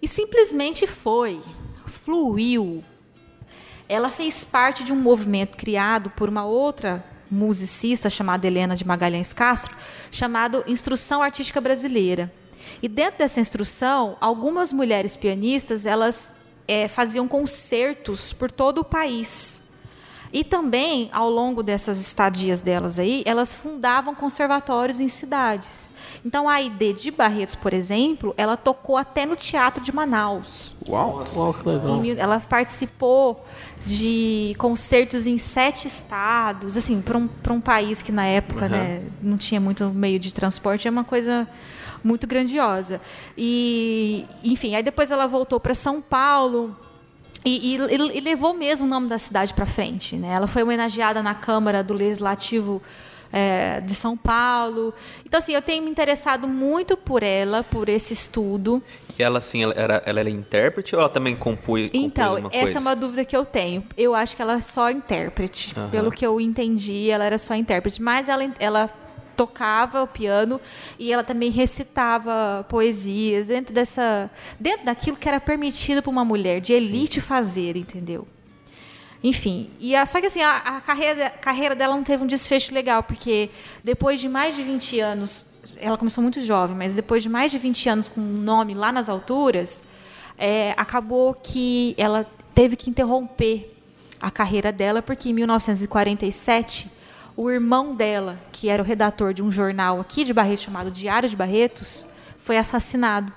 e 0.00 0.08
simplesmente 0.08 0.86
foi, 0.86 1.40
fluiu. 1.86 2.82
Ela 3.86 4.10
fez 4.10 4.42
parte 4.42 4.82
de 4.84 4.92
um 4.92 4.96
movimento 4.96 5.56
criado 5.56 6.08
por 6.10 6.30
uma 6.30 6.44
outra 6.44 7.04
musicista 7.30 8.08
chamada 8.08 8.46
Helena 8.46 8.74
de 8.74 8.86
Magalhães 8.86 9.32
Castro, 9.32 9.76
chamado 10.10 10.64
Instrução 10.66 11.22
Artística 11.22 11.60
Brasileira. 11.60 12.32
E 12.82 12.88
dentro 12.88 13.18
dessa 13.18 13.40
instrução, 13.40 14.16
algumas 14.20 14.72
mulheres 14.72 15.16
pianistas 15.16 15.84
elas 15.84 16.34
eh, 16.66 16.88
faziam 16.88 17.28
concertos 17.28 18.32
por 18.32 18.50
todo 18.50 18.78
o 18.78 18.84
país. 18.84 19.62
E 20.34 20.42
também, 20.42 21.08
ao 21.12 21.30
longo 21.30 21.62
dessas 21.62 22.00
estadias 22.00 22.58
delas 22.58 22.98
aí, 22.98 23.22
elas 23.24 23.54
fundavam 23.54 24.16
conservatórios 24.16 24.98
em 24.98 25.06
cidades. 25.06 25.92
Então, 26.26 26.48
a 26.48 26.60
ID 26.60 26.96
de 26.96 27.12
Barretos, 27.12 27.54
por 27.54 27.72
exemplo, 27.72 28.34
ela 28.36 28.56
tocou 28.56 28.96
até 28.96 29.24
no 29.24 29.36
Teatro 29.36 29.80
de 29.80 29.94
Manaus. 29.94 30.74
Uau! 30.88 31.24
Uau, 31.36 31.54
que 31.54 31.68
legal. 31.68 32.02
Ela 32.18 32.40
participou 32.40 33.44
de 33.86 34.56
concertos 34.58 35.24
em 35.28 35.38
sete 35.38 35.86
estados, 35.86 36.76
assim, 36.76 37.00
para 37.00 37.16
um, 37.16 37.28
pra 37.28 37.52
um 37.52 37.60
país 37.60 38.02
que 38.02 38.10
na 38.10 38.26
época 38.26 38.68
né, 38.68 39.04
não 39.22 39.36
tinha 39.36 39.60
muito 39.60 39.88
meio 39.90 40.18
de 40.18 40.34
transporte, 40.34 40.88
é 40.88 40.90
uma 40.90 41.04
coisa 41.04 41.48
muito 42.02 42.26
grandiosa. 42.26 43.00
E, 43.38 44.26
enfim, 44.42 44.74
aí 44.74 44.82
depois 44.82 45.12
ela 45.12 45.28
voltou 45.28 45.60
para 45.60 45.74
São 45.74 46.02
Paulo. 46.02 46.76
E, 47.44 47.74
e- 47.76 48.18
e 48.18 48.20
levou 48.20 48.54
mesmo 48.54 48.86
o 48.86 48.90
nome 48.90 49.08
da 49.08 49.18
cidade 49.18 49.52
para 49.52 49.66
frente. 49.66 50.16
Né? 50.16 50.32
Ela 50.32 50.46
foi 50.46 50.62
homenageada 50.62 51.22
na 51.22 51.34
Câmara 51.34 51.82
do 51.84 51.92
Legislativo 51.92 52.80
eh, 53.32 53.80
de 53.82 53.94
São 53.94 54.16
Paulo. 54.16 54.94
Então, 55.26 55.38
assim, 55.38 55.52
eu 55.52 55.60
tenho 55.60 55.82
me 55.84 55.90
interessado 55.90 56.46
muito 56.48 56.96
por 56.96 57.22
ela, 57.22 57.62
por 57.64 57.88
esse 57.88 58.12
estudo. 58.14 58.82
E 59.18 59.22
ela, 59.22 59.38
assim, 59.38 59.62
ela 59.62 59.74
era, 59.76 60.02
ela 60.06 60.20
era 60.20 60.30
intérprete 60.30 60.94
ou 60.96 61.00
ela 61.00 61.08
também 61.10 61.36
compôs, 61.36 61.90
Então, 61.92 62.38
essa 62.38 62.48
coisa? 62.50 62.78
é 62.78 62.80
uma 62.80 62.96
dúvida 62.96 63.24
que 63.24 63.36
eu 63.36 63.44
tenho. 63.44 63.84
Eu 63.96 64.14
acho 64.14 64.34
que 64.34 64.42
ela 64.42 64.54
é 64.54 64.60
só 64.60 64.90
intérprete. 64.90 65.74
Pelo 65.90 66.10
que 66.10 66.26
eu 66.26 66.40
entendi, 66.40 67.10
ela 67.10 67.24
era 67.24 67.38
só 67.38 67.54
intérprete. 67.54 68.00
Mas 68.02 68.28
ela, 68.28 68.42
ela 68.58 68.90
tocava 69.34 70.02
o 70.02 70.06
piano 70.06 70.60
e 70.98 71.12
ela 71.12 71.24
também 71.24 71.50
recitava 71.50 72.64
poesias 72.68 73.48
dentro 73.48 73.74
dessa 73.74 74.30
dentro 74.58 74.86
daquilo 74.86 75.16
que 75.16 75.28
era 75.28 75.40
permitido 75.40 76.02
para 76.02 76.10
uma 76.10 76.24
mulher 76.24 76.60
de 76.60 76.72
elite 76.72 77.20
fazer, 77.20 77.76
entendeu? 77.76 78.26
Enfim, 79.22 79.70
e 79.80 79.96
a, 79.96 80.04
só 80.04 80.20
que 80.20 80.26
assim, 80.26 80.42
a, 80.42 80.56
a 80.58 80.80
carreira, 80.82 81.30
carreira 81.30 81.74
dela 81.74 81.96
não 81.96 82.04
teve 82.04 82.22
um 82.22 82.26
desfecho 82.26 82.74
legal, 82.74 83.02
porque 83.02 83.48
depois 83.82 84.20
de 84.20 84.28
mais 84.28 84.54
de 84.54 84.62
20 84.62 85.00
anos, 85.00 85.46
ela 85.78 85.96
começou 85.96 86.20
muito 86.20 86.42
jovem, 86.42 86.76
mas 86.76 86.92
depois 86.92 87.22
de 87.22 87.30
mais 87.30 87.50
de 87.50 87.58
20 87.58 87.88
anos 87.88 88.08
com 88.08 88.20
um 88.20 88.34
nome 88.34 88.74
lá 88.74 88.92
nas 88.92 89.08
alturas, 89.08 89.82
é, 90.36 90.74
acabou 90.76 91.32
que 91.32 91.94
ela 91.96 92.26
teve 92.54 92.76
que 92.76 92.90
interromper 92.90 93.74
a 94.20 94.30
carreira 94.30 94.70
dela, 94.70 95.00
porque 95.00 95.30
em 95.30 95.32
1947, 95.32 96.90
o 97.36 97.50
irmão 97.50 97.94
dela, 97.94 98.38
que 98.52 98.68
era 98.68 98.82
o 98.82 98.84
redator 98.86 99.32
de 99.34 99.42
um 99.42 99.50
jornal 99.50 100.00
aqui 100.00 100.24
de 100.24 100.32
Barretos 100.32 100.62
chamado 100.64 100.90
Diário 100.90 101.28
de 101.28 101.36
Barretos, 101.36 102.06
foi 102.38 102.56
assassinado. 102.56 103.32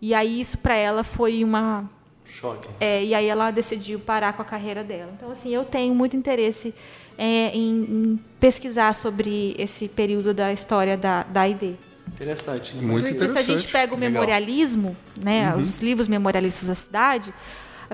E 0.00 0.14
aí 0.14 0.40
isso 0.40 0.58
para 0.58 0.74
ela 0.74 1.02
foi 1.02 1.42
uma 1.44 1.88
Choque. 2.24 2.68
é, 2.80 3.04
e 3.04 3.14
aí 3.14 3.26
ela 3.26 3.50
decidiu 3.50 3.98
parar 3.98 4.32
com 4.34 4.42
a 4.42 4.44
carreira 4.44 4.82
dela. 4.84 5.12
Então, 5.16 5.30
assim, 5.30 5.50
eu 5.54 5.64
tenho 5.64 5.94
muito 5.94 6.16
interesse 6.16 6.74
é, 7.18 7.50
em, 7.54 7.82
em 7.84 8.20
pesquisar 8.40 8.94
sobre 8.94 9.54
esse 9.58 9.88
período 9.88 10.32
da 10.34 10.52
história 10.52 10.96
da, 10.96 11.22
da 11.24 11.48
ID. 11.48 11.74
Interessante. 12.08 12.76
né? 12.76 12.82
Muito 12.82 13.04
Porque 13.08 13.18
se 13.30 13.38
a 13.38 13.42
gente 13.42 13.44
interessante. 13.66 13.72
pega 13.72 13.94
o 13.94 13.98
memorialismo, 13.98 14.96
né, 15.20 15.52
Uhum. 15.52 15.58
os 15.60 15.80
livros 15.80 16.08
memorialistas 16.08 16.68
da 16.68 16.74
cidade, 16.74 17.32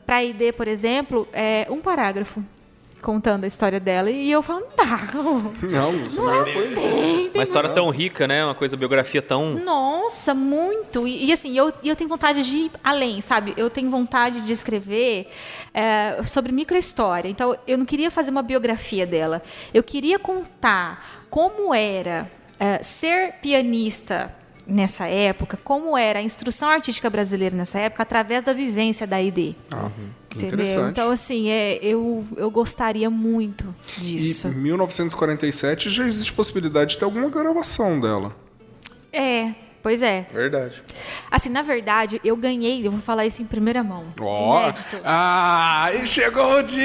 para 0.07 0.17
a 0.17 0.25
ID, 0.25 0.53
por 0.57 0.67
exemplo, 0.69 1.27
é 1.33 1.67
um 1.71 1.81
parágrafo 1.81 2.43
contando 3.03 3.45
a 3.45 3.47
história 3.47 3.81
dela 3.81 4.11
e 4.11 4.31
eu 4.31 4.43
falando, 4.43 4.67
não, 4.79 5.53
Não, 5.63 5.93
não 5.93 6.47
foi. 6.47 7.31
Uma 7.35 7.43
história 7.43 7.69
tão 7.69 7.91
rica, 7.91 8.27
né? 8.27 8.45
Uma 8.45 8.55
coisa, 8.55 8.77
biografia 8.77 9.21
tão. 9.21 9.55
Nossa, 9.55 10.33
muito. 10.33 11.07
E, 11.07 11.27
e, 11.27 11.33
assim, 11.33 11.57
eu, 11.59 11.73
eu 11.85 11.97
tenho 11.97 12.09
vontade 12.09 12.43
de 12.49 12.57
ir 12.57 12.71
além, 12.83 13.21
sabe? 13.21 13.53
Eu 13.57 13.69
tenho 13.69 13.91
vontade 13.91 14.41
de 14.41 14.53
escrever 14.53 15.29
é, 15.75 16.23
sobre 16.23 16.53
microhistória. 16.53 17.29
Então, 17.29 17.57
eu 17.67 17.77
não 17.77 17.85
queria 17.85 18.11
fazer 18.11 18.31
uma 18.31 18.43
biografia 18.43 19.07
dela. 19.07 19.43
Eu 19.75 19.83
queria 19.83 20.19
contar 20.19 21.25
como 21.29 21.75
era 21.75 22.31
é, 22.59 22.83
ser 22.83 23.35
pianista 23.43 24.33
nessa 24.67 25.07
época, 25.07 25.59
como 25.65 25.99
era 25.99 26.21
a 26.21 26.23
instrução 26.23 26.69
artística 26.69 27.11
brasileira 27.11 27.57
nessa 27.57 27.79
época, 27.79 28.05
através 28.05 28.45
da 28.45 28.53
vivência 28.53 29.07
da 29.07 29.21
ID. 29.21 29.57
Entendeu? 30.37 30.89
Então, 30.89 31.11
assim, 31.11 31.49
é, 31.49 31.79
eu, 31.83 32.25
eu 32.37 32.51
gostaria 32.51 33.11
muito 33.11 33.75
disso. 33.99 34.49
E 34.49 34.51
em 34.51 34.55
1947 34.55 35.91
já 35.91 36.07
existe 36.07 36.33
possibilidade 36.33 36.95
de 36.95 36.99
ter 36.99 37.05
alguma 37.05 37.29
gravação 37.29 38.01
dela. 38.01 38.35
É, 39.13 39.53
pois 39.83 40.03
é. 40.03 40.27
Verdade. 40.33 40.83
Assim, 41.31 41.49
na 41.49 41.63
verdade, 41.63 42.21
eu 42.25 42.37
ganhei, 42.37 42.87
eu 42.87 42.91
vou 42.91 43.01
falar 43.01 43.27
isso 43.27 43.43
em 43.43 43.47
primeira 43.47 43.83
mão. 43.83 44.05
Ó, 44.21 44.63
Inédito. 44.63 45.01
ah, 45.05 45.91
e 46.03 46.09
chegou 46.09 46.59
o 46.59 46.63
dia! 46.63 46.83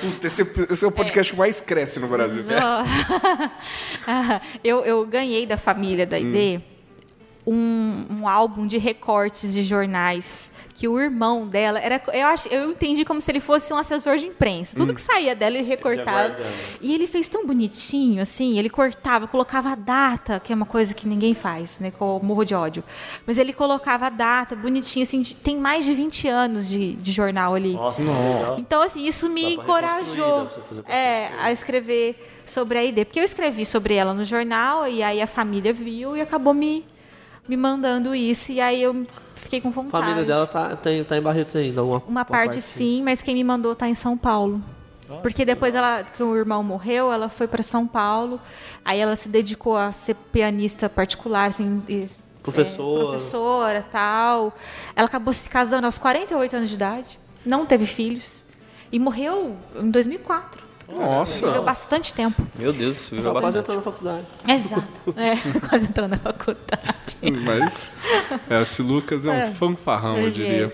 Puta, 0.00 0.26
esse, 0.26 0.42
esse 0.70 0.84
é 0.84 0.88
o 0.88 0.92
podcast 0.92 1.32
que 1.32 1.38
mais 1.38 1.60
cresce 1.60 2.00
no 2.00 2.08
Brasil. 2.08 2.44
eu, 4.62 4.84
eu 4.84 5.06
ganhei 5.06 5.46
da 5.46 5.56
família 5.56 6.06
da 6.06 6.18
ID 6.18 6.60
um, 7.46 8.06
um 8.10 8.28
álbum 8.28 8.66
de 8.66 8.78
recortes 8.78 9.52
de 9.52 9.62
jornais 9.62 10.50
que 10.74 10.88
o 10.88 10.98
irmão 11.00 11.46
dela 11.46 11.78
era 11.78 12.02
eu 12.12 12.26
acho 12.26 12.48
eu 12.48 12.70
entendi 12.72 13.04
como 13.04 13.20
se 13.20 13.30
ele 13.30 13.40
fosse 13.40 13.72
um 13.72 13.76
assessor 13.76 14.16
de 14.18 14.26
imprensa. 14.26 14.76
Tudo 14.76 14.92
que 14.92 15.00
saía 15.00 15.34
dela 15.34 15.56
ele 15.56 15.66
recortava. 15.66 16.28
Guardando. 16.30 16.52
e 16.80 16.94
ele 16.94 17.06
fez 17.06 17.28
tão 17.28 17.46
bonitinho 17.46 18.20
assim 18.22 18.58
ele 18.58 18.68
cortava 18.68 19.26
colocava 19.28 19.70
a 19.70 19.74
data 19.74 20.40
que 20.40 20.52
é 20.52 20.56
uma 20.56 20.66
coisa 20.66 20.92
que 20.92 21.06
ninguém 21.06 21.32
faz 21.34 21.78
né 21.78 21.90
que 21.90 22.00
eu 22.00 22.20
morro 22.22 22.44
de 22.44 22.54
ódio. 22.54 22.82
Mas 23.26 23.38
ele 23.38 23.52
colocava 23.52 24.06
a 24.06 24.10
data 24.10 24.56
bonitinho 24.56 25.04
assim 25.04 25.22
de- 25.22 25.34
tem 25.36 25.56
mais 25.56 25.84
de 25.84 25.94
20 25.94 26.26
anos 26.28 26.68
de, 26.68 26.94
de 26.94 27.12
jornal 27.12 27.54
ali. 27.54 27.74
Nossa, 27.74 28.02
legal. 28.02 28.56
então, 28.58 28.82
assim, 28.82 29.06
isso 29.06 29.28
me 29.28 29.54
encorajou 29.54 30.48
é, 30.86 31.28
a 31.38 31.52
escrever 31.52 32.16
sobre 32.46 32.78
a 32.78 32.84
ID. 32.84 33.04
Porque 33.04 33.20
eu 33.20 33.24
escrevi 33.24 33.64
sobre 33.64 33.94
ela 33.94 34.12
no 34.12 34.24
jornal, 34.24 34.86
e 34.88 35.02
aí 35.02 35.20
a 35.22 35.26
família 35.26 35.72
viu 35.72 36.16
e 36.16 36.20
acabou 36.20 36.52
me, 36.54 36.84
me 37.48 37.56
mandando 37.56 38.14
isso. 38.14 38.52
E 38.52 38.60
aí 38.60 38.82
eu 38.82 39.06
fiquei 39.36 39.60
com 39.60 39.68
A 39.68 39.70
vontade. 39.72 40.04
família 40.04 40.24
dela 40.24 40.46
tá, 40.46 40.76
tem, 40.76 41.04
tá 41.04 41.16
em 41.16 41.20
Barreto 41.20 41.58
ainda. 41.58 41.82
Uma, 41.82 42.02
Uma 42.06 42.24
parte 42.24 42.60
sim, 42.60 43.02
mas 43.02 43.22
quem 43.22 43.34
me 43.34 43.44
mandou 43.44 43.74
tá 43.74 43.88
em 43.88 43.94
São 43.94 44.16
Paulo. 44.16 44.60
Porque 45.22 45.44
depois 45.44 45.74
ela, 45.74 46.02
que 46.02 46.22
o 46.22 46.34
irmão 46.36 46.62
morreu, 46.64 47.12
ela 47.12 47.28
foi 47.28 47.46
para 47.46 47.62
São 47.62 47.86
Paulo. 47.86 48.40
Aí 48.84 48.98
ela 48.98 49.14
se 49.16 49.28
dedicou 49.28 49.76
a 49.76 49.92
ser 49.92 50.14
pianista 50.32 50.88
particular, 50.88 51.50
assim, 51.50 51.82
e- 51.88 52.08
Professora. 52.42 53.00
é, 53.02 53.06
professora, 53.08 53.86
tal. 53.92 54.54
Ela 54.96 55.06
acabou 55.06 55.32
se 55.32 55.48
casando 55.48 55.86
aos 55.86 55.98
48 55.98 56.56
anos 56.56 56.68
de 56.68 56.74
idade, 56.74 57.18
não 57.44 57.64
teve 57.66 57.86
filhos 57.86 58.42
e 58.92 58.98
morreu 58.98 59.56
em 59.76 59.90
2004. 59.90 60.63
Nossa. 60.88 61.46
Viveu 61.46 61.62
bastante 61.62 62.12
tempo. 62.12 62.46
Meu 62.56 62.72
Deus, 62.72 63.08
viveu 63.08 63.24
Só 63.24 63.32
quase 63.32 63.46
bastante. 63.58 63.62
entrando 63.62 63.76
na 63.78 63.82
faculdade. 63.82 64.26
Exato. 64.48 65.14
É, 65.16 65.60
quase 65.68 65.86
entrando 65.86 66.10
na 66.10 66.18
faculdade. 66.18 67.16
Mas 67.44 67.90
é, 68.50 68.62
esse 68.62 68.82
Lucas 68.82 69.26
é 69.26 69.46
um 69.46 69.54
fanfarrão, 69.54 70.18
eu 70.18 70.30
diria. 70.30 70.72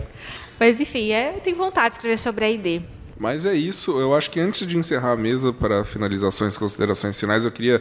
Mas 0.58 0.80
enfim, 0.80 1.10
é, 1.12 1.36
eu 1.36 1.40
tenho 1.40 1.56
vontade 1.56 1.90
de 1.90 1.94
escrever 1.94 2.18
sobre 2.18 2.44
a 2.44 2.50
ID. 2.50 2.82
Mas 3.20 3.44
é 3.44 3.52
isso. 3.52 4.00
Eu 4.00 4.14
acho 4.14 4.30
que 4.30 4.40
antes 4.40 4.66
de 4.66 4.78
encerrar 4.78 5.12
a 5.12 5.16
mesa 5.16 5.52
para 5.52 5.84
finalizações 5.84 6.54
e 6.54 6.58
considerações 6.58 7.20
finais, 7.20 7.44
eu 7.44 7.52
queria 7.52 7.78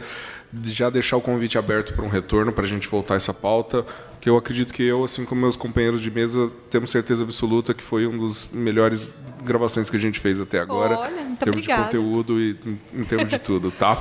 já 0.66 0.90
deixar 0.90 1.16
o 1.16 1.20
convite 1.22 1.56
aberto 1.56 1.94
para 1.94 2.04
um 2.04 2.08
retorno 2.08 2.52
para 2.52 2.64
a 2.64 2.68
gente 2.68 2.86
voltar 2.86 3.14
essa 3.14 3.32
pauta. 3.32 3.82
Que 4.20 4.28
eu 4.28 4.36
acredito 4.36 4.74
que 4.74 4.82
eu, 4.82 5.02
assim 5.02 5.24
como 5.24 5.40
meus 5.40 5.56
companheiros 5.56 6.02
de 6.02 6.10
mesa, 6.10 6.50
temos 6.70 6.90
certeza 6.90 7.22
absoluta 7.22 7.72
que 7.72 7.82
foi 7.82 8.06
um 8.06 8.18
dos 8.18 8.48
melhores 8.52 9.16
gravações 9.42 9.88
que 9.88 9.96
a 9.96 9.98
gente 9.98 10.20
fez 10.20 10.38
até 10.38 10.60
agora. 10.60 10.98
Olha, 10.98 11.10
muito 11.10 11.32
em 11.32 11.36
termos 11.36 11.64
obrigada. 11.64 11.82
de 11.84 11.86
conteúdo 11.86 12.38
e 12.38 12.58
em, 12.66 13.00
em 13.00 13.04
termos 13.04 13.30
de 13.30 13.38
tudo, 13.38 13.70
tá? 13.70 13.96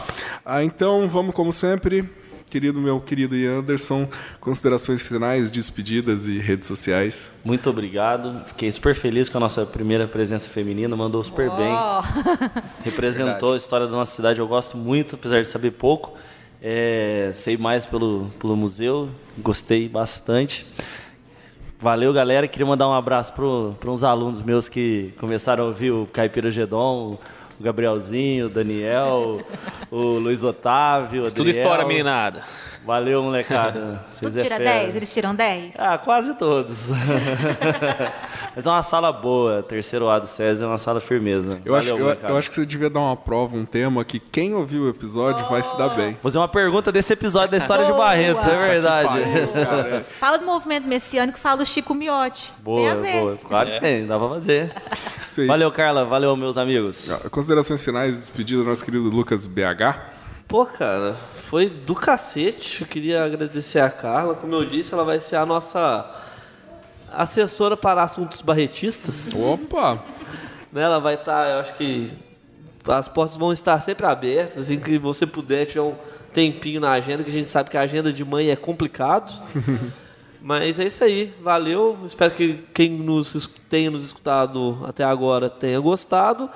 Ah, 0.45 0.61
então, 0.61 1.07
vamos 1.07 1.33
como 1.33 1.53
sempre. 1.53 2.03
Querido 2.49 2.81
meu 2.81 2.99
querido 2.99 3.35
Ian 3.35 3.59
Anderson, 3.59 4.09
considerações 4.39 5.07
finais, 5.07 5.51
despedidas 5.51 6.27
e 6.27 6.39
redes 6.39 6.67
sociais. 6.67 7.31
Muito 7.45 7.69
obrigado. 7.69 8.43
Fiquei 8.45 8.71
super 8.71 8.95
feliz 8.95 9.29
com 9.29 9.37
a 9.37 9.41
nossa 9.41 9.67
primeira 9.67 10.07
presença 10.07 10.49
feminina. 10.49 10.95
Mandou 10.95 11.23
super 11.23 11.47
bem. 11.51 11.71
Representou 12.83 13.53
a 13.53 13.57
história 13.57 13.85
da 13.85 13.91
nossa 13.91 14.15
cidade. 14.15 14.39
Eu 14.39 14.47
gosto 14.47 14.77
muito, 14.77 15.13
apesar 15.13 15.41
de 15.41 15.47
saber 15.47 15.71
pouco. 15.71 16.17
É, 16.59 17.29
sei 17.35 17.55
mais 17.55 17.85
pelo, 17.85 18.31
pelo 18.39 18.57
museu. 18.57 19.09
Gostei 19.37 19.87
bastante. 19.87 20.65
Valeu, 21.79 22.11
galera. 22.11 22.47
Queria 22.47 22.65
mandar 22.65 22.89
um 22.89 22.93
abraço 22.93 23.31
para 23.31 23.91
uns 23.91 24.03
alunos 24.03 24.41
meus 24.41 24.67
que 24.67 25.13
começaram 25.19 25.65
a 25.65 25.67
ouvir 25.67 25.91
o 25.91 26.07
Caipira 26.11 26.49
Gedon, 26.49 27.19
o 27.59 27.63
Gabrielzinho, 27.63 28.45
o 28.45 28.49
Daniel, 28.49 29.41
o 29.91 29.97
Luiz 30.17 30.43
Otávio. 30.43 31.23
o 31.23 31.25
Estuda 31.25 31.49
Adriel. 31.49 31.63
história, 31.63 31.85
meninada. 31.85 32.43
Valeu, 32.89 33.21
molecada. 33.21 34.03
Vocês 34.11 34.19
Tudo 34.33 34.39
é 34.39 34.41
tira 34.41 34.57
fera. 34.57 34.79
10? 34.81 34.95
Eles 34.95 35.13
tiram 35.13 35.35
10? 35.35 35.75
Ah, 35.77 35.99
quase 35.99 36.33
todos. 36.33 36.89
Mas 38.55 38.65
é 38.65 38.69
uma 38.69 38.81
sala 38.81 39.11
boa. 39.11 39.61
Terceiro 39.61 40.09
A 40.09 40.17
do 40.17 40.25
SESI 40.25 40.63
é 40.63 40.65
uma 40.65 40.79
sala 40.79 40.99
firmeza. 40.99 41.61
Eu, 41.63 41.75
acho, 41.75 41.89
Valeu, 41.89 41.99
eu, 41.99 42.05
molecada. 42.07 42.33
eu 42.33 42.37
acho 42.37 42.49
que 42.49 42.55
você 42.55 42.65
devia 42.65 42.89
dar 42.89 43.01
uma 43.01 43.15
prova, 43.15 43.55
um 43.55 43.63
tema 43.63 44.03
que 44.03 44.19
quem 44.19 44.55
ouviu 44.55 44.85
o 44.85 44.89
episódio 44.89 45.45
vai 45.45 45.61
se 45.61 45.77
dar 45.77 45.89
bem. 45.89 46.13
Vou 46.13 46.21
fazer 46.23 46.39
uma 46.39 46.47
pergunta 46.47 46.91
desse 46.91 47.13
episódio 47.13 47.51
da 47.51 47.57
história 47.57 47.85
de. 47.85 47.93
Barretos, 47.93 48.47
é 48.47 48.57
verdade. 48.57 49.07
Pariu, 49.07 49.47
cara. 49.49 50.05
Fala 50.19 50.37
do 50.37 50.45
movimento 50.47 50.87
messiânico, 50.87 51.37
fala 51.37 51.57
do 51.57 51.67
Chico 51.67 51.93
Miotti. 51.93 52.51
Boa, 52.57 52.95
boa. 52.95 53.37
Claro 53.37 53.69
que 53.69 53.79
tem, 53.79 54.07
dá 54.07 54.17
pra 54.17 54.29
fazer. 54.29 54.73
Valeu, 55.45 55.71
Carla. 55.71 56.05
Valeu, 56.05 56.35
meus 56.35 56.57
amigos. 56.57 57.11
Considerações 57.29 57.85
finais, 57.85 58.17
despedida 58.17 58.63
do 58.63 58.67
nosso 58.67 58.83
querido 58.83 59.09
Lucas 59.09 59.45
BH. 59.45 60.17
Pô, 60.47 60.65
cara, 60.65 61.15
foi 61.49 61.67
do 61.67 61.95
cacete. 61.95 62.81
Eu 62.81 62.87
queria 62.87 63.23
agradecer 63.23 63.79
a 63.79 63.89
Carla. 63.89 64.35
Como 64.35 64.53
eu 64.53 64.63
disse, 64.63 64.93
ela 64.93 65.03
vai 65.03 65.19
ser 65.19 65.35
a 65.35 65.47
nossa 65.47 66.07
assessora 67.11 67.75
para 67.75 68.03
assuntos 68.03 68.39
barretistas. 68.39 69.33
Opa! 69.33 69.95
Né, 70.71 70.83
Ela 70.83 70.99
vai 70.99 71.15
estar, 71.15 71.49
eu 71.49 71.59
acho 71.61 71.73
que 71.73 72.11
as 72.87 73.07
portas 73.07 73.35
vão 73.35 73.51
estar 73.51 73.81
sempre 73.81 74.05
abertas, 74.05 74.59
assim 74.59 74.79
que 74.79 74.99
você 74.99 75.25
puder 75.25 75.65
tiver 75.65 75.81
um 75.81 75.95
tempinho 76.31 76.79
na 76.79 76.91
agenda, 76.91 77.23
que 77.23 77.31
a 77.31 77.33
gente 77.33 77.49
sabe 77.49 77.71
que 77.71 77.77
a 77.77 77.81
agenda 77.81 78.13
de 78.13 78.23
mãe 78.23 78.51
é 78.51 78.55
complicado. 78.55 79.33
Mas 80.39 80.79
é 80.79 80.85
isso 80.85 81.03
aí, 81.03 81.33
valeu. 81.41 81.97
Espero 82.05 82.31
que 82.31 82.63
quem 82.75 82.91
nos 82.91 83.49
tenha 83.67 83.89
nos 83.89 84.05
escutado 84.05 84.85
até 84.87 85.03
agora 85.03 85.49
tenha 85.49 85.79
gostado. 85.79 86.47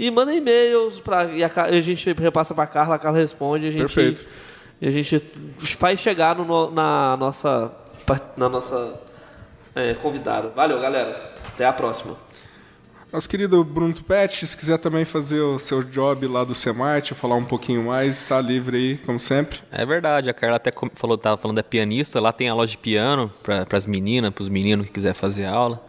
E 0.00 0.10
manda 0.10 0.34
e-mails 0.34 0.98
para 0.98 1.26
e 1.26 1.44
a, 1.44 1.50
a 1.54 1.80
gente 1.82 2.10
repassa 2.14 2.54
para 2.54 2.66
Carla, 2.66 2.94
a 2.94 2.98
Carla 2.98 3.18
responde, 3.18 3.66
a 3.66 3.70
gente 3.70 3.80
Perfeito. 3.80 4.24
e 4.80 4.88
a 4.88 4.90
gente 4.90 5.22
faz 5.76 6.00
chegar 6.00 6.34
no 6.34 6.70
na 6.70 7.18
nossa 7.18 7.70
na 8.34 8.48
nossa 8.48 8.98
é, 9.74 9.92
convidada. 9.92 10.48
Valeu, 10.56 10.80
galera. 10.80 11.34
Até 11.48 11.66
a 11.66 11.72
próxima. 11.74 12.16
Nosso 13.12 13.28
querido 13.28 13.62
Bruno 13.62 13.92
Tupete, 13.92 14.46
se 14.46 14.56
quiser 14.56 14.78
também 14.78 15.04
fazer 15.04 15.40
o 15.40 15.58
seu 15.58 15.82
job 15.82 16.26
lá 16.26 16.44
do 16.44 16.54
Semarte, 16.54 17.12
falar 17.12 17.34
um 17.34 17.44
pouquinho 17.44 17.84
mais, 17.84 18.22
está 18.22 18.40
livre 18.40 18.78
aí, 18.78 18.96
como 19.04 19.20
sempre. 19.20 19.58
É 19.70 19.84
verdade, 19.84 20.30
a 20.30 20.32
Carla 20.32 20.56
até 20.56 20.70
falou, 20.94 21.18
tava 21.18 21.36
falando 21.36 21.56
da 21.56 21.62
pianista, 21.62 22.18
lá 22.20 22.32
tem 22.32 22.48
a 22.48 22.54
loja 22.54 22.70
de 22.70 22.78
piano 22.78 23.30
para 23.42 23.66
as 23.72 23.84
meninas, 23.84 24.30
para 24.30 24.42
os 24.42 24.48
meninos 24.48 24.86
que 24.86 24.92
quiser 24.92 25.12
fazer 25.12 25.44
aula, 25.44 25.84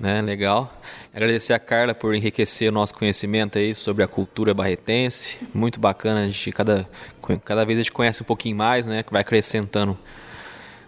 né? 0.00 0.22
Legal. 0.22 0.72
Agradecer 1.14 1.52
a 1.52 1.58
Carla 1.58 1.94
por 1.94 2.14
enriquecer 2.14 2.70
o 2.70 2.72
nosso 2.72 2.94
conhecimento 2.94 3.58
aí 3.58 3.74
sobre 3.74 4.02
a 4.02 4.08
cultura 4.08 4.54
barretense. 4.54 5.36
Muito 5.52 5.78
bacana, 5.78 6.22
a 6.22 6.26
gente 6.26 6.50
cada 6.52 6.88
cada 7.44 7.64
vez 7.66 7.78
a 7.78 7.82
gente 7.82 7.92
conhece 7.92 8.22
um 8.22 8.24
pouquinho 8.24 8.56
mais, 8.56 8.86
né? 8.86 9.02
Que 9.02 9.12
vai 9.12 9.20
acrescentando 9.20 9.98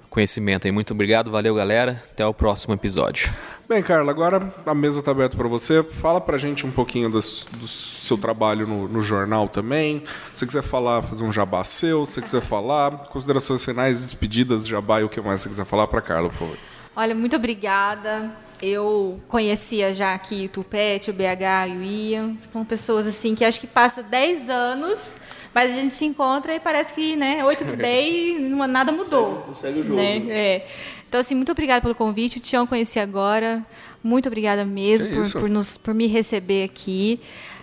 conhecimento 0.09 0.67
aí. 0.67 0.73
Muito 0.73 0.95
obrigado, 0.95 1.31
valeu, 1.31 1.55
galera. 1.55 2.03
Até 2.11 2.25
o 2.25 2.33
próximo 2.33 2.73
episódio. 2.73 3.31
Bem, 3.69 3.83
Carla, 3.83 4.11
agora 4.13 4.55
a 4.65 4.75
mesa 4.75 5.01
está 5.01 5.11
aberta 5.11 5.37
para 5.37 5.49
você. 5.49 5.83
Fala 5.83 6.21
pra 6.23 6.39
gente 6.39 6.65
um 6.65 6.71
pouquinho 6.71 7.11
das- 7.11 7.47
do 7.53 7.69
seu 7.69 8.17
trabalho 8.17 8.67
no, 8.67 8.89
no 8.89 9.03
jornal 9.03 9.47
também. 9.49 10.03
Se 10.33 10.39
você 10.41 10.47
quiser 10.47 10.63
falar, 10.63 11.03
fazer 11.03 11.25
um 11.25 11.33
jabá 11.33 11.63
seu, 11.65 12.07
se 12.07 12.13
você 12.15 12.23
quiser 12.23 12.41
falar, 12.41 12.93
considerações 13.11 13.63
finais, 13.63 14.01
despedidas, 14.03 14.67
jabá 14.67 15.01
e 15.01 15.05
o 15.05 15.09
que 15.09 15.21
mais 15.21 15.43
você 15.43 15.49
quiser 15.51 15.67
falar 15.67 15.87
para 15.89 16.01
Carla, 16.01 16.31
por 16.31 16.39
favor. 16.39 16.57
Olha, 16.97 17.15
muito 17.15 17.35
obrigada. 17.37 18.31
Eu 18.65 19.21
conhecia 19.29 19.93
já 19.93 20.15
aqui 20.15 20.47
o 20.47 20.49
Tupete, 20.49 21.11
o 21.11 21.13
BH 21.13 21.69
e 21.69 21.77
o 21.77 21.83
Ian. 21.83 22.37
São 22.51 22.65
pessoas 22.65 23.07
assim 23.07 23.35
que 23.35 23.45
acho 23.45 23.61
que 23.61 23.67
passam 23.67 24.03
10 24.03 24.49
anos 24.49 25.17
Mas 25.53 25.73
a 25.73 25.75
gente 25.75 25.93
se 25.93 26.07
encontra 26.07 26.55
e 26.55 26.59
parece 26.59 26.93
que, 26.95 27.15
né, 27.15 27.45
oi, 27.45 27.55
tudo 27.57 27.77
bem, 27.79 28.37
e 28.37 28.67
nada 28.67 28.91
mudou. 28.91 29.51
Segue 29.55 29.81
o 29.81 29.85
jogo. 29.85 29.97
Né? 29.97 30.25
É. 30.31 30.67
Então, 31.07 31.21
assim, 31.21 31.35
muito 31.35 31.53
obrigada 31.53 31.81
pelo 31.81 31.95
convite. 31.95 32.39
O 32.39 32.41
Tião 32.41 32.67
conheci 32.67 32.99
agora. 32.99 33.65
Muito 34.03 34.27
obrigada 34.27 34.65
mesmo 34.65 35.09
por, 35.15 35.41
por, 35.41 35.49
nos, 35.49 35.79
por 35.79 35.95
me 35.95 36.07
receber 36.07 36.65
aqui. 36.65 37.21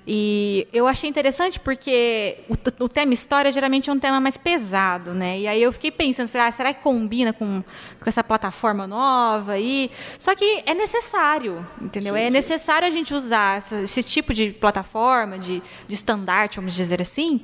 E 0.08 0.68
eu 0.74 0.88
achei 0.88 1.08
interessante 1.10 1.60
porque 1.60 2.38
o, 2.50 2.84
o 2.86 2.90
tema 2.90 3.14
história 3.14 3.52
geralmente 3.52 3.90
é 3.90 3.94
um 3.94 4.00
tema 4.00 4.20
mais 4.20 4.36
pesado, 4.36 5.14
né? 5.14 5.40
E 5.40 5.48
aí 5.48 5.62
eu 5.62 5.72
fiquei 5.72 5.92
pensando, 5.92 6.28
falei, 6.28 6.48
ah, 6.48 6.52
será 6.52 6.74
que 6.74 6.82
combina 6.82 7.32
com, 7.32 7.62
com 7.62 8.10
essa 8.10 8.24
plataforma 8.24 8.88
nova 8.88 9.54
aí? 9.54 9.92
Só 10.18 10.34
que 10.36 10.64
é 10.66 10.74
necessário, 10.74 11.66
entendeu? 11.80 12.16
é 12.16 12.30
necessário 12.32 12.88
a 12.88 12.92
gente 12.92 13.14
usar 13.14 13.60
essa- 13.60 13.82
esse 13.82 14.02
tipo 14.02 14.34
de 14.34 14.50
plataforma, 14.52 15.38
de, 15.38 15.62
de 15.88 15.94
estandarte, 15.94 16.56
vamos 16.58 16.74
dizer 16.74 17.00
assim, 17.02 17.42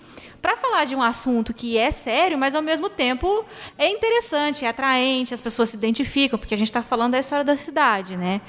para 0.47 0.55
falar 0.55 0.85
de 0.85 0.95
um 0.95 1.03
assunto 1.03 1.53
que 1.53 1.77
é 1.77 1.91
sério, 1.91 2.37
mas 2.37 2.55
ao 2.55 2.61
mesmo 2.61 2.89
tempo 2.89 3.43
é 3.77 3.89
interessante, 3.89 4.63
é 4.63 4.69
atraente, 4.69 5.33
as 5.33 5.41
pessoas 5.41 5.67
se 5.67 5.75
identificam, 5.75 6.39
porque 6.39 6.53
a 6.53 6.57
gente 6.57 6.67
está 6.69 6.81
falando 6.81 7.11
da 7.11 7.19
história 7.19 7.43
da 7.43 7.57
cidade, 7.57 8.15
né? 8.15 8.39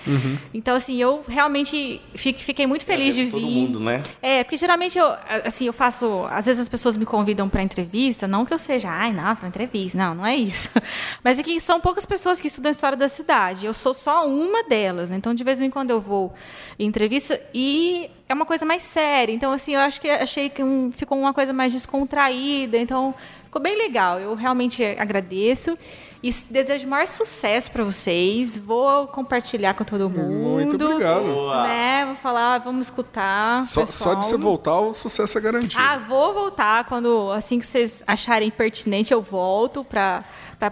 Então, 0.55 0.77
assim, 0.77 0.95
eu 1.03 1.25
realmente 1.27 2.01
fique- 2.15 2.45
fiquei 2.45 2.69
muito 2.69 2.85
feliz 2.85 3.16
de 3.16 3.25
vir. 3.25 3.31
Todo 3.33 3.47
mundo, 3.51 3.81
né? 3.81 4.01
É, 4.23 4.45
porque 4.45 4.57
geralmente 4.57 4.97
eu, 4.97 5.09
assim, 5.45 5.65
eu 5.66 5.73
faço. 5.73 6.25
Às 6.31 6.47
vezes 6.47 6.61
as 6.62 6.69
pessoas 6.69 6.97
me 6.97 7.05
convidam 7.05 7.49
para 7.49 7.65
entrevista, 7.65 8.29
não 8.29 8.47
que 8.47 8.55
eu 8.55 8.61
seja, 8.61 8.89
ai, 8.89 9.12
nossa, 9.12 9.43
uma 9.43 9.49
entrevista. 9.49 9.99
Não, 9.99 10.15
não 10.15 10.25
é 10.25 10.37
isso. 10.37 10.70
Mas 11.25 11.41
é 11.41 11.43
que 11.43 11.61
são 11.61 11.81
poucas 11.81 12.07
pessoas 12.07 12.39
que 12.39 12.47
estudam 12.47 12.69
a 12.69 12.73
história 12.73 12.97
da 12.97 13.09
cidade. 13.09 13.66
Eu 13.66 13.75
sou 13.75 13.93
só 13.93 14.25
uma 14.25 14.62
delas, 14.62 15.11
né? 15.11 15.16
Então, 15.16 15.35
de 15.35 15.43
vez 15.43 15.61
em 15.61 15.69
quando 15.69 15.91
eu 15.91 16.01
vou 16.01 16.33
em 16.79 16.87
entrevista 16.87 17.41
e 17.53 18.09
é 18.29 18.35
uma 18.35 18.45
coisa 18.45 18.65
mais 18.67 18.83
séria. 18.83 19.33
Então, 19.33 19.53
assim, 19.53 19.75
eu 19.75 19.81
acho 19.81 20.01
que 20.01 20.09
achei 20.11 20.49
que 20.51 20.63
um- 20.63 20.93
ficou 20.93 21.19
uma 21.19 21.33
coisa 21.33 21.53
mais 21.53 21.73
descontraída. 21.73 22.77
Então, 22.77 23.15
ficou 23.45 23.61
bem 23.63 23.77
legal. 23.77 24.19
Eu 24.21 24.35
realmente 24.35 24.85
agradeço. 24.85 25.77
E 26.23 26.33
desejo 26.51 26.89
maior 26.89 27.07
sucesso 27.07 27.71
para 27.71 27.85
vocês. 27.85 28.59
Vou 28.59 29.07
compartilhar 29.07 29.75
com 29.75 29.85
todo 29.85 30.11
mundo. 30.11 30.49
Muito 30.65 30.85
obrigado. 30.85 31.23
Né? 31.63 32.05
Vou 32.07 32.17
falar, 32.17 32.59
vamos 32.59 32.89
escutar. 32.89 33.65
Só, 33.67 33.87
só 33.87 34.15
de 34.15 34.27
você 34.27 34.37
voltar, 34.37 34.81
o 34.81 34.93
sucesso 34.93 35.39
é 35.39 35.41
garantido. 35.41 35.81
Ah, 35.81 35.97
vou 35.99 36.35
voltar 36.35 36.85
quando 36.85 37.31
assim 37.31 37.59
que 37.61 37.67
vocês 37.67 38.03
acharem 38.07 38.51
pertinente, 38.51 39.13
eu 39.13 39.23
volto 39.23 39.85
para 39.85 40.25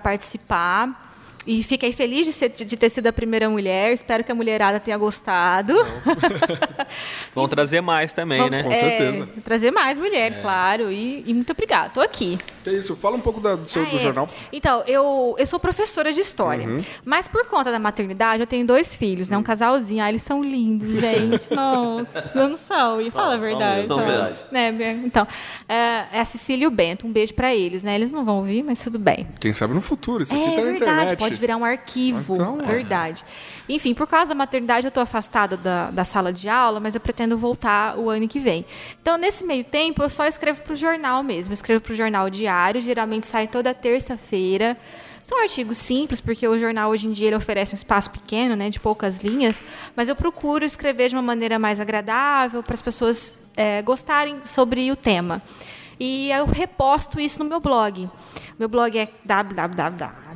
participar. 0.02 1.05
E 1.46 1.62
fiquei 1.62 1.92
feliz 1.92 2.26
de, 2.26 2.32
ser- 2.32 2.48
de 2.50 2.76
ter 2.76 2.90
sido 2.90 3.06
a 3.06 3.12
primeira 3.12 3.48
mulher. 3.48 3.92
Espero 3.92 4.24
que 4.24 4.32
a 4.32 4.34
mulherada 4.34 4.80
tenha 4.80 4.98
gostado. 4.98 5.72
Vão 7.34 7.46
trazer 7.48 7.80
mais 7.80 8.12
também, 8.12 8.38
Vamos- 8.38 8.50
né? 8.50 8.62
Com 8.62 8.72
é, 8.72 8.76
certeza. 8.78 9.28
Trazer 9.44 9.70
mais 9.70 9.98
mulheres, 9.98 10.36
claro. 10.36 10.90
E, 10.90 11.22
e 11.26 11.34
muito 11.34 11.50
obrigada. 11.52 11.90
Tô 11.90 12.00
aqui. 12.00 12.38
Que 12.64 12.70
isso, 12.70 12.96
fala 12.96 13.16
um 13.16 13.20
pouco 13.20 13.40
da- 13.40 13.54
do 13.54 13.68
seu 13.68 13.82
Ah, 13.82 13.86
do 13.86 13.96
é. 13.96 13.98
jornal. 13.98 14.28
Então, 14.52 14.82
eu, 14.86 15.34
eu 15.38 15.46
sou 15.46 15.58
professora 15.60 16.12
de 16.12 16.20
história. 16.20 16.66
Uhum. 16.66 16.78
Mas 17.04 17.28
por 17.28 17.46
conta 17.46 17.70
da 17.70 17.78
maternidade, 17.78 18.40
eu 18.40 18.46
tenho 18.46 18.66
dois 18.66 18.94
filhos, 18.94 19.28
né? 19.28 19.36
Um 19.36 19.42
casalzinho. 19.42 20.02
Ah, 20.02 20.08
eles 20.08 20.22
são 20.22 20.42
lindos, 20.42 20.88
gente. 20.98 21.52
Nossa, 21.54 22.32
não 22.34 22.56
são. 22.56 23.00
E 23.00 23.10
fala 23.10 23.34
a 23.34 23.36
verdade. 23.36 23.76
mesmo, 23.82 23.86
são 23.88 23.96
então. 24.02 24.08
verdade. 24.08 24.38
Né, 24.50 25.00
então, 25.04 25.26
é, 25.68 26.04
é 26.12 26.20
a 26.20 26.24
Cecília 26.24 26.64
e 26.64 26.66
o 26.66 26.70
Bento. 26.70 27.06
Um 27.06 27.12
beijo 27.12 27.34
pra 27.34 27.54
eles, 27.54 27.82
né? 27.82 27.94
Eles 27.94 28.10
não 28.10 28.24
vão 28.24 28.38
ouvir, 28.38 28.62
mas 28.62 28.82
tudo 28.82 28.98
bem. 28.98 29.26
Quem 29.38 29.52
sabe 29.52 29.74
no 29.74 29.80
futuro, 29.82 30.22
isso 30.22 30.34
aqui 30.34 30.42
É 30.44 30.46
tá 30.46 30.56
na 30.56 30.62
verdade, 30.62 30.82
internet. 30.84 31.18
pode 31.18 31.35
virar 31.38 31.56
um 31.56 31.64
arquivo. 31.64 32.34
Então, 32.34 32.58
ó. 32.60 32.66
verdade. 32.66 33.24
Enfim, 33.68 33.94
por 33.94 34.06
causa 34.06 34.30
da 34.30 34.34
maternidade, 34.34 34.86
eu 34.86 34.88
estou 34.88 35.02
afastada 35.02 35.56
da, 35.56 35.90
da 35.90 36.04
sala 36.04 36.32
de 36.32 36.48
aula, 36.48 36.80
mas 36.80 36.94
eu 36.94 37.00
pretendo 37.00 37.36
voltar 37.36 37.98
o 37.98 38.10
ano 38.10 38.26
que 38.28 38.40
vem. 38.40 38.64
Então, 39.00 39.16
nesse 39.16 39.44
meio 39.44 39.64
tempo, 39.64 40.02
eu 40.02 40.10
só 40.10 40.26
escrevo 40.26 40.62
para 40.62 40.72
o 40.72 40.76
jornal 40.76 41.22
mesmo. 41.22 41.52
Eu 41.52 41.54
escrevo 41.54 41.80
para 41.80 41.92
o 41.92 41.96
jornal 41.96 42.30
diário, 42.30 42.80
geralmente 42.80 43.26
sai 43.26 43.46
toda 43.46 43.72
terça-feira. 43.74 44.76
São 45.26 45.42
artigos 45.42 45.76
simples, 45.76 46.20
porque 46.20 46.46
o 46.46 46.56
jornal 46.56 46.88
hoje 46.90 47.08
em 47.08 47.12
dia 47.12 47.26
ele 47.26 47.36
oferece 47.36 47.74
um 47.74 47.76
espaço 47.76 48.10
pequeno, 48.12 48.54
né, 48.54 48.70
de 48.70 48.78
poucas 48.78 49.24
linhas, 49.24 49.60
mas 49.96 50.08
eu 50.08 50.14
procuro 50.14 50.64
escrever 50.64 51.08
de 51.08 51.16
uma 51.16 51.22
maneira 51.22 51.58
mais 51.58 51.80
agradável 51.80 52.62
para 52.62 52.74
as 52.74 52.80
pessoas 52.80 53.36
eh, 53.56 53.82
gostarem 53.82 54.40
sobre 54.44 54.88
o 54.92 54.94
tema. 54.94 55.42
E 55.98 56.30
eu 56.30 56.46
reposto 56.46 57.18
isso 57.18 57.38
no 57.40 57.44
meu 57.44 57.58
blog. 57.58 58.08
Meu 58.58 58.68
blog 58.68 58.96
é 58.96 59.08